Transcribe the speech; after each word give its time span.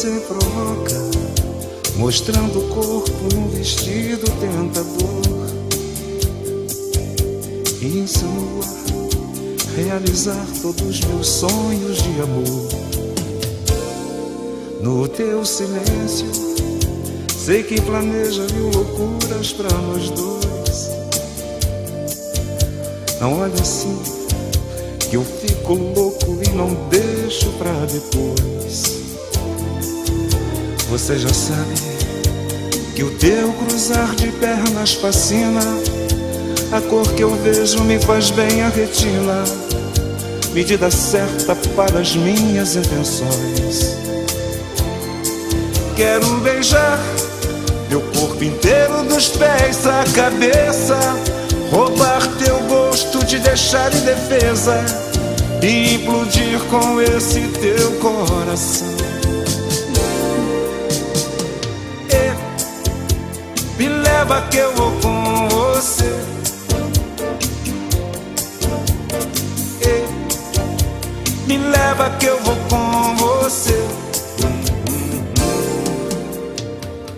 você 0.00 0.18
provoca, 0.20 0.96
mostrando 1.96 2.58
o 2.58 2.68
corpo 2.68 3.34
num 3.34 3.48
vestido 3.48 4.24
tentador. 4.40 5.20
Insinua 7.82 8.64
realizar 9.76 10.46
todos 10.62 11.00
meus 11.02 11.26
sonhos 11.26 11.98
de 12.02 12.18
amor. 12.22 12.68
No 14.80 15.06
teu 15.06 15.44
silêncio, 15.44 16.30
sei 17.36 17.62
que 17.62 17.78
planeja 17.82 18.46
mil 18.54 18.70
loucuras 18.70 19.52
pra 19.52 19.68
nós 19.68 20.08
dois. 20.08 20.88
Não 23.20 23.38
olha 23.38 23.52
assim, 23.60 23.98
que 25.10 25.16
eu 25.16 25.22
fico 25.22 25.74
louco 25.74 26.38
e 26.42 26.48
não 26.56 26.88
deixo 26.88 27.50
pra 27.58 27.72
depois. 27.84 28.99
Você 30.90 31.16
já 31.16 31.32
sabe 31.32 31.74
que 32.96 33.04
o 33.04 33.12
teu 33.12 33.52
cruzar 33.52 34.12
de 34.16 34.26
pernas 34.32 34.94
fascina. 34.94 35.60
A 36.72 36.80
cor 36.80 37.06
que 37.14 37.22
eu 37.22 37.30
vejo 37.36 37.84
me 37.84 37.96
faz 38.00 38.32
bem 38.32 38.62
a 38.62 38.68
retina. 38.68 39.44
Medida 40.52 40.90
certa 40.90 41.54
para 41.76 42.00
as 42.00 42.16
minhas 42.16 42.74
intenções. 42.74 43.96
Quero 45.94 46.26
beijar 46.40 46.98
teu 47.88 48.00
corpo 48.00 48.42
inteiro, 48.42 49.04
dos 49.04 49.28
pés 49.28 49.86
à 49.86 50.02
cabeça. 50.12 50.98
Roubar 51.70 52.26
teu 52.44 52.58
gosto, 52.64 53.24
te 53.24 53.38
deixar 53.38 53.94
indefesa. 53.94 54.84
E 55.62 55.94
implodir 55.94 56.58
com 56.68 57.00
esse 57.00 57.42
teu 57.60 57.92
coração. 58.00 58.99
Leva 64.30 64.46
que 64.46 64.58
eu 64.58 64.72
vou 64.76 64.92
com 65.02 65.48
você. 65.48 66.04
Me 71.48 71.58
leva 71.58 72.10
que 72.10 72.26
eu 72.26 72.38
vou 72.38 72.54
com 72.68 73.16
você. 73.16 73.74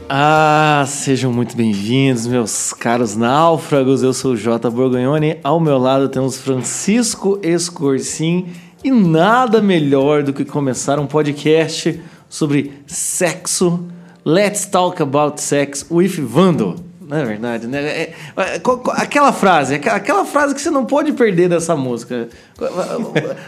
Ah, 0.08 0.86
sejam 0.88 1.30
muito 1.30 1.54
bem-vindos, 1.54 2.26
meus 2.26 2.72
caros 2.72 3.14
náufragos. 3.14 4.02
Eu 4.02 4.14
sou 4.14 4.32
o 4.32 4.36
Jota 4.36 4.70
Borgonhoni. 4.70 5.36
Ao 5.44 5.60
meu 5.60 5.76
lado 5.76 6.08
temos 6.08 6.38
Francisco 6.38 7.38
Escorcim. 7.42 8.46
E 8.82 8.90
nada 8.90 9.60
melhor 9.60 10.22
do 10.22 10.32
que 10.32 10.46
começar 10.46 10.98
um 10.98 11.06
podcast 11.06 12.00
sobre 12.26 12.72
sexo. 12.86 13.86
Let's 14.24 14.64
talk 14.64 15.02
about 15.02 15.42
sex 15.42 15.84
with 15.90 16.18
Vando. 16.18 16.91
Não 17.12 17.18
é 17.18 17.24
verdade, 17.26 17.66
né? 17.66 17.78
É- 17.84 18.14
é- 18.38 18.60
aquela 18.96 19.34
frase, 19.34 19.74
aquela, 19.74 19.96
aquela 19.96 20.24
frase 20.24 20.54
que 20.54 20.62
você 20.62 20.70
não 20.70 20.86
pode 20.86 21.12
perder 21.12 21.46
dessa 21.46 21.76
música. 21.76 22.26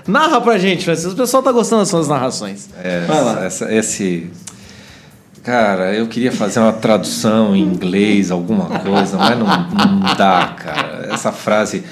Narra 0.06 0.38
pra 0.42 0.58
gente, 0.58 0.84
Francisco. 0.84 1.12
O 1.12 1.16
pessoal 1.16 1.42
tá 1.42 1.50
gostando 1.50 1.80
das 1.80 1.88
suas 1.88 2.06
narrações. 2.06 2.68
É, 2.82 3.06
Vai 3.06 3.24
lá. 3.24 3.42
essa- 3.42 3.72
esse. 3.72 4.30
Cara, 5.42 5.94
eu 5.94 6.06
queria 6.06 6.30
fazer 6.30 6.60
uma 6.60 6.74
tradução 6.74 7.56
em 7.56 7.62
inglês, 7.62 8.30
alguma 8.30 8.66
coisa, 8.80 9.16
mas 9.16 9.38
não, 9.38 9.46
não 9.46 10.14
dá, 10.14 10.54
cara. 10.62 11.08
Essa 11.10 11.32
frase, 11.32 11.84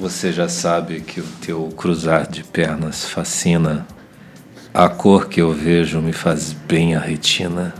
você 0.00 0.32
já 0.32 0.48
sabe 0.48 1.00
que 1.00 1.20
o 1.20 1.24
teu 1.42 1.68
cruzar 1.76 2.26
de 2.26 2.42
pernas 2.44 3.04
fascina. 3.04 3.86
A 4.72 4.88
cor 4.88 5.28
que 5.28 5.42
eu 5.42 5.52
vejo 5.52 6.00
me 6.00 6.14
faz 6.14 6.54
bem 6.66 6.94
a 6.96 6.98
retina. 6.98 7.74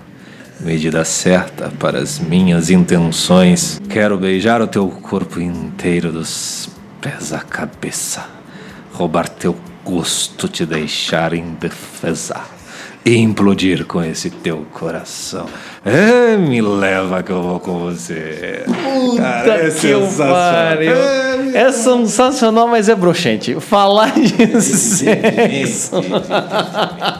Medida 0.60 1.04
certa 1.04 1.70
para 1.78 1.98
as 1.98 2.18
minhas 2.18 2.70
intenções. 2.70 3.80
Quero 3.88 4.16
beijar 4.16 4.62
o 4.62 4.66
teu 4.66 4.88
corpo 4.88 5.40
inteiro, 5.40 6.10
dos 6.12 6.70
pés 7.00 7.32
à 7.32 7.40
cabeça. 7.40 8.24
Roubar 8.92 9.28
teu 9.28 9.56
gosto, 9.84 10.48
te 10.48 10.64
deixar 10.64 11.34
indefesa. 11.34 12.40
E 13.04 13.18
implodir 13.18 13.84
com 13.84 14.02
esse 14.02 14.30
teu 14.30 14.66
coração. 14.72 15.46
É, 15.84 16.38
me 16.38 16.62
leva 16.62 17.22
que 17.22 17.30
eu 17.30 17.42
vou 17.42 17.60
com 17.60 17.78
você. 17.80 18.64
Cara, 19.18 19.50
é 19.50 19.68
Puta 19.68 19.80
que 19.80 19.88
eu 19.88 20.08
pariu. 20.16 20.96
É 21.52 21.70
sensacional, 21.70 22.66
mas 22.66 22.88
é 22.88 22.94
broxante. 22.94 23.60
Falar 23.60 24.14
de 24.14 24.62
sexo. 24.62 25.96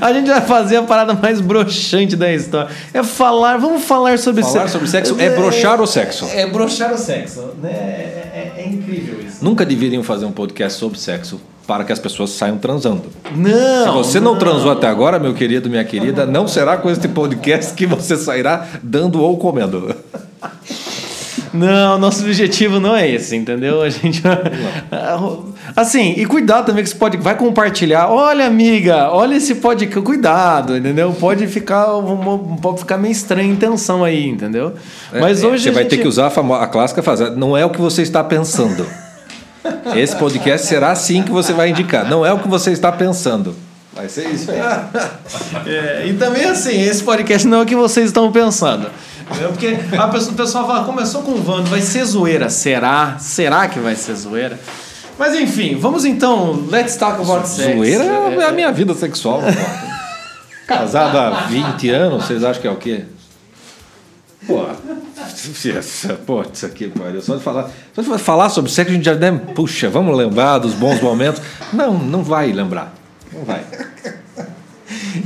A 0.00 0.12
gente 0.12 0.28
vai 0.28 0.40
fazer 0.40 0.76
a 0.76 0.82
parada 0.82 1.14
mais 1.14 1.40
broxante 1.40 2.16
da 2.16 2.32
história. 2.32 2.70
É 2.92 3.02
falar, 3.02 3.56
vamos 3.58 3.84
falar 3.84 4.18
sobre 4.18 4.42
Falar 4.42 4.52
sexo. 4.60 4.72
sobre 4.72 4.88
sexo 4.88 5.16
é 5.18 5.30
broxar 5.30 5.80
o 5.80 5.86
sexo. 5.86 6.26
É 6.32 6.46
broxar 6.46 6.92
o 6.94 6.98
sexo. 6.98 7.40
né? 7.62 7.70
É, 7.70 8.52
é- 8.56 8.62
é 8.64 8.68
incrível 8.68 9.18
isso. 9.26 9.44
Nunca 9.44 9.64
deveriam 9.64 10.02
fazer 10.02 10.24
um 10.26 10.32
podcast 10.32 10.78
sobre 10.78 10.98
sexo 10.98 11.40
para 11.66 11.82
que 11.84 11.92
as 11.92 11.98
pessoas 11.98 12.30
saiam 12.30 12.58
transando. 12.58 13.04
Não. 13.34 13.84
Se 13.84 13.90
você 13.90 14.20
não 14.20 14.36
transou 14.36 14.70
até 14.70 14.86
agora, 14.86 15.18
meu 15.18 15.34
querido, 15.34 15.68
minha 15.68 15.84
querida, 15.84 16.24
não 16.24 16.46
será 16.46 16.76
com 16.76 16.88
este 16.90 17.08
podcast 17.08 17.74
que 17.74 17.86
você 17.86 18.16
sairá 18.16 18.66
dando 18.82 19.20
ou 19.20 19.36
comendo. 19.36 19.94
Não, 21.52 21.98
nosso 21.98 22.22
objetivo 22.22 22.78
não 22.78 22.94
é 22.94 23.08
esse, 23.10 23.34
entendeu? 23.34 23.80
A 23.82 23.88
gente. 23.88 24.22
Assim, 25.74 26.14
e 26.16 26.24
cuidado 26.26 26.66
também 26.66 26.84
que 26.84 26.90
você 26.90 26.96
pode. 26.96 27.16
Vai 27.16 27.34
compartilhar. 27.36 28.08
Olha, 28.08 28.46
amiga, 28.46 29.10
olha 29.10 29.34
esse 29.36 29.56
podcast. 29.56 30.00
Cuidado, 30.04 30.76
entendeu? 30.76 31.12
Pode 31.18 31.46
ficar, 31.46 31.86
pode 32.62 32.78
ficar 32.80 32.96
meio 32.98 33.12
estranha 33.12 33.48
a 33.50 33.52
intenção 33.52 34.04
aí, 34.04 34.28
entendeu? 34.28 34.74
Mas 35.12 35.42
É, 35.42 35.46
hoje. 35.46 35.64
você 35.64 35.70
vai 35.70 35.82
gente- 35.82 35.90
ter 35.90 36.02
que 36.02 36.08
usar 36.08 36.26
a, 36.26 36.30
famo- 36.30 36.54
a 36.54 36.66
clássica 36.66 37.02
frase. 37.02 37.30
Não 37.30 37.56
é 37.56 37.64
o 37.64 37.70
que 37.70 37.80
você 37.80 38.02
está 38.02 38.22
pensando. 38.22 38.86
Esse 39.96 40.14
podcast 40.16 40.66
será 40.66 40.90
assim 40.92 41.22
que 41.22 41.30
você 41.30 41.52
vai 41.52 41.70
indicar. 41.70 42.08
Não 42.08 42.24
é 42.24 42.32
o 42.32 42.38
que 42.38 42.46
você 42.48 42.70
está 42.70 42.92
pensando. 42.92 43.54
Vai 43.94 44.08
ser 44.08 44.28
isso 44.28 44.50
aí. 44.50 44.58
É, 45.66 46.06
e 46.06 46.12
também 46.14 46.44
assim, 46.44 46.80
esse 46.82 47.02
podcast 47.02 47.46
não 47.48 47.58
é 47.58 47.62
o 47.62 47.66
que 47.66 47.74
vocês 47.74 48.06
estão 48.06 48.30
pensando. 48.30 48.88
Entendeu? 49.28 49.48
Porque 49.50 49.76
a 49.98 50.06
pessoa, 50.08 50.32
o 50.32 50.36
pessoal 50.36 50.66
fala, 50.66 50.84
começou 50.84 51.22
com 51.22 51.32
o 51.32 51.42
Vando, 51.42 51.68
vai 51.68 51.80
ser 51.80 52.04
zoeira. 52.04 52.48
Será? 52.48 53.16
Será 53.18 53.66
que 53.66 53.78
vai 53.80 53.96
ser 53.96 54.14
zoeira? 54.14 54.58
Mas 55.18 55.34
enfim, 55.34 55.76
vamos 55.78 56.04
então. 56.04 56.66
Let's 56.70 56.96
talk 56.96 57.20
about 57.22 57.48
sex. 57.48 57.74
Zoeira 57.76 58.04
É, 58.04 58.34
é 58.40 58.44
a 58.44 58.52
minha 58.52 58.70
vida 58.72 58.94
sexual. 58.94 59.40
Casado 60.66 61.16
há 61.18 61.30
20 61.46 61.88
anos, 61.90 62.24
vocês 62.24 62.42
acham 62.44 62.60
que 62.60 62.68
é 62.68 62.70
o 62.70 62.76
quê? 62.76 63.04
Pô, 64.46 64.64
pô 66.26 66.42
isso 66.52 66.66
aqui, 66.66 66.88
pariu. 66.88 67.20
Só 67.22 67.36
de 67.36 67.42
falar, 67.42 67.70
só 67.94 68.02
de 68.02 68.18
falar 68.18 68.48
sobre 68.50 68.70
sexo, 68.70 68.92
a 68.92 68.94
gente 68.94 69.04
já 69.04 69.14
deve. 69.14 69.38
Puxa, 69.54 69.88
vamos 69.88 70.16
lembrar 70.16 70.58
dos 70.58 70.74
bons 70.74 71.00
momentos. 71.00 71.40
Não, 71.72 71.94
não 71.94 72.22
vai 72.22 72.52
lembrar. 72.52 72.94
Não 73.32 73.44
vai. 73.44 73.64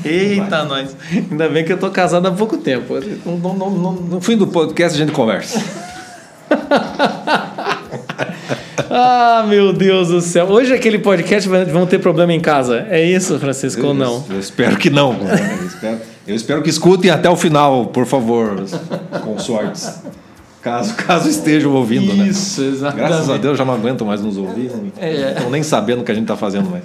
Eita, 0.05 0.65
nós. 0.65 0.97
Ainda 1.13 1.49
bem 1.49 1.65
que 1.65 1.73
eu 1.73 1.79
tô 1.79 1.91
casado 1.91 2.27
há 2.29 2.33
pouco 2.33 2.57
tempo. 2.57 2.95
Não, 3.27 3.37
não, 3.39 3.55
não, 3.55 3.71
não- 3.71 3.93
No 3.93 4.21
fim 4.21 4.37
do 4.37 4.47
podcast 4.47 4.97
a 5.01 5.05
gente 5.05 5.13
conversa. 5.15 5.61
Ah, 8.89 9.45
meu 9.49 9.73
Deus 9.73 10.09
do 10.09 10.21
céu. 10.21 10.47
Hoje 10.47 10.73
aquele 10.73 10.99
podcast 10.99 11.49
vai- 11.49 11.65
vão 11.65 11.87
ter 11.87 11.99
problema 11.99 12.33
em 12.33 12.41
casa. 12.41 12.87
É 12.89 13.05
isso, 13.05 13.39
Francisco, 13.39 13.87
ou 13.89 13.95
não? 13.95 14.25
Eu, 14.29 14.35
eu 14.35 14.41
espero 14.41 14.77
que 14.77 14.89
não. 14.91 15.13
Eu 15.61 15.67
espero, 15.67 15.99
eu 16.27 16.35
espero 16.35 16.63
que 16.63 16.71
escutem 16.71 17.11
até 17.11 17.29
o 17.29 17.37
final, 17.37 17.87
por 17.87 18.07
favor, 18.07 18.63
consortes. 19.25 20.01
Caso, 20.63 20.95
caso 20.95 21.29
estejam 21.29 21.73
ouvindo, 21.73 22.13
né? 22.15 22.29
Isso, 22.29 22.63
exatamente. 22.63 23.09
Graças 23.09 23.31
a 23.31 23.37
Deus 23.39 23.57
já 23.57 23.65
não 23.65 23.73
aguento 23.75 24.05
mais 24.05 24.21
nos 24.21 24.37
ouvir. 24.37 24.71
Não 24.71 24.93
É. 25.01 25.33
estão 25.33 25.51
nem 25.51 25.63
sabendo 25.63 26.03
o 26.03 26.05
que 26.05 26.13
a 26.13 26.15
gente 26.15 26.25
está 26.25 26.37
fazendo 26.37 26.69
mais. 26.71 26.85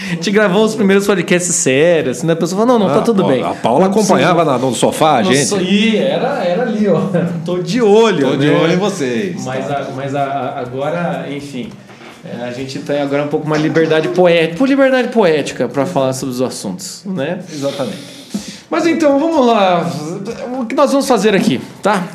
A 0.00 0.14
gente 0.14 0.30
gravou 0.30 0.64
os 0.64 0.74
primeiros 0.74 1.06
podcasts 1.06 1.54
sérios, 1.54 2.18
assim, 2.18 2.26
né? 2.26 2.32
A 2.32 2.36
pessoa 2.36 2.60
falou, 2.64 2.78
não, 2.78 2.86
não, 2.86 2.94
tá 2.94 3.00
Ah, 3.00 3.04
tudo 3.04 3.22
pô, 3.22 3.28
bem. 3.28 3.42
A 3.42 3.50
Paula 3.50 3.80
Não 3.84 3.90
acompanhava 3.90 4.44
na- 4.44 4.56
no 4.58 4.74
sofá 4.74 5.16
a 5.16 5.22
gente. 5.22 5.50
Nossa, 5.50 5.62
e 5.62 5.96
era, 5.96 6.44
era 6.44 6.62
ali, 6.62 6.86
ó. 6.88 7.00
Tô 7.44 7.58
de 7.58 7.82
olho. 7.82 8.30
Tô 8.30 8.36
de 8.36 8.46
né? 8.46 8.58
olho 8.60 8.72
em 8.74 8.76
vocês. 8.76 9.44
Mas, 9.44 9.70
a- 9.70 9.88
mas 9.96 10.14
a- 10.14 10.54
agora, 10.58 11.26
enfim, 11.30 11.70
é, 12.24 12.44
a 12.44 12.52
gente 12.52 12.78
tem 12.80 13.00
agora 13.00 13.24
um 13.24 13.28
pouco 13.28 13.48
mais 13.48 13.60
liberdade 13.62 14.08
poética, 14.08 14.56
por 14.56 14.68
liberdade 14.68 15.08
poética 15.08 15.68
para 15.68 15.84
falar 15.84 16.12
sobre 16.12 16.34
os 16.34 16.42
assuntos, 16.42 17.02
né? 17.04 17.40
Exatamente. 17.52 17.98
Mas 18.70 18.86
então, 18.86 19.18
vamos 19.18 19.46
lá. 19.46 19.90
O 20.60 20.66
que 20.66 20.74
nós 20.74 20.90
vamos 20.92 21.08
fazer 21.08 21.34
aqui, 21.34 21.60
tá? 21.82 22.06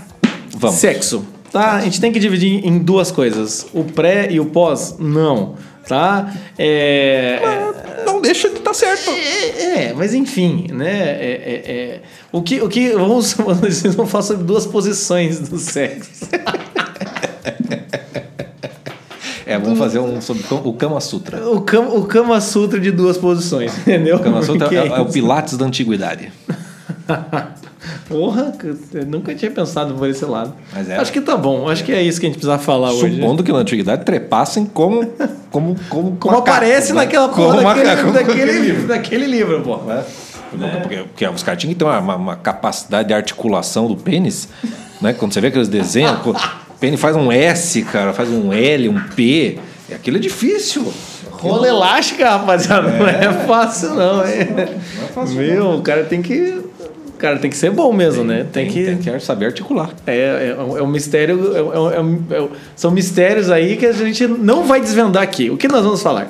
Vamos. 0.55 0.75
Sexo, 0.77 1.25
tá? 1.51 1.73
A 1.73 1.81
gente 1.81 1.99
tem 1.99 2.11
que 2.11 2.19
dividir 2.19 2.65
em 2.65 2.77
duas 2.77 3.11
coisas. 3.11 3.65
O 3.73 3.83
pré 3.83 4.27
e 4.31 4.39
o 4.39 4.45
pós, 4.45 4.95
não, 4.99 5.55
tá? 5.87 6.33
É... 6.57 7.39
Não 8.05 8.21
deixa 8.21 8.49
de 8.49 8.57
estar 8.57 8.73
certo. 8.73 9.09
É, 9.11 9.87
é, 9.87 9.93
mas 9.93 10.13
enfim, 10.13 10.67
né? 10.71 10.99
É, 10.99 11.41
é, 11.45 11.71
é. 11.71 12.01
O 12.31 12.41
que, 12.41 12.61
o 12.61 12.69
que 12.69 12.91
vamos, 12.91 13.33
vocês 13.61 13.95
vão 13.95 14.07
falar 14.07 14.23
sobre 14.23 14.43
duas 14.43 14.65
posições 14.65 15.39
do 15.39 15.57
sexo. 15.57 16.27
É, 19.45 19.57
vamos 19.59 19.77
fazer 19.77 19.99
um 19.99 20.19
sobre 20.21 20.43
o 20.49 20.73
Kama 20.73 20.99
Sutra. 20.99 21.47
O 21.47 21.61
Kama, 21.61 21.93
o 21.93 22.05
Kama 22.05 22.39
Sutra 22.41 22.79
de 22.79 22.89
duas 22.89 23.17
posições, 23.17 23.77
entendeu? 23.85 24.15
O 24.15 24.19
Kama 24.19 24.41
Sutra 24.41 24.73
é, 24.73 24.87
é 24.87 24.99
o 24.99 25.05
Pilates 25.05 25.57
da 25.57 25.65
antiguidade. 25.65 26.31
Porra, 28.07 28.53
eu 28.93 29.05
nunca 29.05 29.33
tinha 29.33 29.49
pensado 29.49 29.93
por 29.93 30.07
esse 30.09 30.25
lado. 30.25 30.53
Mas 30.73 30.89
é. 30.89 30.97
Acho 30.97 31.11
que 31.11 31.21
tá 31.21 31.37
bom, 31.37 31.69
acho 31.69 31.83
que 31.83 31.91
é 31.91 32.01
isso 32.01 32.19
que 32.19 32.25
a 32.25 32.29
gente 32.29 32.37
precisa 32.37 32.57
falar 32.57 32.91
hoje. 32.91 33.15
Supondo 33.15 33.43
que 33.43 33.51
na 33.51 33.59
antiguidade 33.59 34.03
trepassem 34.03 34.65
como 34.65 35.05
como 35.49 35.75
como, 35.89 36.15
Como 36.17 36.37
aparece 36.37 36.91
naquela 36.93 37.29
Como 37.29 37.47
porra 37.51 37.63
daquele, 37.63 37.85
macaco, 37.85 38.01
como 38.03 38.13
daquele, 38.13 38.41
aquele 38.41 38.59
livro, 38.59 38.87
daquele 38.87 39.25
livro, 39.25 39.61
pô. 39.61 39.77
né? 39.77 40.03
Porque, 40.81 40.97
porque 40.97 41.27
os 41.27 41.41
caras 41.41 41.59
tinham 41.59 41.73
que 41.73 41.79
ter 41.79 41.85
uma, 41.85 42.15
uma- 42.15 42.35
capacidade 42.35 43.07
de 43.07 43.13
articulação 43.13 43.87
do 43.87 43.95
pênis, 43.95 44.47
né? 45.01 45.13
Quando 45.13 45.33
você 45.33 45.41
vê 45.41 45.47
aqueles 45.47 45.67
desenhos, 45.67 46.19
o 46.25 46.35
pênis 46.79 46.99
faz 46.99 47.15
um 47.15 47.31
S, 47.31 47.81
cara, 47.83 48.13
faz 48.13 48.29
um 48.29 48.51
L, 48.53 48.89
um 48.89 48.99
P. 49.15 49.57
Aquilo 49.93 50.17
é 50.17 50.19
difícil. 50.19 50.91
Rola 51.31 51.67
elástica, 51.67 52.29
rapaziada, 52.29 52.89
não 52.89 53.07
é 53.07 53.33
fácil 53.45 53.95
não, 53.95 54.21
é. 54.23 54.47
Meu, 55.35 55.71
o 55.71 55.81
cara 55.81 56.03
tem 56.05 56.21
que. 56.21 56.61
Cara 57.23 57.39
tem 57.39 57.49
que 57.49 57.55
ser 57.55 57.71
bom 57.71 57.93
mesmo, 57.93 58.21
né? 58.21 58.45
Tem, 58.51 58.67
que. 58.67 58.83
tem 58.83 58.97
que 58.97 59.19
saber 59.21 59.45
articular. 59.45 59.91
É, 60.05 60.53
é, 60.57 60.61
um- 60.61 60.77
é 60.77 60.83
um 60.83 60.87
mistério. 60.87 61.55
é 61.55 61.61
um- 61.63 61.73
é 61.93 61.99
um- 62.01 62.23
é 62.31 62.41
um- 62.41 62.49
são 62.75 62.91
mistérios 62.91 63.49
aí 63.49 63.77
que 63.77 63.85
a 63.85 63.93
gente 63.93 64.27
não 64.27 64.65
vai 64.65 64.81
desvendar 64.81 65.23
aqui. 65.23 65.49
O 65.49 65.55
que 65.55 65.69
nós 65.69 65.85
vamos 65.85 66.03
falar? 66.03 66.29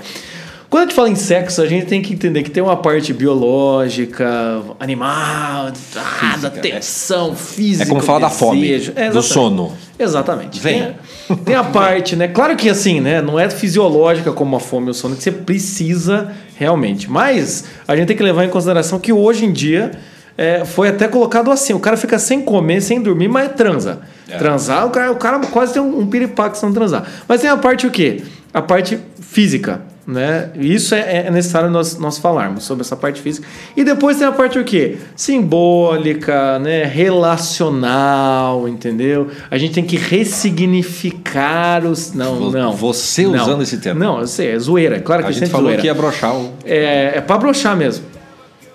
Quando 0.70 0.84
a 0.84 0.86
gente 0.86 0.96
fala 0.96 1.10
em 1.10 1.16
sexo, 1.16 1.64
a 1.64 1.66
gente 1.66 1.88
tem 1.88 2.00
que 2.00 2.14
entender 2.14 2.44
que 2.44 2.52
tem 2.52 2.62
uma 2.62 2.78
parte 2.78 3.12
biológica, 3.12 4.62
animal, 4.80 5.72
ah, 5.96 6.38
da 6.40 6.52
tensão 6.52 7.36
física. 7.36 7.86
É 7.86 7.88
como 7.90 8.02
falar 8.02 8.20
da 8.20 8.30
fome. 8.30 8.72
É, 8.96 9.10
do 9.10 9.24
sono. 9.24 9.74
Exatamente. 9.98 10.60
Vem. 10.60 10.94
Tem, 11.28 11.38
tem 11.38 11.56
a 11.56 11.64
parte, 11.64 12.16
né? 12.16 12.28
Claro 12.28 12.56
que 12.56 12.70
assim, 12.70 13.00
né? 13.02 13.20
Não 13.20 13.40
é 13.40 13.50
fisiológica 13.50 14.32
como 14.32 14.56
a 14.56 14.60
fome 14.60 14.88
e 14.88 14.92
o 14.92 14.94
sono, 14.94 15.16
que 15.16 15.24
você 15.24 15.32
precisa 15.32 16.32
realmente. 16.56 17.10
Mas 17.10 17.66
a 17.88 17.96
gente 17.96 18.08
tem 18.10 18.16
que 18.18 18.24
levar 18.24 18.46
em 18.46 18.50
consideração 18.50 19.00
que 19.00 19.12
hoje 19.12 19.46
em 19.46 19.52
dia 19.52 19.92
é, 20.38 20.66
foi 20.66 20.90
até 20.90 21.08
colocado 21.08 21.52
assim: 21.52 21.74
o 21.74 21.80
cara 21.80 21.98
fica 21.98 22.18
sem 22.18 22.42
comer, 22.42 22.82
sem 22.82 23.02
dormir, 23.02 23.28
mas 23.28 23.52
transa. 23.54 24.00
É. 24.28 24.38
Transar, 24.38 24.88
o 24.88 24.90
cara, 24.90 25.12
o 25.12 25.16
cara 25.16 25.40
quase 25.48 25.74
tem 25.74 25.82
um, 25.82 26.00
um 26.00 26.08
piripaque 26.08 26.58
se 26.58 26.66
não 26.66 26.74
transar. 26.74 27.06
Mas 27.28 27.42
tem 27.42 27.50
a 27.50 27.58
parte 27.58 27.86
o 27.86 27.92
quê? 27.92 28.22
A 28.54 28.62
parte 28.62 29.00
física. 29.22 29.82
Né? 30.06 30.50
Isso 30.56 30.94
é, 30.94 31.28
é 31.28 31.32
necessário 31.32 31.70
nós, 31.70 31.98
nós 31.98 32.18
falarmos 32.18 32.66
sobre 32.66 32.84
essa 32.84 32.94
parte 32.94 33.22
física. 33.22 33.48
E 33.76 33.86
depois 33.86 34.18
tem 34.18 34.28
a 34.28 34.34
parte 34.34 34.60
o 34.60 34.64
quê? 34.66 34.98
Simbólica, 35.16 36.60
né? 36.60 36.84
relacional, 36.84 38.68
entendeu? 38.68 39.30
A 39.50 39.58
gente 39.58 39.74
tem 39.74 39.84
que 39.86 39.96
ressignificar 39.96 41.86
os. 41.86 42.14
Não, 42.14 42.52
não. 42.52 42.74
você 42.74 43.26
Não. 43.26 43.42
usando 43.42 43.64
esse 43.64 43.78
termo. 43.78 44.00
Não, 44.00 44.20
eu 44.20 44.28
sei, 44.28 44.52
é 44.52 44.60
zoeira. 44.60 45.00
Claro 45.00 45.22
que 45.22 45.28
A 45.28 45.30
é 45.30 45.34
gente 45.34 45.40
sempre 45.40 45.52
falou 45.52 45.68
zoeira. 45.68 45.82
que 45.82 45.88
ia 45.88 45.94
brochar 45.94 46.36
o. 46.36 46.52
É, 46.66 47.14
é 47.16 47.22
pra 47.22 47.38
broxar 47.38 47.76
mesmo. 47.78 48.06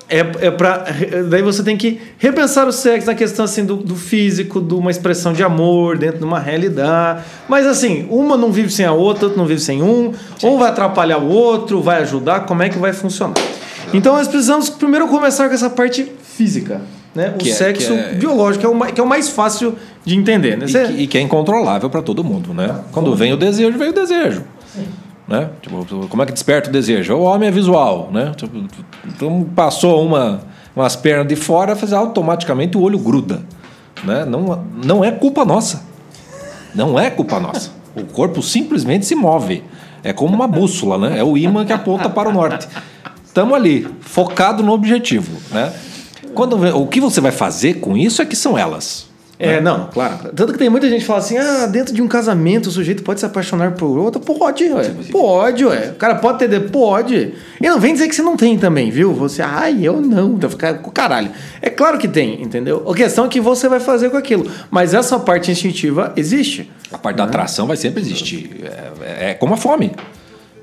É, 0.09 0.21
é 0.47 0.51
pra. 0.51 0.87
Daí 1.29 1.43
você 1.43 1.63
tem 1.63 1.77
que 1.77 2.01
repensar 2.19 2.67
o 2.67 2.73
sexo 2.73 3.07
na 3.07 3.15
questão 3.15 3.45
assim 3.45 3.65
do, 3.65 3.77
do 3.77 3.95
físico, 3.95 4.61
de 4.61 4.73
uma 4.75 4.91
expressão 4.91 5.33
de 5.35 5.43
amor 5.43 5.99
dentro 5.99 6.19
de 6.19 6.25
uma 6.25 6.39
realidade. 6.41 7.23
Mas 7.47 7.67
assim, 7.67 8.07
uma 8.11 8.37
não 8.37 8.51
vive 8.51 8.71
sem 8.71 8.87
a 8.87 8.93
outra, 8.93 9.27
outra 9.27 9.39
não 9.39 9.47
vive 9.47 9.61
sem 9.61 9.83
um. 9.83 10.13
Um 10.43 10.59
vai 10.59 10.71
atrapalhar 10.71 11.19
o 11.19 11.29
outro, 11.29 11.83
vai 11.83 12.01
ajudar. 12.03 12.41
Como 12.47 12.63
é 12.63 12.69
que 12.71 12.79
vai 12.79 12.93
funcionar? 12.93 13.35
Então 13.93 14.15
nós 14.15 14.27
precisamos 14.29 14.71
primeiro 14.71 15.07
começar 15.09 15.49
com 15.49 15.55
essa 15.55 15.69
parte 15.71 16.11
física. 16.23 16.81
Né? 17.15 17.33
O 17.35 17.39
Que 17.39 17.51
é- 17.51 17.55
sexo 17.55 17.93
que 17.93 17.99
é- 17.99 18.15
biológico, 18.15 18.61
que 18.61 18.67
é, 18.67 18.69
o 18.69 18.75
mais, 18.75 18.93
que 18.93 19.01
é 19.01 19.05
o 19.05 19.07
mais 19.07 19.29
fácil 19.29 19.75
de 20.05 20.15
entender. 20.15 20.57
Né? 20.57 20.67
E 20.67 20.73
que, 20.73 21.03
e 21.03 21.07
que 21.07 21.19
é 21.19 21.21
incontrolável 21.21 21.91
para 21.91 22.01
todo 22.01 22.23
mundo, 22.23 22.55
né? 22.55 22.75
Quando 22.93 23.15
vem 23.15 23.33
o 23.33 23.37
desejo, 23.37 23.77
vem 23.77 23.89
o 23.89 23.93
desejo. 23.93 24.45
Né? 25.29 25.51
Tipo, 25.61 26.09
como 26.09 26.23
é 26.23 26.27
que 26.27 26.33
desperta 26.33 26.71
o 26.71 26.73
desejo? 26.73 27.15
O 27.15 27.23
homem 27.23 27.49
é 27.49 27.53
visual, 27.53 28.09
né? 28.11 28.33
Tipo, 28.35 28.65
então 29.07 29.47
passou 29.55 30.03
uma, 30.03 30.41
umas 30.75 30.97
pernas 30.97 31.29
de 31.29 31.37
fora, 31.37 31.77
faz 31.77 31.93
automaticamente 31.93 32.79
o 32.79 32.81
olho 32.81 32.99
gruda. 32.99 33.43
Né? 34.03 34.25
Não, 34.25 34.65
não 34.83 35.05
é 35.05 35.11
culpa 35.11 35.45
nossa. 35.45 35.83
Não 36.75 36.99
é 36.99 37.11
culpa 37.11 37.39
nossa. 37.39 37.71
O 37.95 38.05
corpo 38.05 38.43
simplesmente 38.43 39.05
se 39.05 39.15
move. 39.15 39.63
É 40.03 40.13
como 40.13 40.35
uma 40.35 40.47
bússola, 40.47 40.97
né? 40.97 41.19
É 41.19 41.25
o 41.25 41.37
imã 41.37 41.67
que 41.67 41.73
aponta 41.73 42.09
para 42.09 42.29
o 42.29 42.33
norte. 42.33 42.67
Estamos 43.25 43.55
ali, 43.55 43.87
focado 44.01 44.63
no 44.63 44.73
objetivo, 44.73 45.37
né? 45.53 45.73
Quando, 46.35 46.57
o 46.77 46.87
que 46.87 47.01
você 47.01 47.21
vai 47.21 47.33
fazer 47.33 47.75
com 47.75 47.97
isso 47.97 48.23
é 48.23 48.25
que 48.25 48.37
são 48.37 48.57
elas. 48.57 49.08
É, 49.41 49.61
não, 49.61 49.87
claro. 49.87 50.31
Tanto 50.35 50.53
que 50.53 50.59
tem 50.59 50.69
muita 50.69 50.89
gente 50.89 51.03
que 51.03 51.07
fala 51.07 51.21
assim: 51.21 51.39
ah, 51.39 51.67
dentro 51.67 51.95
de 51.95 52.03
um 52.03 52.09
casamento 52.09 52.67
o 52.67 52.71
sujeito 52.73 53.05
pode 53.05 53.21
se 53.21 53.27
apaixonar 53.27 53.73
por 53.75 53.97
outra. 53.97 54.21
Pode, 54.21 54.65
ué. 54.65 54.91
Pode, 55.13 55.65
ué. 55.65 55.91
O 55.91 55.95
cara 55.95 56.17
pode 56.17 56.39
ter. 56.41 56.49
de- 56.49 56.69
Pode. 56.69 57.35
E 57.61 57.69
não 57.69 57.79
vem 57.79 57.93
dizer 57.93 58.09
que 58.09 58.15
você 58.17 58.23
não 58.23 58.37
tem 58.37 58.59
também, 58.59 58.91
viu? 58.91 59.13
Você, 59.15 59.41
ai, 59.41 59.79
eu 59.83 60.01
não. 60.01 60.33
Então 60.35 60.51
fica 60.51 60.75
com 60.75 60.91
caralho. 60.91 61.31
É 61.63 61.71
claro 61.71 61.99
que 61.99 62.09
tem, 62.09 62.43
entendeu? 62.43 62.85
A 62.91 62.95
questão 62.95 63.27
é 63.27 63.29
que 63.29 63.41
você 63.41 63.69
vai 63.69 63.79
fazer 63.79 64.11
com 64.11 64.17
aquilo. 64.17 64.51
Mas 64.71 64.93
essa 64.93 65.19
parte 65.21 65.51
instintiva 65.53 66.13
existe. 66.17 66.69
A 66.91 66.99
parte 66.99 67.17
da 67.19 67.25
atração 67.25 67.67
vai 67.67 67.77
sempre 67.77 68.01
existir. 68.03 68.61
É, 69.01 69.31
é 69.31 69.35
como 69.35 69.55
a 69.55 69.57
fome. 69.57 69.93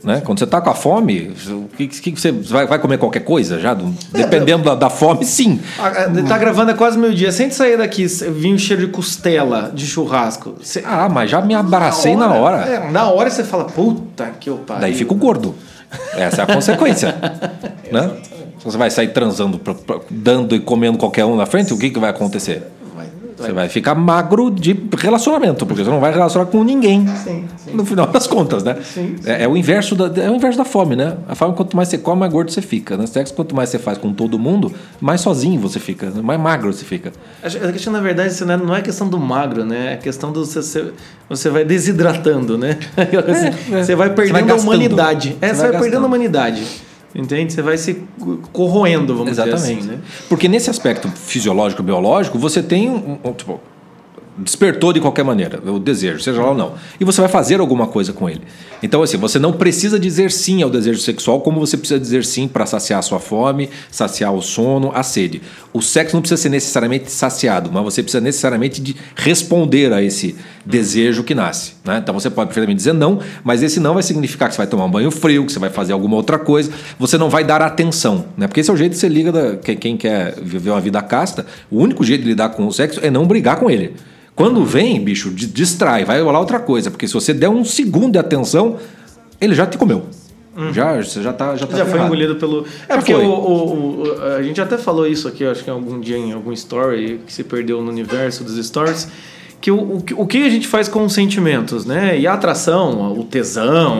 Né? 0.05 0.21
Quando 0.23 0.37
você 0.37 0.43
está 0.45 0.61
com 0.61 0.69
a 0.69 0.75
fome, 0.75 1.33
o 1.49 1.67
que, 1.75 1.87
que 1.87 2.11
você 2.11 2.31
vai, 2.31 2.67
vai 2.67 2.77
comer 2.77 2.99
qualquer 2.99 3.21
coisa 3.21 3.59
já? 3.59 3.73
Do- 3.73 3.91
Dependendo 4.11 4.63
da, 4.63 4.75
da 4.75 4.89
fome, 4.89 5.25
sim. 5.25 5.59
Ah, 5.79 5.87
ah, 5.87 6.27
Tá 6.27 6.37
gravando 6.37 6.69
é 6.69 6.73
quase 6.75 6.95
meio-dia. 6.97 7.31
Sem 7.31 7.49
sair 7.49 7.75
daqui, 7.77 8.05
vinha 8.05 8.53
um 8.53 8.57
cheiro 8.57 8.85
de 8.85 8.91
costela 8.91 9.71
de 9.73 9.85
churrasco. 9.87 10.55
Você- 10.61 10.83
Ah, 10.85 11.09
mas 11.09 11.31
já 11.31 11.41
me 11.41 11.55
abracei 11.55 12.15
na 12.15 12.31
hora. 12.33 12.57
É, 12.57 12.91
na 12.91 13.09
hora 13.09 13.29
você 13.31 13.43
fala, 13.43 13.65
puta 13.65 14.29
que 14.39 14.47
eu 14.49 14.57
pariu. 14.57 14.81
Daí 14.81 14.93
fico 14.93 15.15
gordo. 15.15 15.55
Essa 16.13 16.41
é 16.41 16.43
a 16.43 16.53
consequência. 16.53 17.15
né? 17.91 18.11
Você 18.63 18.77
vai 18.77 18.89
sair 18.91 19.07
transando, 19.09 19.59
dando 20.09 20.55
e 20.55 20.59
comendo 20.59 20.97
qualquer 20.97 21.25
um 21.25 21.35
na 21.35 21.45
frente, 21.45 21.73
o 21.73 21.77
que, 21.77 21.89
que 21.89 21.99
vai 21.99 22.09
acontecer? 22.11 22.63
Você 23.37 23.51
vai 23.51 23.67
ficar 23.67 23.95
magro 23.95 24.49
de 24.49 24.77
relacionamento, 24.97 25.65
porque 25.65 25.83
você 25.83 25.89
não 25.89 25.99
vai 25.99 26.13
relacionar 26.13 26.45
com 26.45 26.63
ninguém. 26.63 27.05
Sim, 27.23 27.45
No 27.73 27.85
final 27.85 28.07
das 28.07 28.27
contas, 28.27 28.63
né? 28.63 28.77
Sim, 28.83 29.15
É, 29.25 29.43
é 29.43 29.47
o 29.47 29.57
inverso 29.57 29.95
da, 29.95 30.05
é 30.21 30.29
o 30.29 30.35
inverso 30.35 30.57
da 30.57 30.63
fome, 30.65 30.95
né? 30.95 31.17
A 31.27 31.35
fome, 31.35 31.53
quanto 31.53 31.75
mais 31.75 31.89
você 31.89 31.97
come, 31.97 32.19
mais 32.19 32.31
gordo 32.31 32.51
você 32.51 32.61
fica. 32.61 32.95
Né? 32.95 33.05
Sexo, 33.05 33.33
quanto 33.33 33.53
mais 33.55 33.69
você 33.69 33.77
faz 33.77 33.97
com 33.97 34.13
todo 34.13 34.39
mundo, 34.39 34.71
mais 35.01 35.21
sozinho 35.21 35.59
você 35.59 35.79
fica, 35.79 36.09
né? 36.09 36.21
mais 36.21 36.39
magro 36.39 36.71
você 36.71 36.85
fica. 36.85 37.11
A 37.43 37.71
questão, 37.71 37.91
na 37.91 37.99
verdade, 37.99 38.29
assim, 38.29 38.45
né, 38.45 38.55
não 38.55 38.75
é 38.75 38.81
questão 38.81 39.07
do 39.09 39.19
magro, 39.19 39.65
né? 39.65 39.93
É 39.93 39.97
questão 39.97 40.31
do 40.31 40.45
você, 40.45 40.61
você, 40.61 40.93
você 41.29 41.49
vai 41.49 41.65
desidratando, 41.65 42.57
né? 42.57 42.77
Assim, 42.95 43.47
é. 43.75 43.83
Você 43.83 43.95
vai 43.95 44.09
Você 44.09 44.15
perdendo 44.15 44.47
vai 44.47 44.57
a 44.57 44.61
humanidade. 44.61 45.35
É, 45.41 45.49
Você 45.49 45.55
você 45.55 45.61
vai 45.63 45.71
vai, 45.71 45.81
perdendo 45.81 46.03
a 46.03 46.07
humanidade. 46.07 46.63
Entende? 47.15 47.53
Você 47.53 47.61
vai 47.61 47.77
se 47.77 48.03
corroendo, 48.51 49.15
vamos 49.15 49.37
dizer 49.37 49.53
assim, 49.53 49.81
né? 49.81 49.99
Porque 50.27 50.49
nesse 50.49 50.69
aspecto 50.69 51.07
fisiológico, 51.09 51.81
biológico, 51.81 52.37
você 52.37 52.61
tem 52.61 52.89
um, 52.89 53.17
um, 53.23 53.31
tipo, 53.31 53.61
despertou 54.37 54.91
de 54.91 54.99
qualquer 54.99 55.23
maneira, 55.23 55.61
o 55.71 55.79
desejo, 55.79 56.19
seja 56.19 56.41
lá 56.41 56.49
ou 56.49 56.57
não. 56.57 56.73
E 56.99 57.05
você 57.05 57.21
vai 57.21 57.29
fazer 57.29 57.61
alguma 57.61 57.87
coisa 57.87 58.11
com 58.11 58.29
ele. 58.29 58.41
Então, 58.83 59.01
assim, 59.01 59.15
você 59.15 59.39
não 59.39 59.53
precisa 59.53 59.97
dizer 59.97 60.29
sim 60.29 60.61
ao 60.61 60.69
desejo 60.69 60.99
sexual, 60.99 61.39
como 61.39 61.57
você 61.57 61.77
precisa 61.77 61.97
dizer 61.99 62.25
sim 62.25 62.49
para 62.49 62.65
saciar 62.65 62.99
a 62.99 63.01
sua 63.01 63.19
fome, 63.19 63.69
saciar 63.89 64.33
o 64.33 64.41
sono, 64.41 64.91
a 64.93 65.01
sede. 65.01 65.41
O 65.71 65.81
sexo 65.81 66.17
não 66.17 66.21
precisa 66.21 66.41
ser 66.41 66.49
necessariamente 66.49 67.09
saciado, 67.09 67.71
mas 67.71 67.83
você 67.83 68.03
precisa 68.03 68.19
necessariamente 68.19 68.81
de 68.81 68.93
responder 69.15 69.93
a 69.93 70.03
esse 70.03 70.35
desejo 70.65 71.23
que 71.23 71.35
nasce. 71.35 71.73
Né? 71.83 71.99
Então 72.01 72.13
você 72.13 72.29
pode 72.29 72.47
perfeitamente 72.47 72.77
dizer 72.77 72.93
não, 72.93 73.19
mas 73.43 73.61
esse 73.61 73.79
não 73.79 73.93
vai 73.93 74.01
significar 74.03 74.49
que 74.49 74.55
você 74.55 74.59
vai 74.59 74.67
tomar 74.67 74.85
um 74.85 74.91
banho 74.91 75.11
frio, 75.11 75.45
que 75.45 75.51
você 75.51 75.59
vai 75.59 75.69
fazer 75.69 75.93
alguma 75.93 76.15
outra 76.15 76.39
coisa, 76.39 76.71
você 76.97 77.17
não 77.17 77.29
vai 77.29 77.43
dar 77.43 77.61
atenção. 77.61 78.25
Né? 78.37 78.47
Porque 78.47 78.61
esse 78.61 78.69
é 78.69 78.73
o 78.73 78.77
jeito 78.77 78.93
que 78.93 78.97
você 78.97 79.07
liga, 79.07 79.31
da, 79.31 79.55
que- 79.57 79.75
quem 79.75 79.95
quer 79.95 80.35
viver 80.41 80.71
uma 80.71 80.81
vida 80.81 81.01
casta, 81.01 81.45
o 81.69 81.77
único 81.77 82.03
jeito 82.03 82.21
de 82.23 82.29
lidar 82.29 82.49
com 82.49 82.65
o 82.65 82.71
sexo 82.73 82.99
é 83.03 83.11
não 83.11 83.25
brigar 83.27 83.57
com 83.57 83.69
ele. 83.69 83.93
Quando 84.35 84.65
vem, 84.65 85.01
bicho, 85.03 85.29
di- 85.29 85.45
distrai, 85.47 86.03
vai 86.03 86.21
rolar 86.21 86.39
outra 86.39 86.59
coisa, 86.59 86.89
porque 86.91 87.07
se 87.07 87.13
você 87.13 87.33
der 87.33 87.47
um 87.49 87.63
segundo 87.63 88.13
de 88.13 88.19
atenção, 88.19 88.77
ele 89.39 89.53
já 89.55 89.65
te 89.65 89.77
comeu. 89.77 90.07
Já, 90.71 90.95
você 91.03 91.21
já 91.21 91.33
tá, 91.33 91.55
já 91.57 91.67
tá. 91.67 91.77
Já 91.77 91.85
foi 91.85 91.99
engolido 92.05 92.35
pelo. 92.37 92.65
É 92.87 92.93
Já 92.93 92.97
porque 92.97 93.13
o, 93.13 93.19
o- 93.29 94.03
o- 94.03 94.23
a 94.37 94.41
gente 94.41 94.59
até 94.61 94.77
falou 94.77 95.05
isso 95.05 95.27
aqui, 95.27 95.43
acho 95.45 95.61
que 95.63 95.69
algum 95.69 95.99
dia 95.99 96.17
em 96.17 96.31
algum 96.31 96.53
story 96.53 97.19
que 97.27 97.33
se 97.33 97.43
perdeu 97.43 97.81
no 97.81 97.89
universo 97.91 98.41
dos 98.43 98.65
stories. 98.65 99.09
Que 99.65 99.71
o, 99.71 99.95
o, 99.95 100.01
que- 100.03 100.13
o 100.13 100.27
que 100.27 100.43
a 100.45 100.49
gente 100.49 100.67
faz 100.67 100.87
com 100.87 101.03
os 101.05 101.13
sentimentos, 101.13 101.87
né? 101.87 102.19
E 102.19 102.27
a 102.27 102.33
atração, 102.33 103.11
o 103.17 103.23
tesão, 103.23 103.97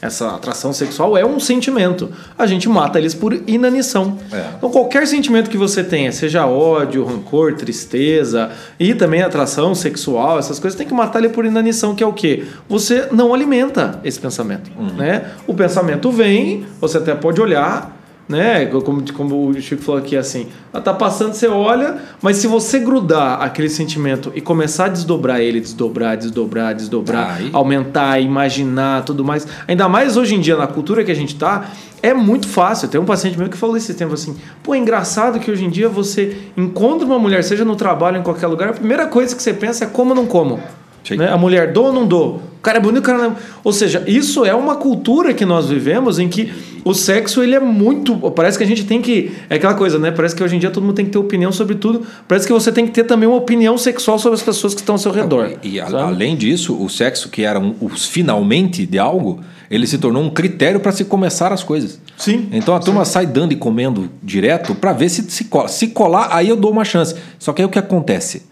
essa 0.00 0.36
atração 0.36 0.72
sexual 0.72 1.18
é 1.18 1.26
um 1.26 1.40
sentimento. 1.40 2.08
A 2.38 2.46
gente 2.46 2.68
mata 2.68 2.96
eles 2.96 3.12
por 3.12 3.34
inanição. 3.48 4.16
É. 4.32 4.50
Então, 4.56 4.70
qualquer 4.70 5.08
sentimento 5.08 5.50
que 5.50 5.56
você 5.56 5.82
tenha, 5.82 6.12
seja 6.12 6.46
ódio, 6.46 7.04
rancor, 7.04 7.54
tristeza 7.56 8.52
e 8.78 8.94
também 8.94 9.20
atração 9.20 9.74
sexual, 9.74 10.38
essas 10.38 10.60
coisas, 10.60 10.78
tem 10.78 10.86
que 10.86 10.94
matar 10.94 11.18
ele 11.18 11.30
por 11.30 11.44
inanição, 11.44 11.92
que 11.92 12.04
é 12.04 12.06
o 12.06 12.12
quê? 12.12 12.44
Você 12.68 13.08
não 13.10 13.34
alimenta 13.34 13.98
esse 14.04 14.20
pensamento, 14.20 14.70
né? 14.96 15.24
O 15.44 15.52
pensamento 15.54 16.08
vem, 16.12 16.64
você 16.80 16.98
até 16.98 17.16
pode 17.16 17.40
olhar, 17.40 17.99
né? 18.30 18.66
Como, 18.66 19.12
como 19.12 19.48
o 19.48 19.60
Chico 19.60 19.82
falou 19.82 20.00
aqui, 20.00 20.16
assim, 20.16 20.46
ela 20.72 20.80
tá 20.80 20.94
passando, 20.94 21.34
você 21.34 21.48
olha, 21.48 21.96
mas 22.22 22.36
se 22.36 22.46
você 22.46 22.78
grudar 22.78 23.42
aquele 23.42 23.68
sentimento 23.68 24.30
e 24.36 24.40
começar 24.40 24.84
a 24.84 24.88
desdobrar 24.88 25.40
ele, 25.40 25.60
desdobrar, 25.60 26.16
desdobrar, 26.16 26.72
desdobrar, 26.72 27.36
Aí. 27.38 27.50
aumentar, 27.52 28.20
imaginar, 28.20 29.04
tudo 29.04 29.24
mais, 29.24 29.46
ainda 29.66 29.88
mais 29.88 30.16
hoje 30.16 30.36
em 30.36 30.40
dia 30.40 30.56
na 30.56 30.68
cultura 30.68 31.02
que 31.02 31.10
a 31.10 31.14
gente 31.14 31.34
tá, 31.34 31.70
é 32.00 32.14
muito 32.14 32.46
fácil. 32.46 32.86
Tem 32.86 33.00
um 33.00 33.04
paciente 33.04 33.36
meu 33.36 33.48
que 33.48 33.56
falou 33.56 33.76
esse 33.76 33.94
tempo 33.94 34.14
assim: 34.14 34.36
pô, 34.62 34.74
é 34.74 34.78
engraçado 34.78 35.40
que 35.40 35.50
hoje 35.50 35.64
em 35.64 35.70
dia 35.70 35.88
você 35.88 36.36
encontra 36.56 37.04
uma 37.04 37.18
mulher, 37.18 37.42
seja 37.42 37.64
no 37.64 37.74
trabalho, 37.74 38.18
em 38.18 38.22
qualquer 38.22 38.46
lugar, 38.46 38.68
a 38.68 38.72
primeira 38.72 39.08
coisa 39.08 39.34
que 39.34 39.42
você 39.42 39.52
pensa 39.52 39.84
é 39.84 39.88
como 39.88 40.10
ou 40.10 40.16
não 40.16 40.26
como. 40.26 40.60
Sim. 41.04 41.16
Né? 41.16 41.28
A 41.32 41.36
mulher 41.38 41.72
dou 41.72 41.86
ou 41.86 41.92
não 41.92 42.06
dou? 42.06 42.42
O 42.58 42.62
cara 42.62 42.76
é 42.76 42.80
bonito, 42.80 42.98
o 43.00 43.06
cara 43.06 43.18
não 43.18 43.30
é... 43.30 43.36
Ou 43.64 43.72
seja, 43.72 44.04
isso 44.06 44.44
é 44.44 44.54
uma 44.54 44.76
cultura 44.76 45.32
que 45.32 45.46
nós 45.46 45.66
vivemos 45.70 46.18
em 46.18 46.28
que 46.28 46.52
o 46.84 46.92
sexo 46.92 47.42
ele 47.42 47.54
é 47.54 47.60
muito. 47.60 48.14
Parece 48.32 48.58
que 48.58 48.64
a 48.64 48.66
gente 48.66 48.84
tem 48.84 49.00
que. 49.00 49.32
É 49.48 49.54
aquela 49.56 49.72
coisa, 49.74 49.98
né? 49.98 50.10
Parece 50.10 50.34
que 50.36 50.42
hoje 50.42 50.56
em 50.56 50.58
dia 50.58 50.70
todo 50.70 50.82
mundo 50.84 50.94
tem 50.94 51.04
que 51.06 51.10
ter 51.10 51.18
opinião 51.18 51.50
sobre 51.52 51.74
tudo. 51.74 52.02
Parece 52.28 52.46
que 52.46 52.52
você 52.52 52.70
tem 52.70 52.86
que 52.86 52.92
ter 52.92 53.04
também 53.04 53.26
uma 53.28 53.36
opinião 53.38 53.76
sexual 53.78 54.18
sobre 54.18 54.36
as 54.36 54.42
pessoas 54.42 54.74
que 54.74 54.80
estão 54.80 54.94
ao 54.94 54.98
seu 54.98 55.10
redor. 55.12 55.52
E 55.62 55.80
a- 55.80 55.86
sabe? 55.88 56.02
além 56.02 56.36
disso, 56.36 56.74
o 56.78 56.88
sexo, 56.88 57.28
que 57.30 57.42
era 57.42 57.58
um, 57.58 57.74
os 57.80 58.06
finalmente 58.06 58.84
de 58.86 58.98
algo, 58.98 59.40
ele 59.70 59.86
se 59.86 59.96
tornou 59.98 60.22
um 60.22 60.30
critério 60.30 60.80
para 60.80 60.92
se 60.92 61.04
começar 61.06 61.52
as 61.52 61.62
coisas. 61.62 61.98
Sim. 62.16 62.48
Então 62.52 62.74
a 62.74 62.78
turma 62.80 63.04
sai 63.06 63.26
dando 63.26 63.52
e 63.52 63.56
comendo 63.56 64.10
direto 64.22 64.74
para 64.74 64.92
ver 64.92 65.08
se 65.08 65.30
se 65.30 65.44
cola. 65.44 65.68
Se 65.68 65.88
colar, 65.88 66.28
aí 66.30 66.48
eu 66.48 66.56
dou 66.56 66.70
uma 66.70 66.84
chance. 66.84 67.14
Só 67.38 67.52
que 67.54 67.62
aí 67.62 67.66
o 67.66 67.70
que 67.70 67.78
acontece? 67.78 68.42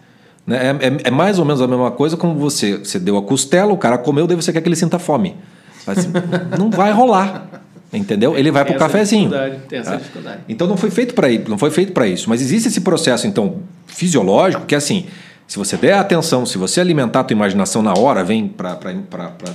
Né? 0.49 0.57
É, 0.81 0.87
é- 0.87 0.97
é 1.05 1.11
mais 1.11 1.37
ou 1.39 1.45
menos 1.45 1.61
a 1.61 1.67
mesma 1.67 1.91
coisa 1.91 2.17
como 2.17 2.33
você, 2.35 2.77
você 2.77 2.99
deu 2.99 3.17
a 3.17 3.21
costela, 3.21 3.71
o 3.71 3.77
cara 3.77 3.97
comeu, 3.97 4.25
daí 4.27 4.35
você 4.35 4.51
quer 4.51 4.61
que 4.61 4.67
ele 4.67 4.75
sinta 4.75 4.97
fome. 4.99 5.35
Mas 5.85 6.07
não 6.57 6.69
vai 6.69 6.91
rolar. 6.91 7.47
Entendeu? 7.91 8.37
Ele 8.37 8.51
vai 8.51 8.63
Tem 8.65 8.75
pro 8.75 8.83
essa 8.83 8.91
cafezinho. 8.91 9.29
dificuldade, 9.29 9.61
tem 9.67 9.79
essa 9.79 9.91
Tá? 9.91 9.97
dificuldade. 9.97 10.39
Então 10.47 10.67
não 10.67 10.77
foi 10.77 10.91
feito 10.91 11.13
para 11.15 11.27
não 11.47 11.57
foi 11.57 11.71
feito 11.71 11.91
para 11.91 12.05
isso, 12.07 12.29
mas 12.29 12.39
existe 12.41 12.67
esse 12.67 12.81
processo 12.81 13.25
então 13.25 13.57
fisiológico 13.87 14.65
que 14.65 14.75
é 14.75 14.77
assim, 14.77 15.05
se 15.49 15.57
você 15.57 15.75
der 15.75 15.93
atenção, 15.93 16.45
se 16.45 16.59
você 16.59 16.79
alimentar 16.79 17.21
a 17.21 17.23
tua 17.23 17.33
imaginação 17.33 17.81
na 17.81 17.91
hora, 17.97 18.23
vem 18.23 18.47
para 18.47 18.77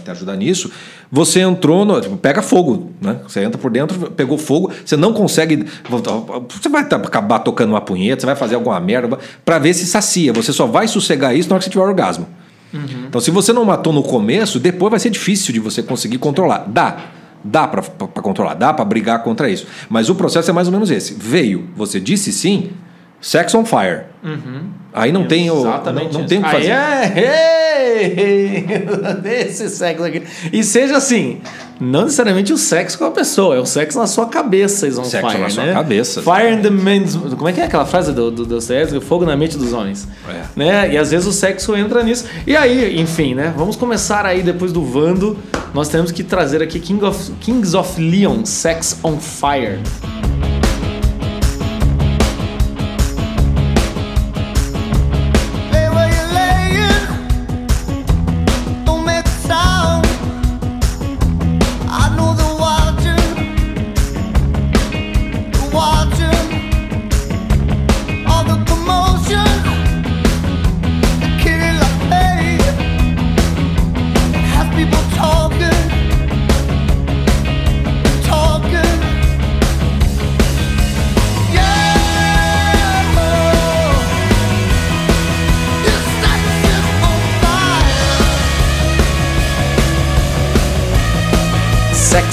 te 0.04 0.10
ajudar 0.10 0.34
nisso, 0.34 0.68
você 1.08 1.38
entrou 1.38 1.84
no, 1.84 2.00
tipo, 2.00 2.16
pega 2.16 2.42
fogo, 2.42 2.90
né? 3.00 3.18
Você 3.28 3.44
entra 3.44 3.56
por 3.56 3.70
dentro, 3.70 4.10
pegou 4.10 4.36
fogo, 4.36 4.72
você 4.84 4.96
não 4.96 5.12
consegue, 5.12 5.64
você 6.48 6.68
vai 6.68 6.84
tá- 6.84 6.96
acabar 6.96 7.38
tocando 7.38 7.70
uma 7.70 7.80
punheta, 7.80 8.22
você 8.22 8.26
vai 8.26 8.34
fazer 8.34 8.56
alguma 8.56 8.80
merda 8.80 9.16
para 9.44 9.60
ver 9.60 9.72
se 9.72 9.86
sacia. 9.86 10.32
Você 10.32 10.52
só 10.52 10.66
vai 10.66 10.88
sossegar 10.88 11.32
isso 11.32 11.48
na 11.48 11.54
hora 11.54 11.60
que 11.60 11.66
você 11.66 11.70
tiver 11.70 11.84
orgasmo. 11.84 12.26
Então, 13.06 13.20
se 13.20 13.30
você 13.30 13.52
não 13.52 13.64
matou 13.64 13.92
no 13.92 14.02
começo, 14.02 14.58
depois 14.58 14.90
vai 14.90 14.98
ser 14.98 15.10
difícil 15.10 15.54
de 15.54 15.60
você 15.60 15.80
conseguir 15.80 16.18
controlar. 16.18 16.64
Dá. 16.66 16.96
Dá 17.44 17.68
para 17.68 17.82
controlar, 18.20 18.54
dá 18.54 18.72
para 18.74 18.84
brigar 18.84 19.22
contra 19.22 19.48
isso. 19.48 19.64
Mas 19.88 20.10
o 20.10 20.16
processo 20.16 20.50
é 20.50 20.52
mais 20.52 20.66
ou 20.66 20.72
menos 20.72 20.90
esse. 20.90 21.14
Veio, 21.14 21.68
você 21.76 22.00
disse 22.00 22.32
sim, 22.32 22.70
sex 23.24 23.54
on 23.54 23.64
fire. 23.64 24.02
Aí 24.92 25.10
não 25.10 25.26
tem 25.26 25.50
o, 25.50 25.54
não, 25.54 25.60
Exatamente. 25.62 26.12
não 26.12 26.26
tem 26.26 26.38
o 26.38 26.42
que 26.42 26.50
fazer. 26.50 26.70
Aí 26.70 27.24
é, 27.24 28.04
esse 29.48 29.68
sexo 29.70 30.04
aqui. 30.04 30.22
E 30.52 30.62
seja 30.62 30.98
assim, 30.98 31.40
não 31.80 32.02
necessariamente 32.02 32.52
o 32.52 32.58
sexo 32.58 32.98
com 32.98 33.06
a 33.06 33.10
pessoa, 33.10 33.56
é 33.56 33.58
o 33.58 33.66
sexo 33.66 33.98
na 33.98 34.06
sua 34.06 34.26
cabeça, 34.26 34.86
is 34.86 34.98
on 34.98 35.04
Sexo 35.04 35.30
fire, 35.30 35.42
na 35.42 35.48
sua 35.48 35.64
né? 35.64 35.72
cabeça. 35.72 36.22
Fire 36.22 36.52
in 36.52 36.60
the 36.60 36.70
men's... 36.70 37.16
Como 37.16 37.48
é 37.48 37.52
que 37.52 37.62
é 37.62 37.64
aquela 37.64 37.86
frase 37.86 38.12
do, 38.12 38.30
do, 38.30 38.44
do 38.44 38.60
César? 38.60 39.00
Fogo 39.00 39.24
na 39.24 39.36
mente 39.36 39.56
dos 39.56 39.72
homens. 39.72 40.06
É. 40.28 40.42
Né? 40.54 40.92
E 40.92 40.98
às 40.98 41.10
vezes 41.10 41.26
o 41.26 41.32
sexo 41.32 41.74
entra 41.74 42.02
nisso. 42.02 42.26
E 42.46 42.54
aí, 42.54 43.00
enfim, 43.00 43.34
né? 43.34 43.54
Vamos 43.56 43.74
começar 43.74 44.26
aí 44.26 44.42
depois 44.42 44.70
do 44.70 44.84
Vando. 44.84 45.38
Nós 45.72 45.88
temos 45.88 46.12
que 46.12 46.22
trazer 46.22 46.62
aqui 46.62 46.78
King 46.78 47.02
of, 47.04 47.32
Kings 47.40 47.74
of 47.74 48.00
Leon, 48.00 48.44
Sex 48.44 49.00
on 49.02 49.18
Fire. 49.18 49.80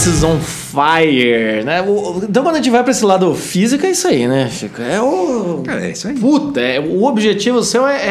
Fire. 0.01 0.03
Sex 0.03 0.05
is 0.08 0.24
on 0.24 0.39
fire, 0.39 1.63
né? 1.63 1.84
Então 2.27 2.43
quando 2.43 2.55
a 2.55 2.58
gente 2.58 2.70
vai 2.70 2.81
pra 2.84 2.91
esse 2.91 3.05
lado 3.05 3.34
físico, 3.36 3.86
é 3.86 3.91
isso 3.91 4.08
aí, 4.08 4.27
né, 4.27 4.50
Chico? 4.50 4.81
É 4.81 5.01
o. 5.01 5.62
Cara, 5.65 5.86
é 5.86 5.91
isso 5.91 6.08
aí. 6.08 6.15
Puta, 6.15 6.60
é- 6.60 6.79
o 6.79 7.03
objetivo 7.03 7.62
seu 7.63 7.86
é, 7.88 7.96
é, 7.98 8.10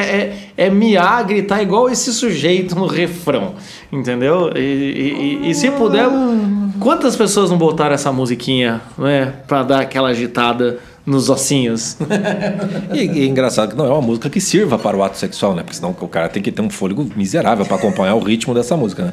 é, 0.56 0.66
é 0.66 0.70
miar, 0.70 1.24
gritar 1.24 1.62
igual 1.62 1.88
esse 1.88 2.12
sujeito 2.12 2.74
no 2.74 2.86
refrão, 2.86 3.54
entendeu? 3.92 4.50
E, 4.54 4.60
e- 4.60 5.38
e- 5.46 5.50
e 5.50 5.54
se 5.54 5.70
puder, 5.70 6.06
quantas 6.78 7.16
pessoas 7.16 7.50
não 7.50 7.58
botaram 7.58 7.94
essa 7.94 8.12
musiquinha, 8.12 8.80
né? 8.98 9.32
Pra 9.46 9.62
dar 9.62 9.80
aquela 9.80 10.08
agitada 10.10 10.78
nos 11.04 11.28
ossinhos? 11.30 11.96
E, 12.92 13.04
e 13.04 13.22
é 13.22 13.26
engraçado 13.26 13.70
que 13.70 13.76
não 13.76 13.86
é 13.86 13.88
uma 13.88 14.02
música 14.02 14.28
que 14.28 14.40
sirva 14.40 14.76
para 14.78 14.96
o 14.96 15.02
ato 15.02 15.16
sexual, 15.16 15.54
né? 15.54 15.62
Porque 15.62 15.76
senão 15.76 15.94
o 16.00 16.08
cara 16.08 16.28
tem 16.28 16.42
que 16.42 16.50
ter 16.52 16.60
um 16.60 16.68
fôlego 16.70 17.06
miserável 17.16 17.64
para 17.64 17.76
acompanhar 17.76 18.14
o 18.14 18.20
ritmo 18.20 18.52
dessa 18.52 18.76
música, 18.76 19.04
né? 19.06 19.12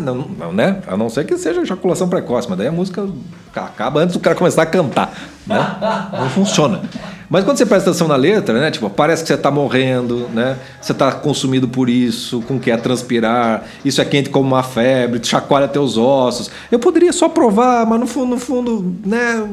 Não, 0.00 0.16
não, 0.16 0.52
né? 0.52 0.78
A 0.86 0.96
não 0.96 1.08
ser 1.08 1.24
que 1.24 1.36
seja 1.36 1.60
ejaculação 1.60 2.08
precoce, 2.08 2.48
mas 2.48 2.58
daí 2.58 2.66
a 2.66 2.72
música 2.72 3.06
acaba 3.54 4.00
antes 4.00 4.14
do 4.14 4.20
cara 4.20 4.34
começar 4.34 4.62
a 4.62 4.66
cantar, 4.66 5.12
né? 5.46 5.76
Não 6.12 6.28
funciona. 6.30 6.82
Mas 7.30 7.44
quando 7.44 7.56
você 7.56 7.64
presta 7.64 7.88
atenção 7.88 8.08
na 8.08 8.16
letra, 8.16 8.60
né? 8.60 8.70
Tipo, 8.70 8.90
parece 8.90 9.22
que 9.22 9.28
você 9.28 9.36
tá 9.38 9.50
morrendo, 9.50 10.28
né? 10.34 10.58
Você 10.80 10.92
tá 10.92 11.12
consumido 11.12 11.66
por 11.66 11.88
isso, 11.88 12.42
com 12.42 12.58
que 12.58 12.70
é 12.70 12.76
transpirar, 12.76 13.64
isso 13.84 14.02
é 14.02 14.04
quente 14.04 14.28
como 14.28 14.48
uma 14.48 14.62
febre, 14.62 15.18
chacoalha 15.24 15.66
teus 15.66 15.96
ossos. 15.96 16.50
Eu 16.70 16.78
poderia 16.78 17.12
só 17.12 17.28
provar, 17.28 17.86
mas 17.86 18.00
no 18.00 18.06
fundo, 18.06 18.26
no 18.26 18.38
fundo, 18.38 18.94
né? 19.06 19.48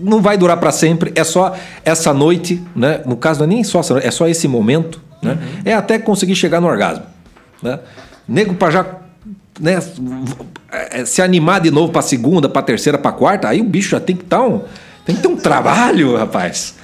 Não 0.00 0.22
vai 0.22 0.36
durar 0.36 0.56
para 0.58 0.70
sempre. 0.70 1.12
É 1.16 1.24
só 1.24 1.56
essa 1.84 2.12
noite, 2.14 2.62
né? 2.76 3.00
No 3.04 3.16
caso, 3.16 3.40
não 3.40 3.46
é 3.46 3.48
nem 3.48 3.64
só 3.64 3.80
essa 3.80 3.94
noite, 3.94 4.06
é 4.06 4.10
só 4.10 4.28
esse 4.28 4.46
momento, 4.46 5.00
né? 5.20 5.38
É 5.64 5.74
até 5.74 5.98
conseguir 5.98 6.36
chegar 6.36 6.60
no 6.60 6.68
orgasmo, 6.68 7.04
né? 7.60 7.80
Nego 8.26 8.54
para 8.54 8.70
já 8.70 8.86
né, 9.60 9.78
é, 10.70 11.04
se 11.04 11.22
animar 11.22 11.60
de 11.60 11.70
novo 11.70 11.92
para 11.92 12.02
segunda, 12.02 12.48
para 12.48 12.62
terceira, 12.62 12.98
para 12.98 13.12
quarta, 13.12 13.48
aí 13.48 13.60
o 13.60 13.64
bicho 13.64 13.90
já 13.90 14.00
tem 14.00 14.16
que 14.16 14.24
estar 14.24 14.42
um, 14.42 14.62
tem 15.04 15.14
que 15.14 15.22
ter 15.22 15.28
um 15.28 15.36
trabalho, 15.36 16.16
rapaz. 16.16 16.74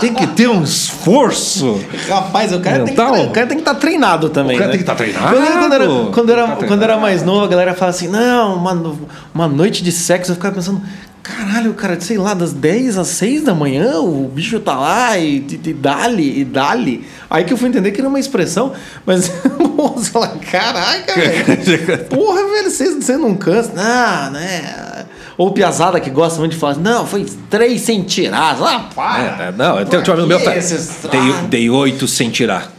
Tem 0.00 0.14
que 0.14 0.26
ter 0.26 0.48
um 0.48 0.62
esforço. 0.62 1.80
Rapaz, 2.08 2.52
o 2.52 2.60
cara, 2.60 2.84
tem, 2.84 2.94
que, 2.94 3.00
o 3.00 3.30
cara 3.30 3.46
tem 3.46 3.56
que 3.56 3.62
estar 3.62 3.74
treinado 3.74 4.28
também. 4.28 4.54
O 4.54 4.58
cara 4.58 4.70
né? 4.70 4.76
tem 4.76 4.84
que 4.84 4.90
estar 4.90 4.94
treinado. 4.94 5.36
Quando, 5.36 5.58
quando 5.58 5.72
era, 5.72 5.86
quando, 6.12 6.30
era, 6.30 6.48
tá 6.48 6.66
quando 6.66 6.82
era 6.82 6.96
mais 6.98 7.22
novo, 7.24 7.44
a 7.44 7.48
galera 7.48 7.74
fala 7.74 7.90
assim: 7.90 8.06
não, 8.06 8.54
uma, 8.54 8.96
uma 9.34 9.48
noite 9.48 9.82
de 9.82 9.90
sexo. 9.90 10.30
Eu 10.30 10.36
ficava 10.36 10.54
pensando: 10.54 10.80
caralho, 11.22 11.74
cara, 11.74 11.98
sei 12.00 12.18
lá, 12.18 12.34
das 12.34 12.52
10 12.52 12.98
às 12.98 13.08
6 13.08 13.44
da 13.44 13.54
manhã, 13.54 13.98
o 13.98 14.28
bicho 14.28 14.60
tá 14.60 14.78
lá 14.78 15.18
e, 15.18 15.38
e, 15.38 15.60
e 15.64 15.72
dali, 15.72 16.40
e 16.40 16.44
dali. 16.44 17.06
Aí 17.30 17.44
que 17.44 17.52
eu 17.52 17.56
fui 17.56 17.68
entender 17.68 17.92
que 17.92 18.00
era 18.00 18.08
uma 18.08 18.18
expressão, 18.18 18.72
mas 19.06 19.28
você 19.94 20.10
fala: 20.10 20.28
caraca, 20.50 21.14
velho. 21.14 22.04
Porra, 22.10 22.42
velho, 22.48 22.68
você, 22.68 23.16
não 23.16 23.36
cansa. 23.36 23.72
Não, 23.72 24.32
né? 24.32 25.06
Ou 25.38 25.52
piazada 25.52 26.00
que 26.00 26.10
gosta 26.10 26.40
muito 26.40 26.52
de 26.52 26.58
falar: 26.58 26.76
não, 26.76 27.06
foi 27.06 27.24
três 27.48 27.82
sem 27.82 28.02
tirar. 28.02 28.58
Ah, 28.60 28.88
para. 28.92 29.44
É, 29.44 29.48
é, 29.48 29.52
não, 29.52 29.78
eu 29.78 29.86
tenho 29.86 30.02
um 30.02 30.12
amigo 30.12 30.26
meu 30.26 30.42
tá, 30.42 30.50
dei, 30.50 31.32
dei 31.48 31.70
oito 31.70 32.08
sem 32.08 32.30
tirar. 32.30 32.72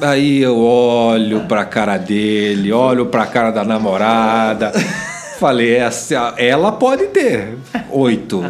Aí 0.00 0.40
eu 0.40 0.56
olho 0.58 1.40
pra 1.40 1.64
cara 1.64 1.98
dele, 1.98 2.72
olho 2.72 3.06
pra 3.06 3.26
cara 3.26 3.50
da 3.50 3.64
namorada. 3.64 4.72
Falei, 5.40 5.74
essa, 5.74 6.34
ela 6.36 6.70
pode 6.70 7.06
ter 7.08 7.56
oito 7.90 8.44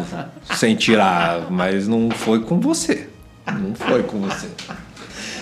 sem 0.55 0.75
tirar, 0.75 1.47
mas 1.49 1.87
não 1.87 2.09
foi 2.11 2.41
com 2.41 2.59
você. 2.59 3.07
Não 3.47 3.73
foi 3.73 4.03
com 4.03 4.19
você. 4.19 4.47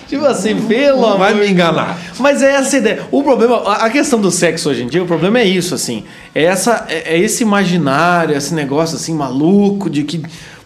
Tipo 0.09 0.25
assim, 0.25 0.55
pelo 0.65 1.01
Não 1.01 1.19
vai 1.19 1.33
amor 1.33 1.41
me 1.41 1.45
de 1.45 1.53
enganar. 1.53 1.95
Mas 2.17 2.41
é 2.41 2.55
essa 2.55 2.75
ideia. 2.75 3.03
O 3.11 3.21
problema, 3.21 3.61
a 3.75 3.87
questão 3.91 4.19
do 4.19 4.31
sexo 4.31 4.71
hoje 4.71 4.81
em 4.81 4.87
dia, 4.87 5.03
o 5.03 5.05
problema 5.05 5.37
é 5.37 5.45
isso, 5.45 5.75
assim. 5.75 6.03
É, 6.33 6.45
essa, 6.45 6.87
é, 6.89 7.13
é 7.13 7.19
esse 7.19 7.43
imaginário, 7.43 8.35
esse 8.35 8.51
negócio 8.55 8.95
assim, 8.95 9.13
maluco 9.13 9.87
de 9.87 10.03
que. 10.03 10.23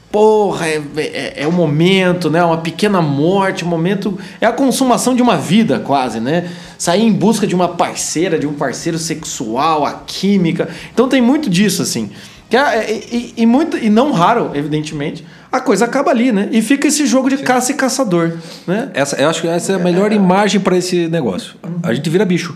Porra, 0.09 0.67
é, 0.67 0.81
é, 0.95 1.33
é 1.43 1.47
o 1.47 1.51
momento, 1.51 2.29
né? 2.29 2.41
Uma 2.41 2.59
pequena 2.59 3.01
morte, 3.01 3.65
o 3.65 3.67
momento. 3.67 4.17
É 4.39 4.45
a 4.45 4.53
consumação 4.53 5.13
de 5.13 5.21
uma 5.21 5.35
vida, 5.35 5.77
quase, 5.77 6.21
né? 6.21 6.49
Sair 6.77 7.03
em 7.03 7.11
busca 7.11 7.45
de 7.45 7.53
uma 7.53 7.67
parceira, 7.67 8.39
de 8.39 8.47
um 8.47 8.53
parceiro 8.53 8.97
sexual, 8.97 9.85
a 9.85 10.03
química. 10.05 10.69
Então 10.93 11.09
tem 11.09 11.21
muito 11.21 11.49
disso, 11.49 11.81
assim. 11.81 12.11
Que 12.53 12.57
é- 12.57 12.91
e, 12.91 13.15
e- 13.15 13.33
e 13.37 13.45
muito, 13.47 13.75
e 13.79 13.89
não 13.89 14.11
raro, 14.11 14.51
evidentemente, 14.53 15.25
a 15.51 15.59
coisa 15.59 15.85
acaba 15.85 16.11
ali, 16.11 16.31
né? 16.31 16.49
E 16.51 16.61
fica 16.61 16.87
esse 16.87 17.03
jogo 17.07 17.27
de 17.27 17.37
caça 17.37 17.71
e 17.71 17.73
caçador, 17.73 18.33
né? 18.67 18.91
Essa, 18.93 19.15
eu 19.19 19.27
acho 19.27 19.41
que 19.41 19.47
essa 19.47 19.71
é 19.71 19.75
a 19.75 19.79
melhor 19.79 20.11
imagem 20.11 20.61
para 20.61 20.77
esse 20.77 21.07
negócio. 21.07 21.55
A 21.81 21.91
gente 21.95 22.07
vira 22.11 22.23
bicho. 22.23 22.55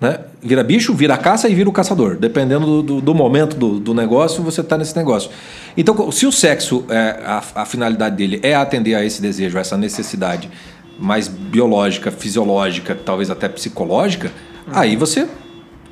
Né? 0.00 0.18
Vira 0.42 0.64
bicho, 0.64 0.92
vira 0.94 1.16
caça 1.16 1.48
e 1.48 1.54
vira 1.54 1.68
o 1.68 1.72
caçador. 1.72 2.16
Dependendo 2.16 2.66
do, 2.66 2.82
do, 2.82 3.00
do 3.00 3.14
momento 3.14 3.54
do, 3.56 3.78
do 3.78 3.94
negócio, 3.94 4.42
você 4.42 4.62
está 4.62 4.76
nesse 4.76 4.96
negócio. 4.96 5.30
Então, 5.76 6.10
se 6.10 6.26
o 6.26 6.32
sexo, 6.32 6.84
é, 6.88 7.20
a, 7.24 7.42
a 7.54 7.64
finalidade 7.64 8.16
dele 8.16 8.40
é 8.42 8.56
atender 8.56 8.96
a 8.96 9.04
esse 9.04 9.22
desejo, 9.22 9.58
a 9.58 9.60
essa 9.60 9.76
necessidade 9.76 10.50
mais 10.98 11.28
biológica, 11.28 12.10
fisiológica, 12.10 12.96
talvez 13.04 13.30
até 13.30 13.48
psicológica, 13.48 14.32
aí 14.72 14.96
você 14.96 15.28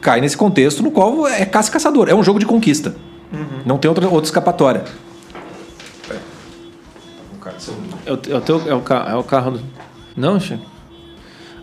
cai 0.00 0.20
nesse 0.20 0.36
contexto 0.36 0.82
no 0.82 0.90
qual 0.90 1.26
é 1.26 1.44
caça 1.44 1.70
caçador. 1.70 2.08
É 2.08 2.14
um 2.14 2.22
jogo 2.22 2.38
de 2.38 2.46
conquista. 2.46 2.94
Não 3.64 3.78
tem 3.78 3.88
outra, 3.88 4.06
outra 4.08 4.24
escapatória. 4.24 4.84
É 8.04 8.12
o, 8.12 8.18
é 8.30 8.34
o, 8.36 8.40
teu, 8.40 8.62
é 8.66 8.74
o, 8.74 8.82
é 9.10 9.16
o 9.16 9.24
carro 9.24 9.52
do. 9.52 9.60
Não, 10.16 10.38
Chico? 10.38 10.64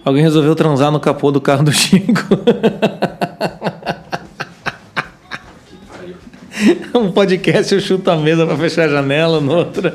Alguém 0.06 0.22
resolveu 0.22 0.56
transar 0.56 0.92
no 0.92 1.00
capô 1.00 1.32
do 1.32 1.40
carro 1.40 1.63
do 1.63 1.72
Chico. 1.72 2.22
um 6.93 7.12
podcast 7.12 7.74
eu 7.74 7.79
chuto 7.79 8.10
a 8.10 8.15
mesa 8.15 8.46
pra 8.46 8.55
fechar 8.58 8.86
a 8.86 8.89
janela, 8.89 9.39
no 9.39 9.55
outro. 9.55 9.91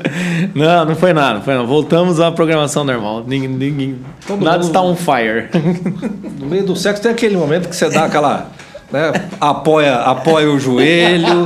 Não, 0.53 0.85
não 0.85 0.95
foi 0.95 1.13
nada, 1.13 1.35
não 1.35 1.41
foi 1.41 1.53
nada. 1.53 1.65
Voltamos 1.65 2.19
à 2.19 2.31
programação 2.31 2.83
normal. 2.83 3.23
Ninguém, 3.25 3.49
ninguém, 3.49 3.99
nada 4.39 4.63
está 4.63 4.81
on 4.81 4.95
fire. 4.95 5.49
No 6.39 6.45
meio 6.45 6.65
do 6.65 6.75
sexo 6.75 7.03
tem 7.03 7.11
aquele 7.11 7.35
momento 7.35 7.67
que 7.67 7.75
você 7.75 7.89
dá 7.89 8.05
aquela. 8.05 8.49
Né, 8.91 9.11
apoia, 9.39 9.97
apoia 9.97 10.49
o 10.49 10.59
joelho, 10.59 11.45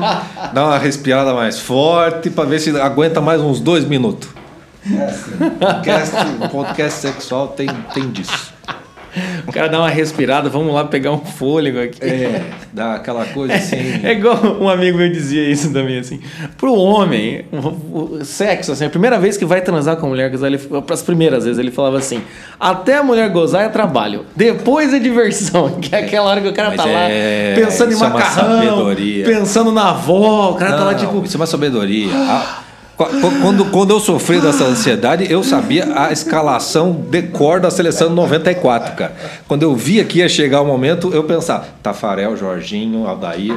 dá 0.54 0.66
uma 0.68 0.78
respirada 0.78 1.34
mais 1.34 1.60
forte 1.60 2.30
para 2.30 2.46
ver 2.48 2.60
se 2.60 2.70
aguenta 2.80 3.20
mais 3.20 3.42
uns 3.42 3.60
dois 3.60 3.84
minutos. 3.86 4.30
É 4.90 5.04
assim, 5.04 5.38
podcast, 5.60 6.16
podcast 6.52 7.02
sexual 7.02 7.50
tem, 7.50 7.68
tem 7.94 8.10
disso. 8.12 8.53
O 9.48 9.52
cara 9.52 9.68
dá 9.70 9.80
uma 9.80 9.90
respirada, 9.90 10.50
vamos 10.50 10.74
lá 10.74 10.86
pegar 10.86 11.12
um 11.12 11.20
fôlego 11.20 11.80
aqui. 11.80 12.00
É, 12.04 12.42
dá 12.72 12.96
aquela 12.96 13.26
coisa 13.26 13.54
assim. 13.54 14.00
É 14.04 14.12
igual 14.14 14.38
um 14.60 14.68
amigo 14.68 14.98
meu 14.98 15.10
dizia 15.12 15.48
isso 15.50 15.72
também, 15.72 16.00
assim. 16.00 16.20
Pro 16.58 16.74
homem, 16.74 17.46
sexo, 18.24 18.72
assim, 18.72 18.86
a 18.86 18.90
primeira 18.90 19.20
vez 19.20 19.38
que 19.38 19.46
vai 19.46 19.62
transar 19.62 19.98
com 19.98 20.06
a 20.06 20.10
mulher, 20.10 20.32
ele, 20.34 20.60
as 20.90 21.02
primeiras 21.02 21.46
vezes, 21.46 21.60
ele 21.60 21.72
falava 21.72 21.98
assim: 21.98 22.22
até 22.60 22.98
a 22.98 23.04
mulher 23.04 23.30
gozar 23.30 23.64
é 23.64 23.70
trabalho, 23.70 24.26
depois 24.36 24.94
é 24.94 25.00
diversão. 25.00 25.78
Que 25.84 25.96
é 25.96 26.00
aquela 26.00 26.30
hora 26.30 26.42
que 26.42 26.48
o 26.48 26.54
cara 26.54 26.70
Mas 26.70 26.78
tá 26.78 26.88
é- 26.90 27.56
lá 27.56 27.62
pensando 27.66 27.92
em 27.92 27.96
é 27.96 28.00
macarrão, 28.00 28.96
pensando 29.26 29.72
na 29.72 29.90
avó, 29.90 30.52
o 30.52 30.56
cara 30.56 30.72
tá 30.78 30.84
lá 30.86 30.92
Não, 30.94 31.00
tipo. 31.00 31.24
Isso 31.26 31.36
é 31.36 31.40
uma 31.40 31.46
sabedoria. 31.46 32.08
A- 32.14 32.40
qu- 32.40 32.44
qu- 32.46 32.63
Quando, 33.42 33.66
quando 33.66 33.92
eu 33.92 34.00
sofri 34.00 34.40
dessa 34.40 34.64
ansiedade, 34.66 35.32
eu 35.32 35.44
sabia 35.44 35.88
a 35.96 36.12
escalação 36.12 36.92
de 36.92 37.22
cor 37.24 37.60
da 37.60 37.72
seleção 37.72 38.10
de 38.10 38.16
94, 38.16 38.96
cara. 38.96 39.14
Quando 39.48 39.64
eu 39.64 39.76
via 39.76 40.04
que 40.04 40.20
ia 40.20 40.30
chegar 40.30 40.62
o 40.62 40.66
momento, 40.66 41.14
eu 41.14 41.24
pensava, 41.24 41.66
Tafarel, 41.82 42.36
Jorginho, 42.36 43.08
Aldair, 43.08 43.56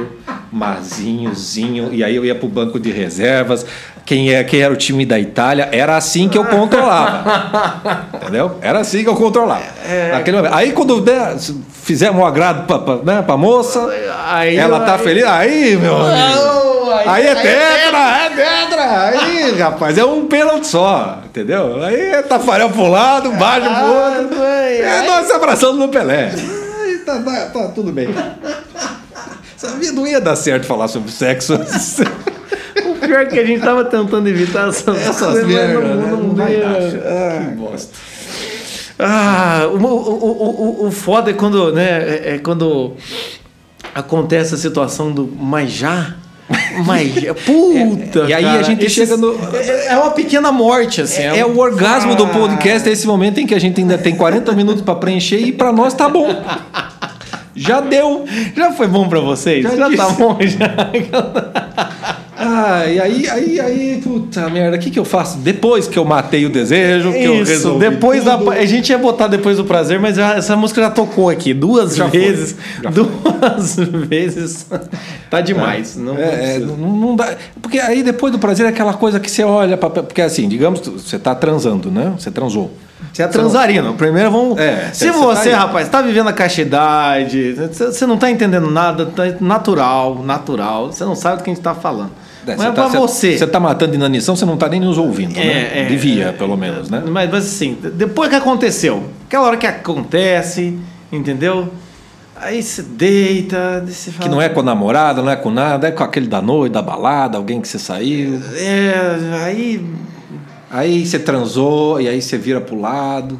Marzinho, 0.51 1.33
Zinho, 1.35 1.93
e 1.93 2.03
aí 2.03 2.15
eu 2.15 2.25
ia 2.25 2.35
pro 2.35 2.47
banco 2.47 2.79
de 2.79 2.91
reservas. 2.91 3.65
Quem, 4.05 4.33
é, 4.33 4.41
quem 4.43 4.61
era 4.61 4.73
o 4.73 4.77
time 4.77 5.05
da 5.05 5.19
Itália, 5.19 5.67
era 5.71 5.97
assim 5.97 6.29
que 6.29 6.37
eu 6.37 6.45
controlava. 6.45 8.07
Entendeu? 8.13 8.57
Era 8.61 8.79
assim 8.79 9.03
que 9.03 9.09
eu 9.09 9.15
controlava. 9.15 9.65
Naquele 10.13 10.37
momento. 10.37 10.53
Aí 10.53 10.71
quando 10.71 11.01
né, 11.01 11.35
fizemos 11.83 12.21
um 12.21 12.25
agrado 12.25 12.65
pra, 12.65 12.79
pra, 12.79 12.95
né, 13.03 13.21
pra 13.21 13.35
moça, 13.35 13.89
Aí 14.29 14.57
ela 14.57 14.81
tá 14.81 14.97
feliz. 14.97 15.23
Aí, 15.23 15.77
meu 15.77 15.95
amigo. 15.95 16.66
Não, 16.89 17.13
Aí 17.13 17.25
é 17.27 17.35
tetra, 17.35 17.97
é 17.97 18.29
tetra. 18.29 19.07
Aí, 19.09 19.59
rapaz, 19.59 19.97
é 19.97 20.05
um 20.05 20.27
pênalti 20.27 20.67
só, 20.67 21.19
entendeu? 21.25 21.83
Aí 21.83 21.99
é 21.99 22.21
Tafarel 22.21 22.69
pro 22.69 22.87
lado, 22.87 23.31
baixo 23.33 23.67
pro 23.69 23.85
outro. 24.25 24.37
ai, 24.43 24.81
É 24.81 25.01
nós 25.07 25.29
abraçando 25.31 25.77
no 25.77 25.89
Pelé. 25.89 26.31
Aí 26.83 26.97
tá, 26.99 27.19
tá, 27.21 27.45
tá 27.53 27.67
tudo 27.69 27.91
bem. 27.91 28.07
Sabia, 29.55 29.91
não 29.91 30.05
ia 30.05 30.21
dar 30.21 30.35
certo 30.35 30.65
falar 30.67 30.87
sobre 30.87 31.11
sexo. 31.11 31.55
O 32.85 32.95
pior 32.99 33.21
é 33.21 33.25
que 33.25 33.39
a 33.39 33.45
gente 33.45 33.61
tava 33.61 33.83
tentando 33.85 34.27
evitar 34.29 34.69
essas, 34.69 34.87
Essas 34.97 35.17
coisas, 35.19 35.43
mas 35.43 35.53
merda, 35.53 35.79
não- 35.79 35.95
né? 35.95 36.11
não 36.11 36.17
Não 36.23 36.35
dar. 36.35 37.49
Que 37.49 37.55
bosta. 37.55 37.93
Ah, 38.99 39.67
o, 39.71 39.77
o, 39.77 39.85
o, 39.85 40.83
o, 40.83 40.87
o 40.87 40.91
foda 40.91 41.29
é 41.29 41.33
quando, 41.33 41.71
né, 41.71 41.83
é, 42.25 42.35
é 42.35 42.39
quando 42.39 42.95
acontece 43.93 44.55
a 44.55 44.57
situação 44.57 45.11
do 45.11 45.27
mas 45.39 45.71
já? 45.71 46.15
Mas 46.85 47.13
já? 47.15 47.33
Puta, 47.45 48.25
E 48.29 48.33
aí 48.33 48.43
cara, 48.43 48.59
a 48.59 48.63
gente 48.63 48.85
esses- 48.85 48.93
chega 48.93 49.17
no- 49.17 49.35
É, 49.53 49.87
é 49.87 49.97
uma 49.97 50.11
pequena 50.11 50.51
morte, 50.51 51.01
assim. 51.01 51.21
É, 51.23 51.45
um- 51.45 51.49
o 51.55 51.59
orgasmo 51.59 52.15
do 52.15 52.23
Ah. 52.25 52.29
podcast, 52.29 52.87
é 52.87 52.91
esse 52.91 53.05
momento 53.07 53.39
em 53.39 53.45
que 53.47 53.53
a 53.55 53.59
gente 53.59 53.81
ainda 53.81 53.97
tem 53.97 54.15
40 54.15 54.53
minutos 54.53 54.81
para 54.81 54.95
preencher 54.95 55.37
e 55.39 55.51
para 55.51 55.71
nós 55.73 55.93
tá 55.93 56.07
bom. 56.07 56.27
Já 57.55 57.81
deu. 57.81 58.25
Já 58.55 58.71
foi 58.71 58.87
bom 58.87 59.09
pra 59.09 59.19
vocês? 59.19 59.63
Já 59.63 59.75
Já, 59.75 59.89
tá 59.97 60.09
bom, 60.09 60.37
já. 60.45 61.86
Ah, 62.59 62.85
e 62.87 62.99
aí, 62.99 63.29
aí, 63.29 63.59
aí, 63.59 64.01
puta 64.03 64.49
merda, 64.49 64.77
o 64.77 64.79
que, 64.79 64.89
que 64.89 64.97
eu 64.97 65.05
faço? 65.05 65.37
Depois 65.37 65.87
que 65.87 65.97
eu 65.99 66.03
matei 66.03 66.45
o 66.45 66.49
desejo, 66.49 67.11
que 67.11 67.23
eu 67.23 67.41
Isso, 67.41 67.51
resolvi 67.51 67.89
depois 67.89 68.23
da. 68.23 68.37
tudo. 68.37 68.51
A 68.51 68.65
gente 68.65 68.89
ia 68.89 68.97
botar 68.97 69.27
depois 69.27 69.57
do 69.57 69.65
prazer, 69.65 69.99
mas 69.99 70.15
já- 70.15 70.35
essa 70.35 70.55
música 70.55 70.81
já 70.81 70.89
tocou 70.89 71.29
aqui 71.29 71.53
duas 71.53 71.95
Já 71.95 72.07
vezes. 72.07 72.55
duas 72.91 73.75
vezes. 74.09 74.65
Tá 75.29 75.41
demais. 75.41 75.95
Não, 75.95 76.13
não 76.15 76.21
É, 76.21 76.55
é, 76.55 76.59
não, 76.59 76.75
não 76.77 77.15
dá. 77.15 77.35
Porque 77.61 77.79
aí 77.79 78.01
depois 78.01 78.31
do 78.31 78.39
prazer 78.39 78.65
é 78.65 78.69
aquela 78.69 78.93
coisa 78.93 79.19
que 79.19 79.29
você 79.29 79.43
olha 79.43 79.77
pra, 79.77 79.89
porque 79.89 80.21
assim, 80.21 80.47
digamos, 80.47 80.79
você 80.81 81.19
tá 81.19 81.35
transando, 81.35 81.91
né? 81.91 82.13
Você 82.17 82.31
transou. 82.31 82.71
Você 83.13 83.21
é 83.23 83.27
transarino. 83.27 83.93
Primeiro 83.93 84.31
vamos. 84.31 84.57
É, 84.59 84.89
Se 84.93 85.11
você 85.11 85.51
tá 85.51 85.57
rapaz, 85.59 85.87
tá 85.89 86.01
vivendo 86.01 86.27
a 86.29 86.33
castidade, 86.33 87.53
você 87.53 87.85
você 87.91 88.05
não 88.05 88.17
tá 88.17 88.29
entendendo 88.29 88.69
nada, 88.71 89.05
tá 89.05 89.23
natural, 89.39 90.23
natural. 90.23 90.91
Você 90.91 91.03
não 91.05 91.15
sabe 91.15 91.37
do 91.37 91.43
que 91.43 91.49
a 91.49 91.53
gente 91.53 91.63
tá 91.63 91.73
falando. 91.75 92.11
É, 92.47 92.55
Mas 92.55 92.65
é 92.67 92.71
tá, 92.71 92.71
pra 92.71 92.87
você. 92.87 93.37
Você 93.37 93.47
tá 93.47 93.59
matando 93.59 93.91
de 93.91 93.97
inanição, 93.97 94.35
você 94.35 94.45
não 94.45 94.57
tá 94.57 94.69
nem 94.69 94.79
nos 94.79 94.97
ouvindo, 94.97 95.35
né? 95.35 95.45
É, 95.45 95.81
é, 95.81 95.85
Devia, 95.85 96.27
é, 96.27 96.31
pelo 96.31 96.55
menos, 96.55 96.89
né? 96.89 97.03
Mas, 97.05 97.29
mas 97.29 97.45
assim, 97.45 97.77
depois 97.93 98.29
que 98.29 98.35
aconteceu, 98.35 99.03
aquela 99.25 99.45
hora 99.47 99.57
que 99.57 99.67
acontece, 99.67 100.77
entendeu? 101.11 101.69
Aí 102.39 102.61
você 102.61 102.83
deita, 102.83 103.83
você 103.85 104.11
fala. 104.11 104.29
Que 104.29 104.35
não 104.35 104.41
é 104.41 104.47
com 104.47 104.59
a 104.59 104.63
namorada, 104.63 105.21
não 105.21 105.31
é 105.31 105.35
com 105.35 105.49
nada, 105.49 105.87
é 105.87 105.91
com 105.91 106.03
aquele 106.03 106.27
da 106.27 106.41
noite, 106.41 106.73
da 106.73 106.81
balada, 106.81 107.37
alguém 107.37 107.59
que 107.59 107.67
você 107.67 107.79
saiu. 107.79 108.39
É, 108.55 109.43
aí. 109.43 109.85
Aí 110.69 111.05
você 111.05 111.17
transou, 111.17 111.99
e 111.99 112.07
aí 112.07 112.21
você 112.21 112.37
vira 112.37 112.61
pro 112.61 112.79
lado. 112.79 113.39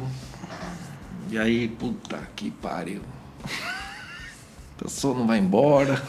E 1.30 1.38
aí, 1.38 1.68
puta 1.68 2.18
que 2.34 2.50
pariu. 2.50 3.02
A 4.80 4.84
pessoa 4.84 5.16
não 5.16 5.26
vai 5.26 5.38
embora. 5.38 6.02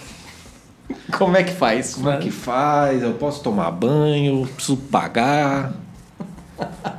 Como 1.18 1.36
é 1.38 1.44
que 1.44 1.52
faz? 1.52 1.96
Como 1.96 2.10
é 2.10 2.18
que 2.18 2.32
faz? 2.32 3.02
Eu 3.04 3.14
posso 3.14 3.42
tomar 3.44 3.72
banho? 3.72 4.48
Preciso 4.56 4.78
pagar? 4.78 5.74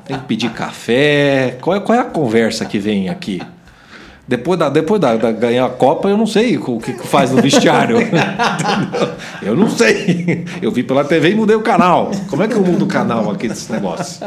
Tem 0.05 0.19
que 0.19 0.25
pedir 0.25 0.51
café? 0.51 1.57
Qual 1.61 1.77
é, 1.77 1.81
qual 1.81 1.97
é 1.99 2.01
a 2.01 2.05
conversa 2.05 2.65
que 2.65 2.79
vem 2.79 3.09
aqui? 3.09 3.41
Depois 4.27 4.59
da, 4.59 4.69
depois 4.69 5.01
da, 5.01 5.17
da 5.17 5.33
ganhar 5.33 5.67
a 5.67 5.71
Copa, 5.71 6.09
eu 6.09 6.17
não 6.17 6.27
sei 6.27 6.57
o 6.57 6.79
que 6.79 6.93
que 6.93 7.07
faz 7.07 7.33
no 7.33 7.43
vestiário. 7.43 7.97
Eu 9.43 9.57
não 9.57 9.69
sei. 9.71 10.45
Eu 10.63 10.71
vi 10.71 10.83
pela 10.83 11.03
TV 11.05 11.31
e 11.31 11.35
mudei 11.35 11.57
o 11.57 11.63
canal. 11.63 12.11
Como 12.29 12.43
é 12.43 12.47
que 12.47 12.55
eu 12.55 12.63
mudo 12.63 12.85
o 12.85 12.89
canal 12.89 13.31
aqui 13.31 13.49
desse 13.49 13.73
negócio? 13.73 14.25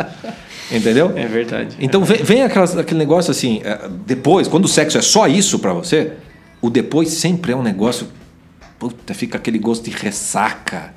Entendeu? 0.71 1.13
É 1.15 1.25
verdade. 1.27 1.77
Então 1.79 2.03
vem, 2.03 2.17
vem 2.23 2.41
aquelas- 2.43 2.75
aquele 2.75 2.99
negócio 2.99 3.29
assim, 3.31 3.61
é, 3.63 3.79
depois, 4.05 4.47
quando 4.47 4.65
o 4.65 4.67
sexo 4.67 4.97
é 4.97 5.01
só 5.01 5.27
isso 5.27 5.59
pra 5.59 5.71
você, 5.71 6.13
o 6.61 6.69
depois 6.69 7.09
sempre 7.11 7.51
é 7.53 7.55
um 7.55 7.61
negócio. 7.63 8.07
Puta, 8.89 9.13
fica 9.13 9.37
aquele 9.37 9.57
gosto 9.59 9.89
de 9.89 9.95
ressaca. 9.95 10.93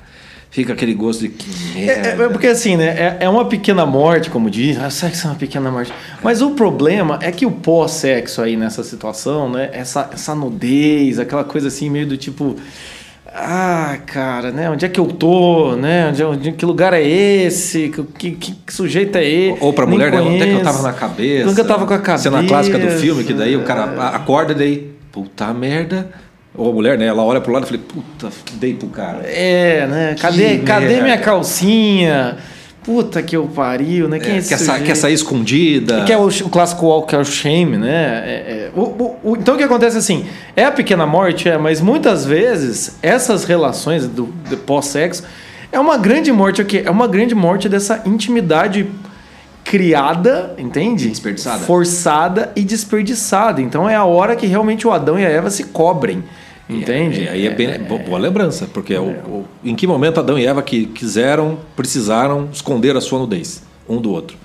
Fica 0.49 0.73
aquele 0.73 0.93
gosto 0.93 1.21
de 1.21 1.29
que 1.29 1.49
merda. 1.77 2.23
É, 2.23 2.25
é 2.25 2.29
porque 2.29 2.47
assim, 2.47 2.77
né? 2.77 2.85
É, 2.87 3.17
é 3.21 3.29
uma 3.29 3.45
pequena 3.45 3.85
morte, 3.85 4.29
como 4.29 4.49
diz. 4.49 4.77
Ah, 4.79 4.89
sexo 4.89 5.27
é 5.27 5.29
uma 5.31 5.35
pequena 5.35 5.69
morte. 5.69 5.91
Mas 6.23 6.41
o 6.41 6.51
problema 6.51 7.19
é 7.21 7.31
que 7.31 7.45
o 7.45 7.51
pós-sexo 7.51 8.41
aí 8.41 8.55
nessa 8.55 8.81
situação, 8.83 9.49
né? 9.49 9.69
Essa, 9.73 10.09
essa 10.13 10.33
nudez, 10.33 11.19
aquela 11.19 11.43
coisa 11.43 11.67
assim, 11.67 11.89
meio 11.89 12.07
do 12.07 12.15
tipo. 12.17 12.55
Ah, 13.39 13.97
cara, 14.05 14.51
né? 14.51 14.69
Onde 14.69 14.85
é 14.85 14.89
que 14.89 14.99
eu 14.99 15.05
tô, 15.07 15.75
né? 15.75 16.07
Onde, 16.09 16.23
onde- 16.23 16.51
que 16.53 16.65
lugar 16.65 16.93
é 16.93 17.03
esse? 17.05 17.89
Que, 18.17 18.31
que, 18.31 18.55
que 18.55 18.73
sujeito 18.73 19.17
é 19.17 19.25
esse? 19.25 19.57
Ou 19.63 19.73
pra 19.73 19.85
Nem 19.85 19.95
mulher, 19.95 20.11
né? 20.11 20.21
Onde 20.21 20.41
é 20.41 20.45
que 20.47 20.53
eu 20.53 20.63
tava 20.63 20.79
conheço. 20.79 20.83
na 20.83 20.93
cabeça? 20.93 21.43
Onde 21.43 21.51
é 21.51 21.55
que 21.55 21.61
eu 21.61 21.67
tava 21.75 21.85
com 21.85 22.11
a 22.11 22.17
Cena 22.17 22.43
clássica 22.47 22.77
do 22.77 22.83
cabeça? 22.85 23.01
filme, 23.01 23.23
que 23.25 23.33
daí 23.33 23.55
o 23.55 23.63
cara 23.63 23.83
acorda 24.15 24.53
e 24.53 24.55
daí, 24.55 24.91
puta 25.11 25.53
merda. 25.53 26.09
Ou 26.57 26.71
a 26.71 26.73
mulher, 26.73 26.97
né? 26.97 27.05
Ela 27.05 27.23
olha 27.23 27.39
pro 27.39 27.53
lado 27.53 27.65
e 27.65 27.67
fala, 27.67 27.79
puta, 27.87 28.33
dei 28.55 28.73
pro 28.73 28.87
cara. 28.89 29.19
É, 29.25 29.85
né? 29.87 30.15
Cadê, 30.19 30.57
Que 30.57 30.63
cadê 30.65 30.85
merda. 30.87 31.03
minha 31.03 31.17
calcinha? 31.17 32.37
puta 32.83 33.21
que 33.21 33.35
eu 33.35 33.45
pariu, 33.47 34.07
né? 34.07 34.17
Quem 34.17 34.31
é, 34.31 34.35
É, 34.35 34.37
esse 34.37 34.47
quer, 34.47 34.57
sa- 34.59 34.79
quer 34.79 34.95
sair 34.95 35.13
escondida. 35.13 36.05
Que 36.05 36.13
é 36.13 36.17
o, 36.17 36.27
o 36.27 36.49
clássico 36.49 36.85
walk 36.85 37.13
of 37.17 37.29
shame, 37.29 37.75
né? 37.77 38.23
É- 38.25 38.31
é- 38.31 38.71
o- 38.73 39.17
o- 39.25 39.35
então 39.37 39.55
o 39.55 39.57
que 39.57 39.63
acontece 39.65 39.97
assim, 39.97 40.25
é 40.55 40.63
a 40.63 40.71
pequena 40.71 41.05
morte, 41.05 41.49
é, 41.49 41.57
mas 41.57 41.81
muitas 41.81 42.23
vezes 42.25 42.97
essas 43.03 43.43
relações 43.43 44.07
do, 44.07 44.27
do 44.49 44.55
pós-sexo 44.55 45.23
é 45.69 45.77
uma 45.77 45.97
grande 45.97 46.31
morte, 46.31 46.61
o 46.61 46.65
quê? 46.65 46.81
É 46.85 46.89
uma 46.89 47.09
grande 47.09 47.35
morte 47.35 47.67
dessa 47.67 48.01
intimidade 48.05 48.87
criada, 49.65 50.53
entende? 50.57 51.09
Desperdiçada. 51.09 51.59
Forçada 51.65 52.51
e 52.55 52.63
desperdiçada. 52.63 53.61
Então 53.61 53.89
é 53.89 53.95
a 53.95 54.05
hora 54.05 54.33
que 54.35 54.45
realmente 54.47 54.87
o 54.87 54.91
Adão 54.93 55.19
e 55.19 55.25
a 55.25 55.29
Eva 55.29 55.49
se 55.49 55.65
cobrem, 55.65 56.23
entende? 56.69 57.23
E 57.23 57.29
aí 57.29 57.47
é 57.47 57.49
bem 57.49 57.79
bo- 57.79 57.99
boa 57.99 58.17
lembrança, 58.19 58.67
porque 58.73 58.93
é 58.93 58.99
o, 58.99 59.03
o- 59.09 59.45
em 59.63 59.75
que 59.75 59.85
momento 59.87 60.19
Adão 60.19 60.37
e 60.37 60.45
Eva 60.45 60.61
que 60.61 60.85
quiseram, 60.85 61.57
precisaram 61.75 62.49
esconder 62.51 62.95
a 62.95 63.01
sua 63.01 63.19
nudez 63.19 63.63
um 63.87 63.97
do 64.01 64.11
outro? 64.11 64.37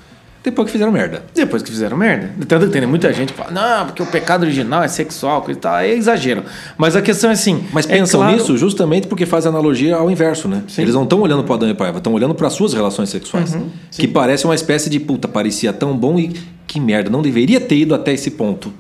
Depois 0.44 0.66
que 0.66 0.72
fizeram 0.72 0.90
merda. 0.90 1.22
Depois 1.32 1.62
que 1.62 1.70
fizeram 1.70 1.96
merda. 1.96 2.32
Tanto 2.48 2.66
que 2.66 2.72
tem 2.72 2.84
muita 2.84 3.12
gente 3.12 3.32
que 3.32 3.38
fala, 3.38 3.52
não, 3.52 3.86
porque 3.86 4.02
o 4.02 4.06
pecado 4.06 4.42
original 4.42 4.82
é 4.82 4.88
sexual, 4.88 5.40
coisa 5.42 5.56
e 5.56 5.60
tal. 5.62 5.76
É 5.78 5.90
exagero. 5.94 6.42
Mas 6.76 6.96
a 6.96 7.00
questão 7.02 7.30
é 7.30 7.34
assim. 7.34 7.62
Mas 7.72 7.86
é 7.88 7.90
pensam 7.96 8.18
claro- 8.18 8.34
nisso 8.36 8.56
justamente 8.56 9.06
porque 9.06 9.24
faz 9.24 9.46
analogia 9.46 9.94
ao 9.94 10.10
inverso, 10.10 10.48
né? 10.48 10.64
Eles 10.76 10.94
não 10.96 11.04
estão 11.04 11.20
olhando 11.20 11.44
para 11.44 11.54
Adão 11.54 11.70
e 11.70 11.74
para 11.74 11.86
Eva, 11.86 11.98
estão 11.98 12.12
olhando 12.12 12.34
para 12.34 12.48
as 12.48 12.54
suas 12.54 12.74
relações 12.74 13.08
sexuais. 13.08 13.54
Uhum, 13.54 13.68
que 13.92 14.08
parece 14.08 14.44
uma 14.44 14.54
espécie 14.56 14.90
de 14.90 14.98
puta, 14.98 15.28
parecia 15.28 15.72
tão 15.72 15.96
bom 15.96 16.18
e 16.18 16.32
que 16.66 16.80
merda, 16.80 17.08
não 17.08 17.22
deveria 17.22 17.60
ter 17.60 17.76
ido 17.76 17.94
até 17.94 18.12
esse 18.12 18.32
ponto. 18.32 18.72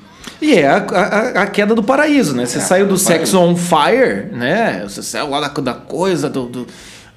E 0.42 0.54
é 0.58 0.66
a, 0.66 0.76
a- 0.78 1.42
a 1.42 1.46
queda 1.46 1.74
do 1.74 1.82
paraíso, 1.82 2.34
né? 2.34 2.44
Você 2.44 2.58
saiu 2.60 2.86
do 2.86 2.94
do 2.94 2.98
sexo 2.98 3.38
on 3.38 3.56
fire, 3.56 4.26
né? 4.32 4.82
Você 4.86 5.02
saiu 5.02 5.30
lá 5.30 5.40
da, 5.40 5.48
da 5.48 5.74
coisa, 5.74 6.28
do, 6.28 6.46
do- 6.46 6.66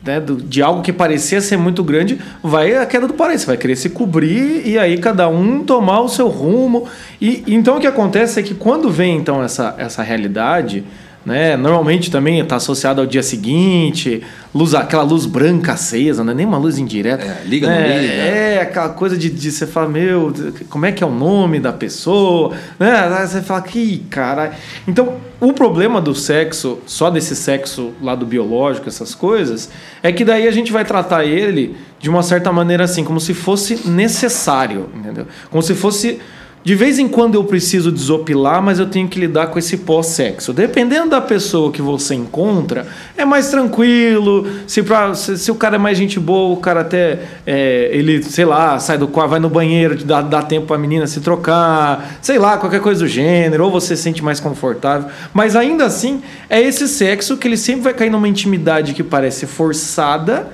né? 0.06 0.20
do- 0.20 0.36
de 0.36 0.62
algo 0.62 0.82
que 0.84 0.94
parecia 0.94 1.42
ser 1.42 1.58
muito 1.58 1.84
grande, 1.84 2.20
vai 2.44 2.76
a 2.76 2.86
queda 2.86 3.08
do 3.08 3.14
paraíso. 3.16 3.42
Você 3.42 3.48
vai 3.48 3.58
querer 3.58 3.76
se 3.76 3.90
cobrir 3.90 4.62
e 4.68 4.78
aí 4.78 4.98
cada 5.00 5.28
um 5.28 5.64
tomar 5.64 6.02
o 6.02 6.08
seu 6.08 6.28
rumo. 6.28 6.88
E 7.20 7.44
então 7.48 7.78
o 7.78 7.80
que 7.82 7.88
acontece 7.88 8.40
é 8.40 8.44
que 8.44 8.54
quando 8.54 8.90
vem 8.92 9.18
então 9.18 9.44
essa, 9.44 9.74
essa 9.78 10.04
realidade. 10.04 10.84
Né? 11.26 11.58
Normalmente 11.58 12.12
também 12.12 12.40
está 12.40 12.58
associado 12.58 13.02
ao 13.02 13.08
dia 13.08 13.24
seguinte, 13.24 14.22
luz, 14.54 14.76
aquela 14.76 15.02
luz 15.02 15.26
branca 15.26 15.74
acesa, 15.74 16.24
não 16.24 16.32
é 16.32 16.36
nem 16.36 16.46
uma 16.46 16.60
luz 16.60 16.78
indireta. 16.78 17.26
É, 17.26 17.42
liga, 17.46 17.68
não 17.68 17.76
né? 17.76 18.00
liga. 18.00 18.14
É, 18.14 18.62
aquela 18.62 18.90
coisa 18.90 19.18
de, 19.18 19.30
de 19.32 19.52
você 19.52 19.66
falar, 19.66 19.90
meu, 19.90 20.32
como 20.70 20.86
é 20.86 20.92
que 20.92 21.04
é 21.04 21.08
o 21.08 21.12
nome 21.12 21.60
da 21.60 21.74
pessoa? 21.74 22.54
Né? 22.80 22.92
Aí 22.92 23.28
você 23.28 23.42
fala, 23.42 23.62
que 23.64 24.06
caralho. 24.10 24.54
Então, 24.88 25.16
o 25.42 25.52
problema 25.52 26.00
do 26.00 26.14
sexo, 26.14 26.80
só 26.86 27.10
desse 27.10 27.36
sexo 27.36 27.92
lá 28.02 28.14
do 28.14 28.26
biológico, 28.26 28.88
essas 28.88 29.16
coisas, 29.16 29.70
é 30.04 30.12
que 30.12 30.24
daí 30.24 30.48
a 30.48 30.52
gente 30.52 30.72
vai 30.72 30.86
tratar 30.86 31.26
ele 31.26 31.76
de 32.00 32.08
uma 32.10 32.22
certa 32.22 32.52
maneira 32.52 32.84
assim, 32.84 33.04
como 33.04 33.20
se 33.20 33.34
fosse 33.34 33.88
necessário, 33.90 34.90
entendeu? 34.94 35.26
Como 35.50 35.64
se 35.64 35.74
fosse. 35.74 36.20
De 36.66 36.74
vez 36.74 36.98
em 36.98 37.08
quando 37.08 37.36
eu 37.36 37.44
preciso 37.44 37.92
desopilar, 37.92 38.60
mas 38.60 38.80
eu 38.80 38.88
tenho 38.88 39.08
que 39.08 39.20
lidar 39.20 39.48
com 39.48 39.60
esse 39.60 39.78
pós-sexo. 39.78 40.52
Dependendo 40.52 41.12
da 41.12 41.22
pessoa 41.22 41.72
que 41.72 41.80
você 41.80 42.16
encontra, 42.16 42.88
é 43.16 43.24
mais 43.24 43.52
tranquilo. 43.52 44.48
Se, 44.66 44.82
pra, 44.82 45.14
se, 45.14 45.38
se 45.38 45.52
o 45.52 45.56
cara 45.56 45.76
é 45.76 45.78
mais 45.78 45.96
gente 45.96 46.20
boa, 46.20 46.52
o 46.56 46.58
cara 46.58 46.82
até. 46.82 47.20
é, 47.46 47.92
ele, 47.94 48.24
sei 48.24 48.46
lá, 48.46 48.80
sai 48.80 48.98
do 48.98 49.08
quarto, 49.08 49.30
vai 49.30 49.40
no 49.40 49.48
banheiro, 49.48 50.04
dá, 50.04 50.24
dá 50.24 50.42
tempo 50.42 50.66
pra 50.66 50.76
menina 50.76 51.06
se 51.06 51.22
trocar, 51.22 52.18
sei 52.20 52.40
lá, 52.40 52.58
qualquer 52.58 52.82
coisa 52.82 53.02
do 53.02 53.08
gênero, 53.08 53.66
ou 53.66 53.70
você 53.70 53.96
se 53.96 54.02
sente 54.02 54.24
mais 54.24 54.40
confortável. 54.40 55.08
Mas 55.32 55.56
ainda 55.56 55.86
assim, 55.86 56.24
é 56.50 56.60
esse 56.60 56.88
sexo 56.88 57.38
que 57.38 57.48
ele 57.48 57.58
sempre 57.58 57.84
vai 57.84 57.94
cair 57.94 58.10
numa 58.10 58.28
intimidade 58.28 58.96
que 58.96 59.04
parece 59.04 59.46
forçada, 59.46 60.48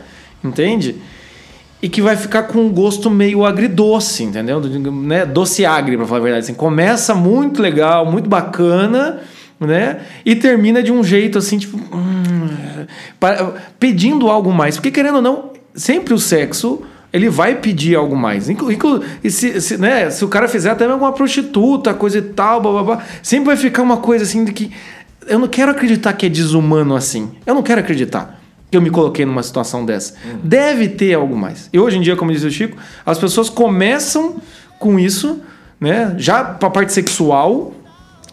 entende? 0.44 0.98
E 1.82 1.90
que 1.90 2.02
vai 2.02 2.16
ficar 2.16 2.44
com 2.44 2.60
um 2.60 2.70
gosto 2.70 3.10
meio 3.10 3.44
agridoce, 3.46 4.24
entendeu? 4.24 4.60
Né? 4.62 5.26
Doce 5.26 5.66
agri, 5.66 5.98
pra 5.98 6.06
falar 6.06 6.20
a 6.20 6.24
verdade. 6.24 6.44
Assim, 6.46 6.54
começa 6.54 7.16
muito 7.16 7.62
legal, 7.62 8.06
muito 8.06 8.30
bacana, 8.30 9.20
né? 9.60 10.02
E 10.26 10.36
termina 10.36 10.84
de 10.84 10.92
um 10.92 11.04
jeito 11.04 11.38
assim, 11.38 11.58
tipo. 11.58 11.78
hum, 11.78 12.86
pa- 13.20 13.54
pedindo 13.80 14.30
algo 14.30 14.52
mais. 14.54 14.76
Porque, 14.76 14.92
querendo 14.92 15.16
ou 15.16 15.22
não, 15.22 15.52
sempre 15.74 16.14
o 16.14 16.20
sexo. 16.20 16.82
Ele 17.14 17.30
vai 17.30 17.56
pedir 17.56 17.94
algo 17.94 18.16
mais. 18.16 18.48
Inclu, 18.50 18.72
se, 19.30 19.60
se, 19.60 19.78
né, 19.78 20.10
se 20.10 20.24
o 20.24 20.30
cara 20.30 20.48
fizer 20.48 20.70
até 20.70 20.88
mesmo 20.88 21.02
uma 21.02 21.12
prostituta, 21.12 21.94
coisa 21.94 22.20
e 22.20 22.22
tal, 22.22 22.62
blá, 22.62 22.72
blá, 22.72 22.84
blá, 22.84 23.04
sempre 23.22 23.48
vai 23.48 23.58
ficar 23.58 23.82
uma 23.82 23.98
coisa 23.98 24.24
assim 24.24 24.46
de 24.46 24.54
que. 24.54 24.72
Eu 25.28 25.38
não 25.38 25.48
quero 25.50 25.72
acreditar 25.72 26.14
que 26.14 26.26
é 26.26 26.30
desumano 26.30 26.96
assim. 26.96 27.32
Eu 27.46 27.54
não 27.54 27.62
quero 27.62 27.82
acreditar 27.82 28.41
que 28.72 28.78
eu 28.78 28.82
me 28.82 28.90
coloquei 28.90 29.26
numa 29.26 29.44
situação 29.44 29.86
dessa. 29.86 30.14
Deve 30.42 30.88
ter 30.88 31.14
algo 31.14 31.36
mais. 31.38 31.70
E 31.74 31.78
hoje 31.80 31.98
em 31.98 32.02
dia, 32.02 32.16
como 32.16 32.32
diz 32.32 32.44
o 32.44 32.50
Chico, 32.50 32.78
as 33.06 33.20
pessoas 33.20 33.50
começam 33.50 34.38
com 34.80 34.98
isso, 34.98 35.42
né? 35.80 36.16
Já 36.18 36.44
para 36.44 36.70
a 36.70 36.72
parte 36.72 36.94
sexual, 36.94 37.74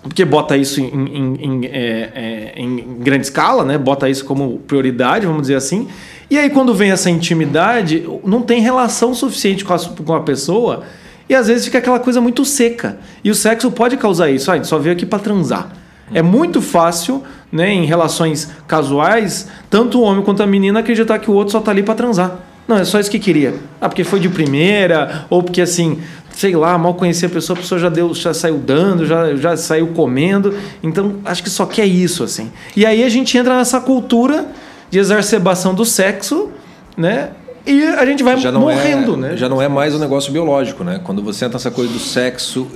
porque 0.02 0.24
bota 0.24 0.56
isso 0.56 0.80
em, 0.80 0.84
em- 0.86 1.44
em- 1.44 1.66
é, 1.66 2.52
é, 2.54 2.60
em 2.60 2.98
grande 3.00 3.24
escala, 3.24 3.64
né? 3.64 3.76
Bota 3.76 4.08
isso 4.08 4.24
como 4.24 4.58
prioridade, 4.60 5.26
vamos 5.26 5.42
dizer 5.42 5.56
assim. 5.56 5.88
E 6.30 6.38
aí, 6.38 6.48
quando 6.50 6.72
vem 6.72 6.90
essa 6.92 7.10
intimidade, 7.10 8.06
não 8.24 8.40
tem 8.42 8.60
relação 8.60 9.12
suficiente 9.14 9.64
com 9.64 9.74
a, 9.74 9.78
com 9.78 10.14
a 10.14 10.20
pessoa. 10.20 10.84
E 11.28 11.34
às 11.34 11.48
vezes 11.48 11.64
fica 11.64 11.78
aquela 11.78 11.98
coisa 11.98 12.20
muito 12.20 12.44
seca. 12.44 12.98
E 13.24 13.30
o 13.30 13.34
sexo 13.34 13.70
pode 13.72 13.96
causar 13.96 14.30
isso. 14.30 14.50
Ah, 14.50 14.54
a 14.54 14.56
gente 14.56 14.68
só 14.68 14.78
veio 14.78 14.94
aqui 14.94 15.04
para 15.04 15.18
transar. 15.18 15.72
É 16.12 16.22
muito 16.22 16.60
fácil, 16.60 17.22
né, 17.50 17.70
em 17.72 17.84
relações 17.84 18.50
casuais, 18.66 19.48
tanto 19.70 20.00
o 20.00 20.02
homem 20.02 20.22
quanto 20.22 20.42
a 20.42 20.46
menina 20.46 20.80
acreditar 20.80 21.18
que 21.18 21.30
o 21.30 21.34
outro 21.34 21.52
só 21.52 21.60
tá 21.60 21.70
ali 21.70 21.82
para 21.82 21.94
transar. 21.94 22.38
Não, 22.66 22.76
é 22.76 22.84
só 22.84 23.00
isso 23.00 23.10
que 23.10 23.18
queria. 23.18 23.54
Ah, 23.80 23.88
porque 23.88 24.04
foi 24.04 24.20
de 24.20 24.28
primeira, 24.28 25.24
ou 25.30 25.42
porque 25.42 25.62
assim, 25.62 26.00
sei 26.30 26.54
lá, 26.54 26.76
mal 26.76 26.92
conhecia 26.94 27.26
a 27.26 27.30
pessoa, 27.30 27.58
a 27.58 27.60
pessoa 27.62 27.78
já 27.80 27.88
deu, 27.88 28.14
já 28.14 28.34
saiu 28.34 28.58
dando, 28.58 29.06
já, 29.06 29.34
já 29.34 29.56
saiu 29.56 29.88
comendo. 29.88 30.54
Então, 30.82 31.16
acho 31.24 31.42
que 31.42 31.48
só 31.48 31.64
quer 31.64 31.86
isso, 31.86 32.22
assim. 32.22 32.52
E 32.76 32.84
aí 32.84 33.02
a 33.02 33.08
gente 33.08 33.36
entra 33.38 33.56
nessa 33.56 33.80
cultura 33.80 34.46
de 34.90 34.98
exacerbação 34.98 35.74
do 35.74 35.84
sexo, 35.84 36.50
né? 36.96 37.30
E 37.66 37.82
a 37.82 38.06
gente 38.06 38.22
vai 38.22 38.36
já 38.38 38.50
não 38.50 38.62
morrendo, 38.62 39.14
é, 39.14 39.16
né? 39.16 39.36
Já 39.36 39.48
não 39.48 39.60
é 39.60 39.68
mais 39.68 39.94
um 39.94 39.98
negócio 39.98 40.32
biológico, 40.32 40.84
né? 40.84 41.00
Quando 41.04 41.22
você 41.22 41.44
entra 41.44 41.58
nessa 41.58 41.70
coisa 41.70 41.92
do 41.92 41.98
sexo, 41.98 42.66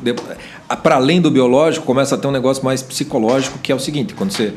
para 0.76 0.96
além 0.96 1.20
do 1.20 1.30
biológico, 1.30 1.85
começa 1.87 2.14
a 2.14 2.18
ter 2.18 2.26
um 2.26 2.32
negócio 2.32 2.64
mais 2.64 2.82
psicológico, 2.82 3.58
que 3.58 3.70
é 3.72 3.74
o 3.74 3.78
seguinte, 3.80 4.14
quando 4.14 4.30
você 4.32 4.52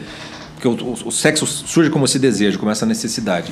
porque 0.56 0.67
o, 0.67 0.93
o- 1.06 1.12
sexo 1.12 1.45
surge 1.45 1.89
como 1.89 2.06
esse 2.06 2.17
desejo, 2.17 2.58
como 2.58 2.71
essa 2.71 2.86
necessidade. 2.86 3.51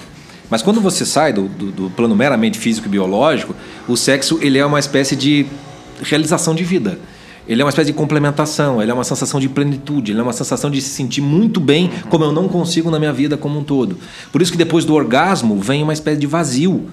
Mas 0.50 0.62
quando 0.62 0.80
você 0.80 1.06
sai 1.06 1.34
do, 1.34 1.48
do- 1.48 1.72
do 1.72 1.90
plano 1.90 2.16
meramente 2.16 2.58
físico 2.58 2.88
e 2.88 2.90
biológico, 2.90 3.54
o 3.88 3.96
sexo 3.98 4.40
ele 4.42 4.58
é 4.58 4.66
uma 4.66 4.80
espécie 4.80 5.16
de 5.16 5.46
realização 6.02 6.56
de 6.56 6.64
vida. 6.64 6.98
Ele 7.46 7.62
é 7.62 7.66
uma 7.66 7.70
espécie 7.70 7.88
de 7.92 7.94
complementação, 7.94 8.82
ele 8.82 8.90
é 8.90 8.94
uma 8.94 9.04
sensação 9.04 9.38
de 9.38 9.50
plenitude, 9.50 10.14
ele 10.14 10.20
é 10.22 10.24
uma 10.24 10.32
sensação 10.32 10.72
de 10.72 10.82
se 10.82 10.90
sentir 10.90 11.20
muito 11.20 11.60
bem, 11.60 11.92
como 12.10 12.24
eu 12.24 12.32
não 12.32 12.48
consigo 12.48 12.90
na 12.90 12.98
minha 12.98 13.12
vida 13.12 13.36
como 13.36 13.60
um 13.60 13.64
todo. 13.66 13.98
Por 14.32 14.42
isso 14.42 14.50
que 14.52 14.58
depois 14.58 14.86
do 14.86 14.94
orgasmo 14.94 15.60
vem 15.60 15.84
uma 15.84 15.92
espécie 15.92 16.20
de 16.22 16.26
vazio, 16.28 16.86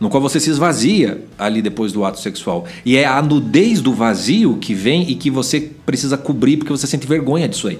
no 0.00 0.08
qual 0.08 0.22
você 0.22 0.40
se 0.40 0.48
esvazia 0.48 1.22
ali 1.38 1.60
depois 1.60 1.92
do 1.92 2.04
ato 2.04 2.18
sexual. 2.18 2.66
E 2.84 2.96
é 2.96 3.04
a 3.04 3.20
nudez 3.20 3.82
do 3.82 3.92
vazio 3.92 4.56
que 4.56 4.72
vem 4.72 5.08
e 5.10 5.14
que 5.14 5.30
você 5.30 5.60
precisa 5.84 6.16
cobrir 6.16 6.56
porque 6.56 6.72
você 6.72 6.86
sente 6.86 7.06
vergonha 7.06 7.46
disso 7.46 7.68
aí. 7.68 7.78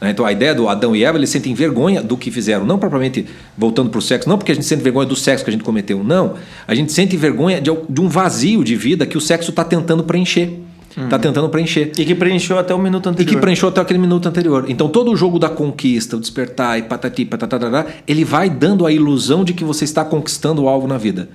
Né? 0.00 0.10
Então 0.10 0.24
a 0.24 0.30
ideia 0.30 0.54
do 0.54 0.68
Adão 0.68 0.94
e 0.94 1.04
Eva, 1.04 1.18
eles 1.18 1.30
sentem 1.30 1.52
vergonha 1.54 2.00
do 2.00 2.16
que 2.16 2.30
fizeram, 2.30 2.64
não 2.64 2.78
propriamente 2.78 3.26
voltando 3.56 3.90
para 3.90 3.98
o 3.98 4.02
sexo, 4.02 4.28
não 4.28 4.38
porque 4.38 4.52
a 4.52 4.54
gente 4.54 4.66
sente 4.66 4.82
vergonha 4.82 5.08
do 5.08 5.16
sexo 5.16 5.44
que 5.44 5.50
a 5.50 5.52
gente 5.52 5.64
cometeu, 5.64 6.04
não. 6.04 6.34
A 6.66 6.74
gente 6.74 6.92
sente 6.92 7.16
vergonha 7.16 7.60
de, 7.60 7.70
de 7.88 8.00
um 8.00 8.08
vazio 8.08 8.62
de 8.62 8.76
vida 8.76 9.04
que 9.04 9.18
o 9.18 9.20
sexo 9.20 9.50
está 9.50 9.64
tentando 9.64 10.04
preencher. 10.04 10.67
Está 11.04 11.18
tentando 11.18 11.48
preencher. 11.48 11.92
E 11.96 12.04
que 12.04 12.14
preencheu 12.14 12.58
até 12.58 12.74
o 12.74 12.78
minuto 12.78 13.08
E 13.08 13.10
anterior. 13.10 13.34
que 13.34 13.40
preencheu 13.40 13.68
até 13.68 13.80
aquele 13.80 13.98
minuto 13.98 14.28
anterior. 14.28 14.64
Então 14.68 14.88
todo 14.88 15.10
o 15.12 15.16
jogo 15.16 15.38
da 15.38 15.48
conquista, 15.48 16.16
o 16.16 16.20
despertar 16.20 16.78
e 16.78 16.82
patati, 16.82 17.24
patatá, 17.24 17.86
ele 18.06 18.24
vai 18.24 18.50
dando 18.50 18.84
a 18.86 18.92
ilusão 18.92 19.44
de 19.44 19.52
que 19.52 19.64
você 19.64 19.84
está 19.84 20.04
conquistando 20.04 20.68
algo 20.68 20.86
na 20.86 20.98
vida. 20.98 21.28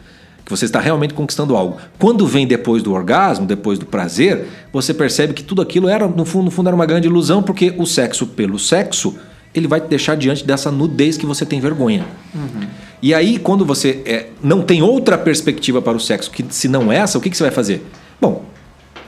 Que 0.44 0.52
você 0.52 0.66
está 0.66 0.80
realmente 0.80 1.14
conquistando 1.14 1.56
algo. 1.56 1.78
Quando 1.98 2.28
vem 2.28 2.46
depois 2.46 2.84
do 2.84 2.92
orgasmo, 2.92 3.46
depois 3.46 3.80
do 3.80 3.86
prazer, 3.86 4.48
você 4.74 4.94
percebe 4.94 5.34
que 5.34 5.42
tudo 5.44 5.62
aquilo 5.62 5.88
era, 5.88 6.06
no 6.06 6.26
fundo, 6.26 6.46
no 6.46 6.52
fundo 6.52 6.68
era 6.68 6.76
uma 6.76 6.86
grande 6.86 7.08
ilusão, 7.08 7.42
porque 7.42 7.74
o 7.78 7.86
sexo 7.86 8.28
pelo 8.28 8.60
sexo, 8.60 9.16
ele 9.56 9.68
vai 9.70 9.80
te 9.80 9.88
deixar 9.88 10.16
diante 10.16 10.46
dessa 10.46 10.70
nudez 10.70 11.16
que 11.16 11.26
você 11.26 11.46
tem 11.46 11.62
vergonha. 11.62 12.06
E 13.02 13.14
aí, 13.14 13.40
quando 13.40 13.64
você 13.66 14.02
é, 14.06 14.28
não 14.42 14.62
tem 14.62 14.82
outra 14.82 15.18
perspectiva 15.18 15.82
para 15.82 15.96
o 15.96 16.00
sexo, 16.00 16.30
que 16.30 16.46
se 16.50 16.68
não 16.68 16.92
essa, 16.92 17.18
o 17.18 17.22
que, 17.22 17.30
que 17.30 17.38
você 17.38 17.44
vai 17.44 17.52
fazer? 17.52 17.86
Bom, 18.20 18.46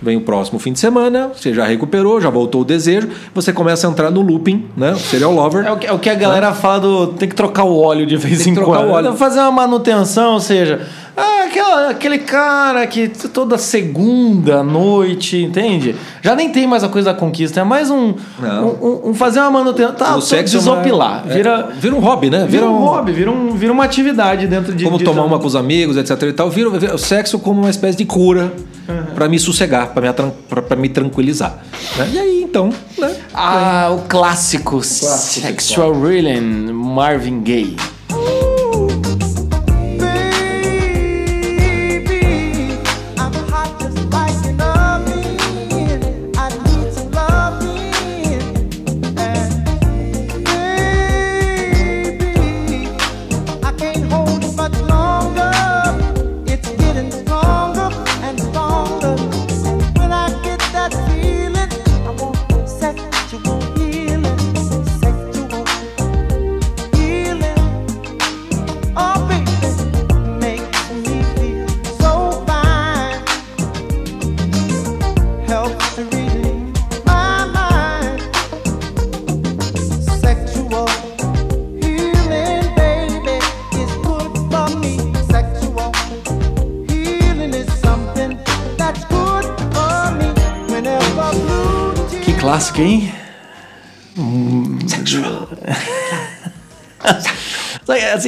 Vem 0.02 0.18
o 0.18 0.22
próximo 0.22 0.60
fim 0.60 0.74
de 0.74 0.80
semana, 0.80 1.32
você 1.36 1.54
já 1.54 1.66
recuperou, 1.66 2.20
já 2.20 2.30
voltou 2.30 2.62
o 2.62 2.66
desejo, 2.66 3.08
você 3.34 3.54
começa 3.54 3.88
a 3.88 3.92
entrar 3.92 4.12
no 4.12 4.22
looping, 4.22 4.66
né? 4.76 4.92
O 4.92 5.00
serial 5.00 5.32
lover. 5.34 5.66
É 5.66 5.72
o, 5.72 5.78
que, 5.78 5.88
é 5.88 5.92
o 5.94 6.00
que 6.00 6.10
a 6.10 6.16
galera 6.16 6.54
fala 6.54 6.80
do. 6.82 7.08
Tem 7.14 7.28
que 7.30 7.36
trocar 7.36 7.64
o 7.64 7.78
óleo 7.80 8.06
de 8.06 8.18
vez 8.18 8.44
Tem 8.44 8.54
em 8.54 8.56
quando. 8.56 8.90
óleo. 8.90 9.14
Fazer 9.14 9.40
uma 9.40 9.52
manutenção, 9.52 10.34
ou 10.34 10.40
seja, 10.40 10.86
Ah, 11.18 11.46
aquela, 11.46 11.90
aquele 11.92 12.18
cara 12.20 12.86
que 12.88 13.08
toda 13.08 13.58
segunda 13.58 14.62
noite, 14.62 15.42
entende? 15.42 15.96
Já 16.22 16.36
nem 16.36 16.50
tem 16.52 16.68
mais 16.68 16.84
a 16.84 16.90
coisa 16.90 17.14
da 17.14 17.18
conquista, 17.18 17.62
é 17.62 17.64
mais 17.64 17.90
um. 17.90 18.14
Um, 18.42 18.88
um- 18.88 19.10
um 19.10 19.14
fazer 19.14 19.40
uma 19.40 19.52
manutenção. 19.52 19.94
Tá, 19.96 20.16
o 20.18 20.22
sexo 20.22 20.58
é 20.58 20.60
desopilar. 20.60 21.24
é, 21.30 21.34
vira, 21.34 21.70
vira 21.80 21.96
um 21.96 22.00
hobby, 22.00 22.30
né? 22.30 22.46
vira 22.50 22.66
um 22.66 22.80
hobby, 22.80 23.14
vira, 23.14 23.32
um, 23.32 23.52
vira 23.52 23.72
uma 23.72 23.86
atividade 23.86 24.46
dentro 24.46 24.74
de. 24.76 24.84
Como 24.84 24.98
de- 24.98 25.06
tomar 25.06 25.24
uma 25.24 25.40
com 25.40 25.48
os 25.48 25.56
amigos, 25.56 25.96
etc 25.96 26.22
e 26.24 26.34
tal. 26.34 26.50
Vira, 26.50 26.70
vira 26.72 26.96
o 26.96 26.98
sexo 26.98 27.40
como 27.40 27.62
uma 27.62 27.70
espécie 27.70 27.98
de 27.98 28.04
cura 28.06 28.52
pra 29.14 29.28
me 29.28 29.40
sossegar, 29.40 29.88
pra 29.94 30.02
me, 30.02 30.62
pra- 30.62 30.76
me 30.76 30.90
tranquilizar. 30.90 31.64
né? 31.98 32.10
E 32.14 32.20
aí, 32.20 32.42
então, 32.44 32.70
né? 32.98 33.16
Ah, 33.34 33.90
o 33.92 34.02
clássico, 34.08 34.82
Sexual 34.84 35.94
Healing, 36.12 36.72
Marvin 36.72 37.42
Gaye. 37.44 37.76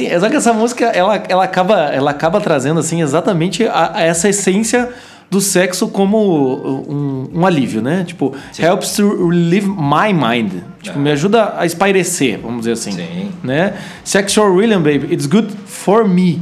Que, 0.08 0.14
assim, 0.14 0.20
só 0.24 0.30
que 0.30 0.36
essa 0.36 0.52
música 0.52 0.86
ela, 0.86 1.22
ela, 1.28 1.44
acaba, 1.44 1.80
ela 1.92 2.10
acaba 2.10 2.40
trazendo 2.40 2.80
assim 2.80 3.02
exatamente 3.02 3.64
a, 3.66 3.92
a 3.94 4.02
essa 4.02 4.28
essência 4.28 4.88
do 5.30 5.40
sexo 5.40 5.88
como 5.88 6.18
um, 6.88 7.28
um 7.34 7.46
alívio, 7.46 7.82
né? 7.82 8.02
Tipo, 8.06 8.34
helps 8.58 8.96
to 8.96 9.28
relieve 9.28 9.68
my 9.68 10.12
mind. 10.12 10.52
Tipo, 10.80 10.98
me 10.98 11.10
ajuda 11.10 11.54
a 11.58 11.66
espairecer, 11.66 12.38
vamos 12.40 12.60
dizer 12.60 12.72
assim. 12.72 12.92
Sim. 12.92 13.30
Né? 13.42 13.74
Sexual 14.02 14.54
William, 14.54 14.80
baby, 14.80 15.12
it's 15.12 15.26
good 15.26 15.48
for 15.66 16.08
me. 16.08 16.40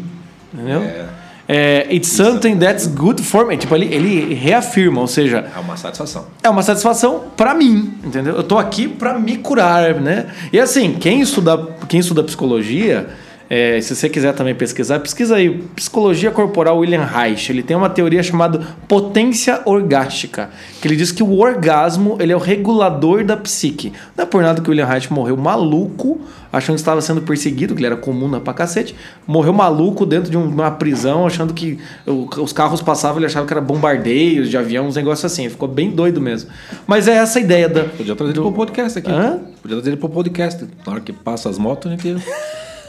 Entendeu? 0.55 1.07
É, 1.49 1.87
it's 1.93 2.09
something 2.09 2.57
that's 2.59 2.87
good 2.89 3.23
for 3.23 3.47
me. 3.47 3.57
Tipo, 3.57 3.75
ele, 3.77 3.93
ele 3.95 4.35
reafirma, 4.35 5.01
ou 5.01 5.07
seja, 5.07 5.45
É 5.55 5.61
uma 5.61 5.77
satisfação. 5.77 6.27
é 6.43 6.49
uma 6.51 6.63
satisfação 6.63 7.25
pra 7.37 7.55
mim, 7.55 7.93
entendeu? 8.05 8.35
Eu 8.35 8.43
tô 8.43 8.59
aqui 8.59 8.89
pra 8.89 9.19
me 9.19 9.37
curar, 9.37 9.95
né? 9.95 10.27
E 10.53 10.59
assim, 10.59 10.95
quem 10.99 11.21
estuda, 11.21 11.57
quem 11.89 12.01
estuda 12.01 12.23
psicologia, 12.25 13.09
é, 13.49 13.81
se 13.81 13.95
você 13.95 14.09
quiser 14.09 14.33
também 14.35 14.55
pesquisar, 14.55 14.99
pesquisa 15.01 15.37
aí 15.37 15.63
Psicologia 15.77 16.31
Corporal 16.31 16.79
William 16.79 17.05
Reich. 17.05 17.51
Ele 17.51 17.63
tem 17.63 17.77
uma 17.77 17.89
teoria 17.89 18.23
chamada 18.23 18.61
potência 18.89 19.61
orgástica, 19.65 20.51
que 20.81 20.89
ele 20.89 20.97
diz 20.97 21.13
que 21.13 21.23
o 21.23 21.39
orgasmo 21.39 22.17
ele 22.21 22.33
é 22.33 22.37
o 22.37 22.41
regulador 22.41 23.25
da 23.25 23.37
psique. 23.37 23.93
Não 24.17 24.25
é 24.25 24.27
por 24.27 24.43
nada 24.43 24.61
que 24.61 24.69
o 24.69 24.71
William 24.71 24.87
Reich 24.87 25.13
morreu 25.13 25.37
maluco, 25.37 26.21
achando 26.53 26.77
que 26.77 26.81
estava 26.81 27.01
sendo 27.01 27.21
perseguido, 27.23 27.75
que 27.75 27.81
ele 27.81 27.87
era 27.87 27.97
comuna 27.97 28.41
pra 28.41 28.55
cacete. 28.55 28.95
Morreu 29.27 29.53
maluco 29.53 30.07
dentro 30.07 30.31
de 30.31 30.37
um- 30.37 30.47
uma 30.49 30.71
prisão, 30.71 31.27
achando 31.27 31.53
que 31.53 31.79
os 32.07 32.53
carros 32.53 32.81
passavam, 32.81 33.19
ele 33.19 33.27
achava 33.27 33.47
que 33.47 33.53
era 33.53 33.61
bombardeios 33.61 34.49
de 34.49 34.57
avião, 34.57 34.87
uns 34.87 34.97
negócios 34.97 35.31
assim. 35.31 35.43
Ele 35.43 35.51
ficou 35.51 35.69
bem 35.69 35.91
doido 35.91 36.21
mesmo. 36.21 36.51
Mas 36.87 37.07
é 37.09 37.15
essa 37.17 37.39
a 37.39 37.43
ideia 37.43 37.69
da. 37.69 37.85
Podia 37.85 38.17
trazer 38.17 38.33
ele 38.33 38.41
pro 38.41 38.53
podcast 38.53 38.99
aqui. 38.99 39.11
Hã? 39.11 39.39
Podia 39.61 39.77
trazer 39.77 39.91
ele 39.91 39.97
pro 39.99 40.09
podcast. 40.09 40.65
Na 40.87 40.93
hora 40.93 41.01
que 41.01 41.13
passa 41.13 41.49
as 41.51 41.59
motos, 41.59 41.91
a 41.93 41.95
gente. 41.97 42.17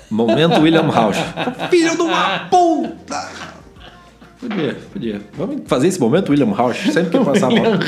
Momento 0.09 0.61
William 0.61 0.89
Rausch. 0.89 1.17
Filho 1.69 1.95
de 1.95 2.01
uma 2.01 2.39
puta! 2.49 3.27
Podia, 4.39 4.77
podia. 4.93 5.21
Vamos 5.37 5.61
fazer 5.65 5.87
esse 5.87 5.99
momento 5.99 6.29
William 6.29 6.51
Rausch 6.53 6.91
sempre 6.91 7.17
que 7.17 7.25
passar 7.25 7.47
a 7.47 7.49
William. 7.49 7.79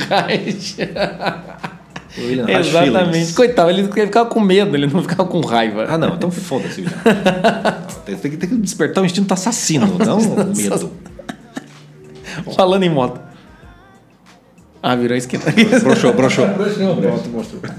O 2.17 2.21
William 2.21 2.45
Rausch 2.45 2.67
Exatamente. 2.67 3.09
Feelings. 3.11 3.31
Coitado, 3.35 3.69
ele 3.69 3.81
ele 3.81 4.05
ficava 4.07 4.27
com 4.29 4.39
medo, 4.39 4.75
ele 4.75 4.87
não 4.87 5.01
ficava 5.01 5.25
com 5.25 5.41
raiva. 5.41 5.85
Ah, 5.87 5.97
não, 5.97 6.15
então 6.15 6.31
foda-se, 6.31 6.81
William. 6.81 6.97
Tem, 8.05 8.15
tem 8.17 8.31
que- 8.31 8.37
tem 8.37 8.49
que 8.49 8.55
despertar 8.55 9.01
o 9.01 9.05
instinto 9.05 9.31
assassino, 9.33 9.97
não 9.99 10.17
o 10.17 10.45
medo. 10.57 10.91
Falando 12.55 12.83
em 12.83 12.89
moto. 12.89 13.21
Ah, 14.81 14.95
virou 14.95 15.17
esquina. 15.17 15.43
Broxou, 15.83 16.13
broxou. 16.13 16.47
Pronto, 16.47 17.29
mostrou. 17.29 17.61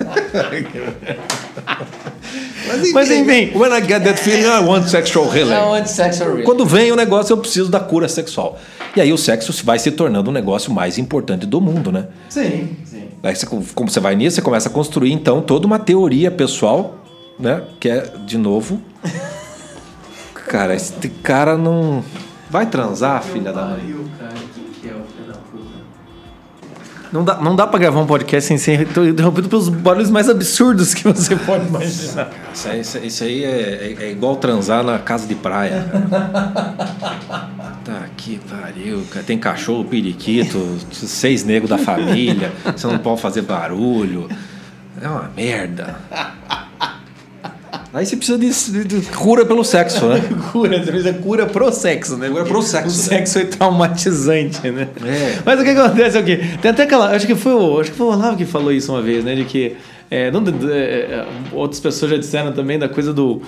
Mas 2.93 3.11
enfim. 3.11 3.57
When 3.57 3.73
I 3.73 3.81
get 3.81 4.05
that 4.05 4.21
feeling, 4.21 4.45
I 4.45 4.61
want 4.63 4.87
sexual 4.89 5.27
healing. 5.35 5.87
sexual 5.87 6.43
Quando 6.45 6.67
vem 6.67 6.93
o 6.93 6.97
negócio, 6.97 7.33
eu 7.33 7.39
preciso 7.39 7.71
da 7.71 7.81
cura 7.81 8.07
sexual. 8.09 8.59
E 8.95 9.01
aí 9.01 9.13
o 9.13 9.19
sexo 9.19 9.53
vai 9.65 9.79
se 9.79 9.91
tornando 9.91 10.31
o 10.31 10.33
negócio 10.33 10.73
mais 10.73 10.99
importante 10.99 11.47
do 11.47 11.61
mundo, 11.61 11.91
né? 11.91 12.09
Sim, 12.29 12.77
sim. 12.85 13.05
Aí 13.23 13.35
você, 13.35 13.47
como 13.47 13.91
você 13.91 14.01
vai 14.01 14.15
nisso, 14.15 14.37
você 14.37 14.43
começa 14.43 14.69
a 14.69 14.73
construir 14.73 15.13
então 15.13 15.41
toda 15.41 15.67
uma 15.67 15.79
teoria 15.79 16.31
pessoal, 16.31 16.97
né? 17.39 17.63
Que 17.79 17.89
é, 17.89 18.13
de 18.27 18.37
novo. 18.37 18.81
Cara, 20.47 20.75
esse 20.75 20.93
cara 21.23 21.57
não. 21.57 22.03
Vai 22.51 22.67
transar, 22.67 23.23
filha 23.23 23.53
da 23.53 23.67
mãe? 23.67 23.95
Não 27.13 27.25
dá, 27.25 27.41
não 27.41 27.57
dá 27.57 27.67
pra 27.67 27.79
gravar 27.79 28.01
um 28.01 28.07
podcast 28.07 28.47
sem 28.47 28.57
ser 28.57 28.83
interrompido 29.09 29.49
pelos 29.49 29.69
barulhos 29.69 30.11
mais 30.11 30.29
absurdos 30.29 30.95
que 30.95 31.03
você 31.09 31.35
pode 31.35 31.67
imaginar. 31.67 32.31
Isso 32.55 32.69
isso 32.69 32.99
isso 32.99 33.25
aí 33.25 33.43
é, 33.45 33.49
é- 33.99 34.05
é 34.05 34.11
igual 34.13 34.37
transar 34.37 34.85
na 34.85 34.99
casa 34.99 35.27
de 35.27 35.35
praia. 35.35 35.85
tá 37.85 38.03
que 38.17 38.39
pariu, 38.49 39.03
cara. 39.11 39.25
Tem 39.25 39.39
cachorro, 39.39 39.85
periquito, 39.85 40.79
seis 40.93 41.43
negros 41.45 41.69
da 41.71 41.79
família, 41.79 42.53
você 42.77 42.87
não 42.87 42.99
pode 42.99 43.21
fazer 43.21 43.43
barulho. 43.43 44.29
É 45.03 45.09
uma 45.09 45.31
merda. 45.37 45.97
Aí 47.93 48.07
você 48.07 48.17
precisa 48.17 48.39
de, 48.39 48.85
de- 48.85 49.01
de 49.01 49.07
cura 49.11 49.45
pelo 49.45 49.65
sexo, 49.65 50.07
né? 50.07 50.23
Cura, 50.53 50.79
vezes 50.81 51.07
é 51.07 51.13
cura 51.13 51.45
pro 51.47 51.73
sexo, 51.73 52.17
né? 52.17 52.29
Cura 52.29 52.45
pro 52.45 52.63
sexo, 52.63 52.87
O 52.89 53.03
né? 53.03 53.09
sexo 53.19 53.39
é 53.41 53.45
traumatizante, 53.47 54.71
né? 54.71 54.89
É. 55.05 55.39
Mas 55.45 55.61
o 55.61 55.65
que 55.65 55.71
acontece 55.71 56.17
é 56.17 56.21
o 56.21 56.25
quê? 56.25 56.41
Tem 56.63 56.71
até 56.71 56.85
aquela. 56.85 57.11
Acho 57.15 57.27
que 57.27 57.35
foi 57.35 57.53
o, 57.53 57.81
acho 57.81 57.91
que 57.91 57.97
foi 57.97 58.07
o 58.07 58.11
Olavo 58.11 58.37
que 58.37 58.45
falou 58.45 58.73
isso 58.73 58.93
uma 58.93 59.03
vez, 59.03 59.25
né? 59.25 59.35
De 59.35 59.45
que. 59.45 59.77
é, 60.11 60.31
não, 60.31 60.41
é, 60.71 61.27
outras 61.53 61.81
pessoas 61.81 62.13
já 62.13 62.17
disseram 62.17 62.53
também 62.53 62.79
da 62.79 62.89
coisa 62.89 63.13
do. 63.13 63.43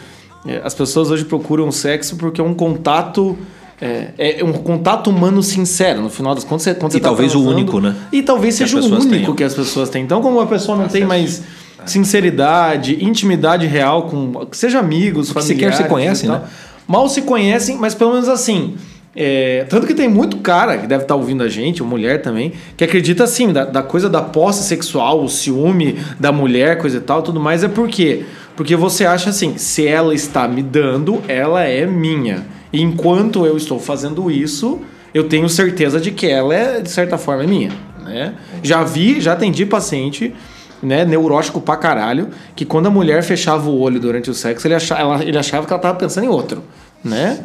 é, 0.46 0.60
as 0.64 0.74
pessoas 0.74 1.10
hoje 1.10 1.24
procuram 1.24 1.70
sexo 1.70 2.16
porque 2.16 2.40
é 2.40 2.44
um 2.44 2.54
contato. 2.54 3.38
É, 3.80 4.40
é 4.40 4.44
um 4.44 4.52
contato 4.52 5.10
humano 5.10 5.42
sincero, 5.42 6.00
no 6.02 6.08
final 6.10 6.34
das 6.36 6.44
contas. 6.44 6.62
você- 6.64 6.74
Quando 6.74 6.92
E 6.92 6.94
você 6.94 7.00
tá 7.00 7.08
talvez 7.08 7.34
o 7.34 7.42
único, 7.44 7.80
né? 7.80 7.94
E 8.12 8.22
talvez 8.22 8.54
seja 8.54 8.76
o 8.78 8.84
único 8.84 9.08
tenham. 9.08 9.34
que 9.34 9.42
as 9.44 9.54
pessoas 9.54 9.88
têm. 9.90 10.04
Então, 10.04 10.20
como 10.22 10.40
a 10.40 10.46
pessoa 10.46 10.78
não 10.78 10.86
tem 10.88 11.04
mais 11.04 11.42
sinceridade, 11.86 13.04
intimidade 13.04 13.66
real 13.66 14.02
com. 14.04 14.46
Seja 14.52 14.78
amigos, 14.78 15.28
sequer 15.28 15.42
familiares. 15.42 15.76
se 15.76 15.84
conhecem, 15.84 16.30
né? 16.30 16.42
Mal 16.86 17.08
se 17.08 17.22
conhecem, 17.22 17.76
mas 17.76 17.94
pelo 17.94 18.12
menos 18.12 18.28
assim. 18.28 18.74
é, 19.14 19.64
tanto 19.68 19.86
que 19.86 19.94
tem 19.94 20.08
muito 20.08 20.38
cara 20.38 20.78
que 20.78 20.86
deve 20.86 21.04
estar 21.04 21.14
ouvindo 21.14 21.42
a 21.42 21.48
gente, 21.48 21.82
ou 21.82 21.88
mulher 21.88 22.22
também, 22.22 22.52
que 22.76 22.84
acredita 22.84 23.24
assim, 23.24 23.52
da, 23.52 23.64
da 23.64 23.82
coisa 23.82 24.08
da 24.08 24.22
posse 24.22 24.64
sexual, 24.64 25.22
o 25.22 25.28
ciúme 25.28 25.98
da 26.18 26.32
mulher, 26.32 26.78
coisa 26.78 26.96
e 26.96 27.00
tal, 27.00 27.22
tudo 27.22 27.38
mais, 27.38 27.62
é 27.62 27.68
por 27.68 27.88
quê? 27.88 28.24
Porque 28.56 28.76
você 28.76 29.04
acha 29.04 29.30
assim, 29.30 29.56
se 29.58 29.86
ela 29.86 30.14
está 30.14 30.46
me 30.48 30.62
dando, 30.62 31.22
ela 31.28 31.62
é 31.62 31.86
minha. 31.86 32.44
E 32.72 32.80
enquanto 32.80 33.44
eu 33.44 33.56
estou 33.56 33.78
fazendo 33.78 34.30
isso, 34.30 34.80
eu 35.12 35.24
tenho 35.24 35.48
certeza 35.48 36.00
de 36.00 36.10
que 36.10 36.26
ela 36.26 36.54
é, 36.54 36.80
de 36.80 36.90
certa 36.90 37.18
forma, 37.18 37.44
é 37.44 37.46
minha. 37.46 37.70
Né? 38.02 38.34
Já 38.62 38.82
vi, 38.82 39.20
já 39.20 39.32
atendi 39.32 39.64
paciente 39.64 40.34
né, 40.82 41.04
neurótico 41.04 41.60
pra 41.60 41.76
caralho, 41.76 42.28
que 42.56 42.64
quando 42.64 42.86
a 42.86 42.90
mulher 42.90 43.22
fechava 43.22 43.68
o 43.70 43.78
olho 43.78 44.00
durante 44.00 44.28
o 44.30 44.34
sexo, 44.34 44.66
ele 44.66 44.74
achava, 44.74 45.00
ela- 45.00 45.22
ele 45.24 45.38
achava 45.38 45.66
que 45.66 45.72
ela 45.72 45.80
tava 45.80 45.96
pensando 45.98 46.24
em 46.24 46.28
outro, 46.28 46.62
né? 47.04 47.44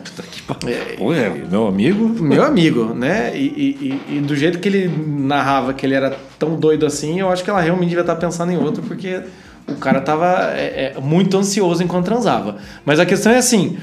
É, 1.14 1.30
meu 1.50 1.68
amigo. 1.68 2.08
Meu 2.24 2.44
amigo, 2.44 2.94
né? 2.94 3.32
E, 3.36 3.40
e- 3.40 4.12
e- 4.14 4.18
e 4.18 4.20
do 4.22 4.36
jeito 4.36 4.60
que 4.60 4.68
ele 4.68 4.92
narrava 5.08 5.74
que 5.74 5.86
ele 5.86 5.94
era 5.94 6.16
tão 6.40 6.56
doido 6.56 6.86
assim, 6.86 7.20
eu 7.20 7.30
acho 7.30 7.44
que 7.44 7.50
ela 7.50 7.62
realmente 7.62 7.90
devia 7.90 8.02
estar 8.02 8.16
pensando 8.16 8.52
em 8.52 8.58
outro, 8.58 8.82
porque 8.84 9.22
o 9.68 9.76
cara 9.76 10.00
tava 10.02 10.52
é, 10.56 10.94
é, 10.96 11.00
muito 11.02 11.38
ansioso 11.38 11.84
enquanto 11.84 12.06
transava. 12.06 12.58
Mas 12.86 13.00
a 13.00 13.06
questão 13.06 13.32
é 13.32 13.38
assim: 13.38 13.78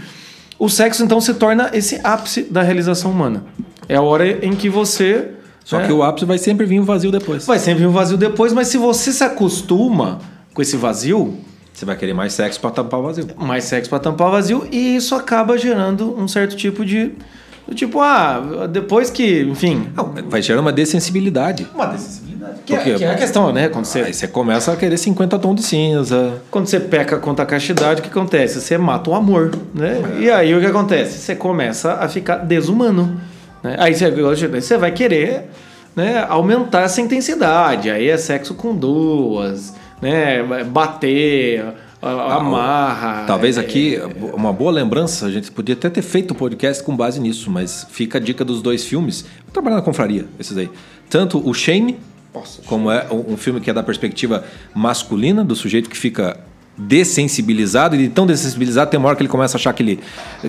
o 0.59 0.69
sexo 0.69 1.05
então 1.05 1.21
se 1.21 1.35
torna 1.35 1.71
esse 1.75 2.01
ápice 2.03 2.43
da 2.45 2.63
realização 2.63 3.11
humana. 3.11 3.45
É 3.89 3.97
a 3.97 4.01
hora 4.03 4.27
em 4.45 4.53
que 4.55 4.69
você. 4.69 5.31
Só 5.65 5.79
né, 5.79 5.87
que 5.87 5.93
o 5.93 6.03
ápice 6.03 6.27
vai 6.27 6.37
sempre 6.39 6.67
vir 6.67 6.79
um 6.79 6.85
vazio 6.85 7.11
depois. 7.11 7.47
Vai 7.47 7.59
sempre 7.59 7.81
vir 7.81 7.89
um 7.89 7.93
vazio 7.93 8.17
depois, 8.19 8.53
mas 8.53 8.69
se 8.69 8.77
você 8.77 9.11
se 9.13 9.25
acostuma 9.25 10.19
com 10.53 10.61
esse 10.63 10.77
vazio, 10.77 11.35
Você 11.73 11.85
vai 11.85 11.97
querer 11.97 12.13
mais 12.15 12.33
sexo 12.35 12.61
pra 12.61 12.71
tampar 12.71 13.01
o 13.01 13.03
vazio. 13.03 13.27
mais 13.37 13.65
sexo 13.65 13.89
para 13.91 13.99
tampar 13.99 14.29
o 14.29 14.31
vazio 14.31 14.69
e 14.71 14.95
isso 14.97 15.15
acaba 15.15 15.57
gerando 15.59 16.15
um 16.17 16.29
certo 16.29 16.55
tipo 16.55 16.85
de. 16.85 17.13
do 17.67 17.75
Tipo, 17.75 18.01
ah, 18.01 18.69
depois 18.71 19.11
que. 19.11 19.41
Enfim. 19.43 19.89
Não, 19.97 20.13
vai 20.29 20.41
gerando 20.43 20.61
uma 20.61 20.73
dessensibilidade. 20.73 21.67
Uma 21.75 21.87
dessensibilidade. 21.87 22.59
Que, 22.67 22.75
Por 22.77 22.85
quê? 22.85 22.91
é, 22.91 22.95
que 22.97 23.05
é 23.05 23.11
a 23.11 23.15
questão, 23.17 23.53
né? 23.53 23.69
Quando 23.71 23.87
você, 23.87 24.01
Aí 24.03 24.13
você 24.15 24.29
começa 24.29 24.71
a 24.71 24.77
querer 24.77 24.99
50 24.99 25.39
tons 25.39 25.57
de 25.57 25.63
cinza. 25.63 26.35
quando 26.51 26.67
você 26.67 26.79
peca 26.79 27.17
contra 27.19 27.43
a 27.43 27.47
castidade, 27.47 28.01
o 28.01 28.05
que 28.05 28.11
acontece? 28.11 28.61
Você 28.61 28.77
mata 28.79 29.09
o 29.11 29.15
amor, 29.15 29.51
né? 29.75 30.01
E 30.21 30.31
aí 30.31 30.55
o 30.55 30.61
que 30.61 30.67
acontece? 30.67 31.19
Você 31.19 31.35
começa 31.35 31.95
a 31.95 32.09
ficar 32.09 32.37
desumano. 32.37 33.19
Né? 33.65 33.77
Aí 33.79 33.95
você, 33.95 34.77
vai 34.77 34.93
querer 34.93 35.47
né, 35.97 36.25
aumentar 36.29 36.83
essa 36.83 37.01
intensidade. 37.01 37.91
Aí 37.91 38.09
é 38.09 38.17
sexo 38.19 38.55
com 38.55 38.77
duas, 38.77 39.75
né? 40.03 40.43
Bater, 40.67 41.65
amarra. 42.03 43.25
Talvez 43.27 43.57
é, 43.57 43.61
aqui, 43.61 43.99
uma 44.35 44.53
boa 44.53 44.71
lembrança, 44.71 45.27
a 45.27 45.31
gente 45.31 45.51
podia 45.51 45.75
até 45.75 45.89
ter 45.89 46.03
feito 46.03 46.35
um 46.35 46.37
podcast 46.37 46.83
com 46.85 46.95
base 46.95 47.19
nisso, 47.19 47.51
mas 47.51 47.87
fica 47.91 48.19
a 48.19 48.21
dica 48.21 48.45
dos 48.45 48.61
dois 48.61 48.85
filmes. 48.85 49.23
Vou 49.23 49.53
trabalhar 49.53 49.77
na 49.77 49.83
confraria, 49.83 50.27
esses 50.39 50.57
aí. 50.57 50.69
Tanto 51.09 51.43
o 51.49 51.55
Shane, 51.55 51.99
como 52.67 52.91
é 52.91 53.07
um 53.11 53.37
filme 53.37 53.61
que 53.61 53.71
é 53.71 53.73
da 53.73 53.83
perspectiva 53.83 54.45
masculina, 54.75 55.43
do 55.43 55.57
sujeito 55.57 55.89
que 55.89 55.97
fica 55.97 56.37
dessensibilizado, 56.77 57.95
e 57.97 58.09
tão 58.09 58.27
dessensibilizado 58.27 58.91
tem 58.91 58.99
uma 58.99 59.09
hora 59.09 59.17
que 59.17 59.23
ele 59.23 59.29
começa 59.29 59.57
a 59.57 59.59
achar 59.59 59.73
que, 59.73 59.83
ele, 59.83 60.01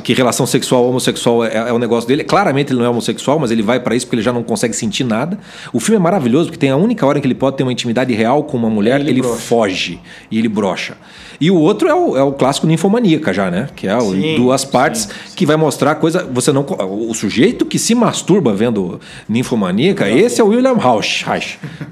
que 0.03 0.13
relação 0.13 0.45
sexual 0.45 0.87
homossexual 0.89 1.45
é, 1.45 1.69
é 1.69 1.73
o 1.73 1.77
negócio 1.77 2.07
dele. 2.07 2.23
Claramente 2.23 2.71
ele 2.71 2.79
não 2.79 2.85
é 2.85 2.89
homossexual, 2.89 3.37
mas 3.39 3.51
ele 3.51 3.61
vai 3.61 3.79
pra 3.79 3.95
isso 3.95 4.05
porque 4.05 4.15
ele 4.15 4.23
já 4.23 4.33
não 4.33 4.43
consegue 4.43 4.75
sentir 4.75 5.03
nada. 5.03 5.37
O 5.71 5.79
filme 5.79 5.97
é 5.97 5.99
maravilhoso 5.99 6.47
porque 6.47 6.57
tem 6.57 6.71
a 6.71 6.75
única 6.75 7.05
hora 7.05 7.19
em 7.19 7.21
que 7.21 7.27
ele 7.27 7.35
pode 7.35 7.57
ter 7.57 7.63
uma 7.63 7.71
intimidade 7.71 8.13
real 8.13 8.43
com 8.43 8.57
uma 8.57 8.69
mulher, 8.69 8.99
Ele 8.99 9.11
ele, 9.11 9.23
foge 9.23 9.99
e 10.31 10.39
ele 10.39 10.49
brocha. 10.49 10.97
E 11.39 11.51
o 11.51 11.55
outro 11.55 11.87
é 11.87 11.93
o, 11.93 12.17
é 12.17 12.23
o 12.23 12.31
clássico 12.31 12.65
ninfomaníaca 12.65 13.33
já, 13.33 13.51
né? 13.51 13.69
Que 13.75 13.87
é 13.87 13.97
o 13.97 14.11
Sim, 14.11 14.35
duas 14.35 14.61
sim, 14.61 14.67
partes 14.67 15.09
que 15.35 15.45
vai 15.45 15.55
mostrar 15.55 15.91
a 15.91 15.95
coisa. 15.95 16.27
Você 16.31 16.51
não 16.51 16.65
o 16.65 17.13
sujeito 17.13 17.65
que 17.65 17.77
se 17.77 17.93
masturba 17.93 18.53
vendo 18.53 18.99
ninfomaníaca, 19.27 20.09
esse 20.09 20.41
é 20.41 20.43
o 20.43 20.47
William 20.47 20.73
Rausch. 20.73 21.25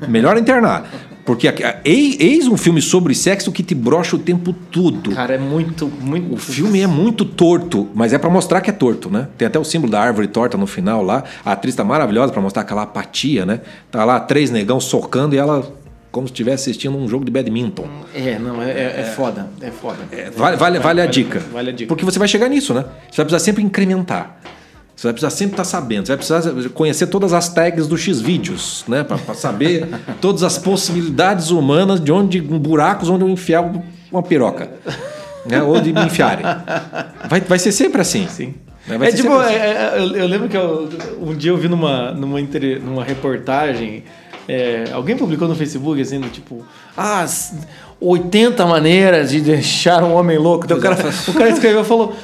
Melhor 0.07 0.37
internar. 0.37 0.89
Porque 1.25 1.47
eis 1.85 2.47
um 2.47 2.57
filme 2.57 2.81
sobre 2.81 3.15
sexo 3.15 3.51
que 3.51 3.63
te 3.63 3.73
brocha 3.73 4.15
o 4.15 4.19
tempo 4.19 4.51
todo. 4.51 5.11
Cara, 5.11 5.35
é 5.35 5.37
muito, 5.37 5.87
muito. 5.87 6.33
O 6.33 6.37
filme 6.37 6.81
é 6.81 6.87
muito 6.87 7.23
torto, 7.23 7.87
mas 7.95 8.11
é 8.11 8.17
pra 8.17 8.29
mostrar 8.29 8.59
que 8.59 8.69
é 8.69 8.73
torto, 8.73 9.09
né? 9.09 9.29
Tem 9.37 9.47
até 9.47 9.57
o 9.57 9.63
símbolo 9.63 9.91
da 9.91 10.01
árvore 10.01 10.27
torta 10.27 10.57
no 10.57 10.67
final 10.67 11.01
lá. 11.01 11.23
A 11.45 11.53
atriz 11.53 11.75
tá 11.75 11.83
maravilhosa 11.83 12.33
pra 12.33 12.41
mostrar 12.41 12.63
aquela 12.63 12.81
apatia, 12.83 13.45
né? 13.45 13.61
Tá 13.89 14.03
lá 14.03 14.19
três 14.19 14.51
negão 14.51 14.81
socando 14.81 15.33
e 15.33 15.37
ela 15.37 15.65
como 16.11 16.27
se 16.27 16.33
estivesse 16.33 16.69
assistindo 16.69 16.95
um 16.95 17.07
jogo 17.07 17.25
de 17.25 17.31
badminton. 17.31 17.87
É, 18.13 18.37
não, 18.37 18.61
é, 18.61 18.69
é, 18.69 18.95
é 18.99 19.03
foda. 19.15 19.49
É 19.59 19.71
foda. 19.71 19.97
É, 20.11 20.29
vale, 20.29 20.57
vale, 20.57 20.79
vale 20.79 21.01
a 21.01 21.07
dica. 21.07 21.39
Vale 21.51 21.71
a 21.71 21.73
dica. 21.73 21.87
Porque 21.87 22.05
você 22.05 22.19
vai 22.19 22.27
chegar 22.27 22.47
nisso, 22.47 22.71
né? 22.71 22.85
Você 23.09 23.17
vai 23.17 23.25
precisar 23.25 23.39
sempre 23.39 23.63
incrementar. 23.63 24.39
Você 25.03 25.07
vai 25.07 25.13
precisar 25.15 25.31
sempre 25.31 25.51
estar 25.55 25.65
sabendo. 25.65 26.05
Você 26.05 26.15
vai 26.15 26.17
precisar 26.17 26.69
conhecer 26.69 27.07
todas 27.07 27.33
as 27.33 27.49
tags 27.49 27.87
do 27.87 27.97
X-Vídeos, 27.97 28.85
né? 28.87 29.03
Pra 29.03 29.17
saber 29.33 29.85
todas 30.21 30.43
as 30.43 30.57
possibilidades 30.57 31.49
humanas 31.49 31.99
de 31.99 32.09
onde 32.09 32.39
buracos 32.39 33.09
onde 33.09 33.25
eu 33.25 33.27
enfiar 33.29 33.69
uma 34.09 34.23
piroca. 34.23 34.71
Né? 35.45 35.61
Ou 35.61 35.81
de 35.81 35.91
me 35.91 36.05
enfiarem. 36.05 36.45
Vai, 37.29 37.41
vai 37.41 37.59
ser 37.59 37.73
sempre 37.73 37.99
assim. 37.99 38.29
Sim. 38.29 38.53
Né? 38.87 38.97
Vai 38.97 39.09
É 39.09 39.11
tipo, 39.11 39.33
assim. 39.33 39.53
é- 39.53 39.57
é- 39.57 39.93
eu, 39.97 40.15
eu 40.15 40.25
lembro 40.25 40.47
que 40.47 40.55
eu- 40.55 40.89
um 41.21 41.35
dia 41.35 41.51
eu 41.51 41.57
vi 41.57 41.67
numa, 41.67 42.13
numa, 42.13 42.39
inter- 42.39 42.81
numa 42.81 43.03
reportagem, 43.03 44.05
é, 44.47 44.85
alguém 44.93 45.17
publicou 45.17 45.49
no 45.49 45.55
Facebook 45.55 46.01
assim, 46.01 46.17
do 46.21 46.29
tipo, 46.29 46.65
ah, 46.95 47.23
s- 47.23 47.57
80 47.99 48.65
maneiras 48.65 49.31
de 49.31 49.41
deixar 49.41 50.01
um 50.01 50.13
homem 50.13 50.37
louco. 50.37 50.63
Então, 50.63 50.77
o, 50.77 50.81
cara, 50.81 50.95
o 51.27 51.33
cara 51.33 51.49
escreveu 51.49 51.81
e 51.81 51.85
falou: 51.85 52.15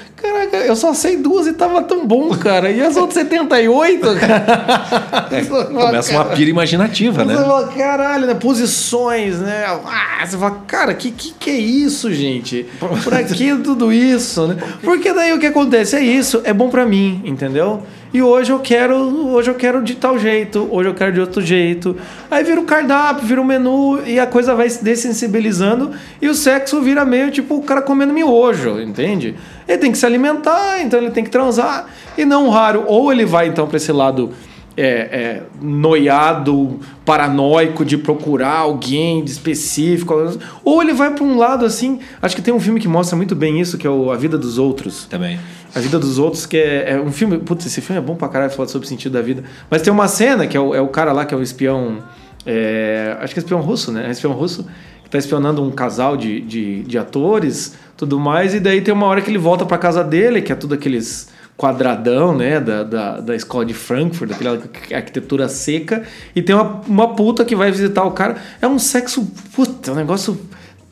Caraca, 0.50 0.68
eu 0.68 0.76
só 0.76 0.94
sei 0.94 1.18
duas 1.18 1.48
e 1.48 1.54
tava 1.54 1.82
tão 1.84 2.06
bom, 2.06 2.30
cara. 2.38 2.72
E 2.72 2.82
as 2.82 2.96
outras 2.96 3.16
78, 3.16 4.02
cara. 4.20 5.28
É, 5.32 5.42
começa 5.44 6.12
uma 6.12 6.26
pira 6.26 6.50
imaginativa, 6.50 7.24
Você 7.24 7.34
né? 7.34 7.36
fala, 7.36 7.68
caralho, 7.68 8.28
né? 8.28 8.34
Posições, 8.34 9.40
né? 9.40 9.66
Ah, 9.86 10.26
você 10.26 10.38
fala, 10.38 10.62
cara, 10.68 10.94
que, 10.94 11.12
que 11.12 11.34
que 11.34 11.50
é 11.50 11.58
isso, 11.58 12.12
gente? 12.14 12.66
Pra 13.04 13.24
que 13.24 13.56
tudo 13.58 13.92
isso, 13.94 14.48
né? 14.48 14.58
Porque 14.84 15.14
daí 15.14 15.34
o 15.34 15.40
que 15.40 15.46
acontece 15.48 15.96
é 15.96 16.02
isso, 16.02 16.42
é 16.44 16.54
bom 16.54 16.70
pra 16.70 16.86
mim, 16.86 17.22
entendeu? 17.26 17.84
E 18.12 18.24
hoje 18.24 18.52
eu 18.52 18.60
quero, 18.60 18.96
hoje 19.32 19.52
eu 19.52 19.54
quero 19.54 19.84
de 19.84 19.94
tal 19.94 20.18
jeito, 20.18 20.68
hoje 20.72 20.90
eu 20.90 20.96
quero 20.96 21.14
de 21.14 21.20
outro 21.20 21.44
jeito. 21.44 21.96
Aí 22.32 22.44
vira 22.44 22.60
o 22.60 22.66
cardápio, 22.66 23.24
vira 23.24 23.40
o 23.40 23.46
menu 23.46 24.00
e 24.04 24.20
a 24.20 24.26
coisa 24.26 24.56
vai 24.56 24.68
se 24.68 24.84
dessensibilizando 24.84 25.92
e 26.20 26.28
o 26.28 26.34
sexo 26.34 26.82
vira 26.82 27.06
meio 27.06 27.30
tipo 27.30 27.56
o 27.56 27.62
cara 27.62 27.84
comendo 27.84 28.12
miojo, 28.12 28.82
entende? 28.82 29.36
Ele 29.68 29.78
tem 29.78 29.92
que 29.92 29.98
se 29.98 30.08
alimentar, 30.08 30.82
então 30.82 31.00
ele 31.00 31.12
tem 31.12 31.24
que 31.24 31.30
transar 31.30 31.86
e 32.18 32.26
não 32.26 32.50
raro 32.50 32.84
ou 32.88 33.12
ele 33.12 33.26
vai 33.26 33.48
então 33.48 33.68
pra 33.68 33.78
esse 33.78 33.92
lado 33.92 34.32
é, 34.80 34.92
é, 34.92 35.44
noiado, 35.62 36.80
paranoico 37.04 37.84
de 37.84 37.98
procurar 37.98 38.60
alguém 38.60 39.24
de 39.24 39.32
específico, 39.32 40.16
ou 40.64 40.82
ele 40.82 40.94
vai 40.94 41.14
para 41.14 41.24
um 41.24 41.38
lado 41.38 41.66
assim. 41.66 42.00
Acho 42.22 42.36
que 42.36 42.42
tem 42.42 42.54
um 42.54 42.60
filme 42.60 42.80
que 42.80 42.88
mostra 42.88 43.18
muito 43.18 43.36
bem 43.36 43.60
isso, 43.60 43.78
que 43.78 43.86
é 43.86 43.90
o 43.90 44.10
A 44.10 44.16
Vida 44.16 44.38
dos 44.38 44.58
Outros. 44.58 45.06
Também. 45.06 45.38
A 45.76 45.80
Vida 45.80 46.00
dos 46.00 46.18
Outros, 46.18 46.46
que 46.46 46.58
é, 46.58 46.94
é 46.94 47.02
um 47.02 47.12
filme. 47.12 47.40
Putz, 47.40 47.66
esse 47.66 47.82
filme 47.82 48.02
é 48.02 48.04
bom 48.04 48.16
pra 48.16 48.30
caralho 48.30 48.52
falar 48.52 48.70
sobre 48.70 48.86
o 48.86 48.90
sentido 48.90 49.14
da 49.14 49.22
vida. 49.22 49.44
Mas 49.70 49.82
tem 49.82 49.92
uma 49.92 50.08
cena 50.08 50.48
que 50.48 50.56
é 50.56 50.60
o, 50.60 50.74
é 50.74 50.82
o 50.82 50.88
cara 50.88 51.12
lá 51.12 51.26
que 51.26 51.34
é 51.34 51.38
o 51.38 51.42
espião. 51.42 51.98
é, 52.46 53.18
acho 53.20 53.34
que 53.34 53.40
é 53.40 53.44
espião 53.44 53.60
russo, 53.60 53.92
né? 53.92 54.08
É 54.08 54.12
espião 54.12 54.32
russo 54.32 54.66
que 55.04 55.10
tá 55.10 55.18
espionando 55.18 55.64
um 55.64 55.72
casal 55.72 56.16
de, 56.16 56.40
de, 56.40 56.84
de 56.84 56.98
atores, 56.98 57.76
tudo 57.98 58.20
mais, 58.20 58.54
e 58.54 58.60
daí 58.60 58.80
tem 58.80 58.94
uma 58.94 59.08
hora 59.08 59.22
que 59.22 59.32
ele 59.32 59.40
volta 59.40 59.66
pra 59.66 59.76
casa 59.76 60.04
dele, 60.04 60.40
que 60.40 60.52
é 60.52 60.56
tudo 60.56 60.76
aqueles 60.76 61.30
quadradão, 61.60 62.34
né, 62.34 62.58
da, 62.58 62.84
da, 62.84 63.20
da 63.20 63.36
escola 63.36 63.66
de 63.66 63.74
Frankfurt, 63.74 64.30
daquela 64.30 64.58
arquitetura 64.94 65.50
seca, 65.50 66.04
e 66.34 66.42
tem 66.42 66.56
uma, 66.56 66.82
uma 66.88 67.14
puta 67.14 67.44
que 67.44 67.54
vai 67.54 67.70
visitar 67.70 68.06
o 68.06 68.12
cara. 68.12 68.38
É 68.62 68.68
um 68.68 68.80
sexo, 68.80 69.30
puta, 69.54 69.92
é 69.92 69.94
um 69.94 69.98
negócio 69.98 70.40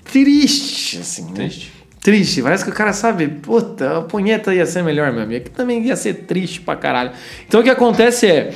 triste, 0.04 0.98
assim, 0.98 1.24
né? 1.28 1.46
Triste. 1.46 1.74
Triste, 2.02 2.42
parece 2.42 2.66
que 2.66 2.70
o 2.70 2.74
cara 2.74 2.92
sabe, 2.92 3.30
puta, 3.30 4.00
a 4.00 4.02
punheta 4.02 4.54
ia 4.54 4.66
ser 4.66 4.84
melhor, 4.84 5.12
meu 5.14 5.24
amigo. 5.24 5.46
Aqui 5.46 5.50
também 5.50 5.86
ia 5.86 5.96
ser 5.96 6.14
triste 6.26 6.60
pra 6.60 6.76
caralho. 6.76 7.12
Então 7.48 7.62
o 7.62 7.64
que 7.64 7.70
acontece 7.70 8.28
é, 8.28 8.54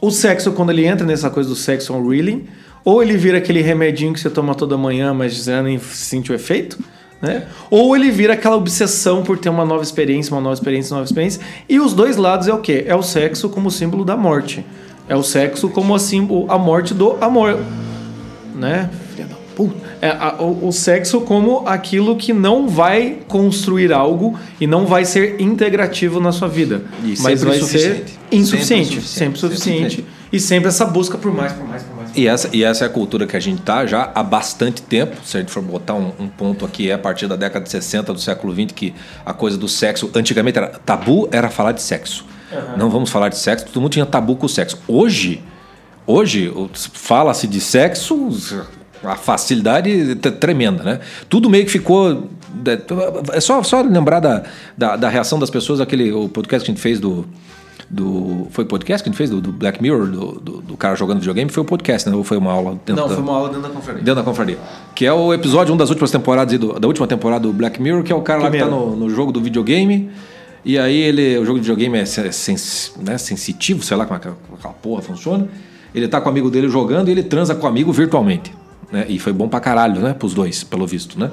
o 0.00 0.10
sexo, 0.10 0.52
quando 0.52 0.70
ele 0.70 0.86
entra 0.86 1.06
nessa 1.06 1.28
coisa 1.28 1.48
do 1.48 1.56
sexo 1.56 1.92
on 1.92 2.08
reeling, 2.08 2.46
ou 2.84 3.02
ele 3.02 3.18
vira 3.18 3.36
aquele 3.36 3.60
remedinho 3.60 4.14
que 4.14 4.20
você 4.20 4.30
toma 4.30 4.54
toda 4.54 4.78
manhã, 4.78 5.12
mas 5.12 5.36
você 5.36 5.60
nem 5.60 5.78
sente 5.78 6.32
o 6.32 6.34
efeito, 6.34 6.78
né? 7.20 7.46
Ou 7.70 7.96
ele 7.96 8.10
vira 8.10 8.34
aquela 8.34 8.56
obsessão 8.56 9.22
por 9.22 9.38
ter 9.38 9.48
uma 9.48 9.64
nova 9.64 9.82
experiência, 9.82 10.32
uma 10.34 10.40
nova 10.40 10.54
experiência, 10.54 10.92
uma 10.94 10.98
nova 11.00 11.08
experiência. 11.08 11.40
E 11.68 11.80
os 11.80 11.92
dois 11.92 12.16
lados 12.16 12.46
é 12.48 12.52
o 12.54 12.58
quê? 12.58 12.84
É 12.86 12.94
o 12.94 13.02
sexo 13.02 13.48
como 13.48 13.70
símbolo 13.70 14.04
da 14.04 14.16
morte. 14.16 14.64
É 15.08 15.16
o 15.16 15.22
sexo 15.22 15.68
como 15.68 15.94
a, 15.94 15.98
símbolo, 15.98 16.46
a 16.50 16.58
morte 16.58 16.92
do 16.94 17.16
amor. 17.20 17.58
Né? 18.54 18.90
Filha 19.14 19.26
da 19.28 19.36
puta. 19.56 19.88
É, 20.00 20.10
a- 20.10 20.36
o, 20.38 20.68
o 20.68 20.72
sexo 20.72 21.20
como 21.22 21.62
aquilo 21.66 22.16
que 22.16 22.32
não 22.32 22.68
vai 22.68 23.18
construir 23.26 23.92
algo 23.92 24.38
e 24.60 24.66
não 24.66 24.86
vai 24.86 25.04
ser 25.04 25.40
integrativo 25.40 26.20
na 26.20 26.30
sua 26.30 26.46
vida. 26.48 26.82
E 27.02 27.08
mas 27.20 27.40
sempre 27.40 27.44
vai 27.46 27.56
insuficiente. 27.58 28.10
ser 28.30 28.36
insuficiente. 28.36 28.88
Sempre 29.00 29.08
Sempre 29.08 29.38
insuficiente. 29.38 29.38
suficiente. 29.38 29.96
Sempre 29.96 30.12
E 30.32 30.40
sempre 30.40 30.68
essa 30.68 30.84
busca 30.84 31.16
por 31.18 31.32
mais, 31.34 31.52
por 31.52 31.66
mais, 31.66 31.82
por 31.82 31.96
mais. 31.96 31.97
E 32.18 32.26
essa, 32.26 32.50
e 32.52 32.64
essa 32.64 32.84
é 32.84 32.86
a 32.88 32.90
cultura 32.90 33.28
que 33.28 33.36
a 33.36 33.40
gente 33.40 33.62
tá 33.62 33.86
já 33.86 34.10
há 34.12 34.24
bastante 34.24 34.82
tempo. 34.82 35.16
Se 35.24 35.36
a 35.36 35.40
gente 35.40 35.52
for 35.52 35.62
botar 35.62 35.94
um, 35.94 36.12
um 36.18 36.26
ponto 36.26 36.66
aqui, 36.66 36.90
é 36.90 36.94
a 36.94 36.98
partir 36.98 37.28
da 37.28 37.36
década 37.36 37.64
de 37.64 37.70
60 37.70 38.12
do 38.12 38.18
século 38.18 38.52
20 38.52 38.74
que 38.74 38.92
a 39.24 39.32
coisa 39.32 39.56
do 39.56 39.68
sexo, 39.68 40.10
antigamente 40.12 40.58
era 40.58 40.66
tabu, 40.66 41.28
era 41.30 41.48
falar 41.48 41.70
de 41.70 41.80
sexo. 41.80 42.26
Não 42.76 42.90
vamos 42.90 43.10
falar 43.10 43.28
de 43.28 43.38
sexo, 43.38 43.66
todo 43.66 43.80
mundo 43.80 43.92
tinha 43.92 44.04
tabu 44.04 44.34
com 44.34 44.46
o 44.46 44.48
sexo. 44.48 44.80
Hoje, 44.88 45.40
hoje 46.04 46.52
fala-se 46.74 47.46
de 47.46 47.60
sexo, 47.60 48.30
a 49.04 49.14
facilidade 49.14 50.18
é 50.20 50.30
tremenda, 50.32 50.82
né? 50.82 51.00
Tudo 51.28 51.48
meio 51.48 51.64
que 51.66 51.70
ficou. 51.70 52.28
É 53.32 53.40
só, 53.40 53.62
só 53.62 53.80
lembrar 53.80 54.18
da, 54.18 54.42
da, 54.76 54.96
da 54.96 55.08
reação 55.08 55.38
das 55.38 55.50
pessoas, 55.50 55.80
aquele 55.80 56.10
o 56.12 56.28
podcast 56.28 56.64
que 56.64 56.72
a 56.72 56.74
gente 56.74 56.82
fez 56.82 56.98
do. 56.98 57.28
Do 57.90 58.46
foi 58.50 58.64
podcast 58.66 59.02
que 59.02 59.08
a 59.08 59.10
gente 59.10 59.16
fez 59.16 59.30
do, 59.30 59.40
do 59.40 59.50
Black 59.50 59.80
Mirror, 59.82 60.06
do, 60.06 60.32
do, 60.40 60.60
do 60.60 60.76
cara 60.76 60.94
jogando 60.94 61.18
videogame? 61.20 61.50
Foi 61.50 61.62
o 61.62 61.66
podcast, 61.66 62.08
né? 62.08 62.14
Ou 62.14 62.22
foi 62.22 62.36
uma 62.36 62.52
aula 62.52 62.72
dentro 62.84 62.96
Não, 62.96 63.08
da, 63.08 63.14
foi 63.14 63.22
uma 63.22 63.32
aula 63.34 63.48
dentro 63.48 63.62
da 63.62 63.68
confraria. 63.70 64.02
Dentro 64.02 64.14
da 64.16 64.22
confraria. 64.22 64.58
Que 64.94 65.06
é 65.06 65.12
o 65.12 65.32
episódio, 65.32 65.72
um 65.72 65.76
das 65.76 65.88
últimas 65.88 66.10
temporadas, 66.10 66.58
do- 66.58 66.78
da 66.78 66.86
última 66.86 67.06
temporada 67.06 67.46
do 67.46 67.52
Black 67.52 67.80
Mirror, 67.80 68.02
que 68.02 68.12
é 68.12 68.14
o 68.16 68.20
cara 68.22 68.42
lá 68.42 68.50
que 68.50 68.58
tá 68.58 68.64
Primeiro. 68.66 68.90
no, 68.90 68.96
no 68.96 69.10
jogo 69.10 69.32
do 69.32 69.40
videogame. 69.40 70.10
E 70.64 70.78
aí 70.78 70.96
ele, 70.96 71.38
o 71.38 71.44
jogo 71.46 71.58
de 71.58 71.62
videogame 71.66 71.98
é 71.98 72.04
sen- 72.04 72.30
sens- 72.32 72.92
né, 73.02 73.16
sensitivo, 73.16 73.82
sei 73.82 73.96
lá 73.96 74.04
como 74.04 74.18
é 74.18 74.20
que 74.20 74.28
aquela 74.28 74.74
porra 74.74 75.00
funciona. 75.00 75.48
Ele 75.94 76.06
tá 76.06 76.20
com 76.20 76.28
o 76.28 76.30
amigo 76.30 76.50
dele 76.50 76.68
jogando 76.68 77.08
e 77.08 77.12
ele 77.12 77.22
transa 77.22 77.54
com 77.54 77.64
o 77.66 77.68
amigo 77.70 77.90
virtualmente. 77.92 78.52
Né? 78.92 79.06
E 79.08 79.18
foi 79.18 79.32
bom 79.32 79.48
pra 79.48 79.60
caralho, 79.60 80.00
né? 80.00 80.12
Pros 80.12 80.34
dois, 80.34 80.62
pelo 80.64 80.86
visto, 80.86 81.18
né? 81.18 81.30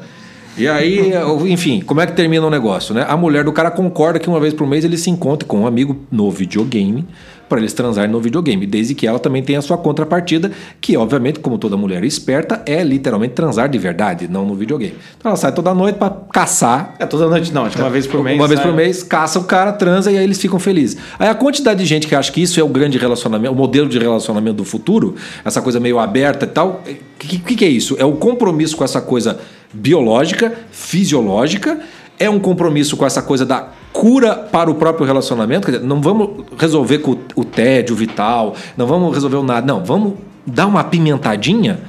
E 0.57 0.67
aí, 0.67 1.11
enfim, 1.49 1.81
como 1.81 1.99
é 1.99 2.07
que 2.07 2.13
termina 2.13 2.45
o 2.45 2.49
negócio, 2.49 2.95
né? 2.95 3.05
A 3.07 3.17
mulher 3.17 3.43
do 3.43 3.51
cara 3.51 3.69
concorda 3.69 4.19
que 4.19 4.29
uma 4.29 4.39
vez 4.39 4.53
por 4.53 4.65
mês 4.65 4.85
ele 4.85 4.97
se 4.97 5.09
encontre 5.09 5.45
com 5.45 5.61
um 5.61 5.67
amigo 5.67 5.97
no 6.09 6.31
videogame 6.31 7.05
para 7.47 7.59
eles 7.59 7.73
transarem 7.73 8.11
no 8.11 8.19
videogame, 8.19 8.65
desde 8.65 8.95
que 8.95 9.05
ela 9.05 9.19
também 9.19 9.43
tenha 9.43 9.59
a 9.59 9.61
sua 9.61 9.77
contrapartida, 9.77 10.51
que 10.81 10.97
obviamente, 10.97 11.39
como 11.39 11.57
toda 11.57 11.77
mulher 11.77 12.03
esperta, 12.03 12.61
é 12.65 12.83
literalmente 12.83 13.33
transar 13.33 13.69
de 13.69 13.77
verdade, 13.77 14.27
não 14.27 14.45
no 14.45 14.55
videogame. 14.55 14.95
Então 15.17 15.29
ela 15.29 15.37
sai 15.37 15.51
toda 15.53 15.73
noite 15.73 15.97
para 15.97 16.15
caçar 16.31 16.95
É 16.99 17.05
toda 17.05 17.27
noite 17.27 17.53
não, 17.53 17.65
acho 17.65 17.75
que 17.75 17.81
uma 17.81 17.89
vez 17.89 18.07
por 18.07 18.23
mês. 18.23 18.37
uma 18.37 18.47
vez 18.47 18.59
sai. 18.59 18.69
por 18.69 18.75
mês, 18.75 19.03
caça 19.03 19.39
o 19.39 19.43
cara, 19.43 19.71
transa 19.71 20.11
e 20.11 20.17
aí 20.17 20.23
eles 20.23 20.39
ficam 20.39 20.59
felizes. 20.59 20.97
Aí 21.19 21.27
a 21.27 21.35
quantidade 21.35 21.79
de 21.79 21.85
gente 21.85 22.07
que 22.07 22.15
acha 22.15 22.31
que 22.31 22.41
isso 22.41 22.59
é 22.59 22.63
o 22.63 22.69
grande 22.69 22.97
relacionamento, 22.97 23.53
o 23.53 23.57
modelo 23.57 23.87
de 23.87 23.99
relacionamento 23.99 24.57
do 24.57 24.65
futuro, 24.65 25.15
essa 25.43 25.61
coisa 25.61 25.79
meio 25.79 25.99
aberta 25.99 26.45
e 26.45 26.49
tal, 26.49 26.81
o 26.85 27.17
que, 27.19 27.39
que, 27.39 27.55
que 27.55 27.65
é 27.65 27.69
isso? 27.69 27.95
É 27.99 28.05
o 28.05 28.13
compromisso 28.13 28.75
com 28.75 28.83
essa 28.83 29.01
coisa 29.01 29.39
biológica, 29.73 30.53
fisiológica, 30.71 31.79
é 32.17 32.29
um 32.29 32.39
compromisso 32.39 32.95
com 32.95 33.05
essa 33.05 33.21
coisa 33.21 33.45
da 33.45 33.69
cura 33.95 34.35
para 34.35 34.69
o 34.69 34.75
próprio 34.75 35.05
relacionamento. 35.05 35.65
Quer 35.67 35.75
dizer, 35.77 35.85
não 35.87 36.01
vamos 36.01 36.43
resolver 36.57 36.97
com 36.99 37.11
o, 37.11 37.19
o 37.37 37.45
tédio 37.45 37.95
vital, 37.95 38.53
não 38.75 38.85
vamos 38.85 39.13
resolver 39.13 39.37
o 39.37 39.43
nada, 39.43 39.65
não, 39.65 39.83
vamos 39.83 40.13
dar 40.45 40.67
uma 40.67 40.81
apimentadinha 40.81 41.79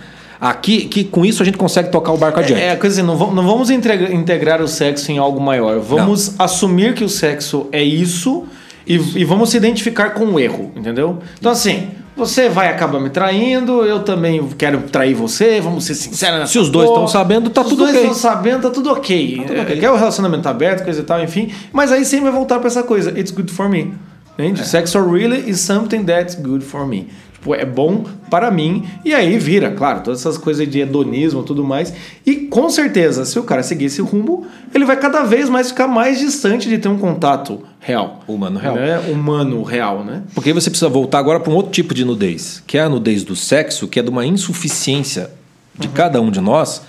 aqui, 0.40 0.84
que 0.86 1.02
com 1.02 1.24
isso 1.24 1.42
a 1.42 1.44
gente 1.44 1.58
consegue 1.58 1.90
tocar 1.90 2.12
o 2.12 2.16
barco 2.16 2.38
adiante. 2.38 2.62
É, 2.62 2.68
é 2.68 2.76
coisa 2.76 3.00
assim, 3.00 3.06
não, 3.06 3.16
vamos- 3.16 3.34
não 3.34 3.44
vamos 3.44 3.70
integra- 3.70 4.12
integrar 4.14 4.62
o 4.62 4.68
sexo 4.68 5.10
em 5.10 5.18
algo 5.18 5.40
maior. 5.40 5.80
Vamos 5.80 6.34
assumir 6.38 6.94
que 6.94 7.02
o 7.02 7.08
sexo 7.08 7.66
é 7.72 7.82
isso 7.82 8.44
e, 8.86 8.94
e 8.94 9.24
vamos 9.24 9.50
se 9.50 9.56
identificar 9.56 10.10
com 10.10 10.26
o 10.26 10.38
erro, 10.38 10.70
entendeu? 10.76 11.18
Então, 11.38 11.50
assim, 11.50 11.88
você 12.16 12.48
vai 12.48 12.68
acabar 12.68 12.98
me 12.98 13.10
traindo, 13.10 13.84
eu 13.84 14.02
também 14.02 14.46
quero 14.56 14.80
trair 14.82 15.14
você, 15.14 15.60
vamos 15.60 15.84
ser 15.84 15.94
sinceros 15.94 16.38
nessa 16.40 16.52
Se 16.52 16.58
os 16.58 16.70
dois 16.70 16.88
estão 16.88 17.06
sabendo, 17.06 17.50
tá 17.50 17.62
Se 17.62 17.68
tudo 17.70 17.84
Os 17.84 17.90
dois 17.90 17.96
ok. 17.96 18.10
estão 18.10 18.30
sabendo, 18.30 18.62
tá 18.62 18.70
tudo 18.70 18.90
ok. 18.90 19.44
tudo 19.46 19.60
ok. 19.60 19.76
É, 19.76 19.80
Quer 19.80 19.90
o 19.90 19.96
relacionamento 19.96 20.48
aberto, 20.48 20.82
coisa 20.82 21.00
e 21.00 21.04
tal, 21.04 21.22
enfim. 21.22 21.52
Mas 21.72 21.92
aí 21.92 22.04
sempre 22.04 22.24
vai 22.24 22.32
voltar 22.32 22.58
pra 22.58 22.68
essa 22.68 22.82
coisa. 22.82 23.10
It's 23.18 23.30
good 23.30 23.52
for 23.52 23.68
me. 23.68 23.94
Entende? 24.38 24.66
Sexo 24.66 24.98
really 25.00 25.48
is 25.48 25.60
something 25.60 26.04
that's 26.04 26.34
good 26.34 26.62
for 26.64 26.86
me. 26.86 27.08
Tipo, 27.46 27.54
é 27.54 27.64
bom 27.64 28.04
para 28.28 28.50
mim. 28.50 28.84
E 29.04 29.14
aí 29.14 29.38
vira, 29.38 29.70
claro, 29.70 30.02
todas 30.02 30.20
essas 30.20 30.36
coisas 30.36 30.68
de 30.68 30.80
hedonismo 30.80 31.42
e 31.42 31.44
tudo 31.44 31.62
mais. 31.62 31.92
E 32.24 32.34
com 32.34 32.68
certeza, 32.68 33.24
se 33.24 33.38
o 33.38 33.44
cara 33.44 33.62
seguir 33.62 33.84
esse 33.84 34.02
rumo, 34.02 34.46
ele 34.74 34.84
vai 34.84 34.96
cada 34.96 35.22
vez 35.22 35.48
mais 35.48 35.68
ficar 35.68 35.86
mais 35.86 36.18
distante 36.18 36.68
de 36.68 36.76
ter 36.78 36.88
um 36.88 36.98
contato 36.98 37.62
real. 37.78 38.20
Humano 38.26 38.58
real. 38.58 38.74
Né? 38.74 38.98
Humano 39.08 39.62
real, 39.62 40.04
né? 40.04 40.22
Porque 40.34 40.50
aí 40.50 40.54
você 40.54 40.68
precisa 40.68 40.88
voltar 40.88 41.20
agora 41.20 41.38
para 41.38 41.52
um 41.52 41.54
outro 41.54 41.70
tipo 41.70 41.94
de 41.94 42.04
nudez, 42.04 42.62
que 42.66 42.76
é 42.76 42.82
a 42.82 42.88
nudez 42.88 43.22
do 43.22 43.36
sexo, 43.36 43.86
que 43.86 44.00
é 44.00 44.02
de 44.02 44.10
uma 44.10 44.26
insuficiência 44.26 45.30
de 45.78 45.86
cada 45.86 46.20
um 46.20 46.30
de 46.30 46.40
nós 46.40 46.82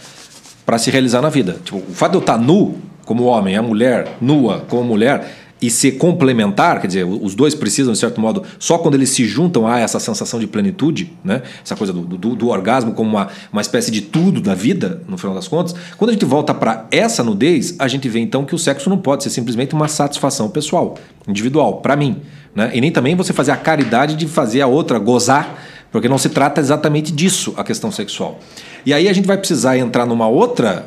para 0.66 0.80
se 0.80 0.90
realizar 0.90 1.22
na 1.22 1.30
vida. 1.30 1.58
Tipo, 1.64 1.78
o 1.78 1.94
fato 1.94 2.12
de 2.12 2.18
eu 2.18 2.22
estar 2.22 2.38
nu 2.40 2.78
como 3.06 3.26
homem, 3.26 3.56
a 3.56 3.62
mulher 3.62 4.18
nua 4.20 4.66
como 4.68 4.84
mulher 4.84 5.47
e 5.62 5.70
ser 5.70 5.94
complementar, 5.94 6.80
quer 6.80 6.88
dizer, 6.88 7.04
os 7.04 7.34
dois 7.34 7.56
precisam 7.56 7.92
de 7.92 8.00
certo 8.00 8.22
modo, 8.22 8.44
só 8.60 8.78
quando 8.78 8.94
eles 8.94 9.10
se 9.10 9.26
juntam 9.26 9.68
há 9.68 9.80
essa 9.80 10.00
sensação 10.00 10.40
de 10.40 10.46
plenitude, 10.46 11.12
né? 11.24 11.42
Essa 11.64 11.76
coisa 11.76 11.92
do, 11.92 12.02
do, 12.02 12.36
do 12.36 12.50
orgasmo 12.50 12.94
como 12.94 13.10
uma, 13.10 13.28
uma 13.52 13.62
espécie 13.62 13.90
de 13.90 14.02
tudo 14.02 14.40
da 14.40 14.54
vida, 14.54 15.02
no 15.08 15.18
final 15.18 15.34
das 15.34 15.48
contas. 15.48 15.74
Quando 15.98 16.12
a 16.12 16.14
gente 16.14 16.26
volta 16.26 16.54
para 16.54 16.86
essa 16.92 17.24
nudez, 17.24 17.76
a 17.80 17.88
gente 17.88 18.08
vê 18.08 18.20
então 18.20 18.46
que 18.46 18.54
o 18.54 18.60
sexo 18.60 18.90
não 18.90 18.98
pode 19.00 19.24
ser 19.24 19.32
simplesmente 19.32 19.74
uma 19.74 19.88
satisfação 19.88 20.50
pessoal, 20.50 20.96
individual, 21.28 21.82
para 21.82 21.96
mim, 21.96 22.22
né? 22.54 22.70
E 22.74 22.80
nem 22.80 22.92
também 22.92 23.16
você 23.16 23.34
fazer 23.34 23.52
a 23.52 23.58
caridade 23.58 24.16
de 24.16 24.28
fazer 24.28 24.62
a 24.62 24.68
outra 24.68 25.00
gozar, 25.00 25.64
porque 25.92 26.08
não 26.08 26.20
se 26.20 26.30
trata 26.30 26.62
exatamente 26.62 27.12
disso 27.12 27.54
a 27.58 27.64
questão 27.64 27.92
sexual. 27.92 28.40
E 28.86 28.94
aí 28.94 29.10
a 29.10 29.14
gente 29.14 29.26
vai 29.26 29.38
precisar 29.38 29.78
entrar 29.78 30.06
numa 30.06 30.28
outra 30.28 30.86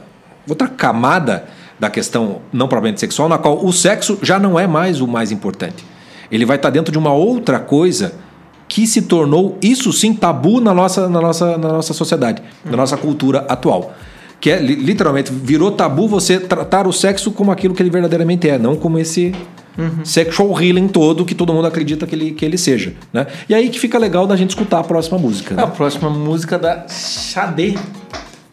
outra 0.48 0.68
camada 0.68 1.44
da 1.80 1.88
questão 1.90 2.42
não 2.52 2.68
propriamente 2.68 3.00
sexual, 3.00 3.28
na 3.28 3.38
qual 3.38 3.64
o 3.64 3.72
sexo 3.72 4.18
já 4.22 4.38
não 4.38 4.58
é 4.60 4.66
mais 4.66 5.00
o 5.00 5.06
mais 5.08 5.32
importante. 5.32 5.82
Ele 6.30 6.44
vai 6.44 6.56
estar 6.56 6.70
dentro 6.70 6.92
de 6.92 6.98
uma 6.98 7.12
outra 7.12 7.58
coisa 7.58 8.12
que 8.68 8.86
se 8.86 9.02
tornou, 9.02 9.58
isso 9.60 9.92
sim, 9.92 10.14
tabu 10.14 10.60
na 10.60 10.72
nossa, 10.72 11.08
na 11.08 11.20
nossa, 11.20 11.56
na 11.58 11.68
nossa 11.72 11.92
sociedade, 11.92 12.40
na 12.64 12.76
nossa 12.76 12.96
cultura 12.96 13.44
atual. 13.48 13.92
Que 14.40 14.50
é, 14.50 14.60
li- 14.60 14.76
literalmente, 14.76 15.32
virou 15.32 15.72
tabu 15.72 16.06
você 16.06 16.38
tratar 16.38 16.86
o 16.86 16.92
sexo 16.92 17.32
como 17.32 17.50
aquilo 17.50 17.74
que 17.74 17.82
ele 17.82 17.90
verdadeiramente 17.90 18.48
é, 18.48 18.58
não 18.58 18.76
como 18.76 18.98
esse 18.98 19.34
sexual 20.04 20.60
healing 20.60 20.88
todo 20.88 21.24
que 21.24 21.34
todo 21.34 21.52
mundo 21.54 21.66
acredita 21.66 22.06
que 22.06 22.14
ele, 22.14 22.30
que 22.32 22.44
ele 22.44 22.58
seja. 22.58 22.92
Né? 23.12 23.26
E 23.48 23.54
aí 23.54 23.70
que 23.70 23.78
fica 23.80 23.98
legal 23.98 24.26
da 24.26 24.36
gente 24.36 24.50
escutar 24.50 24.80
a 24.80 24.84
próxima 24.84 25.18
música. 25.18 25.54
A 25.60 25.66
Né? 25.66 25.72
próxima 25.74 26.10
música 26.10 26.58
da 26.58 26.86
Xadê. 26.88 27.74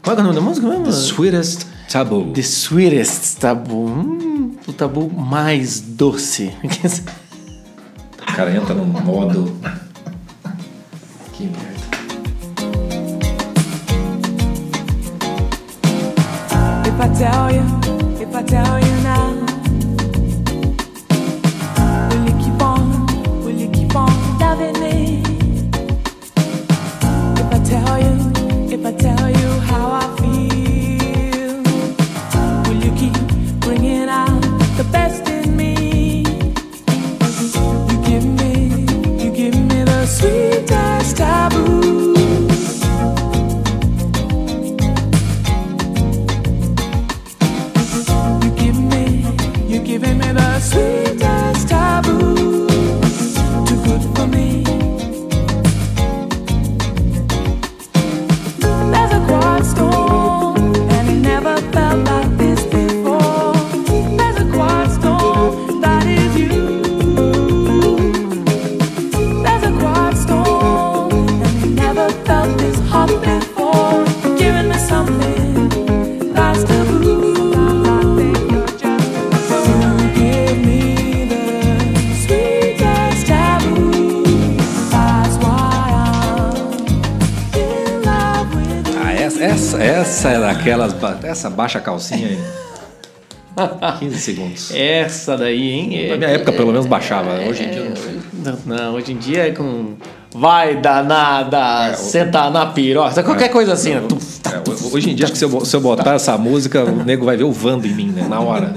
Qual 0.01 0.15
é 0.15 0.19
o 0.19 0.23
nome 0.23 0.35
da 0.35 0.41
música 0.41 0.65
mesmo? 0.67 0.85
The 0.85 0.91
Sweetest 0.91 1.67
Taboo. 1.89 2.33
The 2.33 2.43
sweetest 2.43 3.39
tabu. 3.39 3.87
Hum, 3.87 4.57
o 4.67 4.73
tabu 4.73 5.09
mais 5.09 5.79
doce. 5.79 6.53
O 8.21 8.33
cara 8.35 8.55
entra 8.55 8.75
num 8.75 8.85
modo. 8.85 9.57
Que 11.33 11.45
merda. 11.45 11.77
If 16.85 16.99
I 16.99 17.07
tell 17.17 17.51
you, 17.51 17.63
if 18.21 18.35
I 18.35 18.43
tell 18.43 18.79
you 18.79 18.95
now, 19.03 19.26
essa, 89.27 89.43
essa, 89.43 89.83
essa 89.83 90.29
é 90.29 90.39
daquelas. 90.39 90.95
Essa 91.23 91.49
baixa 91.49 91.79
calcinha 91.79 92.27
aí. 92.27 92.39
15 93.99 94.17
segundos. 94.19 94.71
Essa 94.73 95.35
daí, 95.35 95.71
hein? 95.71 96.09
Na 96.09 96.17
minha 96.17 96.29
época, 96.29 96.51
pelo 96.51 96.71
menos, 96.71 96.85
baixava. 96.85 97.39
Hoje 97.47 97.63
em 97.63 97.71
dia, 97.71 97.83
não. 97.83 98.53
Não, 98.53 98.59
não, 98.65 98.93
hoje 98.93 99.13
em 99.13 99.17
dia 99.17 99.47
é 99.47 99.51
com. 99.51 99.95
Vai 100.33 100.75
danada, 100.75 101.95
senta 101.95 102.49
na 102.51 102.67
piroca, 102.67 103.23
qualquer 103.23 103.49
coisa 103.49 103.73
assim. 103.73 103.95
né? 103.95 104.01
É, 104.71 104.95
hoje 104.95 105.09
em 105.09 105.15
dia, 105.15 105.25
acho 105.25 105.33
que 105.33 105.39
se 105.39 105.45
eu, 105.45 105.65
se 105.65 105.75
eu 105.75 105.81
botar 105.81 106.15
essa 106.15 106.37
música, 106.37 106.83
o 106.83 107.03
nego 107.03 107.25
vai 107.25 107.37
ver 107.37 107.43
o 107.43 107.51
Vando 107.51 107.87
em 107.87 107.93
mim, 107.93 108.07
né? 108.07 108.27
Na 108.27 108.39
hora. 108.39 108.73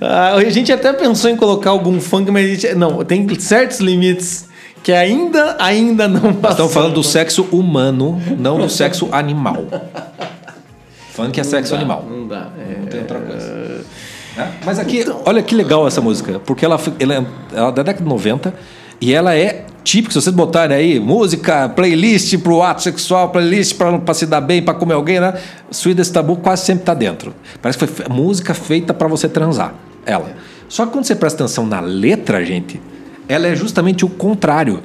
Ah, 0.00 0.34
a 0.34 0.50
gente 0.50 0.72
até 0.72 0.92
pensou 0.92 1.30
em 1.30 1.36
colocar 1.36 1.70
algum 1.70 2.00
funk, 2.00 2.30
mas 2.30 2.44
a 2.44 2.48
gente, 2.48 2.74
não, 2.74 3.04
tem 3.04 3.26
certos 3.38 3.80
limites 3.80 4.48
que 4.82 4.92
ainda, 4.92 5.56
ainda 5.58 6.08
não 6.08 6.32
passam. 6.34 6.50
Estamos 6.50 6.72
falando 6.72 6.94
do 6.94 7.02
sexo 7.02 7.46
humano, 7.50 8.20
não 8.38 8.58
do 8.58 8.68
sexo 8.68 9.08
animal. 9.12 9.64
Funk 11.12 11.38
é 11.38 11.44
sexo 11.44 11.74
animal. 11.74 12.06
Não 12.08 12.26
dá. 12.26 12.48
é. 12.58 12.78
Não 12.80 12.86
tem 12.86 13.00
outra 13.00 13.18
coisa. 13.18 13.84
Né? 14.36 14.52
Mas 14.64 14.78
aqui, 14.78 15.04
olha 15.24 15.42
que 15.42 15.54
legal 15.54 15.86
essa 15.86 16.00
música, 16.00 16.38
porque 16.40 16.64
ela, 16.64 16.80
ela, 16.98 17.14
é, 17.14 17.24
ela 17.52 17.68
é 17.68 17.72
da 17.72 17.82
década 17.82 18.02
de 18.02 18.08
90 18.08 18.54
e 19.00 19.14
ela 19.14 19.34
é 19.34 19.64
típica. 19.82 20.12
Se 20.12 20.20
vocês 20.20 20.34
botarem 20.34 20.76
aí 20.76 21.00
música, 21.00 21.68
playlist 21.68 22.36
pro 22.38 22.62
ato 22.62 22.82
sexual, 22.82 23.30
playlist 23.30 23.76
pra, 23.76 23.98
pra 23.98 24.14
se 24.14 24.26
dar 24.26 24.40
bem, 24.40 24.62
pra 24.62 24.74
comer 24.74 24.94
alguém, 24.94 25.20
né? 25.20 25.34
Sweetest 25.70 26.12
Tabu 26.12 26.36
quase 26.36 26.64
sempre 26.66 26.84
tá 26.84 26.94
dentro. 26.94 27.34
Parece 27.60 27.78
que 27.78 27.86
foi 27.86 28.06
música 28.08 28.54
feita 28.54 28.92
pra 28.92 29.08
você 29.08 29.28
transar. 29.28 29.74
Ela. 30.04 30.34
Só 30.68 30.86
que 30.86 30.92
quando 30.92 31.04
você 31.04 31.14
presta 31.14 31.44
atenção 31.44 31.66
na 31.66 31.80
letra, 31.80 32.44
gente, 32.44 32.80
ela 33.28 33.46
é 33.46 33.54
justamente 33.54 34.04
o 34.04 34.08
contrário. 34.08 34.82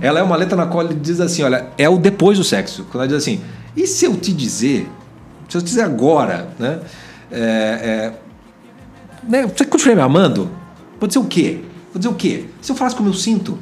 Ela 0.00 0.20
é 0.20 0.22
uma 0.22 0.36
letra 0.36 0.56
na 0.56 0.66
qual 0.66 0.84
ele 0.84 0.94
diz 0.94 1.20
assim: 1.20 1.42
olha, 1.42 1.66
é 1.78 1.88
o 1.88 1.96
depois 1.96 2.38
do 2.38 2.44
sexo. 2.44 2.84
Quando 2.90 3.02
ela 3.02 3.08
diz 3.08 3.16
assim, 3.16 3.40
e 3.76 3.86
se 3.86 4.04
eu 4.04 4.16
te 4.16 4.32
dizer 4.32 4.88
Se 5.48 5.56
eu 5.56 5.62
te 5.62 5.66
dizer 5.66 5.82
agora, 5.82 6.48
né? 6.58 6.80
É, 7.30 7.40
é, 7.40 8.12
né, 9.28 9.46
você 9.46 9.64
continua 9.64 9.96
me 9.96 10.02
amando? 10.02 10.50
Vou 11.00 11.08
dizer 11.08 11.18
o 11.18 11.24
quê? 11.24 11.60
Vou 11.94 12.00
dizer 12.00 12.08
o 12.08 12.14
quê? 12.14 12.46
Se 12.60 12.72
eu 12.72 12.76
falasse 12.76 12.96
como 12.96 13.08
eu 13.08 13.14
sinto, 13.14 13.56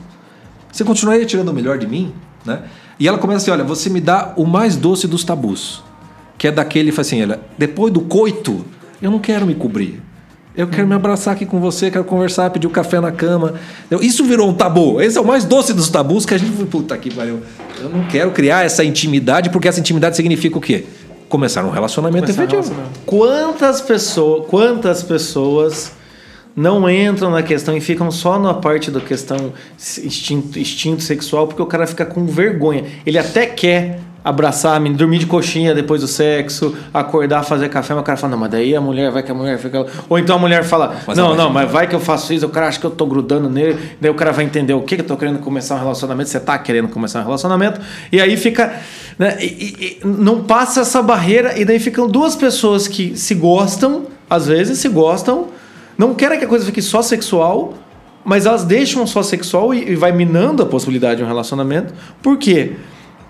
você 0.73 0.83
continuaria 0.85 1.27
tirando 1.27 1.51
o 1.51 1.53
melhor 1.53 1.77
de 1.77 1.87
mim? 1.87 2.15
Né? 2.47 2.63
E 2.99 3.07
ela 3.07 3.19
começa 3.19 3.43
assim: 3.43 3.51
olha, 3.51 3.63
você 3.63 3.91
me 3.91 4.01
dá 4.01 4.33
o 4.37 4.47
mais 4.47 4.75
doce 4.75 5.07
dos 5.07 5.23
tabus. 5.23 5.83
Que 6.39 6.49
é 6.49 6.51
daquele, 6.51 6.91
fala 6.91 7.03
assim, 7.03 7.23
olha, 7.23 7.41
depois 7.59 7.93
do 7.93 8.01
coito, 8.01 8.65
eu 9.03 9.11
não 9.11 9.19
quero 9.19 9.47
me 9.47 9.55
cobrir. 9.55 10.03
Eu 10.57 10.67
quero 10.67 10.89
me 10.89 10.95
abraçar 10.95 11.35
aqui 11.35 11.47
com 11.47 11.61
você, 11.61 11.91
quero 11.91 12.05
conversar, 12.05 12.51
pedir 12.51 12.67
um 12.67 12.71
café 12.71 13.01
na 13.01 13.13
cama. 13.13 13.55
Então, 13.87 14.01
Isso 14.03 14.25
virou 14.25 14.49
um 14.49 14.55
tabu. 14.55 15.01
Esse 15.01 15.17
é 15.17 15.21
o 15.21 15.27
mais 15.27 15.45
doce 15.45 15.73
dos 15.73 15.89
tabus 15.91 16.27
que 16.27 16.35
a 16.35 16.39
gente. 16.39 16.51
Puta 16.67 16.97
que 16.97 17.15
pariu. 17.15 17.41
Eu 17.81 17.91
não 17.91 18.07
quero 18.09 18.31
criar 18.33 18.65
essa 18.65 18.83
intimidade, 18.83 19.51
porque 19.51 19.69
essa 19.69 19.79
intimidade 19.79 20.17
significa 20.17 20.57
o 20.57 20.61
quê? 20.61 20.87
Começar 21.29 21.65
um 21.65 21.71
relacionamento 21.71 22.25
Começar 22.25 22.43
um 22.43 22.45
efetivo. 22.45 22.63
relacionamento. 22.63 23.01
Quantas 23.07 23.81
pessoas, 23.83 24.47
quantas 24.49 25.03
pessoas 25.03 25.93
não 26.55 26.89
entram 26.91 27.31
na 27.31 27.43
questão 27.43 27.77
e 27.77 27.81
ficam 27.81 28.11
só 28.11 28.39
na 28.39 28.55
parte 28.55 28.91
da 28.91 29.01
questão 29.01 29.53
instinto, 29.79 30.59
instinto 30.59 31.03
sexual 31.03 31.47
porque 31.47 31.63
o 31.63 31.67
cara 31.67 31.87
fica 31.87 32.05
com 32.05 32.27
vergonha. 32.27 32.85
Ele 33.07 33.19
até 33.19 33.47
quer 33.47 34.01
abraçar, 34.25 34.77
a 34.77 34.79
menina, 34.79 34.97
dormir 34.99 35.19
de 35.19 35.27
coxinha 35.27 35.75
depois 35.75 36.01
do 36.01 36.07
sexo, 36.07 36.77
acordar, 36.95 37.43
fazer 37.43 37.69
café, 37.69 37.93
mas 37.93 38.03
o 38.03 38.05
cara 38.05 38.17
fala, 38.17 38.31
não, 38.31 38.39
mas 38.39 38.53
daí 38.53 38.73
a 38.77 38.81
mulher, 38.81 39.11
vai 39.11 39.21
que 39.21 39.33
a 39.33 39.35
mulher 39.35 39.59
fica... 39.59 39.85
Ou 40.09 40.17
então 40.17 40.37
a 40.37 40.39
mulher 40.39 40.63
fala, 40.63 40.97
Mas 41.05 41.19
não, 41.19 41.35
não, 41.35 41.51
mas 41.51 41.69
vai 41.69 41.89
que 41.89 41.95
eu 41.95 41.99
faço 41.99 42.33
isso, 42.33 42.47
o 42.47 42.49
cara 42.49 42.69
acha 42.69 42.79
que 42.79 42.87
eu 42.87 42.91
tô 42.93 43.05
grudando 43.05 43.51
nele, 43.51 43.77
daí 44.01 44.11
o 44.13 44.15
cara 44.15 44.31
vai 44.31 44.45
entender 44.45 44.75
o 44.75 44.83
que 44.83 44.95
que 44.95 45.03
eu 45.03 45.07
tô 45.07 45.17
querendo 45.17 45.41
começar 45.41 45.75
um 45.75 45.79
relacionamento, 45.81 46.29
você 46.31 46.39
tá 46.39 46.57
querendo 46.57 46.87
começar 46.87 47.19
um 47.21 47.25
relacionamento, 47.25 47.81
e 48.13 48.21
aí 48.21 48.37
fica... 48.37 48.73
Né, 49.19 49.39
e- 49.41 49.99
e 50.03 50.07
não 50.07 50.45
passa 50.45 50.83
essa 50.83 51.03
barreira, 51.03 51.59
e 51.59 51.65
daí 51.65 51.81
ficam 51.81 52.07
duas 52.07 52.37
pessoas 52.37 52.87
que 52.87 53.17
se 53.19 53.35
gostam, 53.35 54.05
às 54.31 54.47
vezes 54.47 54.79
se 54.79 54.89
gostam, 54.89 55.49
não 55.97 56.15
querem 56.15 56.39
que 56.39 56.45
a 56.45 56.49
coisa 56.49 56.65
fique 56.65 56.83
só 56.83 57.03
sexual, 57.03 57.75
mas 58.25 58.47
elas 58.47 58.65
deixam 58.65 59.07
só 59.07 59.23
sexual 59.23 59.75
e, 59.75 59.91
e 59.93 59.95
vai 59.95 60.13
minando 60.13 60.63
a 60.63 60.67
possibilidade 60.67 61.17
de 61.17 61.25
um 61.25 61.27
relacionamento. 61.27 61.93
Por 62.23 62.37
quê? 62.39 62.73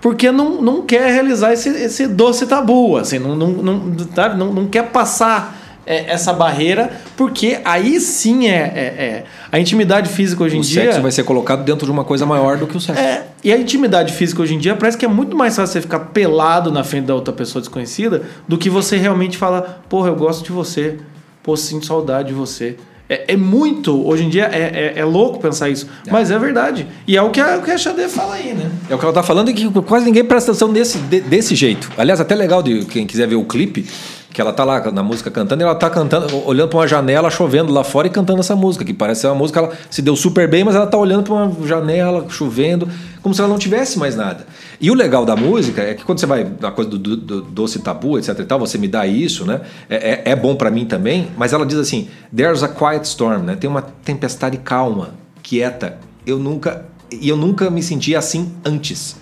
Porque 0.01 0.31
não, 0.31 0.61
não 0.61 0.81
quer 0.81 1.11
realizar 1.11 1.53
esse, 1.53 1.69
esse 1.69 2.07
doce 2.07 2.45
tabu, 2.45 2.97
assim, 2.97 3.19
não, 3.19 3.35
não, 3.35 3.47
não, 3.47 3.95
sabe? 4.13 4.37
não, 4.37 4.51
não 4.51 4.67
quer 4.67 4.89
passar 4.91 5.57
é, 5.85 6.11
essa 6.11 6.31
barreira, 6.33 6.91
porque 7.15 7.59
aí 7.63 7.99
sim 7.99 8.47
é, 8.47 8.51
é- 8.53 9.03
é- 9.05 9.23
a 9.51 9.59
intimidade 9.59 10.09
física 10.09 10.43
hoje 10.43 10.57
em 10.57 10.59
O 10.59 10.63
dia. 10.63 10.83
sexo 10.83 11.01
vai 11.01 11.11
ser 11.11 11.23
colocado 11.23 11.63
dentro 11.63 11.85
de 11.85 11.91
uma 11.91 12.03
coisa 12.03 12.25
maior 12.25 12.57
do 12.57 12.67
que 12.67 12.75
o 12.75 12.79
sexo. 12.81 13.01
É, 13.01 13.23
e 13.43 13.51
a 13.51 13.57
intimidade 13.57 14.13
física 14.13 14.41
hoje 14.41 14.55
em 14.55 14.59
dia 14.59 14.75
parece 14.75 14.97
que 14.97 15.05
é 15.05 15.07
muito 15.09 15.35
mais 15.37 15.55
fácil 15.55 15.73
você 15.73 15.81
ficar 15.81 15.99
pelado 15.99 16.71
na 16.71 16.83
frente 16.83 17.05
da 17.05 17.15
outra 17.15 17.33
pessoa 17.33 17.61
desconhecida 17.61 18.23
do 18.47 18.57
que 18.57 18.69
você 18.69 18.97
realmente 18.97 19.37
falar, 19.37 19.83
porra, 19.89 20.09
eu 20.09 20.15
gosto 20.15 20.43
de 20.43 20.51
você, 20.51 20.99
pô, 21.43 21.55
sinto 21.57 21.85
saudade 21.85 22.29
de 22.29 22.33
você. 22.33 22.75
É, 23.09 23.33
é 23.33 23.37
muito, 23.37 24.07
hoje 24.07 24.23
em 24.23 24.29
dia 24.29 24.45
é, 24.51 24.93
é, 24.95 24.99
é 24.99 25.05
louco 25.05 25.37
pensar 25.37 25.69
isso, 25.69 25.87
mas 26.09 26.31
é 26.31 26.39
verdade. 26.39 26.87
E 27.05 27.17
é 27.17 27.21
o 27.21 27.29
que 27.31 27.39
a, 27.41 27.57
o 27.57 27.61
que 27.61 27.69
a 27.69 27.77
Xadê 27.77 28.07
fala 28.07 28.35
aí, 28.35 28.53
né? 28.53 28.71
É 28.89 28.95
o 28.95 28.97
que 28.97 29.03
ela 29.03 29.13
tá 29.13 29.21
falando 29.21 29.49
e 29.49 29.53
que 29.53 29.69
quase 29.81 30.05
ninguém 30.05 30.23
presta 30.23 30.51
atenção 30.51 30.71
desse, 30.71 30.97
de- 30.99 31.19
desse 31.19 31.53
jeito. 31.53 31.91
Aliás, 31.97 32.21
até 32.21 32.33
legal 32.33 32.63
de 32.63 32.85
quem 32.85 33.05
quiser 33.05 33.27
ver 33.27 33.35
o 33.35 33.43
clipe, 33.43 33.85
que 34.33 34.41
ela 34.41 34.51
tá 34.51 34.63
lá 34.63 34.91
na 34.91 35.03
música 35.03 35.29
cantando, 35.29 35.61
e 35.61 35.63
ela 35.63 35.75
tá 35.75 35.89
cantando, 35.89 36.45
olhando 36.47 36.69
pra 36.69 36.79
uma 36.79 36.87
janela, 36.87 37.29
chovendo 37.29 37.71
lá 37.71 37.83
fora 37.83 38.07
e 38.07 38.09
cantando 38.09 38.39
essa 38.39 38.55
música, 38.55 38.83
que 38.83 38.93
parece 38.93 39.27
uma 39.27 39.35
música, 39.35 39.59
ela 39.59 39.71
se 39.91 40.01
deu 40.01 40.15
super 40.15 40.49
bem, 40.49 40.63
mas 40.63 40.75
ela 40.75 40.87
tá 40.87 40.97
olhando 40.97 41.23
pra 41.23 41.33
uma 41.35 41.67
janela, 41.67 42.25
chovendo, 42.29 42.89
como 43.21 43.35
se 43.35 43.39
ela 43.41 43.47
não 43.49 43.59
tivesse 43.59 43.99
mais 43.99 44.15
nada. 44.15 44.45
E 44.81 44.89
o 44.89 44.95
legal 44.95 45.23
da 45.23 45.35
música 45.35 45.81
é 45.83 45.93
que 45.93 46.03
quando 46.03 46.19
você 46.19 46.25
vai 46.25 46.51
na 46.59 46.71
coisa 46.71 46.89
do, 46.89 46.97
do- 46.97 47.15
do 47.17 47.41
doce 47.43 47.77
tabu, 47.79 48.17
etc 48.17 48.37
e 48.39 48.43
tal, 48.43 48.59
você 48.59 48.77
me 48.79 48.87
dá 48.87 49.05
isso, 49.05 49.45
né? 49.45 49.61
É, 49.89 49.95
é, 49.95 50.31
é 50.31 50.35
bom 50.35 50.55
pra 50.55 50.71
mim 50.71 50.85
também, 50.85 51.27
mas 51.37 51.53
ela 51.53 51.65
diz 51.65 51.77
assim: 51.77 52.07
there's 52.35 52.63
a 52.63 52.67
quiet 52.67 53.05
storm, 53.05 53.43
né? 53.43 53.55
Tem 53.55 53.69
uma 53.69 53.81
tempestade 53.83 54.57
calma, 54.57 55.11
quieta. 55.43 55.97
Eu 56.25 56.39
nunca 56.39 56.85
e 57.11 57.29
eu 57.29 57.37
nunca 57.37 57.69
me 57.69 57.83
senti 57.83 58.15
assim 58.15 58.51
antes. 58.65 59.15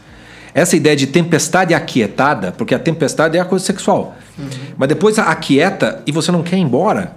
Essa 0.53 0.75
ideia 0.75 0.95
de 0.95 1.07
tempestade 1.07 1.73
aquietada, 1.73 2.51
porque 2.53 2.73
a 2.75 2.79
tempestade 2.79 3.37
é 3.37 3.41
a 3.41 3.45
coisa 3.45 3.63
sexual. 3.65 4.15
Mas 4.77 4.89
depois 4.89 5.17
aquieta 5.19 6.01
e 6.05 6.11
você 6.11 6.31
não 6.31 6.43
quer 6.43 6.57
ir 6.57 6.61
embora. 6.61 7.15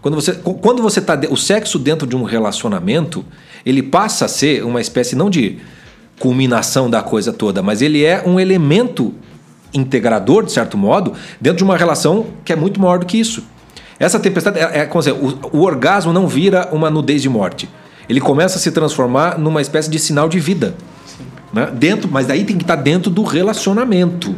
Quando 0.00 0.14
você 0.14 0.32
quando 0.34 0.82
você 0.82 1.00
tá 1.00 1.18
o 1.30 1.36
sexo 1.36 1.78
dentro 1.78 2.06
de 2.06 2.14
um 2.14 2.24
relacionamento, 2.24 3.24
ele 3.64 3.82
passa 3.82 4.26
a 4.26 4.28
ser 4.28 4.64
uma 4.64 4.80
espécie 4.80 5.16
não 5.16 5.30
de 5.30 5.58
culminação 6.18 6.88
da 6.88 7.02
coisa 7.02 7.32
toda, 7.32 7.62
mas 7.62 7.82
ele 7.82 8.04
é 8.04 8.22
um 8.24 8.38
elemento 8.38 9.14
integrador, 9.72 10.44
de 10.44 10.52
certo 10.52 10.78
modo, 10.78 11.12
dentro 11.40 11.58
de 11.58 11.64
uma 11.64 11.76
relação 11.76 12.26
que 12.44 12.52
é 12.52 12.56
muito 12.56 12.80
maior 12.80 12.98
do 12.98 13.06
que 13.06 13.18
isso. 13.18 13.42
Essa 13.98 14.20
tempestade, 14.20 14.58
é, 14.58 14.80
é 14.80 14.86
como 14.86 15.00
dizer, 15.00 15.12
o, 15.12 15.56
o 15.56 15.62
orgasmo 15.62 16.12
não 16.12 16.28
vira 16.28 16.68
uma 16.72 16.90
nudez 16.90 17.22
de 17.22 17.28
morte. 17.28 17.68
Ele 18.08 18.20
começa 18.20 18.58
a 18.58 18.60
se 18.60 18.70
transformar 18.70 19.38
numa 19.38 19.60
espécie 19.60 19.90
de 19.90 19.98
sinal 19.98 20.28
de 20.28 20.38
vida. 20.38 20.74
Né? 21.52 21.70
Dentro, 21.72 22.10
mas 22.10 22.26
daí 22.26 22.44
tem 22.44 22.56
que 22.56 22.64
estar 22.64 22.76
dentro 22.76 23.10
do 23.10 23.22
relacionamento. 23.22 24.34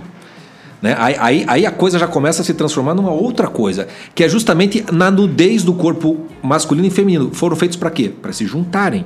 Né? 0.87 0.95
Aí, 0.97 1.17
aí, 1.19 1.45
aí 1.49 1.67
a 1.67 1.73
coisa 1.73 1.99
já 1.99 2.07
começa 2.07 2.43
a 2.43 2.45
se 2.45 2.55
transformar 2.55 2.95
numa 2.95 3.11
outra 3.11 3.49
coisa, 3.49 3.89
que 4.15 4.23
é 4.23 4.29
justamente 4.29 4.85
na 4.93 5.11
nudez 5.11 5.65
do 5.65 5.75
corpo 5.75 6.17
masculino 6.41 6.87
e 6.87 6.91
feminino. 6.91 7.31
Foram 7.33 7.57
feitos 7.57 7.77
para 7.77 7.91
quê? 7.91 8.09
Para 8.09 8.33
se 8.33 8.47
juntarem, 8.47 9.05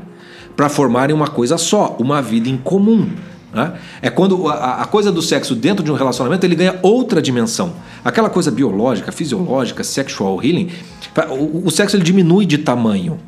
para 0.54 0.68
formarem 0.68 1.16
uma 1.16 1.28
coisa 1.28 1.56
só, 1.56 1.96
uma 1.98 2.20
vida 2.20 2.50
em 2.50 2.58
comum. 2.58 3.08
né? 3.50 3.72
É 4.02 4.10
quando 4.10 4.46
a, 4.46 4.82
a 4.82 4.84
coisa 4.84 5.10
do 5.10 5.22
sexo 5.22 5.54
dentro 5.54 5.82
de 5.82 5.90
um 5.90 5.94
relacionamento 5.94 6.44
ele 6.44 6.54
ganha 6.54 6.78
outra 6.82 7.22
dimensão. 7.22 7.72
Aquela 8.04 8.28
coisa 8.28 8.50
biológica, 8.50 9.10
fisiológica, 9.10 9.82
sexual 9.82 10.38
healing, 10.44 10.68
o, 11.30 11.68
o 11.68 11.70
sexo 11.70 11.96
ele 11.96 12.04
diminui 12.04 12.44
de 12.44 12.58
tamanho. 12.58 13.18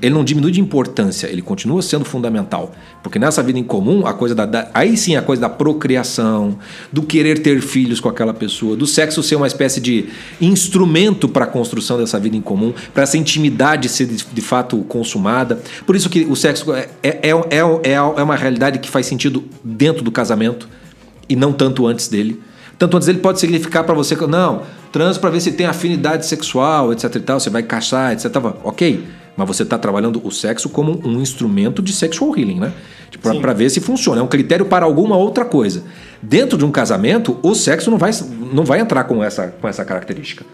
Ele 0.00 0.14
não 0.14 0.24
diminui 0.24 0.50
de 0.50 0.60
importância, 0.60 1.26
ele 1.26 1.42
continua 1.42 1.82
sendo 1.82 2.04
fundamental. 2.04 2.72
Porque 3.02 3.18
nessa 3.18 3.42
vida 3.42 3.58
em 3.58 3.64
comum, 3.64 4.06
a 4.06 4.14
coisa 4.14 4.34
da, 4.34 4.46
da- 4.46 4.70
aí 4.72 4.96
sim 4.96 5.14
a 5.16 5.22
coisa 5.22 5.42
da 5.42 5.48
procriação, 5.48 6.58
do 6.92 7.02
querer 7.02 7.40
ter 7.40 7.60
filhos 7.60 8.00
com 8.00 8.08
aquela 8.08 8.32
pessoa, 8.32 8.76
do 8.76 8.86
sexo 8.86 9.22
ser 9.22 9.36
uma 9.36 9.46
espécie 9.46 9.80
de 9.80 10.06
instrumento 10.40 11.28
para 11.28 11.44
a 11.44 11.48
construção 11.48 11.98
dessa 11.98 12.18
vida 12.18 12.36
em 12.36 12.40
comum, 12.40 12.72
para 12.94 13.02
essa 13.02 13.16
intimidade 13.18 13.88
ser 13.88 14.06
de, 14.06 14.24
de 14.32 14.40
fato 14.40 14.78
consumada. 14.88 15.60
Por 15.86 15.94
isso 15.94 16.08
que 16.08 16.24
o 16.24 16.34
sexo 16.36 16.72
é, 16.72 16.88
é, 17.02 17.30
é, 17.30 17.30
é, 17.30 17.92
é 17.92 18.00
uma 18.22 18.36
realidade 18.36 18.78
que 18.78 18.88
faz 18.90 19.06
sentido 19.06 19.44
dentro 19.62 20.02
do 20.02 20.10
casamento 20.10 20.68
e 21.28 21.36
não 21.36 21.52
tanto 21.52 21.86
antes 21.86 22.08
dele. 22.08 22.40
Tanto 22.78 22.96
antes 22.96 23.08
ele 23.08 23.18
pode 23.18 23.38
significar 23.38 23.84
para 23.84 23.94
você 23.94 24.16
que 24.16 24.26
não, 24.26 24.62
trans 24.90 25.18
para 25.18 25.28
ver 25.28 25.40
se 25.40 25.52
tem 25.52 25.66
afinidade 25.66 26.24
sexual, 26.24 26.92
etc 26.92 27.14
e 27.14 27.20
tal, 27.20 27.38
você 27.38 27.50
vai 27.50 27.62
caçar, 27.62 28.12
etc. 28.12 28.34
Ok, 28.64 29.04
mas 29.36 29.46
você 29.46 29.62
está 29.62 29.78
trabalhando 29.78 30.20
o 30.24 30.30
sexo 30.30 30.68
como 30.68 31.00
um 31.06 31.20
instrumento 31.20 31.80
de 31.82 31.92
sexual 31.92 32.36
healing, 32.36 32.60
né? 32.60 32.72
Tipo, 33.10 33.40
para 33.40 33.52
ver 33.52 33.70
se 33.70 33.80
funciona. 33.80 34.20
É 34.20 34.24
um 34.24 34.28
critério 34.28 34.66
para 34.66 34.84
alguma 34.84 35.16
outra 35.16 35.44
coisa. 35.44 35.82
Dentro 36.22 36.56
de 36.58 36.64
um 36.64 36.70
casamento, 36.70 37.36
o 37.42 37.54
sexo 37.54 37.90
não 37.90 37.98
vai, 37.98 38.10
não 38.52 38.64
vai 38.64 38.80
entrar 38.80 39.04
com 39.04 39.22
essa, 39.22 39.48
com 39.48 39.66
essa 39.66 39.84
característica. 39.84 40.44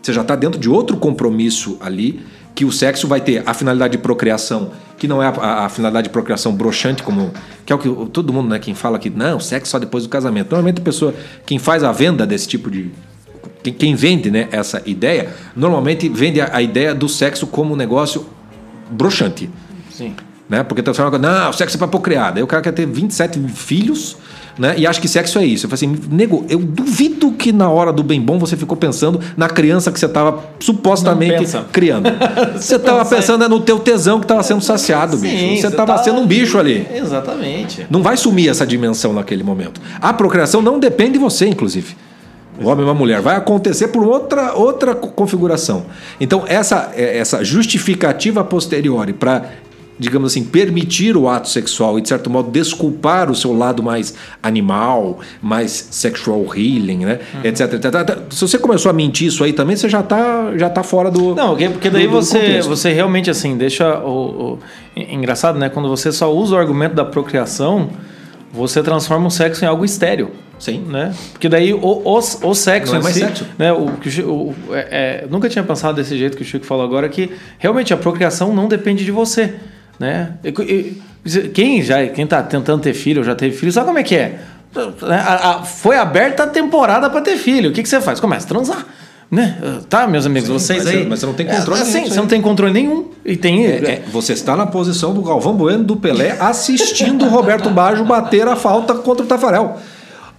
Você 0.00 0.12
já 0.12 0.20
está 0.22 0.36
dentro 0.36 0.60
de 0.60 0.68
outro 0.70 0.96
compromisso 0.96 1.76
ali, 1.80 2.20
que 2.54 2.64
o 2.64 2.70
sexo 2.72 3.06
vai 3.08 3.20
ter 3.20 3.42
a 3.46 3.52
finalidade 3.54 3.92
de 3.92 3.98
procriação, 3.98 4.70
que 4.96 5.06
não 5.08 5.22
é 5.22 5.26
a, 5.26 5.30
a- 5.30 5.64
a 5.66 5.68
finalidade 5.68 6.04
de 6.08 6.10
procriação 6.12 6.52
broxante, 6.54 7.02
como 7.02 7.32
que 7.66 7.72
é 7.72 7.76
o 7.76 7.78
que 7.78 7.88
todo 8.10 8.32
mundo, 8.32 8.48
né, 8.48 8.58
quem 8.58 8.74
fala 8.74 8.98
que 8.98 9.10
não, 9.10 9.38
sexo 9.40 9.70
só 9.72 9.78
depois 9.78 10.04
do 10.04 10.08
casamento. 10.08 10.50
Normalmente 10.50 10.80
a 10.80 10.84
pessoa, 10.84 11.14
quem 11.46 11.58
faz 11.58 11.82
a 11.84 11.92
venda 11.92 12.26
desse 12.26 12.46
tipo 12.48 12.70
de 12.70 12.90
quem, 13.70 13.72
quem 13.72 13.94
vende, 13.94 14.30
né, 14.30 14.48
essa 14.50 14.82
ideia, 14.86 15.28
normalmente 15.56 16.08
vende 16.08 16.40
a, 16.40 16.50
a 16.52 16.62
ideia 16.62 16.94
do 16.94 17.08
sexo 17.08 17.46
como 17.46 17.74
um 17.74 17.76
negócio 17.76 18.26
broxante. 18.90 19.48
Sim. 19.90 20.14
Né? 20.48 20.62
Porque 20.62 20.82
tá 20.82 20.94
falando, 20.94 21.18
não, 21.18 21.52
sexo 21.52 21.76
é 21.76 21.78
pra 21.78 21.88
procriar. 21.88 22.32
Daí 22.32 22.42
o 22.42 22.46
cara 22.46 22.62
quer 22.62 22.72
ter 22.72 22.86
27 22.86 23.38
filhos, 23.48 24.16
né? 24.58 24.74
E 24.78 24.86
acha 24.86 24.98
que 24.98 25.06
sexo 25.06 25.38
é 25.38 25.44
isso. 25.44 25.66
Eu 25.66 25.70
falei 25.70 25.94
assim, 25.94 26.08
nego, 26.10 26.44
eu 26.48 26.58
duvido 26.58 27.32
que 27.32 27.52
na 27.52 27.68
hora 27.68 27.92
do 27.92 28.02
bem 28.02 28.18
bom 28.20 28.38
você 28.38 28.56
ficou 28.56 28.76
pensando 28.76 29.20
na 29.36 29.46
criança 29.48 29.92
que 29.92 30.00
você 30.00 30.06
estava 30.06 30.42
supostamente 30.58 31.44
criando. 31.70 32.08
você 32.56 32.76
estava 32.76 33.00
pensa- 33.00 33.16
pensando 33.16 33.48
no 33.48 33.60
teu 33.60 33.78
tesão 33.78 34.18
que 34.18 34.24
estava 34.24 34.42
sendo 34.42 34.62
saciado, 34.62 35.18
bicho. 35.18 35.36
Sim, 35.36 35.56
você 35.60 35.66
estava 35.66 35.94
tá- 35.94 36.02
sendo 36.02 36.18
um 36.20 36.26
bicho 36.26 36.58
ali. 36.58 36.86
Exatamente. 36.94 37.86
Não 37.90 38.02
vai 38.02 38.16
sumir 38.16 38.48
essa 38.48 38.66
dimensão 38.66 39.12
naquele 39.12 39.42
momento. 39.42 39.80
A 40.00 40.12
procriação 40.14 40.62
não 40.62 40.78
depende 40.80 41.12
de 41.12 41.18
você, 41.18 41.46
inclusive. 41.46 41.94
O 42.60 42.66
homem 42.68 42.84
ou 42.84 42.90
uma 42.90 42.94
mulher. 42.94 43.20
Vai 43.20 43.36
acontecer 43.36 43.88
por 43.88 44.02
outra, 44.04 44.54
outra 44.54 44.94
co- 44.94 45.08
configuração. 45.08 45.86
Então, 46.20 46.44
essa, 46.46 46.92
é, 46.94 47.18
essa 47.18 47.44
justificativa 47.44 48.42
posteriori 48.42 49.12
para, 49.12 49.44
digamos 49.98 50.32
assim, 50.32 50.42
permitir 50.44 51.16
o 51.16 51.28
ato 51.28 51.48
sexual 51.48 51.98
e, 51.98 52.02
de 52.02 52.08
certo 52.08 52.28
modo, 52.28 52.50
desculpar 52.50 53.30
o 53.30 53.34
seu 53.34 53.56
lado 53.56 53.82
mais 53.82 54.14
animal, 54.42 55.18
mais 55.42 55.88
sexual 55.90 56.44
healing, 56.54 57.04
né? 57.04 57.18
etc, 57.44 57.74
etc, 57.74 57.84
etc. 57.94 58.18
Se 58.30 58.40
você 58.40 58.58
começou 58.58 58.90
a 58.90 58.92
mentir 58.92 59.28
isso 59.28 59.44
aí 59.44 59.52
também, 59.52 59.76
você 59.76 59.88
já 59.88 60.00
está 60.00 60.56
já 60.56 60.68
tá 60.70 60.82
fora 60.82 61.10
do. 61.10 61.34
Não, 61.34 61.56
porque, 61.56 61.90
daí 61.90 62.06
do- 62.06 62.10
do 62.12 62.22
você, 62.22 62.38
contexto. 62.38 62.68
você 62.68 62.92
realmente 62.92 63.30
assim 63.30 63.56
deixa 63.56 63.98
o, 64.00 64.08
o- 64.54 64.58
en- 64.96 65.14
engraçado, 65.16 65.58
né? 65.58 65.68
Quando 65.68 65.88
você 65.88 66.10
só 66.10 66.32
usa 66.32 66.56
o 66.56 66.58
argumento 66.58 66.94
da 66.94 67.04
procriação, 67.04 67.90
você 68.52 68.82
transforma 68.82 69.26
o 69.28 69.30
sexo 69.30 69.64
em 69.64 69.68
algo 69.68 69.84
estéreo. 69.84 70.30
Sim. 70.58 70.84
Né? 70.88 71.14
Porque 71.32 71.48
daí 71.48 71.72
o, 71.72 71.78
o, 71.80 72.18
o 72.18 72.54
sexo 72.54 72.92
Não 72.92 73.00
é 73.00 73.02
mais 73.04 73.14
si, 73.14 73.20
sexo. 73.20 73.46
Né? 73.58 73.72
O, 73.72 73.86
o 73.86 74.54
é- 74.74 74.88
é, 74.90 75.26
nunca 75.30 75.48
tinha 75.48 75.62
pensado 75.64 75.94
desse 75.96 76.16
jeito 76.18 76.36
que 76.36 76.42
o 76.42 76.46
Chico 76.46 76.64
falou 76.66 76.84
agora, 76.84 77.08
que 77.08 77.30
realmente 77.58 77.94
a 77.94 77.96
procriação 77.96 78.54
não 78.54 78.66
depende 78.68 79.04
de 79.04 79.10
você. 79.10 79.54
Né? 79.98 80.32
Quem 81.52 81.82
já 81.82 82.06
quem 82.06 82.26
tá 82.26 82.42
tentando 82.42 82.82
ter 82.82 82.94
filho 82.94 83.18
ou 83.20 83.24
já 83.24 83.34
teve 83.34 83.56
filho, 83.56 83.72
sabe 83.72 83.86
como 83.86 83.98
é 83.98 84.02
que 84.02 84.14
é? 84.16 84.38
A- 85.02 85.50
a- 85.50 85.62
foi 85.62 85.96
aberta 85.96 86.44
a 86.44 86.46
temporada 86.46 87.08
para 87.10 87.20
ter 87.20 87.36
filho. 87.36 87.70
O 87.70 87.72
que, 87.72 87.82
que 87.82 87.88
você 87.88 88.00
faz? 88.00 88.20
Começa 88.20 88.46
a 88.46 88.48
transar. 88.48 88.86
Né? 89.30 89.58
Tá, 89.90 90.06
meus 90.06 90.24
amigos, 90.24 90.48
Sim, 90.48 90.54
vocês 90.54 90.84
mas 90.84 90.86
aí. 90.94 91.02
você- 91.02 91.08
mas 91.08 91.20
você 91.20 91.26
não 91.26 91.34
tem 91.34 91.46
controle 91.46 91.80
É, 91.80 91.84
nenhum 91.84 91.92
Sim, 91.92 92.00
disso 92.04 92.14
você 92.14 92.20
não 92.20 92.26
tem 92.28 92.40
controle 92.40 92.72
nenhum. 92.72 93.10
E 93.24 93.36
tem. 93.36 93.66
É, 93.66 93.70
é, 93.76 94.02
você 94.10 94.32
está 94.32 94.56
na 94.56 94.66
posição 94.66 95.12
do 95.12 95.20
Galvão 95.20 95.54
Bueno 95.54 95.84
do 95.84 95.96
Pelé 95.96 96.36
assistindo 96.40 97.26
o 97.26 97.28
Roberto 97.28 97.68
Baggio 97.68 98.04
bater 98.06 98.48
a 98.48 98.56
falta 98.56 98.94
contra 98.94 99.24
o 99.24 99.28
Tafarel. 99.28 99.78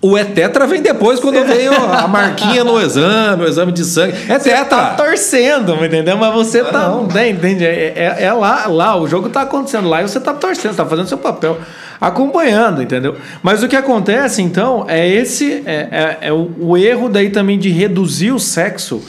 O 0.02 0.18
Etetra 0.18 0.66
vem 0.66 0.82
depois 0.82 1.20
quando 1.20 1.44
veio 1.46 1.74
a 1.74 2.08
marquinha 2.08 2.64
no 2.64 2.80
exame, 2.80 3.44
o 3.44 3.48
exame 3.48 3.74
de 3.74 3.84
sangue. 3.84 4.14
É 4.30 4.38
tá 4.38 4.40
tetra! 4.40 4.94
torcendo, 4.96 5.74
entendeu? 5.84 6.16
Mas 6.16 6.34
você 6.34 6.64
tá. 6.64 6.72
não. 6.72 7.06
Né, 7.08 7.30
entende? 7.30 7.66
É, 7.66 7.94
é- 8.18 8.24
é 8.24 8.32
lá, 8.32 8.66
lá, 8.68 8.96
o 8.96 9.06
jogo 9.08 9.28
tá 9.28 9.42
acontecendo 9.42 9.90
lá 9.90 10.02
e 10.02 10.08
você 10.08 10.20
tá 10.22 10.34
torcendo, 10.34 10.72
você 10.72 10.78
tá 10.78 10.86
fazendo 10.86 11.08
seu 11.10 11.18
papel, 11.18 11.58
acompanhando, 12.00 12.82
entendeu? 12.82 13.18
Mas 13.44 13.62
o 13.62 13.68
que 13.68 13.76
acontece, 13.76 14.42
então, 14.42 14.86
é 14.88 15.06
esse. 15.06 15.64
É, 15.66 15.88
é- 15.92 16.18
é 16.30 16.32
o, 16.34 16.50
o 16.60 16.78
erro 16.78 17.10
daí 17.10 17.30
também 17.30 17.60
de 17.60 17.70
reduzir 17.70 18.32
o 18.32 18.40
sexo. 18.40 19.02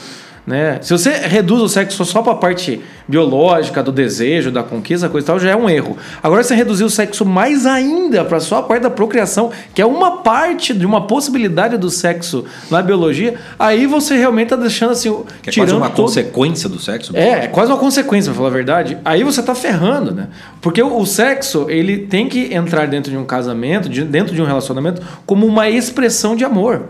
Né? 0.51 0.79
Se 0.83 0.93
você 0.93 1.11
reduz 1.11 1.63
o 1.63 1.69
sexo 1.69 2.05
só 2.05 2.23
para 2.23 2.33
a 2.33 2.37
parte 2.37 2.81
biológica, 3.07 3.83
do 3.83 3.93
desejo, 3.93 4.51
da 4.51 4.63
conquista, 4.65 5.09
coisa 5.09 5.25
e 5.25 5.27
tal, 5.29 5.39
já 5.39 5.51
é 5.51 5.57
um 5.57 5.71
erro. 5.71 5.97
Agora, 6.23 6.43
se 6.43 6.49
você 6.49 6.55
reduzir 6.57 6.83
o 6.85 6.91
sexo 6.91 7.25
mais 7.25 7.67
ainda 7.67 8.25
para 8.25 8.41
só 8.41 8.59
a 8.59 8.63
parte 8.63 8.83
da 8.83 8.91
procriação, 8.91 9.51
que 9.75 9.81
é 9.81 9.87
uma 9.87 10.19
parte 10.23 10.75
de 10.75 10.85
uma 10.85 11.07
possibilidade 11.07 11.77
do 11.77 11.89
sexo 11.89 12.45
na 12.71 12.83
biologia, 12.83 13.37
aí 13.59 13.87
você 13.87 14.17
realmente 14.17 14.47
está 14.53 14.57
deixando 14.57 14.91
assim, 14.91 15.15
Que 15.43 15.51
é 15.51 15.53
quase 15.53 15.73
uma 15.75 15.89
todo- 15.91 16.07
consequência 16.07 16.69
do 16.69 16.79
sexo. 16.81 17.17
é, 17.17 17.45
é 17.45 17.47
quase 17.47 17.71
uma 17.71 17.79
consequência, 17.79 18.31
pra 18.33 18.37
falar 18.39 18.49
a 18.49 18.53
verdade. 18.53 18.99
Aí 19.05 19.23
você 19.23 19.43
tá 19.43 19.55
ferrando, 19.55 20.13
né? 20.13 20.29
Porque 20.61 20.83
o, 20.83 20.99
o 20.99 21.07
sexo, 21.07 21.67
ele 21.69 21.99
tem 21.99 22.29
que 22.29 22.53
entrar 22.53 22.87
dentro 22.89 23.11
de 23.11 23.17
um 23.17 23.25
casamento, 23.25 23.89
de- 23.89 24.03
dentro 24.05 24.35
de 24.35 24.43
um 24.43 24.45
relacionamento, 24.47 25.01
como 25.27 25.47
uma 25.47 25.69
expressão 25.69 26.35
de 26.35 26.45
amor. 26.45 26.89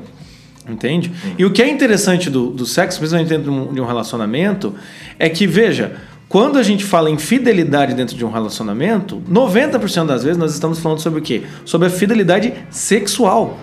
Entende? 0.71 1.11
E 1.39 1.45
o 1.45 1.51
que 1.51 1.63
é 1.63 1.69
interessante 1.69 2.31
do, 2.31 2.51
do 2.51 2.65
sexo, 2.65 2.99
principalmente 2.99 3.29
dentro 3.29 3.51
de 3.51 3.51
um, 3.51 3.73
de 3.73 3.81
um 3.81 3.87
relacionamento, 3.87 4.75
é 5.19 5.29
que, 5.29 5.47
veja, 5.47 5.97
quando 6.29 6.59
a 6.59 6.63
gente 6.63 6.85
fala 6.85 7.11
em 7.11 7.19
fidelidade 7.19 7.93
dentro 7.93 8.17
de 8.17 8.25
um 8.25 8.31
relacionamento, 8.31 9.21
90% 9.29 10.07
das 10.07 10.23
vezes 10.23 10.39
nós 10.39 10.53
estamos 10.53 10.79
falando 10.79 11.01
sobre 11.01 11.19
o 11.19 11.23
quê? 11.23 11.43
Sobre 11.65 11.89
a 11.89 11.91
fidelidade 11.91 12.55
sexual. 12.71 13.59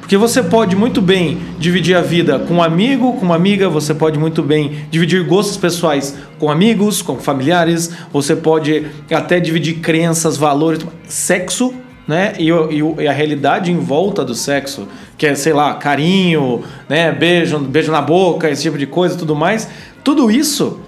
Porque 0.00 0.16
você 0.16 0.40
pode 0.42 0.76
muito 0.76 1.02
bem 1.02 1.38
dividir 1.58 1.96
a 1.96 2.00
vida 2.00 2.38
com 2.38 2.54
um 2.54 2.62
amigo, 2.62 3.14
com 3.14 3.26
uma 3.26 3.34
amiga, 3.34 3.68
você 3.68 3.92
pode 3.92 4.18
muito 4.18 4.42
bem 4.42 4.86
dividir 4.88 5.24
gostos 5.24 5.56
pessoais 5.56 6.16
com 6.38 6.48
amigos, 6.48 7.02
com 7.02 7.18
familiares, 7.18 7.90
você 8.12 8.36
pode 8.36 8.86
até 9.10 9.40
dividir 9.40 9.80
crenças, 9.80 10.36
valores, 10.36 10.86
sexo, 11.08 11.74
né? 12.06 12.34
E, 12.38 12.48
e 12.50 13.02
e 13.02 13.08
a 13.08 13.12
realidade 13.12 13.70
em 13.70 13.78
volta 13.78 14.24
do 14.24 14.34
sexo, 14.34 14.86
que 15.18 15.26
é, 15.26 15.34
sei 15.34 15.52
lá, 15.52 15.74
carinho, 15.74 16.62
né? 16.88 17.12
Beijo, 17.12 17.58
beijo 17.58 17.90
na 17.90 18.00
boca, 18.00 18.50
esse 18.50 18.62
tipo 18.62 18.78
de 18.78 18.86
coisa 18.86 19.14
e 19.14 19.18
tudo 19.18 19.34
mais. 19.34 19.68
Tudo 20.04 20.30
isso 20.30 20.80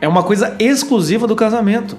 é 0.00 0.06
uma 0.06 0.22
coisa 0.22 0.54
exclusiva 0.58 1.26
do 1.26 1.34
casamento. 1.34 1.96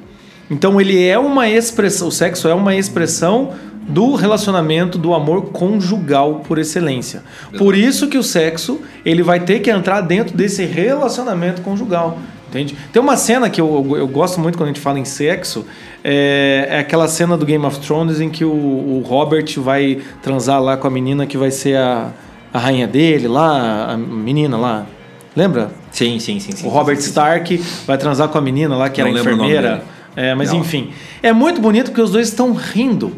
Então 0.50 0.80
ele 0.80 1.06
é 1.06 1.18
uma 1.18 1.48
expressão, 1.48 2.08
o 2.08 2.12
sexo 2.12 2.48
é 2.48 2.54
uma 2.54 2.76
expressão 2.76 3.54
do 3.88 4.14
relacionamento 4.14 4.98
do 4.98 5.14
amor 5.14 5.48
conjugal 5.52 6.42
por 6.48 6.60
excelência. 6.60 7.24
Por 7.58 7.76
isso 7.76 8.08
que 8.08 8.18
o 8.18 8.24
sexo, 8.24 8.82
ele 9.04 9.24
vai 9.24 9.40
ter 9.40 9.60
que 9.60 9.72
entrar 9.72 10.02
dentro 10.02 10.38
desse 10.38 10.64
relacionamento 10.64 11.62
conjugal. 11.62 12.20
Entende? 12.50 12.76
Tem 12.92 13.00
uma 13.02 13.16
cena 13.16 13.48
que 13.50 13.62
eu, 13.62 13.86
eu, 13.88 13.98
eu 13.98 14.08
gosto 14.08 14.40
muito 14.40 14.58
quando 14.58 14.70
a 14.70 14.74
gente 14.74 14.82
fala 14.82 14.98
em 15.00 15.06
sexo, 15.06 15.66
é, 16.04 16.68
é 16.70 16.80
aquela 16.80 17.08
cena 17.08 17.38
do 17.38 17.46
Game 17.46 17.64
of 17.64 17.80
Thrones 17.80 18.20
em 18.20 18.30
que 18.30 18.44
o, 18.44 18.50
o 18.50 19.04
Robert 19.06 19.48
vai 19.58 20.00
transar 20.24 20.62
lá 20.62 20.76
com 20.76 20.88
a 20.88 20.90
menina 20.90 21.28
que 21.28 21.38
vai 21.38 21.52
ser 21.52 21.78
a, 21.78 22.12
a 22.52 22.58
rainha 22.58 22.88
dele 22.88 23.28
lá, 23.28 23.92
a 23.92 23.98
menina 23.98 24.58
lá. 24.58 24.86
Lembra? 25.36 25.72
Sim, 25.92 26.20
sim, 26.20 26.40
sim. 26.40 26.52
sim 26.54 26.66
o 26.66 26.70
Robert 26.70 26.96
sim, 26.96 27.04
sim. 27.04 27.10
Stark 27.10 27.58
vai 27.86 27.98
transar 27.98 28.28
com 28.30 28.38
a 28.38 28.42
menina 28.42 28.76
lá 28.76 28.90
que 28.90 29.00
Não 29.02 29.10
era 29.10 29.20
enfermeira. 29.20 29.84
É, 30.16 30.34
mas 30.34 30.52
Não. 30.52 30.60
enfim. 30.60 30.90
É 31.22 31.32
muito 31.32 31.62
bonito 31.62 31.92
porque 31.92 32.02
os 32.02 32.12
dois 32.12 32.28
estão 32.28 32.54
rindo. 32.54 33.14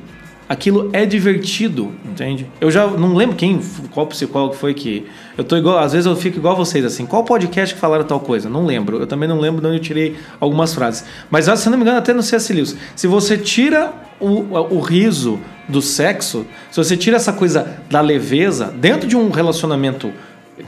Aquilo 0.52 0.90
é 0.92 1.06
divertido, 1.06 1.94
entende? 2.04 2.46
Eu 2.60 2.70
já 2.70 2.86
não 2.86 3.16
lembro 3.16 3.38
quem, 3.38 3.62
qual 3.90 4.06
psicólogo 4.08 4.54
foi 4.54 4.74
que. 4.74 5.08
Eu 5.38 5.46
tô 5.46 5.56
igual, 5.56 5.78
às 5.78 5.94
vezes 5.94 6.06
eu 6.06 6.14
fico 6.14 6.38
igual 6.38 6.58
vocês, 6.58 6.84
assim. 6.84 7.06
Qual 7.06 7.24
podcast 7.24 7.74
que 7.74 7.80
falaram 7.80 8.04
tal 8.04 8.20
coisa? 8.20 8.50
Não 8.50 8.66
lembro. 8.66 9.00
Eu 9.00 9.08
também 9.08 9.30
não 9.30 9.40
lembro 9.40 9.62
de 9.62 9.68
onde 9.68 9.78
eu 9.78 9.82
tirei 9.82 10.18
algumas 10.42 10.74
frases. 10.74 11.06
Mas 11.30 11.46
se 11.46 11.70
não 11.70 11.78
me 11.78 11.84
engano, 11.84 12.00
até 12.00 12.14
no 12.14 12.22
C.S. 12.22 12.52
Lewis. 12.52 12.76
Se 12.98 13.08
você 13.08 13.38
tira 13.38 13.94
o, 14.20 14.76
o 14.76 14.82
riso 14.82 15.40
do 15.70 15.82
sexo, 15.82 16.46
se 16.70 16.76
você 16.76 16.98
tira 16.98 17.16
essa 17.16 17.32
coisa 17.32 17.80
da 17.90 18.02
leveza 18.02 18.74
dentro 18.78 19.08
de 19.08 19.16
um 19.16 19.30
relacionamento 19.30 20.12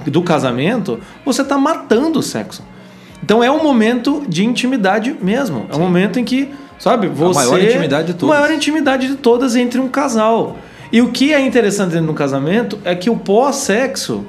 do 0.08 0.22
casamento, 0.22 0.98
você 1.26 1.42
está 1.42 1.58
matando 1.58 2.20
o 2.20 2.24
sexo. 2.24 2.64
Então 3.22 3.44
é 3.44 3.52
um 3.52 3.62
momento 3.62 4.24
de 4.30 4.46
intimidade 4.46 5.14
mesmo. 5.22 5.66
É 5.70 5.76
um 5.76 5.80
momento 5.80 6.20
em 6.20 6.24
que, 6.24 6.50
sabe, 6.84 7.08
você. 7.08 7.40
maior 7.40 7.62
intimidade 7.62 8.08
de 8.08 8.14
todas. 8.16 8.36
A 8.36 8.40
maior 8.40 8.54
intimidade 8.54 9.08
de 9.08 9.16
todas 9.16 9.56
entre 9.56 9.80
um 9.80 9.88
casal. 9.88 10.58
E 10.92 11.02
o 11.02 11.12
que 11.12 11.34
é 11.34 11.40
interessante 11.40 11.92
dentro 11.92 12.08
do 12.08 12.14
casamento 12.14 12.78
é 12.84 12.94
que 12.96 13.10
o 13.10 13.16
pós-sexo 13.18 14.26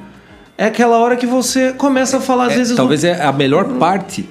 é 0.57 0.66
aquela 0.66 0.98
hora 0.98 1.16
que 1.16 1.26
você 1.26 1.72
começa 1.72 2.18
a 2.18 2.20
falar, 2.20 2.46
às 2.46 2.52
É, 2.52 2.57
vezes. 2.57 2.72
do- 2.72 2.76
talvez 2.76 3.05
é 3.05 3.20
a 3.22 3.32
melhor 3.32 3.64
parte. 3.78 4.28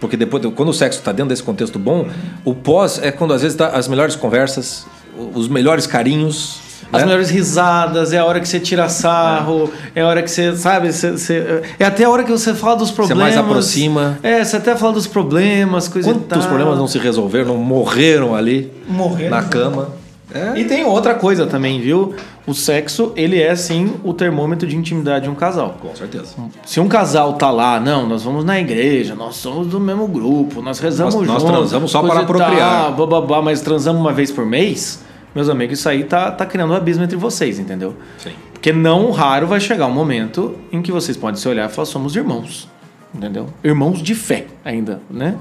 Porque 0.00 0.16
depois, 0.16 0.44
quando 0.54 0.68
o 0.68 0.72
sexo 0.72 1.00
está 1.00 1.10
dentro 1.12 1.28
desse 1.30 1.42
contexto 1.42 1.78
bom, 1.78 2.06
o 2.44 2.54
pós 2.54 3.00
é 3.02 3.10
quando 3.10 3.34
às 3.34 3.42
vezes 3.42 3.56
tá 3.56 3.68
as 3.68 3.88
melhores 3.88 4.14
conversas, 4.16 4.86
os 5.34 5.48
melhores 5.48 5.86
carinhos. 5.86 6.60
As 6.92 7.00
né? 7.02 7.06
melhores 7.06 7.28
risadas, 7.28 8.12
é 8.14 8.18
a 8.18 8.24
hora 8.24 8.40
que 8.40 8.48
você 8.48 8.58
tira 8.58 8.88
sarro, 8.88 9.70
é, 9.94 10.00
a 10.00 10.06
hora 10.06 10.22
que 10.22 10.30
você, 10.30 10.56
sabe, 10.56 10.90
você, 10.92 11.10
você- 11.12 11.62
é 11.78 11.84
até 11.84 12.04
a 12.04 12.10
hora 12.10 12.24
que 12.24 12.30
você 12.32 12.54
fala 12.54 12.76
dos 12.76 12.90
problemas. 12.90 13.22
mais 13.24 13.36
aproxima. 13.36 14.18
É, 14.22 14.42
você 14.42 14.56
até 14.56 14.74
fala 14.74 14.92
dos 14.94 15.06
problemas, 15.06 15.86
coisa 15.88 16.08
e 16.08 16.12
Quantos 16.14 16.26
tal. 16.28 16.48
problemas 16.48 16.78
não 16.78 16.86
se 16.88 16.98
resolveram, 16.98 17.48
não 17.48 17.56
morreram 17.58 18.34
ali 18.34 18.72
Morreram. 18.88 19.30
na 19.36 19.42
cama. 19.42 19.88
É. 20.34 20.58
E 20.60 20.64
tem 20.64 20.84
outra 20.84 21.14
coisa 21.14 21.46
também, 21.46 21.80
viu? 21.80 22.14
O 22.46 22.52
sexo, 22.54 23.12
ele 23.16 23.40
é 23.40 23.54
sim 23.56 23.94
o 24.04 24.12
termômetro 24.12 24.66
de 24.68 24.76
intimidade 24.76 25.24
de 25.24 25.30
um 25.30 25.34
casal. 25.34 25.76
Com 25.80 25.94
certeza. 25.96 26.26
Se 26.66 26.80
um 26.80 26.88
casal 26.88 27.34
tá 27.34 27.50
lá, 27.50 27.78
não, 27.80 28.06
nós 28.06 28.22
vamos 28.22 28.44
na 28.44 28.58
igreja, 28.60 29.14
nós 29.14 29.36
somos 29.36 29.66
do 29.66 29.80
mesmo 29.80 30.06
grupo, 30.06 30.60
nós 30.62 30.78
rezamos 30.78 31.14
Nós- 31.14 31.26
nós 31.26 31.42
juntos. 31.42 31.56
transamos 31.56 31.90
só 31.90 32.00
para 32.02 32.10
e 32.14 32.16
tal, 32.16 32.26
procriar. 32.26 32.92
bababá, 32.92 33.40
mas 33.42 33.60
transamos 33.62 34.00
uma 34.00 34.12
vez 34.12 34.30
por 34.30 34.44
mês, 34.44 35.00
meus 35.34 35.48
amigos, 35.48 35.78
isso 35.78 35.88
aí 35.88 36.04
tá, 36.04 36.30
tá 36.30 36.44
criando 36.46 36.72
um 36.72 36.76
abismo 36.76 37.04
entre 37.04 37.16
vocês, 37.16 37.58
entendeu? 37.58 37.94
Sim. 38.18 38.32
Porque 38.52 38.72
não 38.72 39.10
raro 39.10 39.46
vai 39.46 39.60
chegar 39.60 39.86
um 39.86 39.92
momento 39.92 40.56
em 40.72 40.82
que 40.82 40.90
vocês 40.90 41.16
podem 41.16 41.40
se 41.40 41.48
olhar 41.48 41.68
e 41.70 41.72
falar, 41.72 41.86
somos 41.86 42.16
irmãos. 42.16 42.68
Entendeu? 43.14 43.46
Irmãos 43.64 44.02
de 44.02 44.14
fé 44.14 44.46
ainda, 44.64 45.00
né? 45.10 45.36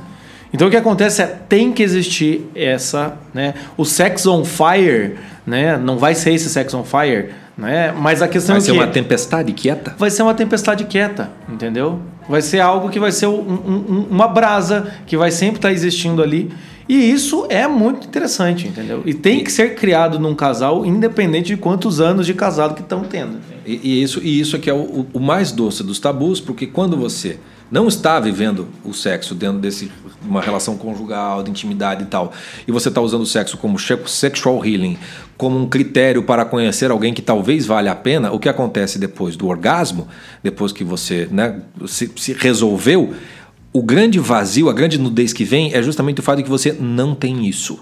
Então 0.54 0.68
o 0.68 0.72
que 0.72 0.78
acontece 0.78 1.22
é, 1.22 1.26
tem 1.26 1.74
que 1.74 1.84
existir 1.84 2.50
essa, 2.56 3.18
né? 3.34 3.54
O 3.76 3.84
sex 3.84 4.26
on 4.26 4.46
fire, 4.46 5.16
né? 5.46 5.78
Não 5.78 5.98
vai 5.98 6.16
ser 6.16 6.32
esse 6.32 6.50
sex 6.50 6.74
on 6.74 6.86
fire, 6.86 7.32
né? 7.58 7.92
Mas 7.92 8.22
a 8.22 8.28
questão 8.28 8.54
Vai 8.54 8.62
é 8.62 8.66
ser 8.66 8.72
que 8.72 8.78
uma 8.78 8.88
tempestade 8.88 9.52
quieta? 9.52 9.94
vai 9.98 10.10
ser 10.10 10.22
uma 10.24 10.34
tempestade 10.34 10.86
quieta, 10.86 11.30
entendeu? 11.50 12.00
Vai 12.30 12.42
ser 12.42 12.62
algo 12.62 12.90
que 12.90 13.00
vai 13.00 13.12
ser 13.12 13.28
um- 13.28 13.32
um- 13.42 14.08
uma 14.10 14.28
brasa 14.28 14.88
que 15.06 15.18
vai 15.18 15.32
sempre 15.32 15.58
estar 15.58 15.72
existindo 15.74 16.22
ali. 16.24 16.50
E 16.88 17.12
isso 17.12 17.46
é 17.50 17.68
muito 17.68 18.08
interessante, 18.08 18.68
entendeu? 18.68 19.04
E 19.06 19.14
tem 19.14 19.44
que 19.44 19.52
ser 19.52 19.76
criado 19.76 20.20
num 20.20 20.34
casal, 20.34 20.86
independente 20.86 21.48
de 21.48 21.58
quantos 21.58 22.00
anos 22.00 22.26
de 22.26 22.34
casado 22.34 22.76
que 22.76 22.82
estão 22.82 23.04
tendo. 23.04 23.40
E, 23.66 23.80
e 23.84 24.04
isso, 24.04 24.22
e 24.24 24.40
isso 24.40 24.56
é 24.56 24.60
que 24.60 24.70
é 24.70 24.74
o, 24.74 25.06
o 25.14 25.20
mais 25.20 25.52
doce 25.52 25.84
dos 25.84 26.00
tabus, 26.00 26.40
porque 26.40 26.66
quando 26.66 26.96
você 26.96 27.38
não 27.70 27.88
está 27.88 28.20
vivendo 28.20 28.70
o 28.86 28.94
sexo 28.94 29.36
dentro 29.36 29.60
desse 29.60 29.92
uma 30.24 30.42
relação 30.42 30.78
conjugal, 30.78 31.44
de 31.44 31.50
intimidade 31.50 32.04
e 32.04 32.08
tal, 32.08 32.34
e 32.68 32.72
você 32.72 32.90
está 32.90 33.00
usando 33.00 33.22
o 33.22 33.26
sexo 33.26 33.58
como 33.58 33.78
sexual 33.80 34.66
healing, 34.66 34.98
como 35.38 35.58
um 35.58 35.68
critério 35.68 36.24
para 36.24 36.44
conhecer 36.44 36.92
alguém 36.92 37.14
que 37.14 37.22
talvez 37.22 37.66
valha 37.66 37.92
a 37.92 37.96
pena, 37.96 38.32
o 38.32 38.40
que 38.40 38.50
acontece 38.50 39.00
depois 39.00 39.36
do 39.36 39.48
orgasmo, 39.48 40.08
depois 40.44 40.72
que 40.72 40.84
você 40.84 41.28
né, 41.32 41.62
se, 41.86 42.12
se 42.16 42.34
resolveu, 42.34 43.14
o 43.78 43.82
grande 43.84 44.18
vazio, 44.18 44.70
a 44.70 44.74
grande 44.74 44.98
nudez 44.98 45.32
que 45.32 45.44
vem 45.44 45.72
é 45.72 45.84
justamente 45.84 46.20
o 46.20 46.24
fato 46.24 46.38
de 46.38 46.44
que 46.44 46.50
você 46.50 46.76
não 46.80 47.14
tem 47.14 47.48
isso. 47.48 47.80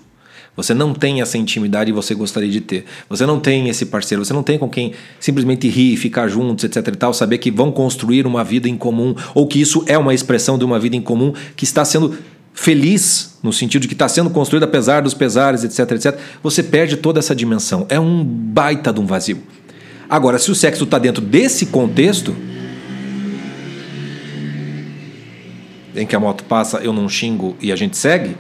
Você 0.54 0.74
não 0.74 0.94
tem 0.94 1.22
essa 1.22 1.38
intimidade 1.38 1.90
que 1.90 1.96
você 1.96 2.14
gostaria 2.14 2.50
de 2.50 2.60
ter. 2.60 2.84
Você 3.08 3.26
não 3.26 3.40
tem 3.40 3.70
esse 3.70 3.86
parceiro, 3.86 4.26
você 4.26 4.34
não 4.34 4.44
tem 4.44 4.58
com 4.58 4.68
quem 4.68 4.92
simplesmente 5.22 5.70
rir, 5.70 5.96
ficar 5.96 6.28
juntos, 6.28 6.66
etc 6.66 6.86
e 6.86 6.98
tal, 6.98 7.14
saber 7.14 7.38
que 7.38 7.50
vão 7.50 7.72
construir 7.72 8.28
uma 8.28 8.44
vida 8.44 8.68
em 8.68 8.76
comum 8.76 9.16
ou 9.34 9.48
que 9.48 9.62
isso 9.62 9.86
é 9.88 9.98
uma 9.98 10.14
expressão 10.14 10.58
de 10.58 10.66
uma 10.66 10.78
vida 10.78 10.98
em 10.98 11.02
comum 11.02 11.34
que 11.56 11.64
está 11.64 11.86
sendo 11.86 12.14
feliz, 12.54 13.38
no 13.42 13.54
sentido 13.54 13.84
de 13.84 13.88
que 13.88 13.94
está 13.94 14.10
sendo 14.10 14.30
construído 14.30 14.64
apesar 14.64 15.02
dos 15.02 15.14
pesares, 15.14 15.64
etc, 15.64 15.92
etc, 15.92 16.20
você 16.44 16.62
perde 16.62 16.98
toda 16.98 17.20
essa 17.20 17.34
dimensão. 17.34 17.86
É 17.88 17.98
um 17.98 18.22
baita 18.22 18.92
de 18.92 19.00
um 19.00 19.06
vazio. 19.06 19.42
Agora, 20.10 20.40
se 20.40 20.52
o 20.52 20.56
sexo 20.56 20.84
está 20.84 21.00
dentro 21.00 21.22
desse 21.22 21.68
contexto, 21.68 22.36
em 25.96 26.06
que 26.06 26.16
a 26.16 26.20
moto 26.20 26.44
passa, 26.44 26.78
eu 26.80 26.92
não 26.94 27.08
xingo 27.10 27.56
e 27.62 27.72
a 27.72 27.76
gente 27.76 27.98
segue. 27.98 28.36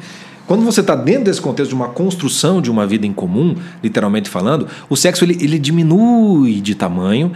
Quando 0.47 0.63
você 0.63 0.81
está 0.81 0.93
dentro 0.95 1.23
desse 1.23 1.41
contexto 1.41 1.69
de 1.69 1.75
uma 1.75 1.87
construção 1.89 2.61
de 2.61 2.69
uma 2.69 2.85
vida 2.85 3.07
em 3.07 3.13
comum, 3.13 3.55
literalmente 3.83 4.29
falando, 4.29 4.67
o 4.89 4.95
sexo 4.95 5.23
ele, 5.25 5.37
ele 5.41 5.57
diminui 5.57 6.61
de 6.61 6.75
tamanho, 6.75 7.31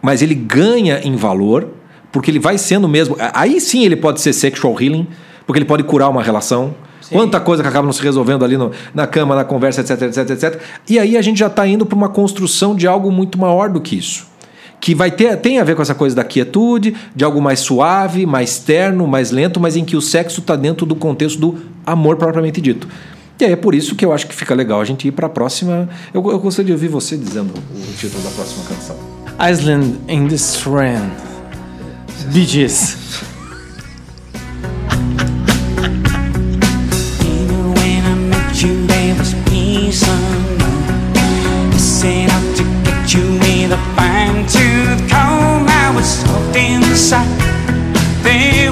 mas 0.00 0.22
ele 0.22 0.34
ganha 0.34 1.00
em 1.04 1.14
valor, 1.14 1.68
porque 2.10 2.30
ele 2.30 2.38
vai 2.38 2.56
sendo 2.56 2.88
mesmo. 2.88 3.16
Aí 3.34 3.60
sim 3.60 3.84
ele 3.84 3.96
pode 3.96 4.20
ser 4.20 4.32
sexual 4.32 4.80
healing, 4.80 5.06
porque 5.46 5.58
ele 5.58 5.66
pode 5.66 5.82
curar 5.82 6.08
uma 6.08 6.22
relação. 6.22 6.74
Quanta 7.12 7.38
coisa 7.38 7.62
que 7.62 7.68
acaba 7.68 7.84
não 7.84 7.92
se 7.92 8.02
resolvendo 8.02 8.46
ali 8.46 8.56
no- 8.56 8.70
na 8.94 9.06
cama, 9.06 9.34
na 9.36 9.44
conversa, 9.44 9.82
etc, 9.82 10.02
etc, 10.02 10.30
etc. 10.30 10.60
E 10.88 10.98
aí 10.98 11.18
a 11.18 11.22
gente 11.22 11.38
já 11.38 11.48
está 11.48 11.66
indo 11.68 11.84
para 11.84 11.94
uma 11.96 12.08
construção 12.08 12.74
de 12.74 12.86
algo 12.86 13.12
muito 13.12 13.38
maior 13.38 13.68
do 13.68 13.78
que 13.78 13.96
isso 13.98 14.26
que 14.84 14.94
vai 14.94 15.10
ter 15.10 15.34
tem 15.38 15.58
a 15.58 15.64
ver 15.64 15.74
com 15.74 15.80
essa 15.80 15.94
coisa 15.94 16.14
da 16.14 16.22
quietude, 16.22 16.94
de 17.16 17.24
algo 17.24 17.40
mais 17.40 17.60
suave, 17.60 18.26
mais 18.26 18.58
terno, 18.58 19.06
mais 19.06 19.30
lento, 19.30 19.58
mas 19.58 19.76
em 19.76 19.82
que 19.82 19.96
o 19.96 20.00
sexo 20.02 20.40
está 20.40 20.56
dentro 20.56 20.84
do 20.84 20.94
contexto 20.94 21.40
do 21.40 21.58
amor 21.86 22.16
propriamente 22.16 22.60
dito. 22.60 22.86
E 23.40 23.46
aí 23.46 23.52
é 23.52 23.56
por 23.56 23.74
isso 23.74 23.94
que 23.94 24.04
eu 24.04 24.12
acho 24.12 24.26
que 24.26 24.34
fica 24.34 24.54
legal 24.54 24.82
a 24.82 24.84
gente 24.84 25.08
ir 25.08 25.12
para 25.12 25.24
a 25.24 25.30
próxima. 25.30 25.88
Eu, 26.12 26.22
eu 26.30 26.38
gostaria 26.38 26.66
de 26.66 26.72
ouvir 26.72 26.88
você 26.88 27.16
dizendo 27.16 27.54
o 27.54 27.96
título 27.96 28.22
da 28.24 28.28
próxima 28.28 28.62
canção. 28.66 28.96
Island 29.40 29.96
in 30.06 30.28
the 30.28 30.34
Strand. 30.34 31.10
Met 43.04 43.14
you, 43.14 43.43
the 43.68 43.78
fine 43.96 44.46
tooth 44.46 45.10
comb 45.10 45.66
I 45.68 45.92
was 45.94 46.06
soft 46.06 46.56
inside. 46.56 47.26
Then 48.22 48.63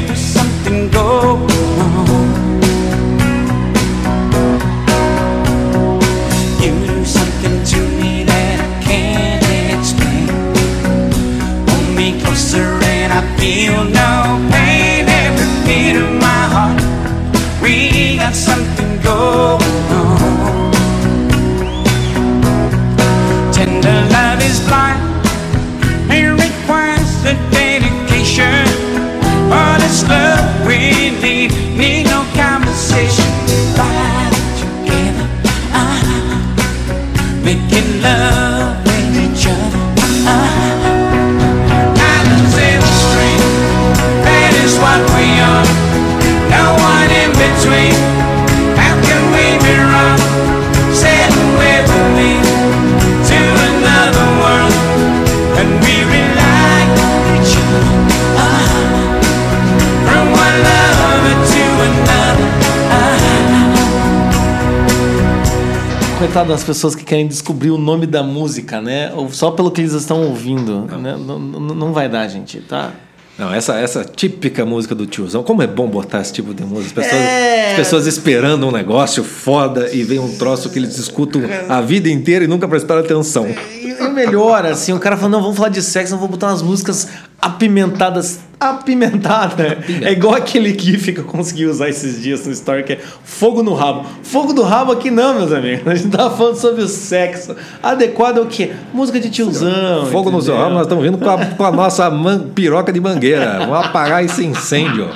Coitado 66.23 66.51
das 66.51 66.63
pessoas 66.63 66.95
que 66.95 67.03
querem 67.03 67.27
descobrir 67.27 67.73
o 67.73 67.77
nome 67.77 68.07
da 68.07 68.23
música, 68.23 68.81
né? 68.81 69.11
Ou 69.13 69.29
Só 69.33 69.51
pelo 69.51 69.73
que 69.73 69.81
eles 69.81 69.93
estão 69.93 70.23
ouvindo. 70.23 70.83
né? 70.97 71.17
Não, 71.19 71.37
não, 71.37 71.61
não 71.75 71.93
vai 71.93 72.09
dar, 72.09 72.29
gente, 72.29 72.61
tá? 72.61 72.93
Não, 73.37 73.53
essa, 73.53 73.75
essa 73.75 74.05
típica 74.05 74.65
música 74.65 74.95
do 74.95 75.05
tiozão. 75.05 75.43
Como 75.43 75.63
é 75.65 75.67
bom 75.67 75.89
botar 75.89 76.21
esse 76.21 76.33
tipo 76.33 76.55
de 76.55 76.63
música. 76.63 77.01
As 77.01 77.09
pessoas, 77.09 77.23
É. 77.25 77.71
as 77.71 77.77
pessoas 77.77 78.07
esperando 78.07 78.69
um 78.69 78.71
negócio 78.71 79.25
foda 79.25 79.91
e 79.93 80.05
vem 80.05 80.21
um 80.21 80.37
troço 80.37 80.71
que 80.71 80.79
eles 80.79 80.97
escutam 80.97 81.43
a 81.69 81.81
vida 81.81 82.09
inteira 82.09 82.45
e 82.45 82.47
nunca 82.47 82.69
prestaram 82.69 83.01
atenção. 83.01 83.49
E, 83.49 83.89
e 83.89 84.09
melhor, 84.11 84.65
assim, 84.65 84.93
o 84.93 85.01
cara 85.01 85.17
falou, 85.17 85.31
não, 85.33 85.43
vamos 85.43 85.57
falar 85.57 85.71
de 85.71 85.83
sexo, 85.83 86.13
não 86.13 86.21
vou 86.21 86.29
botar 86.29 86.51
umas 86.51 86.63
músicas 86.63 87.09
apimentadas. 87.41 88.39
Apimentada. 88.71 89.79
É 90.03 90.13
igual 90.13 90.35
aquele 90.35 90.77
gif 90.79 91.13
que 91.13 91.21
eu 91.21 91.25
consegui 91.25 91.67
usar 91.67 91.89
esses 91.89 92.21
dias 92.23 92.47
no 92.47 92.53
story, 92.53 92.85
que 92.85 92.93
é 92.95 92.99
fogo 93.25 93.63
no 93.63 93.75
rabo. 93.75 94.07
Fogo 94.23 94.53
no 94.53 94.63
rabo 94.63 94.93
aqui 94.93 95.11
não, 95.11 95.35
meus 95.35 95.53
amigos. 95.53 95.87
A 95.87 95.95
gente 95.95 96.11
tava 96.11 96.37
falando 96.37 96.57
sobre 96.57 96.83
o 96.83 96.89
sexo. 96.89 97.55
Adequado 97.83 98.39
ao 98.39 98.47
quê? 98.47 98.73
Música 98.93 99.19
de 99.21 99.31
tiozão. 99.31 100.07
Fogo 100.07 100.31
no 100.31 100.41
seu 100.41 100.55
entendeu? 100.55 100.63
rabo, 100.63 100.75
nós 100.75 100.83
estamos 100.83 101.05
vindo 101.05 101.19
com 101.19 101.29
a, 101.31 101.39
com 101.47 101.65
a 101.65 101.73
nossa 101.73 102.11
man- 102.11 102.49
piroca 102.55 102.93
de 102.93 103.01
mangueira. 103.01 103.59
Vamos 103.61 103.87
apagar 103.87 104.25
esse 104.25 104.45
incêndio. 104.45 105.09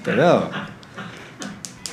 Entendeu? 0.00 0.42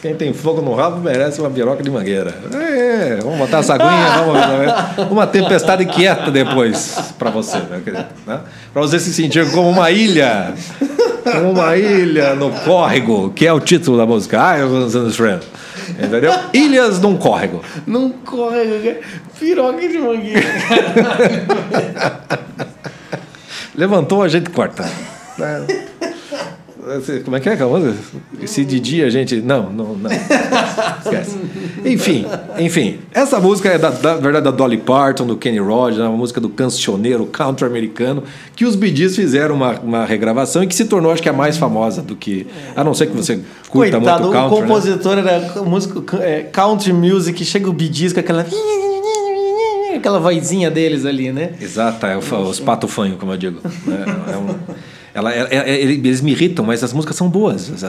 Quem 0.02 0.16
tem 0.16 0.34
fogo 0.34 0.64
no 0.64 0.74
rabo 0.74 0.99
merece 0.99 1.39
uma 1.39 1.52
piroca 1.52 1.84
de 1.84 1.91
mangueira. 1.91 2.34
É, 2.56 3.20
vamos 3.22 3.38
botar 3.38 3.60
essa 3.60 3.76
aguinha, 3.76 4.18
vamos, 4.97 5.12
uma 5.12 5.28
tempestade 5.28 5.86
quieta 5.86 6.32
depois 6.32 7.14
para 7.20 7.30
você, 7.30 7.60
meu 7.70 7.82
querido. 7.82 8.08
Né? 8.26 8.39
Para 8.74 8.82
você 8.82 8.99
se 8.99 9.14
sentir 9.14 9.52
como 9.52 9.70
uma 9.70 9.91
ilha. 9.91 10.56
Como 11.24 11.52
uma 11.52 11.78
ilha 11.78 12.34
no 12.34 12.49
córrego, 12.49 13.32
que 13.32 13.45
é 13.45 13.54
o 13.54 13.60
título 13.60 13.95
da 13.95 14.08
música. 14.08 14.58
Islands 14.58 14.95
in 14.95 15.04
the 15.04 15.10
Strand. 15.10 15.41
Entendeu? 15.89 16.34
Ilhas 16.52 16.99
num 16.99 17.16
córrego. 17.16 17.62
Não 17.86 18.10
corre, 18.10 19.02
piroca 19.39 19.88
de 19.88 19.99
mangueira. 19.99 20.41
Levantou, 23.76 24.24
a 24.24 24.28
gente 24.28 24.49
corta. 24.49 24.89
Né? 25.38 25.64
Como 27.23 27.35
é 27.35 27.39
que 27.39 27.49
é 27.49 27.53
aquela 27.53 27.79
música? 27.79 27.97
Se 28.45 28.65
de 28.65 28.79
dia 28.79 29.05
a 29.05 29.09
gente. 29.09 29.41
Não, 29.41 29.69
não, 29.71 29.95
não. 29.95 30.09
Esquece. 30.11 31.37
Enfim, 31.85 32.25
enfim. 32.59 32.99
Essa 33.11 33.39
música 33.39 33.69
é 33.69 33.77
da, 33.77 33.89
da 33.89 34.15
verdade 34.15 34.45
da 34.45 34.51
Dolly 34.51 34.77
Parton, 34.77 35.25
do 35.25 35.35
Kenny 35.37 35.59
Rogers, 35.59 35.99
é 35.99 36.03
uma 36.07 36.17
música 36.17 36.39
do 36.39 36.49
cancioneiro 36.49 37.25
country 37.25 37.65
americano, 37.65 38.23
que 38.55 38.65
os 38.65 38.75
Bee 38.75 38.95
Gees 38.95 39.15
fizeram 39.15 39.55
uma, 39.55 39.71
uma 39.79 40.05
regravação 40.05 40.63
e 40.63 40.67
que 40.67 40.75
se 40.75 40.85
tornou, 40.85 41.11
acho 41.11 41.21
que, 41.23 41.29
a 41.29 41.33
mais 41.33 41.57
famosa 41.57 42.01
do 42.01 42.15
que. 42.15 42.45
A 42.75 42.83
não 42.83 42.93
ser 42.93 43.07
que 43.07 43.15
você 43.15 43.39
curta 43.69 43.99
Coitado, 43.99 44.23
muito 44.23 44.29
o 44.29 44.31
country. 44.31 44.61
né? 44.61 44.67
compositor 44.67 45.17
era 45.17 45.63
músico, 45.63 46.03
é, 46.17 46.41
country 46.43 46.93
music, 46.93 47.43
chega 47.45 47.69
o 47.69 47.73
Bee 47.73 47.91
Gees 47.91 48.13
com 48.13 48.19
aquela... 48.19 48.45
Aquela 49.95 50.19
vozinha 50.19 50.71
deles 50.71 51.05
ali, 51.05 51.31
né? 51.31 51.51
Exato, 51.61 52.05
é 52.05 52.15
o, 52.17 52.19
os 52.19 52.59
pato 52.59 52.87
fanho, 52.87 53.17
como 53.17 53.33
eu 53.33 53.37
digo. 53.37 53.59
né? 53.85 54.05
É 54.33 54.37
um- 54.37 54.55
ela, 55.14 55.34
é- 55.34 55.47
é- 55.51 55.70
é- 55.72 55.82
eles 55.82 56.22
me 56.22 56.32
irritam, 56.32 56.64
mas 56.66 56.84
as 56.84 56.93
músicas 56.93 57.16
são 57.16 57.28
boas, 57.30 57.70
as, 57.72 57.84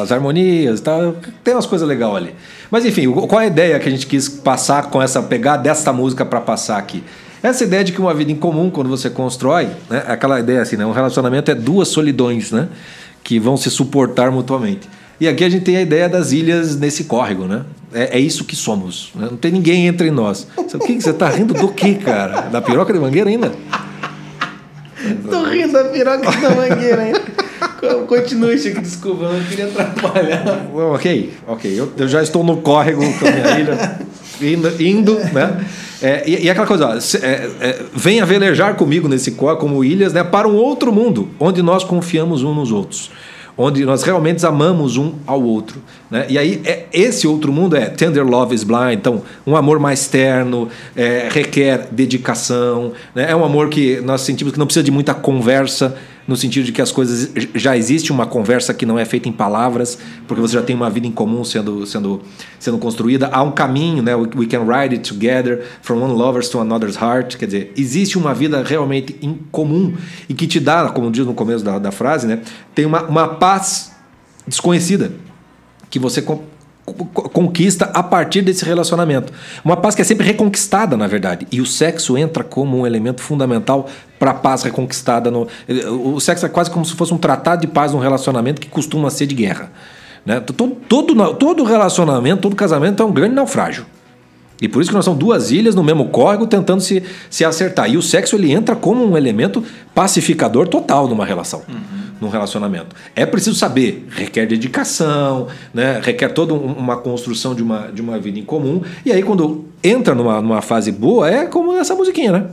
as 0.00 0.12
harmonias, 0.12 0.80
tal, 0.80 1.16
tem 1.42 1.54
umas 1.54 1.66
coisas 1.66 1.86
legais 1.86 2.14
ali. 2.14 2.34
Mas 2.70 2.84
enfim, 2.84 3.10
qual 3.10 3.38
a 3.38 3.46
ideia 3.46 3.78
que 3.80 3.88
a 3.88 3.90
gente 3.90 4.06
quis 4.06 4.28
passar 4.28 4.84
com 4.90 5.00
essa 5.02 5.22
pegar 5.22 5.56
dessa 5.56 5.92
música 5.92 6.24
para 6.24 6.40
passar 6.40 6.78
aqui? 6.78 7.02
Essa 7.42 7.64
ideia 7.64 7.84
de 7.84 7.92
que 7.92 8.00
uma 8.00 8.12
vida 8.12 8.32
em 8.32 8.36
comum, 8.36 8.68
quando 8.70 8.88
você 8.90 9.08
constrói, 9.08 9.68
né, 9.88 10.02
aquela 10.08 10.40
ideia 10.40 10.60
assim, 10.62 10.76
né, 10.76 10.84
um 10.84 10.92
relacionamento 10.92 11.50
é 11.50 11.54
duas 11.54 11.88
solidões, 11.88 12.50
né, 12.50 12.68
que 13.22 13.38
vão 13.38 13.56
se 13.56 13.70
suportar 13.70 14.30
mutuamente. 14.30 14.88
E 15.20 15.26
aqui 15.26 15.42
a 15.44 15.48
gente 15.48 15.64
tem 15.64 15.76
a 15.76 15.82
ideia 15.82 16.08
das 16.08 16.30
ilhas 16.30 16.76
nesse 16.76 17.04
córrego, 17.04 17.44
né? 17.44 17.62
É, 17.92 18.18
é 18.18 18.20
isso 18.20 18.44
que 18.44 18.54
somos. 18.54 19.10
né? 19.16 19.26
Não 19.30 19.36
tem 19.36 19.50
ninguém 19.50 19.86
entre 19.88 20.10
nós. 20.12 20.46
O 20.56 20.78
que, 20.78 20.94
que 20.94 21.00
você 21.00 21.12
tá 21.12 21.28
rindo 21.28 21.54
do 21.54 21.68
que, 21.68 21.96
cara? 21.96 22.42
Da 22.42 22.60
piroca 22.62 22.92
de 22.92 23.00
mangueira 23.00 23.28
ainda? 23.28 23.50
Tô 25.30 25.44
rindo 25.44 25.72
da 25.72 25.84
piroca 25.84 26.30
da 26.30 26.50
mangueira 26.50 27.02
ainda. 27.02 27.20
Continue, 28.06 28.58
Chico, 28.58 28.80
desculpa, 28.80 29.24
eu 29.24 29.32
não 29.32 29.44
queria 29.44 29.66
atrapalhar. 29.66 30.66
Ok, 30.74 31.32
ok. 31.46 31.80
Eu, 31.80 31.92
eu 31.96 32.08
já 32.08 32.22
estou 32.22 32.42
no 32.42 32.58
córrego 32.58 33.00
com 33.18 33.26
a 33.26 33.30
minha 33.30 33.60
ilha, 33.60 33.98
indo, 34.40 34.82
indo 34.82 35.14
né? 35.32 35.64
É, 36.00 36.22
e, 36.28 36.44
e 36.44 36.50
aquela 36.50 36.66
coisa, 36.66 36.88
ó, 36.88 36.94
é, 36.94 37.50
é, 37.60 37.82
venha 37.94 38.24
velejar 38.24 38.74
comigo 38.74 39.08
nesse 39.08 39.32
córrego 39.32 39.60
como 39.60 39.84
ilhas, 39.84 40.12
né? 40.12 40.22
Para 40.22 40.48
um 40.48 40.54
outro 40.54 40.92
mundo, 40.92 41.28
onde 41.38 41.62
nós 41.62 41.84
confiamos 41.84 42.42
uns 42.42 42.56
nos 42.56 42.72
outros. 42.72 43.10
Onde 43.60 43.84
nós 43.84 44.04
realmente 44.04 44.46
amamos 44.46 44.96
um 44.96 45.14
ao 45.26 45.42
outro. 45.42 45.82
Né? 46.08 46.26
E 46.28 46.38
aí, 46.38 46.62
é, 46.64 46.86
esse 46.92 47.26
outro 47.26 47.52
mundo 47.52 47.76
é 47.76 47.86
Tender 47.86 48.24
Love 48.24 48.54
is 48.54 48.62
Blind, 48.62 48.94
então, 48.94 49.22
um 49.44 49.56
amor 49.56 49.80
mais 49.80 50.06
terno, 50.06 50.68
é, 50.94 51.28
requer 51.28 51.88
dedicação, 51.90 52.92
né? 53.14 53.26
é 53.28 53.34
um 53.34 53.44
amor 53.44 53.68
que 53.68 54.00
nós 54.00 54.20
sentimos 54.20 54.52
que 54.52 54.58
não 54.58 54.66
precisa 54.66 54.84
de 54.84 54.92
muita 54.92 55.12
conversa, 55.12 55.96
no 56.28 56.36
sentido 56.36 56.66
de 56.66 56.72
que 56.72 56.82
as 56.82 56.92
coisas 56.92 57.32
já 57.54 57.74
existe 57.74 58.12
uma 58.12 58.26
conversa 58.26 58.74
que 58.74 58.84
não 58.84 58.98
é 58.98 59.04
feita 59.06 59.30
em 59.30 59.32
palavras, 59.32 59.98
porque 60.26 60.42
você 60.42 60.52
já 60.52 60.62
tem 60.62 60.76
uma 60.76 60.90
vida 60.90 61.06
em 61.06 61.10
comum 61.10 61.42
sendo, 61.42 61.86
sendo, 61.86 62.20
sendo 62.60 62.76
construída. 62.76 63.30
Há 63.32 63.42
um 63.42 63.50
caminho, 63.50 64.02
né? 64.02 64.14
We 64.14 64.46
can 64.46 64.64
ride 64.64 64.94
it 64.94 65.08
together 65.08 65.64
from 65.80 66.02
one 66.02 66.12
lover's 66.12 66.50
to 66.50 66.60
another's 66.60 66.96
heart. 66.96 67.38
Quer 67.38 67.46
dizer, 67.46 67.72
existe 67.74 68.18
uma 68.18 68.34
vida 68.34 68.62
realmente 68.62 69.16
em 69.22 69.40
comum 69.50 69.94
e 70.28 70.34
que 70.34 70.46
te 70.46 70.60
dá, 70.60 70.90
como 70.90 71.10
diz 71.10 71.24
no 71.24 71.32
começo 71.32 71.64
da, 71.64 71.78
da 71.78 71.90
frase, 71.90 72.26
né? 72.26 72.42
Tem 72.74 72.84
uma, 72.84 73.04
uma 73.04 73.28
paz 73.28 73.96
desconhecida 74.46 75.12
que 75.88 75.98
você 75.98 76.22
conquista 76.92 77.86
a 77.94 78.02
partir 78.02 78.42
desse 78.42 78.64
relacionamento. 78.64 79.32
Uma 79.64 79.76
paz 79.76 79.94
que 79.94 80.02
é 80.02 80.04
sempre 80.04 80.26
reconquistada, 80.26 80.96
na 80.96 81.06
verdade. 81.06 81.46
E 81.50 81.60
o 81.60 81.66
sexo 81.66 82.16
entra 82.16 82.42
como 82.42 82.78
um 82.78 82.86
elemento 82.86 83.20
fundamental 83.20 83.88
para 84.18 84.32
a 84.32 84.34
paz 84.34 84.62
reconquistada. 84.62 85.30
No, 85.30 85.46
o 86.04 86.20
sexo 86.20 86.46
é 86.46 86.48
quase 86.48 86.70
como 86.70 86.84
se 86.84 86.94
fosse 86.94 87.12
um 87.14 87.18
tratado 87.18 87.60
de 87.60 87.66
paz 87.66 87.92
num 87.92 87.98
relacionamento 87.98 88.60
que 88.60 88.68
costuma 88.68 89.10
ser 89.10 89.26
de 89.26 89.34
guerra. 89.34 89.70
Né? 90.24 90.40
Todo, 90.40 90.76
todo, 90.88 91.34
todo 91.34 91.64
relacionamento, 91.64 92.42
todo 92.42 92.56
casamento 92.56 93.02
é 93.02 93.06
um 93.06 93.12
grande 93.12 93.34
naufrágio. 93.34 93.86
E 94.60 94.68
por 94.68 94.82
isso 94.82 94.90
que 94.90 94.96
nós 94.96 95.04
somos 95.04 95.20
duas 95.20 95.50
ilhas 95.50 95.74
no 95.74 95.84
mesmo 95.84 96.06
córrego 96.08 96.46
tentando 96.46 96.80
se, 96.80 97.02
se 97.30 97.44
acertar. 97.44 97.88
E 97.88 97.96
o 97.96 98.02
sexo 98.02 98.34
ele 98.34 98.52
entra 98.52 98.74
como 98.74 99.04
um 99.04 99.16
elemento 99.16 99.62
pacificador 99.94 100.66
total 100.66 101.06
numa 101.06 101.24
relação, 101.24 101.62
num 102.20 102.28
relacionamento. 102.28 102.94
É 103.14 103.24
preciso 103.26 103.56
saber, 103.56 104.06
requer 104.10 104.46
dedicação, 104.46 105.48
né? 105.72 106.00
requer 106.02 106.28
toda 106.28 106.54
um- 106.54 106.72
uma 106.72 106.96
construção 106.96 107.54
de 107.54 107.62
uma, 107.62 107.88
de 107.92 108.00
uma 108.02 108.18
vida 108.18 108.38
em 108.38 108.44
comum. 108.44 108.82
E 109.04 109.12
aí 109.12 109.22
quando 109.22 109.66
entra 109.82 110.14
numa, 110.14 110.40
numa 110.40 110.62
fase 110.62 110.90
boa, 110.92 111.30
é 111.30 111.46
como 111.46 111.72
essa 111.74 111.94
musiquinha, 111.94 112.32
né? 112.32 112.46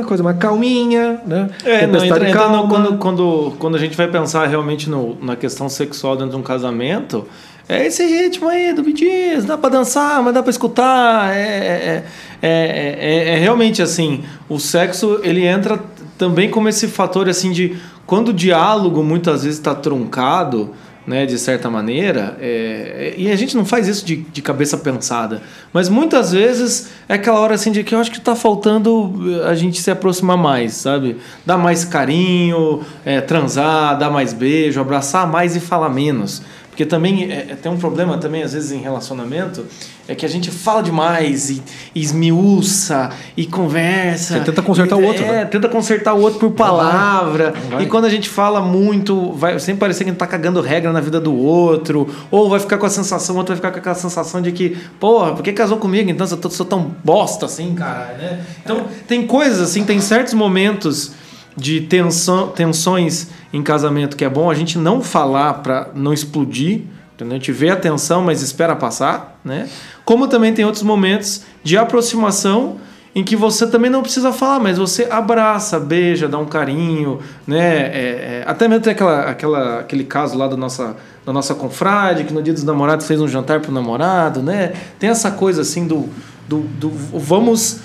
É, 0.00 0.02
Coisa 0.04 0.22
mais 0.22 0.38
calminha, 0.38 1.20
né? 1.26 1.50
É, 1.64 1.86
não, 1.86 2.02
entra, 2.04 2.18
entra 2.28 2.32
calma. 2.32 2.66
quando, 2.68 2.98
quando, 2.98 3.52
quando 3.58 3.74
a 3.76 3.78
gente 3.78 3.96
vai 3.96 4.08
pensar 4.08 4.46
realmente 4.46 4.88
no, 4.88 5.16
na 5.22 5.36
questão 5.36 5.68
sexual 5.68 6.14
dentro 6.16 6.30
de 6.32 6.36
um 6.36 6.42
casamento, 6.42 7.26
é 7.68 7.86
esse 7.86 8.04
ritmo 8.04 8.48
aí 8.48 8.72
do 8.72 8.84
Gees, 8.96 9.44
dá 9.44 9.56
pra 9.58 9.68
dançar, 9.70 10.22
mas 10.22 10.32
dá 10.34 10.42
pra 10.42 10.50
escutar. 10.50 11.34
É, 11.34 11.38
é, 11.40 12.04
é, 12.42 12.48
é- 12.48 13.34
é 13.34 13.38
realmente 13.38 13.82
assim, 13.82 14.24
o 14.48 14.58
sexo 14.58 15.20
ele 15.22 15.44
entra 15.46 15.78
também 16.22 16.48
como 16.48 16.68
esse 16.68 16.86
fator 16.86 17.28
assim 17.28 17.50
de 17.50 17.76
quando 18.06 18.28
o 18.28 18.32
diálogo 18.32 19.02
muitas 19.02 19.42
vezes 19.42 19.58
está 19.58 19.74
truncado, 19.74 20.70
né, 21.04 21.26
de 21.26 21.36
certa 21.36 21.68
maneira, 21.68 22.36
é, 22.40 23.14
é- 23.16 23.20
e 23.20 23.28
a 23.28 23.34
gente 23.34 23.56
não 23.56 23.64
faz 23.64 23.88
isso 23.88 24.06
de, 24.06 24.18
de 24.18 24.40
cabeça 24.40 24.78
pensada, 24.78 25.42
mas 25.72 25.88
muitas 25.88 26.30
vezes 26.30 26.90
é 27.08 27.14
aquela 27.14 27.40
hora 27.40 27.56
assim 27.56 27.72
de 27.72 27.82
que 27.82 27.92
eu 27.92 27.98
acho 27.98 28.08
que 28.12 28.18
está 28.18 28.36
faltando 28.36 29.12
eh, 29.42 29.50
a 29.50 29.54
gente 29.56 29.82
se 29.82 29.90
aproximar 29.90 30.38
mais, 30.38 30.74
sabe? 30.74 31.16
Dar 31.44 31.58
mais 31.58 31.84
carinho, 31.84 32.82
é, 33.04 33.20
transar, 33.20 33.98
dar 33.98 34.08
mais 34.10 34.32
beijo, 34.32 34.80
abraçar 34.80 35.26
mais 35.26 35.56
e 35.56 35.60
falar 35.60 35.88
menos. 35.88 36.40
Porque 36.72 36.86
também 36.86 37.30
é, 37.30 37.48
é- 37.50 37.54
tem 37.54 37.70
um 37.70 37.76
problema 37.76 38.16
também, 38.16 38.42
às 38.42 38.54
vezes, 38.54 38.72
em 38.72 38.78
relacionamento, 38.80 39.66
é 40.08 40.14
que 40.14 40.24
a 40.24 40.28
gente 40.28 40.50
fala 40.50 40.82
demais 40.82 41.50
e, 41.50 41.62
e 41.94 42.00
esmiuça 42.00 43.10
e 43.36 43.44
conversa. 43.44 44.38
Você 44.38 44.40
tenta 44.40 44.62
consertar 44.62 44.98
E- 44.98 45.02
o 45.02 45.06
outro, 45.06 45.22
É, 45.22 45.28
né? 45.32 45.44
tenta 45.44 45.68
consertar 45.68 46.14
o 46.14 46.20
outro 46.22 46.38
por 46.40 46.52
palavra. 46.52 47.52
E 47.78 47.84
quando 47.84 48.06
a 48.06 48.08
gente 48.08 48.26
fala 48.26 48.62
muito, 48.62 49.32
vai 49.34 49.58
sempre 49.60 49.80
parecer 49.80 50.04
que 50.04 50.10
a 50.10 50.12
gente 50.14 50.18
tá 50.18 50.26
cagando 50.26 50.62
regra 50.62 50.90
na 50.94 51.00
vida 51.00 51.20
do 51.20 51.34
outro. 51.36 52.08
Ou 52.30 52.48
vai 52.48 52.58
ficar 52.58 52.78
com 52.78 52.86
a 52.86 52.90
sensação, 52.90 53.34
o 53.34 53.38
outro 53.38 53.50
vai 53.54 53.56
ficar 53.56 53.70
com 53.70 53.78
aquela 53.78 53.94
sensação 53.94 54.40
de 54.40 54.50
que, 54.50 54.70
porra, 54.98 55.34
por 55.34 55.42
que 55.42 55.52
casou 55.52 55.76
comigo? 55.76 56.08
Então 56.10 56.26
eu 56.26 56.36
tô- 56.38 56.48
sou 56.48 56.64
tão 56.64 56.90
bosta 57.04 57.44
assim, 57.44 57.74
cara, 57.74 58.14
né? 58.18 58.40
Então 58.64 58.86
tem 59.06 59.26
coisas 59.26 59.60
assim, 59.60 59.84
tem 59.84 60.00
certos 60.00 60.32
momentos 60.32 61.12
de 61.56 61.82
tensão, 61.82 62.48
tensões 62.48 63.28
em 63.52 63.62
casamento 63.62 64.16
que 64.16 64.24
é 64.24 64.28
bom 64.28 64.50
a 64.50 64.54
gente 64.54 64.78
não 64.78 65.02
falar 65.02 65.54
para 65.54 65.88
não 65.94 66.12
explodir. 66.12 66.82
Entendeu? 67.14 67.34
A 67.34 67.38
gente 67.38 67.52
vê 67.52 67.70
a 67.70 67.76
tensão, 67.76 68.22
mas 68.22 68.42
espera 68.42 68.74
passar, 68.74 69.38
né? 69.44 69.68
Como 70.04 70.26
também 70.26 70.52
tem 70.52 70.64
outros 70.64 70.82
momentos 70.82 71.42
de 71.62 71.76
aproximação 71.76 72.78
em 73.14 73.22
que 73.22 73.36
você 73.36 73.66
também 73.66 73.90
não 73.90 74.02
precisa 74.02 74.32
falar, 74.32 74.58
mas 74.58 74.78
você 74.78 75.06
abraça, 75.10 75.78
beija, 75.78 76.26
dá 76.26 76.38
um 76.38 76.46
carinho, 76.46 77.20
né? 77.46 77.58
É, 77.58 78.42
é, 78.42 78.44
até 78.46 78.66
mesmo 78.66 78.82
tem 78.82 78.92
aquela, 78.92 79.22
aquela, 79.30 79.80
aquele 79.80 80.04
caso 80.04 80.36
lá 80.36 80.48
da 80.48 80.56
nossa, 80.56 80.96
da 81.24 81.32
nossa 81.32 81.54
confrade, 81.54 82.24
que 82.24 82.32
no 82.32 82.42
dia 82.42 82.54
dos 82.54 82.64
namorados 82.64 83.06
fez 83.06 83.20
um 83.20 83.28
jantar 83.28 83.60
pro 83.60 83.70
namorado, 83.70 84.42
né? 84.42 84.72
Tem 84.98 85.10
essa 85.10 85.30
coisa 85.30 85.60
assim 85.60 85.86
do, 85.86 86.08
do, 86.48 86.60
do 86.60 86.88
vamos, 87.18 87.80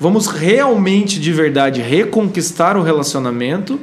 vamos 0.00 0.26
realmente 0.26 1.20
de 1.20 1.32
verdade 1.32 1.80
reconquistar 1.82 2.76
o 2.76 2.82
relacionamento 2.82 3.78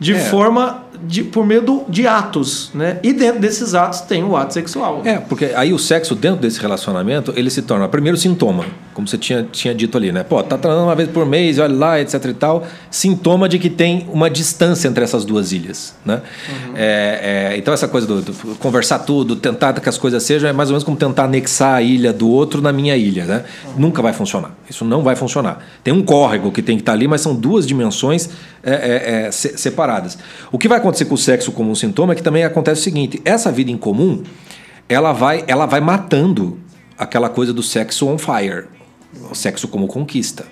de 0.00 0.14
É. 0.14 0.18
forma 0.18 0.84
de, 1.06 1.22
por 1.22 1.44
meio 1.46 1.60
do, 1.62 1.84
de 1.88 2.06
atos, 2.06 2.70
né? 2.74 2.98
E 3.02 3.12
dentro 3.12 3.40
desses 3.40 3.74
atos 3.74 4.00
tem 4.00 4.24
o 4.24 4.36
ato 4.36 4.54
sexual. 4.54 5.02
É, 5.04 5.18
porque 5.18 5.52
aí 5.54 5.72
o 5.72 5.78
sexo 5.78 6.14
dentro 6.14 6.40
desse 6.40 6.58
relacionamento, 6.60 7.32
ele 7.36 7.50
se 7.50 7.62
torna 7.62 7.86
primeiro 7.88 8.16
sintoma, 8.16 8.64
como 8.98 9.06
você 9.06 9.16
tinha, 9.16 9.46
tinha 9.52 9.72
dito 9.72 9.96
ali, 9.96 10.10
né? 10.10 10.24
Pô, 10.24 10.42
tá 10.42 10.58
transando 10.58 10.84
uma 10.88 10.94
vez 10.96 11.08
por 11.08 11.24
mês, 11.24 11.56
olha 11.60 11.72
lá, 11.72 12.00
etc 12.00 12.24
e 12.24 12.34
tal. 12.34 12.66
Sintoma 12.90 13.48
de 13.48 13.56
que 13.56 13.70
tem 13.70 14.08
uma 14.12 14.28
distância 14.28 14.88
entre 14.88 15.04
essas 15.04 15.24
duas 15.24 15.52
ilhas, 15.52 15.94
né? 16.04 16.20
É, 16.74 17.52
é, 17.52 17.56
então 17.56 17.72
essa 17.72 17.86
coisa 17.86 18.08
do, 18.08 18.20
do 18.20 18.32
conversar 18.56 18.98
tudo, 18.98 19.36
tentar 19.36 19.72
que 19.74 19.88
as 19.88 19.96
coisas 19.96 20.20
sejam, 20.24 20.50
é 20.50 20.52
mais 20.52 20.68
ou 20.68 20.72
menos 20.72 20.82
como 20.82 20.96
tentar 20.96 21.26
anexar 21.26 21.76
a 21.76 21.80
ilha 21.80 22.12
do 22.12 22.28
outro 22.28 22.60
na 22.60 22.72
minha 22.72 22.96
ilha, 22.96 23.24
né? 23.24 23.44
Nunca 23.76 24.02
vai 24.02 24.12
funcionar. 24.12 24.50
Isso 24.68 24.84
não 24.84 25.00
vai 25.04 25.14
funcionar. 25.14 25.64
Tem 25.84 25.94
um 25.94 26.02
córrego 26.02 26.50
que 26.50 26.60
tem 26.60 26.74
que 26.76 26.82
estar 26.82 26.94
ali, 26.94 27.06
mas 27.06 27.20
são 27.20 27.36
duas 27.36 27.68
dimensões 27.68 28.28
é, 28.64 28.72
é, 28.72 29.26
é, 29.26 29.30
se- 29.30 29.56
separadas. 29.56 30.18
O 30.50 30.58
que 30.58 30.66
vai 30.66 30.78
acontecer 30.78 31.04
com 31.04 31.14
o 31.14 31.18
sexo 31.18 31.52
como 31.52 31.70
um 31.70 31.74
sintoma 31.76 32.14
é 32.14 32.16
que 32.16 32.22
também 32.24 32.42
acontece 32.42 32.80
o 32.80 32.84
seguinte: 32.84 33.22
essa 33.24 33.52
vida 33.52 33.70
em 33.70 33.76
comum, 33.76 34.24
ela 34.88 35.12
vai, 35.12 35.44
ela 35.46 35.66
vai 35.66 35.80
matando 35.80 36.58
aquela 36.98 37.28
coisa 37.28 37.52
do 37.52 37.62
sexo 37.62 38.08
on 38.08 38.18
fire, 38.18 38.64
o 39.30 39.34
sexo 39.34 39.68
como 39.68 39.86
conquista. 39.86 40.46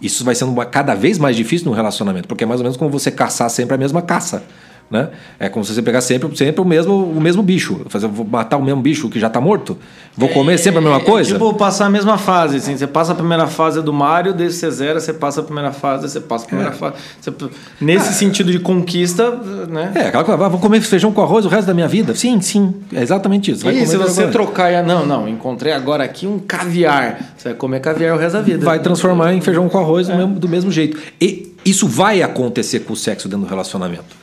Isso 0.00 0.24
vai 0.24 0.34
sendo 0.34 0.54
cada 0.66 0.94
vez 0.94 1.18
mais 1.18 1.36
difícil 1.36 1.68
no 1.68 1.74
relacionamento, 1.74 2.26
porque 2.26 2.44
é 2.44 2.46
mais 2.46 2.60
ou 2.60 2.64
menos 2.64 2.76
como 2.76 2.90
você 2.90 3.10
caçar 3.10 3.50
sempre 3.50 3.74
a 3.74 3.78
mesma 3.78 4.00
caça. 4.00 4.42
Né? 4.90 5.08
É 5.38 5.48
como 5.48 5.64
se 5.64 5.72
você 5.72 5.80
pegar 5.82 6.00
sempre, 6.00 6.36
sempre 6.36 6.60
o, 6.60 6.64
mesmo, 6.64 6.92
o 7.12 7.20
mesmo 7.20 7.44
bicho. 7.44 7.82
Fazer, 7.88 8.08
vou 8.08 8.26
matar 8.26 8.56
o 8.56 8.62
mesmo 8.62 8.82
bicho 8.82 9.08
que 9.08 9.20
já 9.20 9.28
está 9.28 9.40
morto? 9.40 9.78
Vou 10.16 10.28
comer 10.30 10.58
sempre 10.58 10.78
a 10.78 10.82
mesma 10.82 10.96
É, 10.96 11.00
coisa? 11.04 11.32
Tipo, 11.32 11.54
passar 11.54 11.86
a 11.86 11.90
mesma 11.90 12.18
fase, 12.18 12.56
assim. 12.56 12.76
Você 12.76 12.88
passa 12.88 13.12
a 13.12 13.14
primeira 13.14 13.46
fase 13.46 13.80
do 13.82 13.92
Mario, 13.92 14.34
desde 14.34 14.58
você 14.58 14.68
zera, 14.72 14.98
você 14.98 15.12
passa 15.12 15.42
a 15.42 15.44
primeira 15.44 15.70
fase, 15.70 16.08
você 16.08 16.18
passa 16.20 16.44
a 16.44 16.48
primeira 16.48 16.72
fase. 16.72 16.94
Você- 17.20 17.32
nesse 17.80 18.12
sentido 18.14 18.50
de 18.50 18.58
conquista, 18.58 19.30
né? 19.68 19.92
É, 19.94 20.00
aquela 20.08 20.24
coisa, 20.24 20.44
ah, 20.44 20.48
vou 20.48 20.58
comer 20.58 20.80
feijão 20.80 21.12
com 21.12 21.22
arroz 21.22 21.44
o 21.46 21.48
resto 21.48 21.68
da 21.68 21.74
minha 21.74 21.86
vida. 21.86 22.12
Sim, 22.16 22.40
sim, 22.40 22.74
é 22.92 23.00
exatamente 23.00 23.52
isso. 23.52 23.62
Vai 23.62 23.74
e 23.76 23.86
se 23.86 23.96
você 23.96 24.22
arroz. 24.22 24.32
trocar 24.32 24.72
e. 24.72 24.82
Não, 24.82 25.06
não, 25.06 25.28
encontrei 25.28 25.72
agora 25.72 26.02
aqui 26.02 26.26
um 26.26 26.40
caviar. 26.40 27.20
Você 27.36 27.50
vai 27.50 27.56
comer 27.56 27.78
caviar 27.80 28.16
o 28.16 28.18
resto 28.18 28.34
da 28.34 28.42
vida. 28.42 28.64
vai 28.64 28.80
transformar 28.80 29.32
em 29.34 29.40
feijão 29.40 29.68
com 29.68 29.78
arroz 29.78 30.08
do, 30.08 30.16
mesmo, 30.16 30.34
do 30.34 30.48
mesmo 30.48 30.70
jeito. 30.72 30.98
E 31.20 31.54
isso 31.64 31.86
vai 31.86 32.22
acontecer 32.22 32.80
com 32.80 32.92
o 32.92 32.96
sexo 32.96 33.28
dentro 33.28 33.46
do 33.46 33.48
relacionamento. 33.50 34.18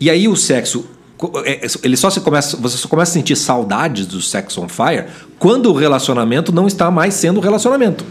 E 0.00 0.08
aí 0.10 0.28
o 0.28 0.36
sexo, 0.36 0.84
co- 1.16 1.32
é, 1.44 1.60
ele 1.82 1.96
só 1.96 2.08
se 2.10 2.20
começa, 2.20 2.56
você 2.56 2.76
só 2.76 2.88
começa 2.88 3.10
a 3.12 3.14
sentir 3.14 3.36
saudades 3.36 4.06
do 4.06 4.20
sexo 4.20 4.60
on 4.62 4.68
fire 4.68 5.06
quando 5.38 5.66
o 5.70 5.72
relacionamento 5.72 6.52
não 6.52 6.66
está 6.66 6.90
mais 6.90 7.14
sendo 7.14 7.40
relacionamento. 7.40 8.04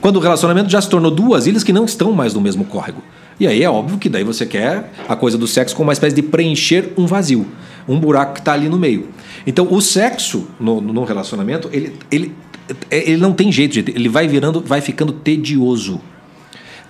Quando 0.00 0.16
o 0.16 0.20
relacionamento 0.20 0.70
já 0.70 0.80
se 0.80 0.88
tornou 0.88 1.10
duas 1.10 1.46
ilhas 1.46 1.62
que 1.62 1.72
não 1.72 1.84
estão 1.84 2.12
mais 2.12 2.32
no 2.34 2.40
mesmo 2.40 2.64
córrego. 2.64 3.02
E 3.38 3.46
aí 3.46 3.62
é 3.62 3.70
óbvio 3.70 3.98
que 3.98 4.08
daí 4.08 4.24
você 4.24 4.44
quer 4.44 4.92
a 5.08 5.14
coisa 5.16 5.38
do 5.38 5.46
sexo 5.46 5.74
como 5.76 5.88
uma 5.88 5.92
espécie 5.92 6.14
de 6.14 6.22
preencher 6.22 6.92
um 6.96 7.06
vazio, 7.06 7.46
um 7.88 7.98
buraco 7.98 8.34
que 8.34 8.40
está 8.40 8.52
ali 8.52 8.68
no 8.68 8.78
meio. 8.78 9.08
Então 9.46 9.66
o 9.70 9.80
sexo 9.80 10.46
no, 10.58 10.80
no 10.80 11.04
relacionamento, 11.04 11.68
ele, 11.72 11.94
ele, 12.10 12.34
ele 12.90 13.16
não 13.16 13.32
tem 13.32 13.50
jeito, 13.50 13.78
ele 13.78 14.08
vai 14.08 14.26
virando, 14.28 14.60
vai 14.60 14.80
ficando 14.80 15.12
tedioso. 15.12 16.00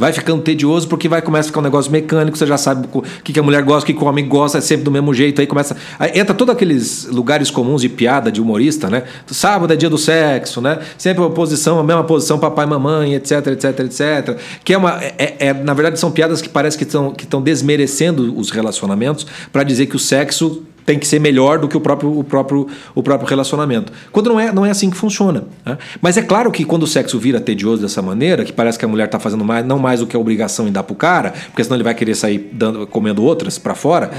Vai 0.01 0.15
ficando 0.15 0.41
tedioso 0.41 0.89
porque 0.89 1.11
vai 1.11 1.21
começar 1.21 1.41
a 1.41 1.49
ficar 1.49 1.61
um 1.61 1.63
negócio 1.63 1.93
mecânico, 1.93 2.39
você 2.39 2.47
já 2.47 2.57
sabe 2.57 2.89
o 2.91 3.03
que, 3.23 3.35
que 3.35 3.39
a 3.39 3.43
mulher 3.43 3.63
gosta, 3.63 3.83
o 3.83 3.87
que, 3.87 3.93
que 3.93 4.03
o 4.03 4.07
homem 4.07 4.27
gosta, 4.27 4.57
é 4.57 4.61
sempre 4.63 4.83
do 4.83 4.91
mesmo 4.91 5.13
jeito. 5.13 5.43
Aí 5.43 5.47
começa. 5.47 5.77
Aí 5.99 6.13
entra 6.15 6.35
todos 6.35 6.55
aqueles 6.55 7.05
lugares 7.05 7.51
comuns 7.51 7.83
de 7.83 7.91
piada 7.91 8.33
de 8.33 8.41
humorista, 8.41 8.89
né? 8.89 9.03
Sábado 9.27 9.71
é 9.75 9.77
dia 9.77 9.91
do 9.91 9.99
sexo, 9.99 10.63
né? 10.63 10.79
Sempre 10.97 11.23
a 11.23 11.29
posição, 11.29 11.79
a 11.79 11.85
mesma 11.85 12.03
posição, 12.03 12.39
papai 12.39 12.65
mamãe, 12.65 13.15
etc, 13.15 13.49
etc, 13.49 13.81
etc. 13.81 14.39
Que 14.65 14.73
é 14.73 14.79
uma. 14.79 14.99
É, 15.03 15.37
é- 15.39 15.53
na 15.53 15.75
verdade, 15.75 16.01
são 16.01 16.11
piadas 16.11 16.41
que 16.41 16.49
parece 16.49 16.79
que 16.79 16.85
estão 16.85 17.13
que 17.13 17.25
estão 17.25 17.43
desmerecendo 17.43 18.35
os 18.39 18.51
relacionamentos 18.51 19.27
para 19.53 19.63
dizer 19.63 19.85
que 19.85 19.97
o 19.97 19.99
sexo 19.99 20.63
tem 20.87 20.99
que 20.99 21.07
ser 21.07 21.21
melhor 21.21 21.59
do 21.59 21.69
que 21.69 21.77
o 21.77 21.81
próprio, 21.81 22.19
o 22.19 22.25
próprio, 22.25 22.67
o 22.95 23.03
próprio 23.03 23.29
relacionamento. 23.29 23.93
Quando 24.11 24.29
não 24.31 24.41
é, 24.41 24.53
não 24.53 24.65
é 24.67 24.71
assim 24.71 24.91
que 24.91 24.97
funciona. 24.97 25.45
né? 25.65 25.79
Mas 26.01 26.17
é 26.17 26.23
claro 26.23 26.51
que 26.51 26.65
quando 26.65 26.83
o 26.83 26.87
sexo 26.87 27.19
vira 27.19 27.41
tedioso 27.41 27.83
dessa 27.83 28.03
maneira, 28.03 28.45
que 28.45 28.53
parece 28.53 28.79
que 28.79 28.85
a 28.85 28.89
mulher 28.89 29.05
está 29.07 29.19
fazendo 29.19 29.45
mais, 29.45 29.65
não 29.65 29.79
mais 29.79 30.01
do 30.01 30.07
que 30.07 30.17
a 30.17 30.19
obrigação 30.19 30.67
em 30.67 30.73
dar 30.73 30.83
pro 30.83 30.95
cara, 30.95 31.33
porque 31.47 31.63
senão 31.63 31.77
ele 31.77 31.85
vai 31.85 31.95
querer 31.95 32.15
sair 32.15 32.51
dando, 32.53 32.87
comendo 32.87 33.23
outras 33.23 33.59
para 33.59 33.75
fora, 33.75 34.11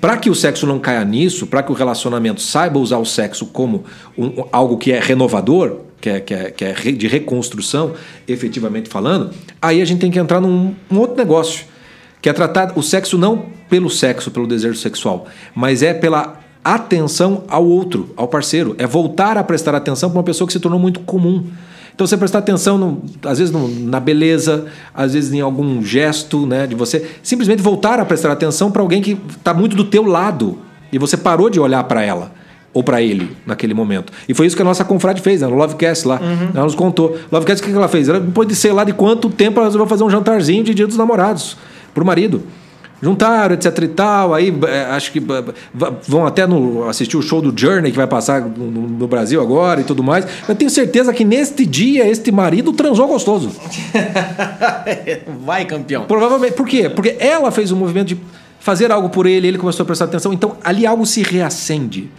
para 0.00 0.16
que 0.16 0.28
o 0.30 0.34
sexo 0.34 0.66
não 0.66 0.78
caia 0.78 1.04
nisso, 1.04 1.46
para 1.46 1.62
que 1.62 1.70
o 1.70 1.74
relacionamento 1.74 2.40
saiba 2.40 2.78
usar 2.78 2.98
o 2.98 3.04
sexo 3.04 3.46
como 3.46 3.84
um- 4.16 4.44
algo 4.52 4.76
que 4.78 4.92
é 4.92 5.00
renovador, 5.00 5.78
que 6.00 6.10
é, 6.10 6.20
que 6.20 6.34
é, 6.34 6.50
que 6.50 6.64
é 6.64 6.72
de 6.72 7.06
reconstrução, 7.08 7.92
efetivamente 8.28 8.88
falando, 8.88 9.30
aí 9.60 9.80
a 9.80 9.84
gente 9.84 10.00
tem 10.00 10.10
que 10.10 10.18
entrar 10.18 10.40
num 10.40 10.74
um 10.90 10.98
outro 10.98 11.16
negócio 11.16 11.64
Que 12.22 12.28
é 12.28 12.32
tratar 12.32 12.72
o 12.76 12.82
sexo 12.82 13.16
não 13.18 13.46
pelo 13.68 13.88
sexo, 13.90 14.30
pelo 14.30 14.46
desejo 14.46 14.76
sexual, 14.78 15.26
mas 15.54 15.82
é 15.82 15.92
pela 15.94 16.40
atenção 16.64 17.44
ao 17.48 17.64
outro, 17.64 18.10
ao 18.16 18.26
parceiro. 18.26 18.74
É 18.78 18.86
voltar 18.86 19.38
a 19.38 19.44
prestar 19.44 19.74
atenção 19.74 20.10
para 20.10 20.18
uma 20.18 20.24
pessoa 20.24 20.46
que 20.46 20.52
se 20.52 20.58
tornou 20.60 20.80
muito 20.80 21.00
comum. 21.00 21.44
Então 21.94 22.06
você 22.06 22.16
prestar 22.16 22.40
atenção, 22.40 22.76
no- 22.76 23.02
às 23.24 23.38
vezes 23.38 23.52
no- 23.52 23.68
na 23.68 23.98
beleza, 24.00 24.66
às 24.92 25.14
vezes 25.14 25.32
em 25.32 25.40
algum 25.40 25.82
gesto, 25.82 26.44
né, 26.46 26.66
de 26.66 26.74
você 26.74 27.06
simplesmente 27.22 27.62
voltar 27.62 27.98
a 28.00 28.04
prestar 28.04 28.32
atenção 28.32 28.70
para 28.70 28.82
alguém 28.82 29.00
que 29.00 29.16
está 29.30 29.54
muito 29.54 29.74
do 29.76 29.84
teu 29.84 30.04
lado 30.04 30.58
e 30.92 30.98
você 30.98 31.16
parou 31.16 31.48
de 31.48 31.58
olhar 31.58 31.82
para 31.84 32.02
ela 32.02 32.32
ou 32.74 32.82
para 32.82 33.00
ele 33.00 33.34
naquele 33.46 33.72
momento. 33.72 34.12
E 34.28 34.34
foi 34.34 34.46
isso 34.46 34.54
que 34.54 34.60
a 34.60 34.64
nossa 34.64 34.84
confrade 34.84 35.22
fez, 35.22 35.40
né, 35.40 35.46
no 35.46 35.54
Lovecast 35.56 36.06
lá. 36.06 36.20
Ela 36.54 36.64
nos 36.64 36.74
contou. 36.74 37.16
Lovecast, 37.32 37.62
o 37.62 37.64
que 37.66 37.72
que 37.72 37.78
ela 37.78 37.88
fez? 37.88 38.08
Ela, 38.08 38.20
depois 38.20 38.46
de 38.46 38.54
sei 38.54 38.72
lá 38.72 38.84
de 38.84 38.92
quanto 38.92 39.30
tempo, 39.30 39.58
ela 39.58 39.68
resolveu 39.68 39.86
fazer 39.88 40.04
um 40.04 40.10
jantarzinho 40.10 40.62
de 40.64 40.74
Dia 40.74 40.86
dos 40.86 40.96
Namorados 40.98 41.56
pro 41.96 42.04
marido. 42.04 42.42
Juntaram, 43.00 43.54
etc 43.54 43.78
e 43.82 43.88
tal. 43.88 44.34
Aí 44.34 44.54
eh, 44.68 44.86
acho 44.90 45.10
que 45.12 45.20
vão 46.06 46.26
até 46.26 46.46
no, 46.46 46.86
assistir 46.88 47.16
o 47.16 47.22
show 47.22 47.40
do 47.40 47.58
Journey 47.58 47.90
que 47.90 47.96
vai 47.96 48.06
passar 48.06 48.42
no, 48.42 48.70
no- 48.70 49.08
Brasil 49.08 49.40
agora 49.40 49.80
e 49.80 49.84
tudo 49.84 50.02
mais. 50.02 50.26
Eu 50.48 50.54
tenho 50.54 50.70
certeza 50.70 51.12
que 51.12 51.24
neste 51.24 51.64
dia 51.66 52.06
este 52.06 52.30
marido 52.30 52.72
transou 52.72 53.06
gostoso. 53.06 53.50
Vai, 55.44 55.64
campeão. 55.64 56.04
Provavelmente. 56.04 56.54
Por 56.54 56.66
quê? 56.66 56.88
Porque 56.88 57.16
ela 57.18 57.50
fez 57.50 57.70
o 57.70 57.76
movimento 57.76 58.08
de 58.08 58.18
fazer 58.60 58.90
algo 58.90 59.08
por 59.08 59.26
ele, 59.26 59.46
ele 59.46 59.58
começou 59.58 59.84
a 59.84 59.86
prestar 59.86 60.06
atenção. 60.06 60.32
Então 60.32 60.56
ali 60.64 60.86
algo 60.86 61.04
se 61.06 61.22
reacende. 61.22 62.10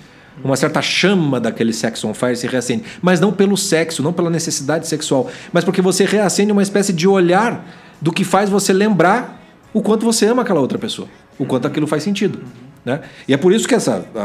Uma 0.43 0.55
certa 0.55 0.82
chama 0.82 1.39
daquele 1.39 1.73
sexo 1.73 2.07
on 2.07 2.13
fire 2.13 2.36
se 2.36 2.47
reacende. 2.47 2.84
Mas 3.01 3.19
não 3.19 3.32
pelo 3.32 3.57
sexo, 3.57 4.03
não 4.03 4.13
pela 4.13 4.30
necessidade 4.30 4.88
sexual, 4.88 5.28
mas 5.51 5.63
porque 5.63 5.82
você 5.82 6.05
reacende 6.05 6.51
uma 6.51 6.61
espécie 6.61 6.93
de 6.93 7.07
olhar 7.07 7.65
do 7.99 8.11
que 8.11 8.23
faz 8.23 8.47
você 8.49 8.71
lembrar 8.71 9.36
o 9.78 9.82
quanto 9.82 10.05
você 10.05 10.25
ama 10.25 10.41
aquela 10.41 10.59
outra 10.59 10.78
pessoa, 10.78 11.07
o 11.38 11.45
quanto 11.45 11.67
aquilo 11.67 11.86
faz 11.88 12.03
sentido. 12.03 12.39
Né? 12.86 13.01
E 13.28 13.34
é 13.34 13.38
por 13.38 13.51
isso 13.51 13.67
que 13.67 13.75
essa 13.75 14.05
a, 14.15 14.21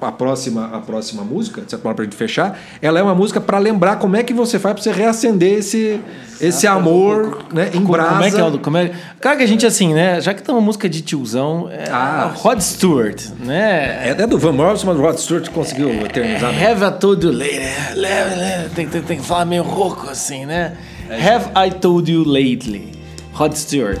a- 0.00 0.08
a 0.08 0.12
próxima 0.12 0.70
a 0.72 0.78
próxima 0.80 1.22
música, 1.22 1.60
de 1.60 1.68
certa 1.70 1.82
forma, 1.82 1.94
para 1.96 2.04
gente 2.04 2.16
fechar, 2.16 2.58
ela 2.80 2.98
é 2.98 3.02
uma 3.02 3.14
música 3.14 3.42
para 3.42 3.58
lembrar 3.58 3.96
como 3.96 4.16
é 4.16 4.22
que 4.22 4.32
você 4.32 4.58
faz 4.58 4.72
para 4.74 4.82
você 4.82 4.90
reacender 4.90 5.58
esse 5.58 6.00
esse 6.40 6.66
amor, 6.66 7.44
né, 7.52 7.70
em 7.74 7.80
brasa. 7.82 8.08
Como 8.12 8.24
é 8.24 8.30
que 8.30 8.40
é 8.40 8.44
o. 8.44 8.58
Como 8.58 8.76
é... 8.78 8.90
Claro 9.20 9.36
que 9.36 9.44
a 9.44 9.46
gente, 9.46 9.66
assim, 9.66 9.92
né? 9.92 10.18
Já 10.22 10.32
que 10.32 10.42
tem 10.42 10.54
uma 10.54 10.62
música 10.62 10.88
de 10.88 11.02
tiozão, 11.02 11.68
é 11.70 11.90
Ah, 11.90 12.22
a 12.22 12.26
Rod 12.28 12.60
Stewart, 12.60 13.22
né? 13.38 14.08
É, 14.08 14.16
é 14.18 14.26
do 14.26 14.38
Van 14.38 14.52
Morrison, 14.52 14.86
mas 14.86 14.98
o 14.98 15.02
Rod 15.02 15.18
Stewart 15.18 15.50
conseguiu 15.50 15.90
eternizar. 15.90 16.52
né? 16.52 16.70
Have 16.70 16.84
I 16.86 16.98
told 16.98 17.22
you 17.26 17.32
lately? 17.32 18.70
Tem, 18.74 18.86
tem, 18.88 19.02
tem 19.02 19.18
que 19.18 19.24
falar 19.26 19.44
meio 19.44 19.62
rouco 19.62 20.08
assim, 20.08 20.46
né? 20.46 20.72
Have 21.10 21.50
I 21.54 21.70
told 21.70 22.10
you 22.10 22.24
lately? 22.24 22.92
Rod 23.34 23.52
Stewart. 23.54 24.00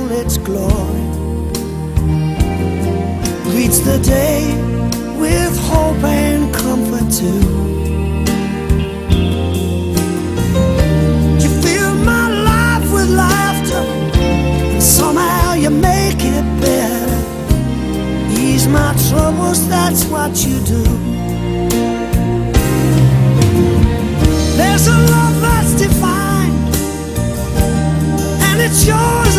glory 0.51 1.05
greets 3.43 3.79
the 3.79 3.97
day 3.99 4.41
with 5.23 5.53
hope 5.69 6.03
and 6.03 6.53
comfort 6.53 7.07
too. 7.19 7.43
You 11.43 11.49
fill 11.63 11.93
my 12.11 12.25
life 12.51 12.87
with 12.95 13.09
laughter, 13.09 13.83
and 14.73 14.83
somehow 14.83 15.53
you 15.53 15.69
make 15.69 16.21
it 16.37 16.45
better. 16.65 17.17
Ease 18.39 18.67
my 18.67 18.91
troubles, 19.09 19.67
that's 19.69 20.03
what 20.05 20.31
you 20.45 20.57
do. 20.75 20.83
There's 24.57 24.87
a 24.87 24.97
love 25.13 25.35
that's 25.45 25.73
divine, 25.85 26.55
and 28.47 28.57
it's 28.65 28.81
yours 28.85 29.30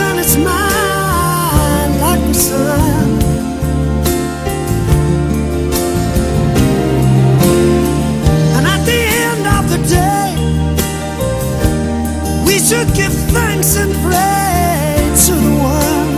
should 12.73 12.95
give 12.95 13.13
thanks 13.31 13.77
and 13.77 13.93
pray 14.03 14.97
to 15.27 15.33
the 15.35 15.53
one, 15.61 16.13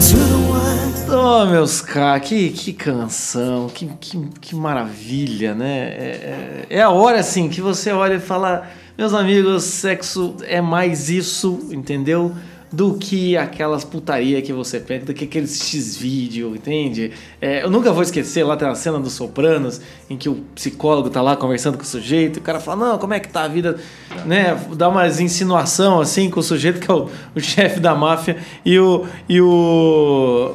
to 0.00 0.16
the 0.16 0.40
one. 0.50 0.90
Oh, 1.08 1.46
meus 1.46 1.80
caras, 1.80 2.28
que, 2.28 2.50
que 2.50 2.72
canção, 2.72 3.68
que, 3.68 3.86
que, 4.00 4.18
que 4.40 4.56
maravilha, 4.56 5.54
né? 5.54 5.78
É, 5.78 6.66
é, 6.68 6.78
é 6.78 6.82
a 6.82 6.90
hora, 6.90 7.20
assim, 7.20 7.48
que 7.48 7.60
você 7.60 7.92
olha 7.92 8.14
e 8.14 8.20
fala: 8.20 8.68
Meus 8.98 9.14
amigos, 9.14 9.62
sexo 9.62 10.34
é 10.42 10.60
mais 10.60 11.08
isso, 11.08 11.68
entendeu? 11.70 12.34
Do 12.72 12.94
que 12.94 13.36
aquelas 13.36 13.84
putaria 13.84 14.40
que 14.40 14.52
você 14.52 14.78
pede, 14.78 15.06
do 15.06 15.14
que 15.14 15.24
aqueles 15.24 15.60
X-vídeo, 15.60 16.54
entende? 16.54 17.10
É, 17.40 17.64
eu 17.64 17.70
nunca 17.70 17.92
vou 17.92 18.02
esquecer, 18.02 18.44
lá 18.44 18.56
tem 18.56 18.68
a 18.68 18.74
cena 18.74 18.98
dos 19.00 19.12
Sopranos, 19.12 19.80
em 20.08 20.16
que 20.16 20.28
o 20.28 20.36
psicólogo 20.54 21.10
tá 21.10 21.20
lá 21.20 21.36
conversando 21.36 21.76
com 21.76 21.82
o 21.82 21.86
sujeito, 21.86 22.38
e 22.38 22.40
o 22.40 22.42
cara 22.42 22.60
fala, 22.60 22.90
não, 22.90 22.98
como 22.98 23.12
é 23.12 23.18
que 23.18 23.28
tá 23.28 23.42
a 23.42 23.48
vida, 23.48 23.76
né? 24.24 24.56
Dá 24.76 24.88
umas 24.88 25.18
insinuação, 25.18 26.00
assim, 26.00 26.30
com 26.30 26.38
o 26.38 26.42
sujeito 26.42 26.78
que 26.78 26.90
é 26.90 26.94
o, 26.94 27.08
o 27.34 27.40
chefe 27.42 27.80
da 27.80 27.94
máfia, 27.94 28.36
e 28.64 28.78
o... 28.78 29.04
E 29.28 29.40
o, 29.40 29.46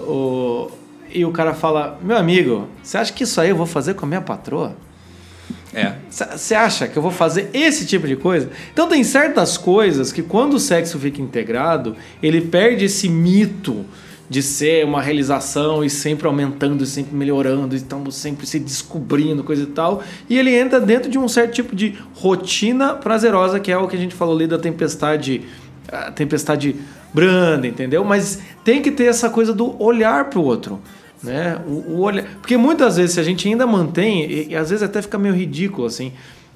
o 0.07 0.71
e 1.15 1.23
o 1.23 1.31
cara 1.31 1.53
fala, 1.53 1.97
meu 2.01 2.17
amigo, 2.17 2.67
você 2.83 2.97
acha 2.97 3.13
que 3.13 3.23
isso 3.23 3.39
aí 3.39 3.49
eu 3.49 3.55
vou 3.55 3.65
fazer 3.65 3.93
com 3.93 4.05
a 4.05 4.07
minha 4.09 4.19
patroa? 4.19 4.75
É. 5.75 5.95
Você 6.09 6.55
acha 6.55 6.87
que 6.87 6.97
eu 6.97 7.01
vou 7.01 7.11
fazer 7.11 7.49
esse 7.53 7.85
tipo 7.85 8.07
de 8.07 8.15
coisa? 8.15 8.49
Então 8.71 8.87
tem 8.87 9.03
certas 9.03 9.57
coisas 9.57 10.11
que 10.13 10.23
quando 10.23 10.53
o 10.53 10.59
sexo 10.59 10.97
fica 10.97 11.21
integrado, 11.21 11.97
ele 12.23 12.39
perde 12.39 12.85
esse 12.85 13.09
mito 13.09 13.85
de 14.29 14.41
ser 14.41 14.85
uma 14.85 15.01
realização 15.01 15.83
e 15.83 15.89
sempre 15.89 16.25
aumentando, 16.25 16.83
e 16.83 16.87
sempre 16.87 17.15
melhorando, 17.15 17.75
estamos 17.75 18.15
sempre 18.15 18.47
se 18.47 18.57
descobrindo, 18.57 19.43
coisa 19.43 19.63
e 19.63 19.67
tal. 19.67 20.01
E 20.29 20.39
ele 20.39 20.55
entra 20.55 20.79
dentro 20.79 21.11
de 21.11 21.19
um 21.19 21.27
certo 21.27 21.53
tipo 21.53 21.75
de 21.75 21.95
rotina 22.15 22.93
prazerosa, 22.93 23.59
que 23.59 23.71
é 23.71 23.77
o 23.77 23.87
que 23.87 23.97
a 23.97 23.99
gente 23.99 24.15
falou 24.15 24.35
ali 24.35 24.47
da 24.47 24.57
tempestade, 24.57 25.41
tempestade 26.15 26.75
branda, 27.13 27.67
entendeu? 27.67 28.03
Mas 28.03 28.39
tem 28.63 28.81
que 28.81 28.91
ter 28.91 29.05
essa 29.05 29.29
coisa 29.29 29.53
do 29.53 29.81
olhar 29.81 30.29
pro 30.29 30.41
outro 30.41 30.81
né? 31.23 31.59
O, 31.67 31.93
o 31.93 32.01
olhar, 32.01 32.25
porque 32.41 32.57
muitas 32.57 32.97
vezes 32.97 33.13
se 33.15 33.19
a 33.19 33.23
gente 33.23 33.47
ainda 33.47 33.65
mantém 33.65 34.25
e, 34.25 34.47
e 34.49 34.55
às 34.55 34.69
vezes 34.69 34.83
até 34.83 35.01
fica 35.01 35.17
meio 35.17 35.33
ridículo 35.33 35.87
assim, 35.87 36.11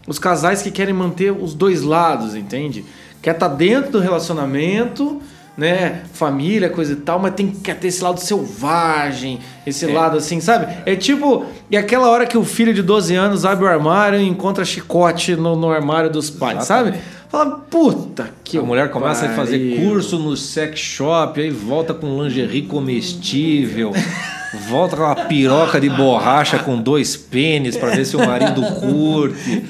os 0.07 0.17
casais 0.17 0.61
que 0.61 0.71
querem 0.71 0.93
manter 0.93 1.31
os 1.31 1.53
dois 1.53 1.81
lados, 1.81 2.35
entende? 2.35 2.83
Quer 3.21 3.35
estar 3.35 3.49
dentro 3.49 3.91
do 3.91 3.99
relacionamento, 3.99 5.21
né? 5.59 6.03
Família, 6.13 6.69
coisa 6.69 6.93
e 6.93 6.95
tal, 6.95 7.19
mas 7.19 7.33
tem 7.33 7.51
quer 7.51 7.77
ter 7.77 7.89
esse 7.89 8.01
lado 8.01 8.19
selvagem, 8.19 9.39
esse 9.67 9.85
lado 9.85 10.17
assim, 10.17 10.39
sabe? 10.39 10.73
É 10.85 10.95
tipo, 10.95 11.45
e 11.69 11.75
aquela 11.75 12.09
hora 12.09 12.25
que 12.25 12.37
o 12.37 12.45
filho 12.45 12.73
de 12.73 12.81
12 12.81 13.13
anos 13.15 13.43
abre 13.43 13.65
o 13.65 13.67
armário 13.67 14.19
e 14.19 14.25
encontra 14.25 14.63
chicote 14.63 15.35
no, 15.35 15.57
no 15.57 15.69
armário 15.69 16.09
dos 16.09 16.29
pais, 16.29 16.63
sabe? 16.63 16.97
Fala, 17.29 17.57
puta 17.69 18.31
que 18.43 18.57
a 18.57 18.61
mulher 18.63 18.89
começa 18.89 19.27
a 19.27 19.29
fazer 19.35 19.59
pariu. 19.59 19.89
curso 19.89 20.17
no 20.17 20.35
sex 20.35 20.79
shop, 20.79 21.39
aí 21.39 21.51
volta 21.51 21.93
com 21.93 22.23
lingerie 22.23 22.63
comestível, 22.63 23.91
volta 24.69 24.95
com 24.97 25.03
uma 25.03 25.15
piroca 25.15 25.79
de 25.79 25.89
borracha 25.89 26.59
com 26.59 26.77
dois 26.81 27.15
pênis 27.15 27.77
pra 27.77 27.89
ver 27.91 28.05
se 28.05 28.15
o 28.15 28.19
marido 28.25 28.61
curte. 28.79 29.63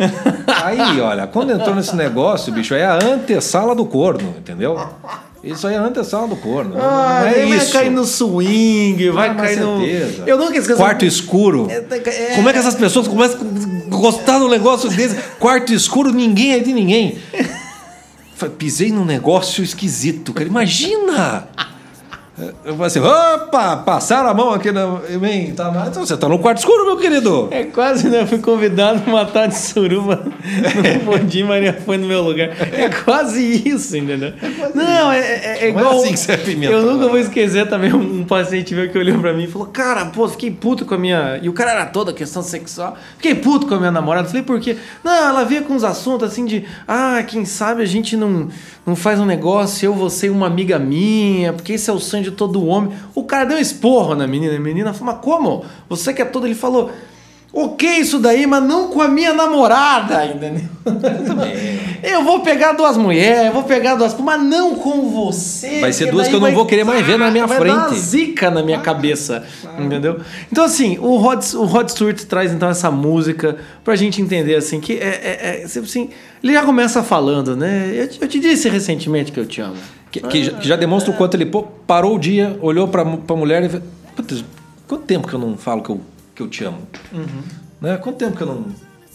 Aí, 0.64 1.00
olha, 1.02 1.28
quando 1.28 1.52
entrou 1.52 1.76
nesse 1.76 1.96
negócio, 1.96 2.52
bicho, 2.54 2.74
é 2.74 2.86
a 2.86 2.96
antessala 2.96 3.76
do 3.76 3.86
corno, 3.86 4.36
entendeu? 4.38 4.80
Isso 5.44 5.66
aí 5.68 5.76
é 5.76 5.78
a 5.78 5.84
antessala 5.84 6.28
do 6.28 6.36
corno. 6.36 6.76
Ah, 6.78 7.20
não 7.22 7.28
é 7.30 7.46
isso. 7.46 7.72
vai 7.74 7.82
cair 7.84 7.90
no 7.92 8.04
swing, 8.06 9.10
vai 9.12 9.30
Ah, 9.30 9.36
cair 9.36 9.60
no. 9.60 9.80
certeza. 9.80 10.24
Eu 10.28 10.38
nunca 10.38 10.58
esqueço. 10.58 10.78
Quarto 10.78 11.06
escuro. 11.06 11.68
é- 11.70 12.36
Como 12.36 12.50
é 12.50 12.54
que 12.54 12.60
essas 12.60 12.76
pessoas 12.76 13.08
começam 13.08 13.40
a 13.40 13.90
gostar 13.96 14.38
de 14.40 14.44
um 14.46 14.50
negócio 14.50 14.90
desse? 14.90 15.16
Quarto 15.40 15.74
escuro, 15.74 16.12
ninguém 16.12 16.54
é 16.54 16.60
de 16.60 16.74
ninguém. 16.74 17.18
Pisei 18.58 18.90
num 18.92 19.04
negócio 19.06 19.64
esquisito, 19.64 20.34
cara. 20.34 20.48
Imagina! 20.48 21.48
Eu 22.64 22.74
falei 22.74 22.88
assim, 22.88 23.00
opa, 23.00 23.78
passaram 23.78 24.30
a 24.30 24.34
mão 24.34 24.54
aqui 24.54 24.72
na, 24.72 25.00
em 25.10 25.18
mim. 25.18 25.54
Tá, 25.54 25.86
então 25.88 26.06
você 26.06 26.16
tá 26.16 26.30
no 26.30 26.40
quarto 26.40 26.60
escuro, 26.60 26.86
meu 26.86 26.98
querido. 26.98 27.48
É 27.52 27.64
quase, 27.66 28.08
né? 28.08 28.22
Eu 28.22 28.28
fui 28.28 28.40
convidado 28.40 29.02
a 29.06 29.10
matar 29.10 29.48
de 29.48 29.58
suruba. 29.58 30.24
Não 30.26 31.14
podia, 31.14 31.46
Maria 31.46 31.74
foi 31.74 31.98
no 31.98 32.08
meu 32.08 32.22
lugar. 32.22 32.50
É 32.74 32.90
quase 32.90 33.68
isso, 33.68 33.98
entendeu? 33.98 34.34
não, 34.74 35.12
é, 35.12 35.20
é, 35.20 35.68
é 35.70 35.72
Não 35.72 35.80
é 35.80 35.82
igual. 35.82 36.00
assim 36.00 36.12
que 36.12 36.20
você 36.20 36.32
apimenta, 36.32 36.74
Eu 36.74 36.82
nunca 36.84 37.06
né? 37.06 37.10
vou 37.10 37.20
esquecer 37.20 37.68
também 37.68 37.94
um, 37.94 38.24
paciente 38.24 38.74
meu 38.74 38.90
que 38.90 38.98
olhou 38.98 39.20
pra 39.20 39.34
mim 39.34 39.44
e 39.44 39.48
falou: 39.48 39.68
Cara, 39.68 40.06
pô, 40.06 40.28
fiquei 40.28 40.52
puto 40.52 40.86
com 40.86 40.96
a 40.96 40.98
minha. 40.98 41.40
E 41.42 41.50
o 41.50 41.54
cara 41.54 41.72
era 41.72 41.86
toda 41.86 42.14
questão 42.14 42.42
sexual. 42.42 42.98
Fiquei 43.18 43.36
puto 43.36 43.68
com 43.68 43.76
a 43.76 43.78
minha 43.78 43.92
namorada. 43.92 44.28
Falei, 44.28 44.44
por 44.44 44.60
quê? 44.60 44.78
Não, 45.04 45.14
ela 45.14 45.44
vinha 45.44 45.62
com 45.62 45.74
uns 45.74 45.84
assuntos 45.84 46.30
assim 46.32 46.46
de. 46.46 46.66
Ah, 46.88 47.24
quem 47.28 47.46
sabe 47.46 47.82
a 47.82 47.86
gente 47.86 48.16
não, 48.16 48.48
não 48.86 48.96
faz 48.96 49.20
um 49.20 49.26
negócio, 49.26 49.86
eu, 49.86 49.94
você 49.94 50.28
e 50.28 50.30
uma 50.30 50.48
amiga 50.48 50.80
minha, 50.80 51.54
porque 51.54 51.74
esse 51.74 51.90
é 51.90 51.94
o 51.94 52.00
sonho 52.00 52.24
de 52.24 52.29
todo 52.32 52.66
homem. 52.66 52.92
O 53.16 53.24
cara 53.24 53.46
deu 53.46 53.58
um 53.58 53.62
esporro 53.62 54.16
na 54.16 54.28
menina. 54.28 54.56
A 54.56 54.60
menina 54.60 54.94
falou: 54.94 55.14
Mas 55.14 55.24
como? 55.24 55.66
Você 55.88 56.14
que 56.14 56.22
é 56.22 56.26
todo. 56.26 56.46
Ele 56.46 56.56
falou. 56.56 56.92
Ok, 57.52 57.90
isso 57.98 58.20
daí, 58.20 58.46
mas 58.46 58.64
não 58.64 58.90
com 58.90 59.02
a 59.02 59.08
minha 59.08 59.34
namorada, 59.34 60.24
entendeu? 60.24 60.70
Eu 62.04 62.24
vou 62.24 62.42
pegar 62.42 62.74
duas 62.74 62.96
mulheres, 62.96 63.48
eu 63.48 63.54
vou 63.54 63.64
pegar 63.64 63.96
duas, 63.96 64.16
mas 64.20 64.42
não 64.42 64.76
com 64.76 65.10
você. 65.10 65.80
Vai 65.82 65.92
ser 65.92 66.12
duas 66.12 66.28
que 66.28 66.36
eu 66.36 66.40
não 66.40 66.52
vou 66.52 66.66
querer 66.66 66.84
mais 66.84 67.06
ver 67.06 67.18
na 67.18 67.32
minha 67.32 67.48
vai 67.48 67.60
Dar 67.60 67.74
uma 67.74 67.88
frente. 67.88 68.00
zica 68.00 68.52
na 68.52 68.62
minha 68.62 68.80
cabeça, 68.80 69.44
entendeu? 69.80 70.20
Então 70.52 70.64
assim, 70.64 71.00
o 71.00 71.18
Rod, 71.18 71.44
o 71.56 71.66
Rod 71.66 71.90
Stewart 71.90 72.22
traz 72.26 72.54
então 72.54 72.70
essa 72.70 72.92
música 72.92 73.58
pra 73.84 73.96
gente 73.96 74.22
entender 74.22 74.56
assim 74.56 74.80
que 74.80 74.94
é, 74.94 75.08
é, 75.08 75.62
é 75.62 75.66
assim, 75.66 76.10
ele 76.44 76.54
já 76.54 76.64
começa 76.64 77.02
falando, 77.02 77.56
né? 77.56 77.92
Eu, 77.94 78.10
eu 78.22 78.28
te 78.28 78.40
disse 78.40 78.70
recentemente 78.70 79.32
que 79.32 79.40
eu 79.40 79.46
te 79.46 79.60
amo. 79.60 79.76
Que, 80.12 80.22
que 80.22 80.44
já, 80.44 80.52
que 80.54 80.68
já 80.68 80.76
demonstra 80.76 81.12
o 81.12 81.16
quanto 81.16 81.36
ele 81.36 81.46
pô, 81.46 81.64
parou 81.64 82.16
o 82.16 82.20
dia, 82.20 82.58
olhou 82.62 82.88
pra, 82.88 83.06
pra 83.06 83.36
mulher 83.36 83.64
e 83.64 83.70
falou: 83.70 83.86
"Putz, 84.16 84.44
quanto 84.88 85.04
tempo 85.04 85.28
que 85.28 85.34
eu 85.34 85.40
não 85.40 85.56
falo 85.56 85.84
que 85.84 85.90
eu, 85.90 86.02
que 86.36 86.42
eu 86.42 86.48
te 86.48 86.64
amo? 86.64 86.80
Né? 87.80 87.98
Quanto 87.98 88.18
tempo 88.18 88.36
que 88.36 88.44
eu 88.44 88.48
não. 88.48 88.66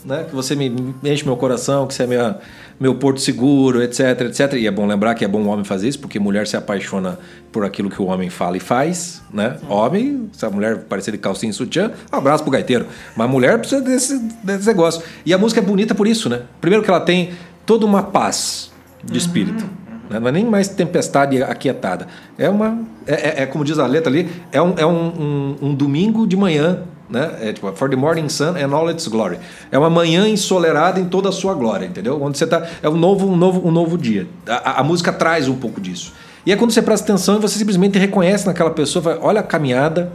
Né? 0.04 0.24
Que 0.24 0.34
você 0.34 0.54
me 0.54 0.70
enche 1.02 1.24
meu 1.24 1.36
coração, 1.36 1.86
que 1.86 1.94
você 1.94 2.02
é 2.02 2.06
minha, 2.06 2.36
meu 2.78 2.94
porto 2.94 3.20
seguro, 3.20 3.82
etc, 3.82 4.20
etc. 4.20 4.52
E 4.54 4.66
é 4.66 4.70
bom 4.70 4.86
lembrar 4.86 5.14
que 5.14 5.24
é 5.24 5.28
bom 5.28 5.42
o 5.42 5.46
homem 5.46 5.64
fazer 5.64 5.88
isso, 5.88 5.98
porque 5.98 6.18
mulher 6.18 6.46
se 6.46 6.56
apaixona 6.56 7.18
por 7.50 7.64
aquilo 7.64 7.88
que 7.88 8.00
o 8.00 8.06
homem 8.06 8.28
fala 8.28 8.56
e 8.56 8.60
faz, 8.60 9.22
né? 9.32 9.56
Homem, 9.66 10.28
se 10.32 10.44
a 10.44 10.50
mulher 10.50 10.80
parecer 10.80 11.10
de 11.10 11.18
calcinha 11.18 11.50
e 11.50 11.54
sutiã, 11.54 11.90
um 12.12 12.16
abraço 12.16 12.42
pro 12.42 12.52
gaiteiro. 12.52 12.86
Mas 13.16 13.30
mulher 13.30 13.58
precisa 13.58 13.80
desse, 13.80 14.18
desse 14.42 14.66
negócio. 14.66 15.02
E 15.24 15.32
a 15.32 15.38
música 15.38 15.60
é 15.60 15.64
bonita 15.64 15.94
por 15.94 16.06
isso, 16.06 16.28
né? 16.28 16.42
Primeiro 16.60 16.84
que 16.84 16.90
ela 16.90 17.00
tem 17.00 17.32
toda 17.64 17.86
uma 17.86 18.02
paz 18.02 18.70
de 19.02 19.16
espírito. 19.16 19.64
Né? 20.10 20.18
Não 20.20 20.28
é 20.28 20.32
nem 20.32 20.44
mais 20.44 20.68
tempestade 20.68 21.42
aquietada. 21.42 22.06
É 22.38 22.48
uma. 22.48 22.78
É, 23.06 23.12
é- 23.40 23.42
é 23.42 23.46
como 23.46 23.64
diz 23.64 23.78
a 23.78 23.86
letra 23.86 24.10
ali, 24.10 24.28
é 24.52 24.60
um, 24.60 24.74
é 24.76 24.84
um, 24.86 25.06
um- 25.06 25.56
um 25.68 25.74
domingo 25.74 26.26
de 26.26 26.36
manhã, 26.36 26.80
né? 27.08 27.36
É 27.40 27.52
tipo, 27.52 27.70
for 27.74 27.88
the 27.90 27.96
morning 27.96 28.28
sun 28.28 28.54
and 28.56 28.74
all 28.74 28.90
its 28.90 29.06
glory. 29.08 29.38
É 29.70 29.78
uma 29.78 29.90
manhã 29.90 30.28
ensolarada 30.28 30.98
em 31.00 31.04
toda 31.06 31.28
a 31.28 31.32
sua 31.32 31.54
glória, 31.54 31.86
entendeu? 31.86 32.20
Onde 32.22 32.38
você 32.38 32.46
tá. 32.46 32.66
É 32.82 32.88
um 32.88 32.96
novo, 32.96 33.26
um 33.28 33.36
novo, 33.36 33.66
um 33.66 33.70
novo 33.70 33.96
dia. 33.98 34.26
A, 34.48 34.70
a- 34.70 34.80
a 34.80 34.82
música 34.82 35.12
traz 35.12 35.48
um 35.48 35.54
pouco 35.56 35.80
disso. 35.80 36.12
E 36.46 36.52
é 36.52 36.56
quando 36.56 36.72
você 36.72 36.82
presta 36.82 37.10
atenção 37.12 37.36
e 37.36 37.40
você 37.40 37.58
simplesmente 37.58 37.98
reconhece 37.98 38.46
naquela 38.46 38.70
pessoa, 38.70 39.02
fala, 39.02 39.18
olha 39.22 39.40
a 39.40 39.42
caminhada. 39.42 40.12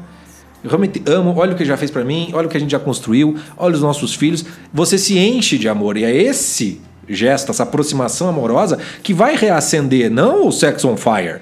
Eu 0.63 0.69
realmente 0.69 1.01
amo, 1.07 1.33
olha 1.37 1.53
o 1.53 1.55
que 1.55 1.63
já 1.63 1.77
fez 1.77 1.89
pra 1.89 2.03
mim, 2.03 2.31
olha 2.33 2.45
o 2.45 2.49
que 2.49 2.57
a 2.57 2.59
gente 2.59 2.71
já 2.71 2.79
construiu, 2.79 3.37
olha 3.57 3.73
os 3.75 3.81
nossos 3.81 4.13
filhos. 4.13 4.43
Você 4.73 4.97
se 4.97 5.17
enche 5.17 5.57
de 5.57 5.69
amor 5.69 5.95
e 5.95 6.03
é 6.03 6.13
esse 6.15 6.81
gesto, 7.10 7.51
essa 7.51 7.64
aproximação 7.64 8.30
amorosa 8.30 8.78
que 9.03 9.14
vai 9.14 9.36
reacender 9.36 10.10
não 10.12 10.47
o 10.47 10.51
sex 10.51 10.86
on 10.86 10.95
fire, 10.95 11.39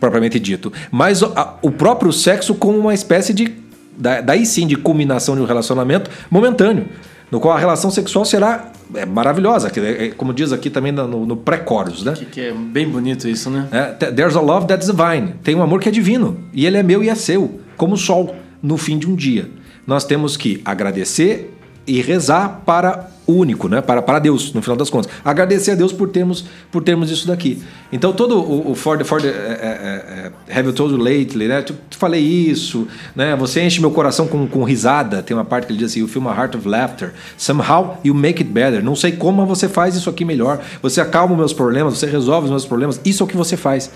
propriamente 0.00 0.38
dito, 0.40 0.72
mas 0.90 1.22
o, 1.22 1.26
a- 1.36 1.56
o 1.62 1.70
próprio 1.70 2.12
sexo 2.12 2.54
como 2.54 2.78
uma 2.78 2.94
espécie 2.94 3.32
de 3.34 3.52
da- 3.96 4.20
daí 4.20 4.46
sim 4.46 4.66
de 4.66 4.74
culminação 4.76 5.34
de 5.36 5.42
um 5.42 5.44
relacionamento 5.44 6.10
momentâneo, 6.30 6.86
no 7.30 7.38
qual 7.40 7.54
a 7.56 7.58
relação 7.58 7.90
sexual 7.90 8.24
será 8.24 8.72
é, 8.94 9.04
maravilhosa, 9.06 9.70
que 9.70 9.78
é- 9.80 10.06
é, 10.06 10.10
como 10.10 10.32
diz 10.34 10.52
aqui 10.52 10.68
também 10.70 10.92
no, 10.92 11.24
no 11.26 11.36
pré-chorus, 11.36 12.02
né? 12.02 12.12
Que, 12.14 12.24
que 12.26 12.40
é 12.40 12.52
bem 12.52 12.88
bonito 12.88 13.28
isso, 13.28 13.48
né? 13.50 13.68
É, 13.70 13.84
th- 13.92 14.12
There's 14.14 14.34
a 14.36 14.40
love 14.40 14.66
that's 14.66 14.86
divine. 14.86 15.34
Tem 15.42 15.54
um 15.54 15.62
amor 15.62 15.80
que 15.80 15.88
é 15.88 15.92
divino. 15.92 16.38
E 16.52 16.66
ele 16.66 16.76
é 16.76 16.82
meu 16.82 17.02
e 17.04 17.08
é 17.08 17.14
seu. 17.14 17.60
Como 17.76 17.94
o 17.94 17.98
sol 17.98 18.34
no 18.62 18.76
fim 18.76 18.98
de 18.98 19.08
um 19.08 19.14
dia. 19.14 19.48
Nós 19.86 20.04
temos 20.04 20.36
que 20.36 20.60
agradecer 20.64 21.54
e 21.86 22.00
rezar 22.02 22.62
para 22.66 23.08
o 23.08 23.11
único, 23.26 23.68
né? 23.68 23.80
Para, 23.80 24.02
para 24.02 24.18
Deus, 24.18 24.52
no 24.52 24.62
final 24.62 24.76
das 24.76 24.90
contas. 24.90 25.10
Agradecer 25.24 25.72
a 25.72 25.74
Deus 25.74 25.92
por 25.92 26.08
termos, 26.08 26.44
por 26.70 26.82
termos 26.82 27.10
isso 27.10 27.26
daqui. 27.26 27.62
Então, 27.92 28.12
todo 28.12 28.38
o, 28.40 28.72
o 28.72 28.74
For 28.74 28.98
the, 28.98 29.04
for 29.04 29.20
the 29.20 29.28
é, 29.28 29.30
é, 29.30 30.32
é, 30.50 30.58
Have 30.58 30.68
You 30.68 30.72
Told 30.74 30.94
You 30.94 30.98
Lately, 30.98 31.48
né? 31.48 31.62
Tu, 31.62 31.74
tu 31.90 31.96
falei 31.96 32.20
isso, 32.20 32.86
né? 33.14 33.36
Você 33.36 33.62
enche 33.62 33.80
meu 33.80 33.90
coração 33.90 34.26
com, 34.26 34.46
com 34.46 34.64
risada. 34.64 35.22
Tem 35.22 35.36
uma 35.36 35.44
parte 35.44 35.66
que 35.66 35.72
ele 35.72 35.78
diz 35.78 35.92
assim: 35.92 36.00
You 36.00 36.08
fill 36.08 36.22
my 36.22 36.28
heart 36.28 36.54
of 36.54 36.68
laughter. 36.68 37.12
Somehow 37.36 37.98
you 38.04 38.14
make 38.14 38.42
it 38.42 38.50
better. 38.52 38.82
Não 38.82 38.96
sei 38.96 39.12
como, 39.12 39.38
mas 39.42 39.48
você 39.48 39.68
faz 39.68 39.94
isso 39.94 40.10
aqui 40.10 40.24
melhor. 40.24 40.60
Você 40.82 41.00
acalma 41.00 41.34
os 41.34 41.38
meus 41.38 41.52
problemas, 41.52 41.98
você 41.98 42.06
resolve 42.06 42.46
os 42.46 42.50
meus 42.50 42.66
problemas. 42.66 43.00
Isso 43.04 43.22
é 43.22 43.24
o 43.24 43.28
que 43.28 43.36
você 43.36 43.56
faz. 43.56 43.90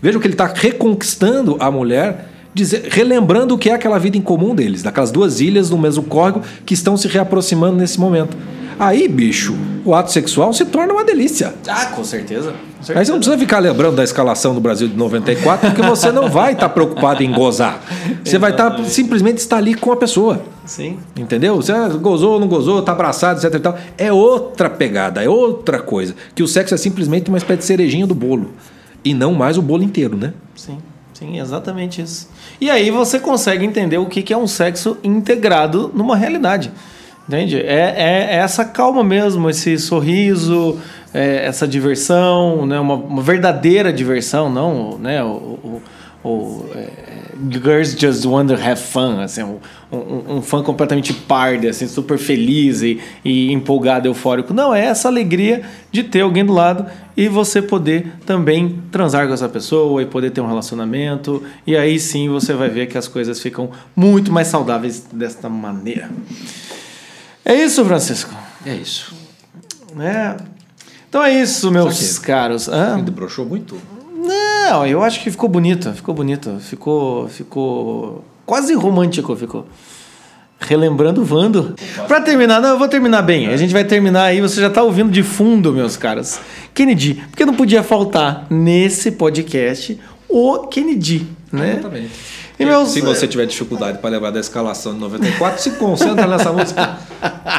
Veja 0.00 0.18
que 0.18 0.26
ele 0.26 0.34
está 0.34 0.46
reconquistando 0.46 1.56
a 1.58 1.70
mulher 1.70 2.28
dizer- 2.54 2.88
relembrando 2.90 3.54
o 3.54 3.58
que 3.58 3.70
é 3.70 3.74
aquela 3.74 3.98
vida 3.98 4.16
em 4.16 4.20
comum 4.20 4.54
deles, 4.54 4.82
daquelas 4.82 5.10
duas 5.10 5.40
ilhas 5.40 5.70
no 5.70 5.78
mesmo 5.78 6.02
córrego 6.02 6.42
que 6.64 6.74
estão 6.74 6.96
se 6.96 7.08
reaproximando 7.08 7.76
nesse 7.76 7.98
momento. 7.98 8.36
Aí, 8.78 9.08
bicho, 9.08 9.56
o 9.84 9.94
ato 9.94 10.12
sexual 10.12 10.52
se 10.52 10.64
torna 10.64 10.92
uma 10.92 11.04
delícia. 11.04 11.54
Ah, 11.66 11.86
com 11.86 12.04
certeza. 12.04 12.52
Com 12.86 12.98
Aí 12.98 13.04
você 13.04 13.10
não 13.10 13.18
precisa 13.18 13.36
ficar 13.38 13.58
lembrando 13.58 13.96
da 13.96 14.04
escalação 14.04 14.54
do 14.54 14.60
Brasil 14.60 14.86
de 14.86 14.96
94, 14.96 15.70
porque 15.70 15.82
você 15.82 16.12
não 16.12 16.28
vai 16.28 16.52
estar 16.52 16.68
preocupado 16.68 17.22
em 17.22 17.32
gozar. 17.32 17.82
Você 18.24 18.38
vai 18.38 18.52
estar 18.52 18.84
simplesmente 18.84 19.38
estar 19.38 19.56
ali 19.56 19.74
com 19.74 19.90
a 19.90 19.96
pessoa. 19.96 20.42
Sim. 20.64 20.98
Entendeu? 21.16 21.56
Você 21.56 21.72
ah, 21.72 21.88
gozou 21.88 22.34
ou 22.34 22.40
não 22.40 22.46
gozou, 22.46 22.82
tá 22.82 22.92
abraçado, 22.92 23.38
etc 23.38 23.54
e 23.54 23.60
tal. 23.60 23.78
É 23.96 24.12
outra 24.12 24.70
pegada, 24.70 25.24
é 25.24 25.28
outra 25.28 25.80
coisa. 25.80 26.14
Que 26.34 26.42
o 26.42 26.48
sexo 26.48 26.74
é 26.74 26.76
simplesmente 26.76 27.28
uma 27.28 27.38
espécie 27.38 27.58
de 27.60 27.64
cerejinha 27.64 28.06
do 28.06 28.14
bolo. 28.14 28.52
E 29.04 29.14
não 29.14 29.32
mais 29.32 29.58
o 29.58 29.62
bolo 29.62 29.82
inteiro, 29.82 30.16
né? 30.16 30.34
Sim, 30.54 30.78
sim, 31.14 31.40
exatamente 31.40 32.02
isso. 32.02 32.28
E 32.60 32.70
aí 32.70 32.90
você 32.90 33.18
consegue 33.18 33.64
entender 33.64 33.98
o 33.98 34.06
que 34.06 34.32
é 34.32 34.36
um 34.36 34.46
sexo 34.46 34.98
integrado 35.02 35.90
numa 35.94 36.16
realidade. 36.16 36.70
Entende? 37.28 37.58
É, 37.58 37.94
é, 37.96 38.28
é 38.30 38.36
essa 38.36 38.64
calma 38.64 39.04
mesmo, 39.04 39.50
esse 39.50 39.78
sorriso, 39.78 40.78
é 41.12 41.44
essa 41.44 41.68
diversão, 41.68 42.64
né? 42.64 42.80
uma, 42.80 42.94
uma 42.94 43.22
verdadeira 43.22 43.92
diversão, 43.92 44.50
não 44.50 44.98
né? 44.98 45.22
o, 45.22 45.28
o, 45.28 45.82
o, 46.24 46.66
é, 46.74 46.88
Girls 47.50 47.96
Just 47.98 48.24
Want 48.24 48.48
to 48.48 48.54
Have 48.54 48.80
Fun, 48.80 49.20
assim, 49.20 49.42
um, 49.42 49.58
um, 49.92 50.36
um 50.36 50.42
fã 50.42 50.62
completamente 50.62 51.12
pardo, 51.12 51.68
assim, 51.68 51.86
super 51.86 52.18
feliz 52.18 52.82
e, 52.82 52.98
e 53.24 53.52
empolgado, 53.52 54.08
eufórico. 54.08 54.52
Não, 54.52 54.74
é 54.74 54.86
essa 54.86 55.06
alegria 55.06 55.62
de 55.92 56.02
ter 56.02 56.22
alguém 56.22 56.44
do 56.44 56.52
lado 56.52 56.86
e 57.16 57.28
você 57.28 57.62
poder 57.62 58.12
também 58.26 58.80
transar 58.90 59.28
com 59.28 59.34
essa 59.34 59.48
pessoa 59.48 60.02
e 60.02 60.06
poder 60.06 60.30
ter 60.30 60.40
um 60.40 60.48
relacionamento. 60.48 61.42
E 61.66 61.76
aí 61.76 61.98
sim 62.00 62.28
você 62.28 62.54
vai 62.54 62.68
ver 62.68 62.86
que 62.86 62.98
as 62.98 63.06
coisas 63.06 63.40
ficam 63.40 63.70
muito 63.94 64.32
mais 64.32 64.48
saudáveis 64.48 65.06
desta 65.12 65.48
maneira. 65.48 66.10
É 67.44 67.54
isso, 67.54 67.84
Francisco. 67.84 68.34
É 68.64 68.74
isso. 68.74 69.14
né? 69.94 70.36
Então 71.08 71.22
é 71.24 71.32
isso, 71.32 71.70
meus 71.70 72.18
caros. 72.18 72.68
Hã? 72.68 72.96
Ainda 72.96 73.10
broxou 73.10 73.46
muito. 73.46 73.80
Não, 74.14 74.86
eu 74.86 75.02
acho 75.02 75.22
que 75.22 75.30
ficou 75.30 75.48
bonito, 75.48 75.90
ficou 75.94 76.14
bonito, 76.14 76.58
ficou, 76.60 77.28
ficou 77.28 78.22
quase 78.44 78.74
romântico, 78.74 79.34
ficou. 79.34 79.66
Relembrando 80.60 81.22
o 81.22 81.24
Vando. 81.24 81.74
Pra 82.08 82.20
terminar, 82.20 82.60
não, 82.60 82.70
eu 82.70 82.78
vou 82.78 82.88
terminar 82.88 83.22
bem. 83.22 83.46
A 83.48 83.56
gente 83.56 83.72
vai 83.72 83.84
terminar 83.84 84.24
aí, 84.24 84.40
você 84.40 84.60
já 84.60 84.68
tá 84.68 84.82
ouvindo 84.82 85.10
de 85.10 85.22
fundo, 85.22 85.72
meus 85.72 85.96
caras. 85.96 86.40
Kennedy, 86.74 87.14
porque 87.30 87.46
não 87.46 87.54
podia 87.54 87.82
faltar 87.82 88.46
nesse 88.50 89.12
podcast 89.12 89.98
o 90.28 90.66
Kennedy, 90.66 91.26
né? 91.52 91.74
Exatamente. 91.74 92.10
E 92.58 92.64
meus- 92.64 92.88
Se 92.90 93.00
você 93.00 93.26
tiver 93.28 93.46
dificuldade 93.46 93.98
para 93.98 94.10
lembrar 94.10 94.30
da 94.30 94.40
escalação 94.40 94.92
de 94.94 94.98
94, 95.00 95.62
se 95.62 95.70
concentra 95.72 96.26
nessa 96.26 96.52
música. 96.52 96.96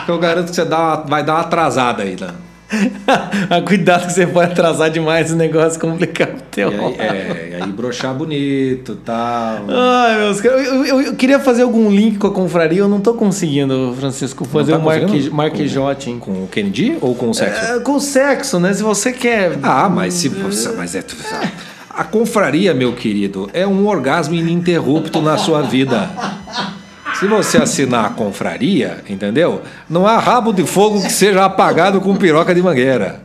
Que 0.06 0.12
eu 0.12 0.20
garanto 0.20 0.50
que 0.50 0.56
você 0.56 0.66
dá 0.66 0.98
vai 0.98 1.24
dar 1.24 1.34
uma 1.36 1.42
atrasada 1.42 2.04
aí, 2.04 2.16
né? 2.20 2.30
Ah, 3.50 3.62
Cuidado 3.62 4.06
que 4.06 4.14
você 4.14 4.28
pode 4.28 4.52
atrasar 4.52 4.92
demais 4.92 5.32
o 5.32 5.36
negócio 5.36 5.80
complicar 5.80 6.28
o 6.28 6.32
E 6.38 6.42
teu. 6.52 6.70
aí, 6.70 6.96
é, 7.00 7.50
e 7.60 7.64
aí 7.64 7.72
broxar 7.72 8.14
bonito 8.14 8.96
tal. 9.04 9.66
Ai, 9.70 10.18
meus 10.20 10.40
caras, 10.40 10.68
eu, 10.68 10.86
eu- 10.86 11.02
eu 11.02 11.16
queria 11.16 11.40
fazer 11.40 11.64
algum 11.64 11.90
link 11.90 12.20
com 12.20 12.28
a 12.28 12.32
confraria, 12.32 12.80
eu 12.82 12.88
não 12.88 13.00
tô 13.00 13.16
conseguindo, 13.16 13.96
Francisco, 14.00 14.46
fazer 14.46 14.74
tá 14.74 14.78
um 14.78 14.82
marque, 14.82 15.06
conseguindo? 15.08 15.34
marquejote. 15.36 16.18
Com 16.20 16.44
o 16.44 16.48
Kennedy 16.52 16.98
ou 17.02 17.16
com 17.16 17.30
o 17.30 17.34
sexo? 17.34 17.74
É, 17.74 17.80
com 17.80 18.00
sexo, 18.00 18.60
né? 18.60 18.72
Se 18.74 18.84
você 18.84 19.12
quer. 19.14 19.58
Ah, 19.64 19.90
mas 19.90 20.14
se 20.14 20.30
você. 20.30 20.70
Mas 20.74 20.94
é. 20.94 21.04
A 22.00 22.06
confraria, 22.06 22.74
meu 22.74 22.94
querido, 22.94 23.50
é 23.52 23.68
um 23.68 23.86
orgasmo 23.86 24.34
ininterrupto 24.34 25.22
na 25.22 25.38
sua 25.38 25.64
vida. 25.64 26.10
Se 27.16 27.28
você 27.28 27.58
assinar 27.58 28.06
a 28.06 28.10
confraria, 28.12 29.04
entendeu? 29.10 29.64
Não 29.90 30.08
há 30.08 30.18
rabo 30.18 30.54
de 30.54 30.66
fogo 30.66 31.02
que 31.02 31.12
seja 31.12 31.44
apagado 31.44 32.00
com 32.00 32.16
piroca 32.16 32.56
de 32.56 32.62
mangueira. 32.62 33.20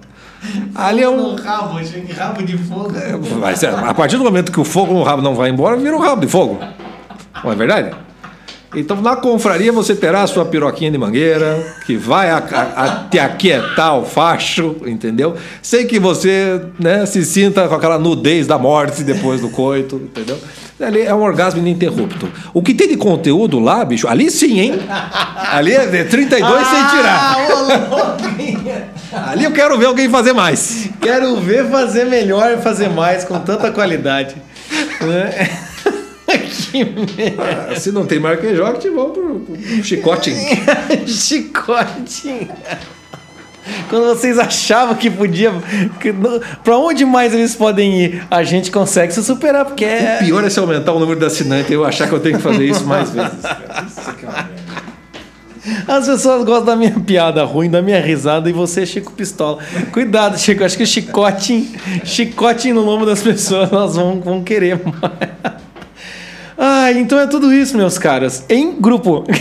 Ali 0.74 1.04
é 1.04 1.08
um. 1.08 1.36
rabo, 1.36 1.78
rabo 2.18 2.42
de 2.42 2.58
fogo. 2.58 2.92
Mas 3.38 3.62
é, 3.62 3.68
a 3.68 3.94
partir 3.94 4.16
do 4.16 4.24
momento 4.24 4.50
que 4.50 4.58
o 4.58 4.64
fogo 4.64 4.92
no 4.92 5.04
rabo 5.04 5.22
não 5.22 5.36
vai 5.36 5.50
embora, 5.50 5.76
vira 5.76 5.96
um 5.96 6.00
rabo 6.00 6.22
de 6.22 6.26
fogo. 6.26 6.58
Não 7.44 7.52
é 7.52 7.54
verdade? 7.54 7.94
Então, 8.76 9.00
na 9.00 9.16
confraria, 9.16 9.72
você 9.72 9.94
terá 9.94 10.22
a 10.22 10.26
sua 10.26 10.44
piroquinha 10.44 10.90
de 10.90 10.98
mangueira, 10.98 11.64
que 11.86 11.96
vai 11.96 12.30
a, 12.30 12.38
a, 12.38 12.84
a 12.84 12.88
te 13.08 13.18
aquietar 13.18 13.98
o 13.98 14.04
facho, 14.04 14.76
entendeu? 14.86 15.34
Sem 15.62 15.86
que 15.86 15.98
você 15.98 16.60
né, 16.78 17.06
se 17.06 17.24
sinta 17.24 17.68
com 17.68 17.74
aquela 17.74 17.98
nudez 17.98 18.46
da 18.46 18.58
morte 18.58 19.02
depois 19.02 19.40
do 19.40 19.48
coito, 19.48 19.96
entendeu? 19.96 20.38
Ali 20.80 21.02
é 21.02 21.14
um 21.14 21.22
orgasmo 21.22 21.60
ininterrupto. 21.60 22.28
O 22.52 22.60
que 22.60 22.74
tem 22.74 22.88
de 22.88 22.96
conteúdo 22.96 23.60
lá, 23.60 23.84
bicho, 23.84 24.08
ali 24.08 24.28
sim, 24.30 24.58
hein? 24.58 24.80
Ali 25.52 25.72
é 25.72 25.86
de 25.86 26.04
32 26.04 26.66
sem 26.66 26.86
tirar. 26.88 27.36
Ali 29.28 29.44
eu 29.44 29.52
quero 29.52 29.78
ver 29.78 29.86
alguém 29.86 30.08
fazer 30.10 30.32
mais. 30.32 30.88
Quero 31.00 31.36
ver 31.36 31.70
fazer 31.70 32.06
melhor 32.06 32.52
e 32.52 32.56
fazer 32.56 32.88
mais 32.88 33.24
com 33.24 33.38
tanta 33.38 33.70
qualidade. 33.70 34.34
Ah, 37.70 37.76
Se 37.76 37.92
não 37.92 38.04
tem 38.06 38.18
Marquejoque, 38.18 38.88
vamos 38.90 39.12
pro, 39.12 39.40
pro 39.40 39.84
chicote. 39.84 40.32
Chicote. 41.06 42.48
Quando 43.88 44.04
vocês 44.08 44.38
achavam 44.38 44.94
que 44.94 45.10
podia. 45.10 45.50
Que, 46.00 46.12
não- 46.12 46.38
pra 46.62 46.76
onde 46.76 47.04
mais 47.06 47.32
eles 47.32 47.54
podem 47.54 47.98
ir? 48.04 48.26
A 48.30 48.42
gente 48.42 48.70
consegue 48.70 49.12
se 49.12 49.22
superar, 49.24 49.64
porque 49.64 49.84
é. 49.86 50.18
O 50.20 50.24
pior 50.26 50.44
é 50.44 50.50
se 50.50 50.58
aumentar 50.58 50.92
o 50.92 50.98
número 50.98 51.18
de 51.18 51.24
assinantes 51.24 51.70
e 51.70 51.74
eu 51.74 51.84
achar 51.84 52.06
que 52.06 52.14
eu 52.14 52.20
tenho 52.20 52.36
que 52.36 52.42
fazer 52.42 52.64
isso 52.64 52.84
mais 52.84 53.08
vezes. 53.10 53.40
cara. 53.40 53.86
Isso 53.86 54.14
que 54.16 54.26
é 54.26 54.28
uma 54.28 54.36
merda. 54.42 54.64
As 55.88 56.06
pessoas 56.06 56.44
gostam 56.44 56.66
da 56.66 56.76
minha 56.76 57.00
piada 57.00 57.42
ruim, 57.42 57.70
da 57.70 57.80
minha 57.80 57.98
risada, 57.98 58.50
e 58.50 58.52
você, 58.52 58.84
Chico 58.84 59.12
Pistola. 59.12 59.60
Cuidado, 59.92 60.38
Chico. 60.38 60.62
Acho 60.62 60.76
que 60.76 60.82
o 60.82 60.86
chicote, 60.86 61.72
chicote 62.04 62.70
no 62.70 62.82
lombo 62.82 63.06
das 63.06 63.22
pessoas, 63.22 63.72
elas 63.72 63.96
vão, 63.96 64.20
vão 64.20 64.42
querer 64.44 64.78
mais. 64.84 65.63
Então 66.92 67.18
é 67.18 67.26
tudo 67.26 67.52
isso, 67.52 67.76
meus 67.76 67.98
caras. 67.98 68.44
Em 68.48 68.80
grupo. 68.80 69.24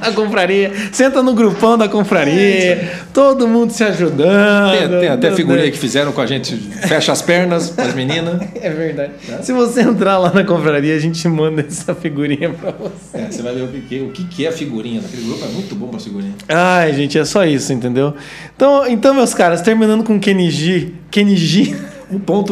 na 0.00 0.12
confraria, 0.12 0.72
senta 0.92 1.22
no 1.22 1.34
grupão 1.34 1.78
da 1.78 1.88
confraria, 1.88 2.34
é 2.34 2.94
todo 3.12 3.46
mundo 3.46 3.72
se 3.72 3.84
ajudando. 3.84 4.78
Tem, 4.78 5.00
tem 5.00 5.08
até 5.08 5.32
figurinha 5.32 5.70
que 5.70 5.78
fizeram 5.78 6.12
com 6.12 6.20
a 6.20 6.26
gente, 6.26 6.56
fecha 6.56 7.12
as 7.12 7.22
pernas 7.22 7.70
para 7.70 7.86
as 7.86 7.94
meninas. 7.94 8.42
É 8.64 8.70
verdade. 8.70 9.12
Tá. 9.28 9.42
Se 9.42 9.52
você 9.52 9.82
entrar 9.82 10.16
lá 10.16 10.32
na 10.32 10.42
confraria, 10.42 10.94
a 10.94 10.98
gente 10.98 11.26
manda 11.28 11.60
essa 11.60 11.94
figurinha 11.94 12.50
para 12.50 12.70
você. 12.70 13.18
É, 13.18 13.30
você 13.30 13.42
vai 13.42 13.54
ver 13.54 13.62
o 13.62 13.68
que, 13.68 14.00
o 14.00 14.10
que 14.10 14.46
é 14.46 14.50
figurinha. 14.50 15.02
Naquele 15.02 15.24
grupo 15.24 15.44
é 15.44 15.48
muito 15.48 15.74
bom 15.74 15.88
para 15.88 16.00
figurinha. 16.00 16.32
Ai, 16.48 16.94
gente, 16.94 17.18
é 17.18 17.24
só 17.24 17.44
isso, 17.44 17.72
entendeu? 17.72 18.14
Então, 18.56 18.86
então 18.86 19.12
meus 19.12 19.34
caras, 19.34 19.60
terminando 19.60 20.02
com 20.02 20.18
Kenji. 20.18 20.94
Kenji. 21.10 21.76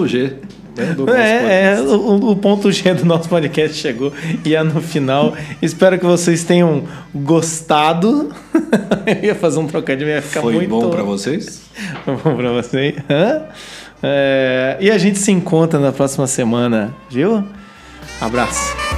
G. 0.06 0.36
É, 1.14 1.74
é 1.74 1.80
o, 1.80 2.30
o 2.30 2.36
ponto 2.36 2.70
G 2.72 2.94
do 2.94 3.04
nosso 3.04 3.28
podcast 3.28 3.76
chegou 3.76 4.12
e 4.44 4.54
é 4.54 4.62
no 4.62 4.80
final. 4.80 5.34
Espero 5.60 5.98
que 5.98 6.06
vocês 6.06 6.44
tenham 6.44 6.84
gostado. 7.14 8.34
Eu 9.06 9.24
ia 9.24 9.34
fazer 9.34 9.58
um 9.58 9.66
trocadilho, 9.66 10.10
ia 10.10 10.22
ficar 10.22 10.40
Foi 10.40 10.54
muito 10.54 10.68
bom 10.68 10.90
para 10.90 11.02
vocês? 11.02 11.62
bom 12.06 12.36
pra 12.36 12.52
vocês. 12.52 12.94
É, 14.02 14.76
e 14.80 14.90
a 14.90 14.98
gente 14.98 15.18
se 15.18 15.30
encontra 15.30 15.78
na 15.78 15.92
próxima 15.92 16.26
semana, 16.26 16.94
viu? 17.10 17.44
Abraço. 18.20 18.91